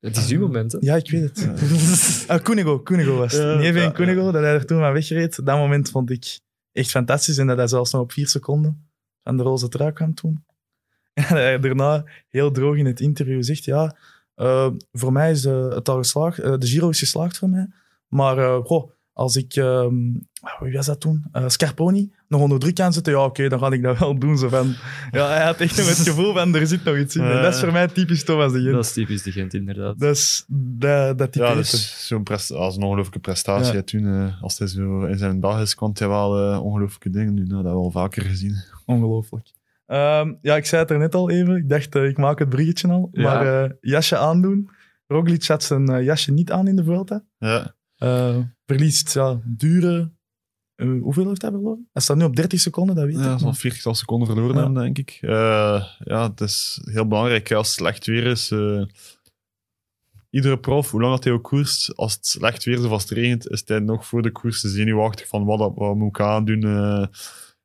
Het 0.00 0.16
is 0.16 0.30
uw 0.30 0.40
moment, 0.40 0.72
hè? 0.72 0.78
Ja, 0.80 0.96
ik 0.96 1.10
weet 1.10 1.22
het. 1.22 1.48
ah, 2.28 2.42
Koenigo, 2.42 2.78
Koenigo 2.80 3.16
was 3.16 3.32
het. 3.32 3.42
Ja, 3.42 3.54
Nieve 3.58 3.78
ja, 3.78 3.84
en 3.84 3.92
Koenigo, 3.92 4.30
dat 4.32 4.42
hij 4.42 4.52
er 4.54 4.66
toen 4.66 4.78
van 4.80 4.92
wegreed. 4.92 5.46
Dat 5.46 5.56
moment 5.56 5.90
vond 5.90 6.10
ik 6.10 6.40
echt 6.72 6.90
fantastisch. 6.90 7.38
En 7.38 7.46
dat 7.46 7.56
hij 7.56 7.66
zelfs 7.66 7.92
nog 7.92 8.02
op 8.02 8.12
vier 8.12 8.28
seconden 8.28 8.90
van 9.22 9.36
de 9.36 9.42
roze 9.42 9.68
trui 9.68 9.92
kwam 9.92 10.14
toen. 10.14 10.44
En 11.14 11.22
dat 11.28 11.38
hij 11.38 11.58
daarna 11.60 12.04
heel 12.28 12.50
droog 12.50 12.76
in 12.76 12.86
het 12.86 13.00
interview 13.00 13.42
zegt, 13.42 13.64
ja, 13.64 13.96
eh, 14.40 14.66
voor 14.92 15.12
mij 15.12 15.30
is 15.30 15.42
de, 15.42 15.70
het 15.74 15.88
al 15.88 15.96
geslaagd. 15.96 16.38
eh, 16.38 16.54
de 16.58 16.66
Giro 16.66 16.88
is 16.88 16.98
geslaagd 16.98 17.38
voor 17.38 17.48
mij. 17.48 17.68
Maar 18.08 18.38
eh, 18.38 18.58
goh, 18.64 18.90
als 19.12 19.36
ik... 19.36 19.54
ehm, 19.56 19.94
wie 20.60 20.72
was 20.72 20.86
dat 20.86 21.00
toen? 21.00 21.24
Eh, 21.32 21.48
Scarponi 21.48 22.12
nog 22.28 22.40
onder 22.40 22.58
druk 22.58 22.74
kan 22.74 22.92
zetten, 22.92 23.12
ja, 23.12 23.24
oké, 23.24 23.48
dan 23.48 23.58
ga 23.58 23.70
ik 23.70 23.82
dat 23.82 23.98
wel 23.98 24.18
doen. 24.18 24.38
Zo 24.38 24.48
van, 24.48 24.74
ja, 25.10 25.26
hij 25.28 25.44
had 25.44 25.56
echt 25.60 25.76
nog 25.76 25.88
het 25.88 25.98
gevoel 26.08 26.32
van, 26.34 26.54
er 26.54 26.66
zit 26.66 26.84
nog 26.84 26.96
iets 26.96 27.16
in. 27.16 27.22
En 27.24 27.42
dat 27.42 27.54
is 27.54 27.60
voor 27.60 27.72
mij 27.72 27.88
typisch 27.88 28.24
Thomas 28.24 28.52
de 28.52 28.60
Gent. 28.60 28.72
Dat 28.74 28.84
is 28.84 28.92
typisch 28.92 29.22
de 29.22 29.32
Gent, 29.32 29.54
inderdaad. 29.54 29.98
Dat 29.98 30.16
is 30.16 30.44
dat, 30.48 31.18
dat 31.18 31.32
typeert 31.32 31.48
Ja, 31.50 31.54
hem. 31.54 31.62
dus 31.62 32.06
zo'n 32.06 32.24
als 32.58 32.76
een 32.76 32.82
ongelooflijke 32.82 33.18
prestatie. 33.18 33.74
Ja. 33.74 33.82
Toen, 33.82 34.06
eh, 34.06 34.42
als 34.42 34.58
hij 34.58 34.66
zo 34.68 35.04
in 35.04 35.18
zijn 35.18 35.40
dag 35.40 35.60
is, 35.60 35.74
kon 35.74 35.90
hij 35.94 36.08
wel 36.08 36.52
eh, 36.52 36.64
ongelooflijke 36.64 37.10
dingen 37.10 37.34
doen. 37.36 37.46
Nou, 37.48 37.62
dat 37.62 37.72
hebben 37.72 37.80
we 37.80 37.84
al 37.86 37.90
vaker 38.02 38.22
gezien. 38.22 38.56
Ongelooflijk. 38.86 39.46
Ehm, 39.90 40.34
ja, 40.42 40.56
ik 40.56 40.66
zei 40.66 40.82
het 40.82 40.90
er 40.90 40.98
net 40.98 41.14
al 41.14 41.30
even. 41.30 41.56
Ik 41.56 41.68
dacht, 41.68 41.94
eh, 41.94 42.04
ik 42.08 42.16
maak 42.18 42.38
het 42.38 42.48
bruggetje 42.48 42.88
al. 42.88 43.08
Ja. 43.12 43.22
Maar 43.22 43.64
eh, 43.64 43.70
jasje 43.80 44.16
aandoen. 44.16 44.70
Roglic 45.06 45.44
had 45.44 45.62
zijn 45.62 45.88
eh, 45.88 46.04
jasje 46.04 46.32
niet 46.32 46.52
aan 46.52 46.68
in 46.68 46.76
de 46.76 46.84
Vuelta. 46.84 47.24
Ja, 47.38 47.74
Eh, 47.96 48.38
verliest 48.66 49.14
ja, 49.14 49.40
dure... 49.44 50.12
hoeveel 51.00 51.28
heeft 51.28 51.42
hij 51.42 51.50
verloren? 51.50 51.88
Hij 51.92 52.02
staat 52.02 52.16
nu 52.16 52.24
op 52.24 52.36
30 52.36 52.60
seconden, 52.60 52.94
dat 52.96 53.04
weet 53.04 53.18
ja 53.18 53.32
ik. 53.32 53.38
zo'n 53.38 53.54
40 53.54 53.96
seconden 53.96 54.26
verloren 54.28 54.54
Ja. 54.56 54.62
hebben, 54.62 54.82
denk 54.82 54.98
ik. 54.98 55.10
Ja, 55.20 56.28
het 56.28 56.40
is 56.40 56.80
heel 56.84 57.06
belangrijk 57.08 57.52
als 57.52 57.66
het 57.68 57.76
slecht 57.76 58.06
weer 58.06 58.26
is. 58.26 58.52
iedere 60.30 60.58
prof, 60.58 60.90
hoe 60.90 61.00
lang 61.00 61.14
dat 61.14 61.24
hij 61.24 61.32
ook 61.32 61.42
koerst, 61.42 61.96
als 61.96 62.14
het 62.14 62.26
slecht 62.26 62.64
weer 62.64 62.78
is 62.78 62.84
of 62.84 62.90
als 62.90 63.02
het 63.02 63.12
regent, 63.12 63.48
is 63.50 63.62
hij 63.66 63.78
nog 63.78 64.06
voor 64.06 64.22
de 64.22 64.30
koers 64.32 64.60
zenuwachtig 64.60 65.26
van 65.28 65.44
wat, 65.44 65.72
wat 65.74 65.94
moet 65.96 66.08
ik 66.08 66.20
aandoen. 66.20 66.62
eh 66.62 67.06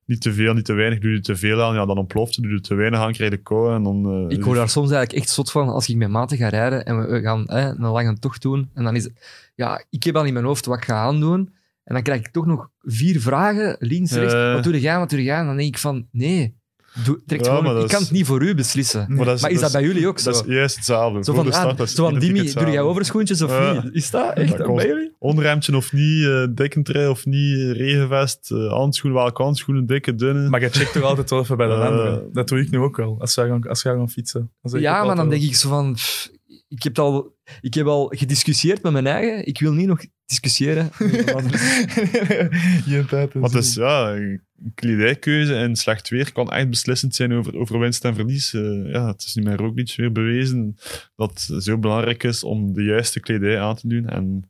niet 0.05 0.21
te 0.21 0.33
veel, 0.33 0.53
niet 0.53 0.65
te 0.65 0.73
weinig. 0.73 0.99
Doe 0.99 1.11
je 1.11 1.19
te 1.19 1.35
veel 1.35 1.63
aan, 1.63 1.75
ja, 1.75 1.85
dan 1.85 1.97
ontploft 1.97 2.35
het. 2.35 2.43
Doe 2.45 2.53
je 2.53 2.61
te 2.61 2.75
weinig 2.75 2.99
aan, 2.99 3.11
krijg 3.11 3.31
je. 3.31 3.71
En 3.73 3.83
dan, 3.83 4.27
eh, 4.29 4.37
Ik 4.37 4.43
word 4.43 4.57
daar 4.57 4.69
soms 4.69 4.91
eigenlijk 4.91 5.23
echt 5.23 5.33
zot 5.33 5.51
van 5.51 5.69
als 5.69 5.89
ik 5.89 5.95
met 5.95 6.09
maten 6.09 6.37
ga 6.37 6.49
rijden 6.49 6.85
en 6.85 7.09
we, 7.09 7.21
gaan 7.21 7.43
hè, 7.47 7.69
een 7.69 7.79
lange 7.79 8.19
tocht 8.19 8.41
doen. 8.41 8.69
En 8.73 8.83
dan 8.83 8.95
is 8.95 9.03
het... 9.03 9.13
Ja, 9.55 9.83
ik 9.89 10.03
heb 10.03 10.15
al 10.15 10.25
in 10.25 10.33
mijn 10.33 10.45
hoofd 10.45 10.65
wat 10.65 10.77
ik 10.77 10.85
ga 10.85 10.95
aandoen. 10.95 11.53
En 11.83 11.93
dan 11.93 12.03
krijg 12.03 12.19
ik 12.19 12.27
toch 12.27 12.45
nog 12.45 12.69
vier 12.81 13.21
vragen, 13.21 13.75
links, 13.79 14.11
rechts. 14.11 14.33
Eh. 14.33 14.53
Wat 14.53 14.63
doe 14.63 14.79
jij, 14.79 14.97
wat 14.97 15.09
doe 15.09 15.23
jij? 15.23 15.37
En 15.37 15.45
dan 15.45 15.57
denk 15.57 15.67
ik 15.67 15.77
van, 15.77 16.07
nee. 16.11 16.55
Doe, 17.03 17.21
Ja, 17.25 17.37
gewoon, 17.43 17.81
ik 17.81 17.87
kan 17.87 18.01
het 18.01 18.11
niet 18.11 18.25
voor 18.25 18.41
u 18.43 18.55
beslissen. 18.55 19.05
Maar 19.15 19.51
is 19.51 19.59
dat 19.59 19.71
bij 19.71 19.81
jullie 19.83 20.07
ook 20.07 20.19
zo? 20.19 20.31
Dat 20.31 20.45
is 20.47 20.53
juist 20.53 20.75
hetzelfde. 20.75 21.23
Zo 21.23 21.33
Voor 21.33 21.43
van, 21.43 21.53
start, 21.53 21.79
ah, 21.79 21.87
zo 21.87 22.09
van 22.09 22.19
Dimi, 22.19 22.53
doe 22.53 22.69
jij 22.69 22.81
overschoentjes 22.81 23.41
of 23.41 23.51
Ja. 23.51 23.73
niet? 23.73 23.93
Is 23.93 24.09
dat 24.09 24.33
echt 24.37 24.57
Dat 24.57 24.75
bij 24.75 24.87
jullie? 24.87 25.13
Of 25.19 25.93
niet, 25.93 26.25
eh 26.25 26.45
dekkentrui 26.55 27.07
of 27.07 27.25
niet, 27.25 27.57
eh, 27.57 27.71
regenvest, 27.71 28.51
eh, 28.51 28.67
handschoenen, 28.71 29.21
welke 29.21 29.43
handschoenen, 29.43 29.85
dikke, 29.85 30.15
dunne. 30.15 30.49
Maar 30.49 30.61
je 30.61 30.69
checkt 30.69 30.93
toch 30.93 31.03
altijd 31.03 31.29
wel 31.29 31.39
even 31.41 31.57
bij 31.57 31.67
de 31.67 31.73
anderen. 31.73 32.29
Dat 32.33 32.47
doe 32.47 32.59
ik 32.59 32.71
nu 32.71 32.77
ook 32.77 32.97
wel, 32.97 33.15
als 33.19 33.35
wij 33.35 33.47
gaan, 33.47 33.67
als 33.67 33.81
gaan 33.81 34.09
fietsen. 34.09 34.51
Ja, 34.61 35.03
maar 35.03 35.15
dan 35.15 35.29
denk 35.29 35.41
ik 35.41 35.55
zo 35.55 35.69
van... 35.69 35.93
pff, 35.93 36.29
ik, 36.67 36.83
heb 36.83 36.99
al, 36.99 37.35
ik 37.61 37.73
heb 37.73 37.87
al 37.87 38.11
gediscussieerd 38.15 38.83
met 38.83 38.91
mijn 38.91 39.07
eigen. 39.07 39.47
Ik 39.47 39.59
wil 39.59 39.73
niet 39.73 39.87
nog 39.87 39.99
discussiëren. 40.25 40.89
Geen 42.85 43.05
tijd. 43.05 43.35
is, 43.53 43.73
zien. 43.73 43.83
ja, 43.83 44.11
een 44.11 44.44
kledijkeuze 44.75 45.55
en 45.55 45.75
slecht 45.75 46.09
weer 46.09 46.31
kan 46.33 46.51
echt 46.51 46.69
beslissend 46.69 47.15
zijn 47.15 47.33
over, 47.33 47.57
over 47.57 47.79
winst 47.79 48.05
en 48.05 48.15
verlies. 48.15 48.53
Eh, 48.53 48.91
ja, 48.91 49.07
het 49.07 49.23
is 49.23 49.35
nu 49.35 49.43
met 49.43 49.59
Roglic 49.59 49.93
weer 49.95 50.11
bewezen 50.11 50.77
dat 51.15 51.45
het 51.47 51.63
zo 51.63 51.77
belangrijk 51.77 52.23
is 52.23 52.43
om 52.43 52.73
de 52.73 52.83
juiste 52.83 53.19
kledij 53.19 53.59
aan 53.61 53.75
te 53.75 53.87
doen. 53.87 54.07
En 54.09 54.49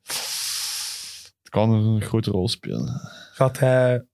het 1.41 1.49
kan 1.49 1.71
een 1.73 2.01
grote 2.01 2.31
rol 2.31 2.47
spelen. 2.49 3.01
Gaat 3.33 3.59
hij 3.59 4.05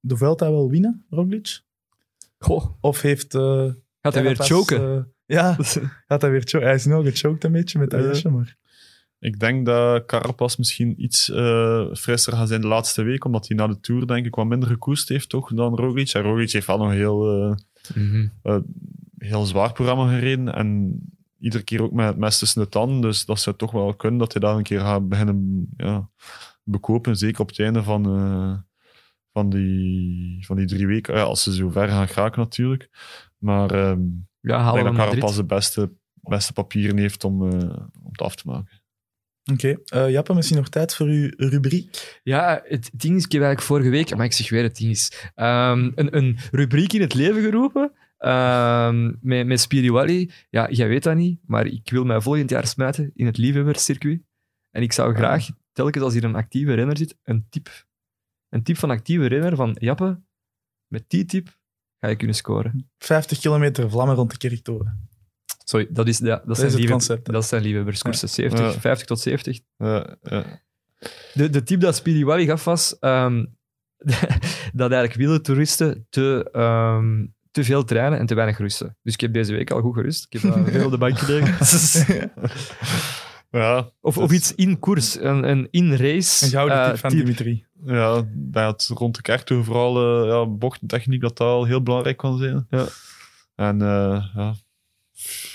de 0.00 0.16
Vuelta 0.16 0.50
wel 0.50 0.70
winnen, 0.70 1.04
Roglic? 1.10 1.60
Goh, 2.38 2.76
Of 2.80 3.00
heeft... 3.00 3.34
eh 3.34 3.70
gaat 4.00 4.14
hij 4.14 4.22
weer 4.22 4.36
choken? 4.36 4.80
eh, 4.96 5.02
ja, 5.36 5.56
gaat 6.08 6.20
hij 6.22 6.30
weer 6.30 6.42
choken. 6.44 6.66
Hij 6.66 6.76
is 6.76 6.84
nu 6.84 6.92
al 6.92 7.04
gechoked 7.04 7.44
een 7.44 7.52
beetje 7.52 7.78
met 7.78 7.92
jasje, 7.92 8.28
maar... 8.28 8.56
Ik 9.26 9.38
denk 9.38 9.66
dat 9.66 10.06
Carapaz 10.06 10.56
misschien 10.56 11.02
iets 11.02 11.30
eh, 11.30 11.86
frisser 11.92 12.32
gaat 12.32 12.48
zijn 12.48 12.60
de 12.60 12.66
laatste 12.66 13.02
week, 13.02 13.24
omdat 13.24 13.48
hij 13.48 13.56
na 13.56 13.66
de 13.66 13.80
Tour 13.80 14.06
denk 14.06 14.26
ik 14.26 14.34
wat 14.34 14.46
minder 14.46 14.68
gekoest 14.68 15.08
heeft 15.08 15.28
toch, 15.28 15.52
dan 15.54 15.74
Roglic. 15.74 16.12
En 16.12 16.22
Roglic 16.22 16.50
heeft 16.52 16.66
wel 16.66 16.78
nog 16.78 16.88
een 16.88 16.94
heel, 16.94 17.42
eh, 17.42 17.54
Mhm. 17.94 18.26
heel 19.18 19.44
zwaar 19.44 19.72
programma 19.72 20.08
gereden 20.14 20.54
en 20.54 20.98
iedere 21.38 21.62
keer 21.64 21.82
ook 21.82 21.92
met 21.92 22.06
het 22.06 22.16
mes 22.16 22.38
tussen 22.38 22.62
de 22.62 22.68
tanden. 22.68 23.00
Dus 23.00 23.24
dat 23.24 23.40
zou 23.40 23.56
toch 23.56 23.70
wel 23.70 23.94
kunnen 23.94 24.18
dat 24.18 24.32
hij 24.32 24.40
daar 24.40 24.56
een 24.56 24.62
keer 24.62 24.80
gaat 24.80 25.08
beginnen 25.08 25.68
ja, 25.76 26.08
bekopen, 26.62 27.16
zeker 27.16 27.40
op 27.40 27.48
het 27.48 27.58
einde 27.58 27.82
van, 27.82 28.04
eh, 28.06 28.58
van, 29.32 29.50
die, 29.50 30.46
van 30.46 30.56
die 30.56 30.66
drie 30.66 30.86
weken. 30.86 31.14
Ja, 31.14 31.22
als 31.22 31.42
ze 31.42 31.54
zo 31.54 31.70
ver 31.70 31.88
gaan 31.88 32.08
geraken 32.08 32.40
natuurlijk. 32.40 32.90
Maar 33.38 33.70
ehm, 33.70 34.00
Ja, 34.40 34.68
ik 34.68 34.74
denk 34.74 34.96
dat. 34.96 35.06
Carapaz 35.06 35.36
de 35.36 35.44
beste, 35.44 35.92
beste 36.14 36.52
papieren 36.52 36.98
heeft 36.98 37.24
om, 37.24 37.52
eh, 37.52 37.68
om 38.02 38.10
het 38.10 38.22
af 38.22 38.34
te 38.36 38.42
maken. 38.46 38.84
Oké. 39.52 39.76
eh 39.86 40.10
Jappe, 40.10 40.34
misschien 40.34 40.56
nog 40.56 40.68
tijd 40.68 40.94
voor 40.94 41.06
uw 41.06 41.30
rubriek. 41.36 42.18
Ja, 42.22 42.62
het 42.64 42.90
ding 42.92 43.16
is, 43.16 43.24
ik 43.24 43.32
heb 43.32 43.42
eigenlijk 43.42 43.60
vorige 43.60 43.88
week, 43.90 44.16
maar 44.16 44.24
ik 44.24 44.32
zeg 44.32 44.50
weer 44.50 44.62
het 44.62 44.76
ding 44.76 44.90
is, 44.90 45.30
ehm, 45.34 45.90
een, 45.94 46.16
een 46.16 46.38
rubriek 46.50 46.92
in 46.92 47.00
het 47.00 47.14
leven 47.14 47.42
geroepen 47.42 47.92
ehm, 48.18 49.12
met, 49.20 49.46
met 49.46 49.60
Spiriwali. 49.60 50.30
Ja, 50.50 50.70
jij 50.70 50.88
weet 50.88 51.02
dat 51.02 51.16
niet, 51.16 51.40
maar 51.46 51.66
ik 51.66 51.90
wil 51.90 52.04
mij 52.04 52.20
volgend 52.20 52.50
jaar 52.50 52.66
smijten 52.66 53.10
in 53.14 53.26
het 53.26 53.36
liefhebberscircuit. 53.36 54.22
En 54.70 54.82
ik 54.82 54.92
zou 54.92 55.14
graag, 55.14 55.48
telkens 55.72 56.04
als 56.04 56.12
hier 56.12 56.24
een 56.24 56.34
actieve 56.34 56.74
renner 56.74 56.96
zit, 56.96 57.16
een 57.22 57.46
tip, 57.50 57.86
een 58.48 58.62
tip 58.62 58.76
van 58.76 58.90
actieve 58.90 59.26
renner 59.26 59.56
van 59.56 59.76
Jappe, 59.78 60.20
met 60.86 61.04
die 61.08 61.24
tip 61.24 61.58
ga 62.00 62.08
je 62.08 62.16
kunnen 62.16 62.36
scoren. 62.36 62.90
50 62.98 63.38
kilometer 63.38 63.90
vlammen 63.90 64.16
rond 64.16 64.30
de 64.30 64.36
kerktoren. 64.36 65.08
Sorry, 65.64 65.86
dat, 65.90 66.08
is, 66.08 66.18
ja, 66.18 66.42
dat, 66.46 66.56
zijn, 66.58 66.88
het 66.90 67.08
hè? 67.08 67.16
dat 67.22 67.46
zijn 67.46 67.62
liefhebberskoersen. 67.62 68.28
70, 68.28 68.60
Ja. 68.60 68.80
50 68.80 69.06
tot 69.06 69.20
70. 69.20 69.60
Ja, 69.76 70.16
ja. 70.22 70.44
De, 71.34 71.50
de 71.50 71.62
tip 71.62 71.80
dat 71.80 71.96
Speedy 71.96 72.24
Wally 72.24 72.46
gaf 72.46 72.64
was 72.64 72.98
ehm, 72.98 73.44
dat 74.72 74.90
eigenlijk 74.90 75.14
wielertoeristen 75.14 76.06
te, 76.10 76.48
ehm, 76.52 77.26
te 77.50 77.64
veel 77.64 77.84
trainen 77.84 78.18
en 78.18 78.26
te 78.26 78.34
weinig 78.34 78.58
rusten. 78.58 78.96
Dus 79.02 79.14
ik 79.14 79.20
heb 79.20 79.32
deze 79.32 79.52
week 79.52 79.70
al 79.70 79.80
goed 79.80 79.94
gerust. 79.94 80.26
Ik 80.30 80.40
heb 80.40 80.54
eh, 80.54 80.64
veel 80.72 80.84
op 80.84 80.90
de 80.90 80.98
bank 80.98 81.18
gelegen. 81.18 81.54
ja, 83.50 83.90
of, 84.00 84.18
of 84.18 84.32
iets 84.32 84.54
in 84.54 84.78
koers, 84.78 85.20
een, 85.20 85.48
een 85.48 85.68
in-race. 85.70 86.44
Een 86.44 86.50
gouden 86.50 86.82
eh, 86.82 86.88
tip 86.88 86.98
van 86.98 87.10
tip. 87.10 87.18
Dimitri. 87.18 87.64
Ja, 87.84 88.22
dat 88.32 88.90
rond 88.94 89.14
de 89.14 89.22
kerktoer 89.22 89.64
vooral 89.64 90.22
uh, 90.22 90.28
ja, 90.28 90.46
bochtentechniek, 90.46 91.20
dat 91.20 91.36
dat 91.36 91.48
al 91.48 91.64
heel 91.64 91.82
belangrijk 91.82 92.16
kan 92.16 92.38
zijn. 92.38 92.66
Ja. 92.70 92.86
En 93.54 93.80
uh, 93.80 94.24
ja, 94.34 94.54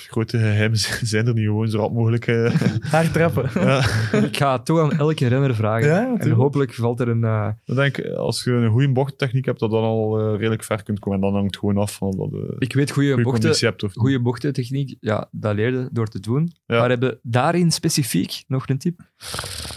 grote 0.07 0.37
geheimen 0.37 0.77
zijn 1.13 1.27
er 1.27 1.33
niet 1.33 1.45
gewoon 1.45 1.67
zo 1.69 1.77
rap 1.77 1.93
mogelijk. 1.93 2.27
Uh. 2.31 2.53
Hard 2.79 3.13
trappen. 3.13 3.49
ja. 3.67 3.79
Ik 4.11 4.37
ga 4.37 4.53
het 4.53 4.65
toch 4.65 4.79
aan 4.79 4.91
elke 4.99 5.27
renner 5.27 5.55
vragen. 5.55 5.87
Ja, 5.87 6.15
en 6.17 6.29
hopelijk 6.29 6.73
valt 6.73 6.99
er 6.99 7.07
een... 7.07 7.21
Uh, 7.21 7.47
Ik 7.65 7.75
denk, 7.75 8.01
als 8.05 8.43
je 8.43 8.51
een 8.51 8.71
goede 8.71 8.91
bochtentechniek 8.91 9.45
hebt, 9.45 9.59
dat 9.59 9.71
dan 9.71 9.83
al 9.83 10.19
uh, 10.19 10.37
redelijk 10.39 10.63
ver 10.63 10.83
kunt 10.83 10.99
komen. 10.99 11.19
En 11.19 11.25
dan 11.25 11.33
hangt 11.33 11.51
het 11.51 11.59
gewoon 11.59 11.77
af 11.77 11.93
van 11.93 12.11
dat 12.11 12.29
je 12.31 12.55
ik 12.57 12.73
weet 12.73 12.91
goede 12.91 13.21
bochten, 13.21 13.65
hebt. 13.65 13.83
Of 13.83 13.93
goede 13.93 14.19
bochtentechniek, 14.19 14.95
ja, 14.99 15.27
dat 15.31 15.55
leerde 15.55 15.89
door 15.91 16.07
te 16.07 16.19
doen. 16.19 16.51
Ja. 16.65 16.79
Maar 16.79 16.89
hebben 16.89 17.19
daarin 17.21 17.71
specifiek 17.71 18.43
nog 18.47 18.69
een 18.69 18.77
tip? 18.77 18.99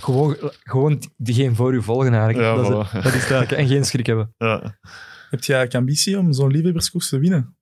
Gewoon, 0.01 0.37
gewoon 0.63 1.03
diegene 1.17 1.55
voor 1.55 1.75
u 1.75 1.83
volgen 1.83 2.15
eigenlijk. 2.15 2.39
Ja, 2.39 2.55
dat, 2.55 2.67
voilà. 2.67 2.97
is, 2.97 3.03
dat 3.03 3.15
is 3.15 3.29
het. 3.29 3.53
En 3.53 3.67
geen 3.67 3.85
schrik 3.85 4.07
hebben. 4.07 4.35
Ja. 4.39 4.79
Heb 5.31 5.45
je 5.45 5.55
eigenlijk 5.55 5.75
ambitie 5.75 6.19
om 6.19 6.33
zo'n 6.33 6.51
liefhebberskoers 6.51 7.09
te 7.09 7.19
winnen? 7.19 7.54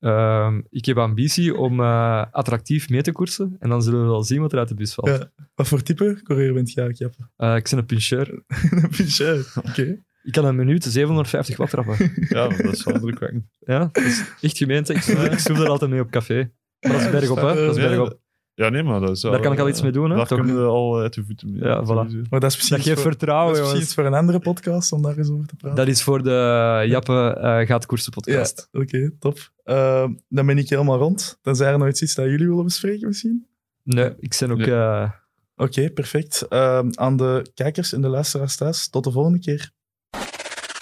Um, 0.00 0.66
ik 0.70 0.84
heb 0.84 0.98
ambitie 0.98 1.56
om 1.56 1.80
uh, 1.80 2.24
attractief 2.30 2.88
mee 2.88 3.02
te 3.02 3.12
koersen. 3.12 3.56
En 3.58 3.68
dan 3.68 3.82
zullen 3.82 4.00
we 4.00 4.06
wel 4.06 4.22
zien 4.22 4.40
wat 4.40 4.52
er 4.52 4.58
uit 4.58 4.68
de 4.68 4.74
bus 4.74 4.94
valt. 4.94 5.08
Ja. 5.08 5.30
Wat 5.54 5.68
voor 5.68 5.82
type 5.82 6.20
coureur 6.22 6.54
bent 6.54 6.72
je 6.72 6.80
eigenlijk, 6.80 7.16
Jappe? 7.16 7.32
Uh, 7.44 7.56
ik 7.56 7.68
ben 7.70 7.78
een 7.78 7.86
pincheur. 7.86 8.28
een 8.82 8.90
pincheur, 8.96 9.52
oké. 9.56 9.68
Okay. 9.68 10.02
Ik 10.22 10.32
kan 10.32 10.44
een 10.44 10.56
minuut 10.56 10.84
750 10.84 11.56
watt 11.56 11.70
trappen. 11.70 12.12
ja, 12.28 12.48
dat 12.48 12.72
is 12.72 12.84
wel 12.84 13.00
drukwekkend. 13.00 13.44
Ja, 13.58 13.88
dat 13.92 14.04
is 14.04 14.24
echt 14.40 14.56
gemeen. 14.56 14.84
Ik 14.84 15.04
ik 15.32 15.38
zoem 15.38 15.56
er 15.56 15.68
altijd 15.68 15.90
mee 15.90 16.00
op 16.00 16.10
café. 16.10 16.50
Maar 16.80 16.92
dat 16.92 17.00
is 17.00 17.10
bergop, 17.10 17.36
hè? 17.36 17.54
Dat 17.54 17.76
is 17.76 17.82
bergop. 17.82 18.18
Ja, 18.60 18.68
nee, 18.68 18.82
maar 18.82 19.00
dat 19.00 19.10
is 19.10 19.20
Daar 19.20 19.40
kan 19.40 19.52
ik 19.52 19.58
al 19.58 19.68
iets 19.68 19.82
mee 19.82 19.92
doen, 19.92 20.10
hè? 20.10 20.16
Daar 20.16 20.26
Toch? 20.26 20.38
kunnen 20.38 20.56
we 20.56 20.68
al 20.68 20.98
uit 21.00 21.14
de 21.14 21.24
voeten 21.24 21.52
mee. 21.52 21.62
Ja, 21.62 21.84
voilà. 21.84 22.28
Maar 22.30 22.40
dat 22.40 22.50
is 22.50 22.56
precies 22.56 22.68
dat 22.68 22.80
geeft 22.80 23.00
voor, 23.00 23.10
vertrouwen, 23.10 23.54
dat 23.54 23.74
is 23.74 23.94
voor 23.94 24.04
een 24.04 24.14
andere 24.14 24.38
podcast 24.38 24.92
om 24.92 25.02
daar 25.02 25.16
eens 25.16 25.30
over 25.30 25.46
te 25.46 25.56
praten. 25.56 25.76
Dat 25.76 25.88
is 25.88 26.02
voor 26.02 26.22
de 26.22 26.84
Jappe 26.86 27.38
uh, 27.38 27.66
Gaat 27.66 27.86
Koersen 27.86 28.12
podcast. 28.12 28.68
Ja, 28.70 28.80
Oké, 28.80 28.96
okay, 28.96 29.10
top. 29.18 29.50
Uh, 29.64 30.08
dan 30.28 30.46
ben 30.46 30.58
ik 30.58 30.68
helemaal 30.68 30.98
rond. 30.98 31.38
Tenzij 31.42 31.72
er 31.72 31.78
nog 31.78 31.88
iets 31.88 32.14
dat 32.14 32.24
jullie 32.24 32.48
willen 32.48 32.64
bespreken 32.64 33.06
misschien? 33.06 33.46
Nee, 33.82 34.14
ik 34.18 34.36
ben 34.40 34.50
ook... 34.50 34.58
Nee. 34.58 34.68
Uh... 34.68 35.08
Oké, 35.56 35.68
okay, 35.68 35.90
perfect. 35.90 36.46
Uh, 36.50 36.80
aan 36.90 37.16
de 37.16 37.50
kijkers 37.54 37.92
en 37.92 38.00
de 38.00 38.08
luisteraars 38.08 38.56
thuis, 38.56 38.88
tot 38.88 39.04
de 39.04 39.10
volgende 39.10 39.38
keer. 39.38 39.70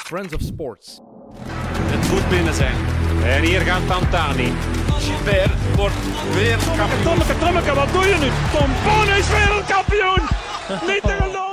Friends 0.05 0.35
of 0.35 0.41
Sports. 0.41 1.01
Het 1.81 2.11
moet 2.11 2.29
binnen 2.29 2.55
zijn. 2.55 2.77
En 3.25 3.43
hier 3.43 3.61
gaat 3.61 3.87
Pantani. 3.87 4.78
Gilbert 5.01 5.77
wordt 5.77 5.95
weer 6.35 6.59
kampioen. 6.59 7.03
Tommeke, 7.03 7.39
Tommeke, 7.39 7.75
wat 7.75 7.93
doe 7.93 8.07
je 8.07 8.17
nu? 8.21 8.31
Tom 8.59 8.71
Bonne 8.85 9.19
is 9.19 9.29
wereldkampioen! 9.29 10.23
Niet 10.87 11.03
te 11.03 11.17
geloven! 11.21 11.48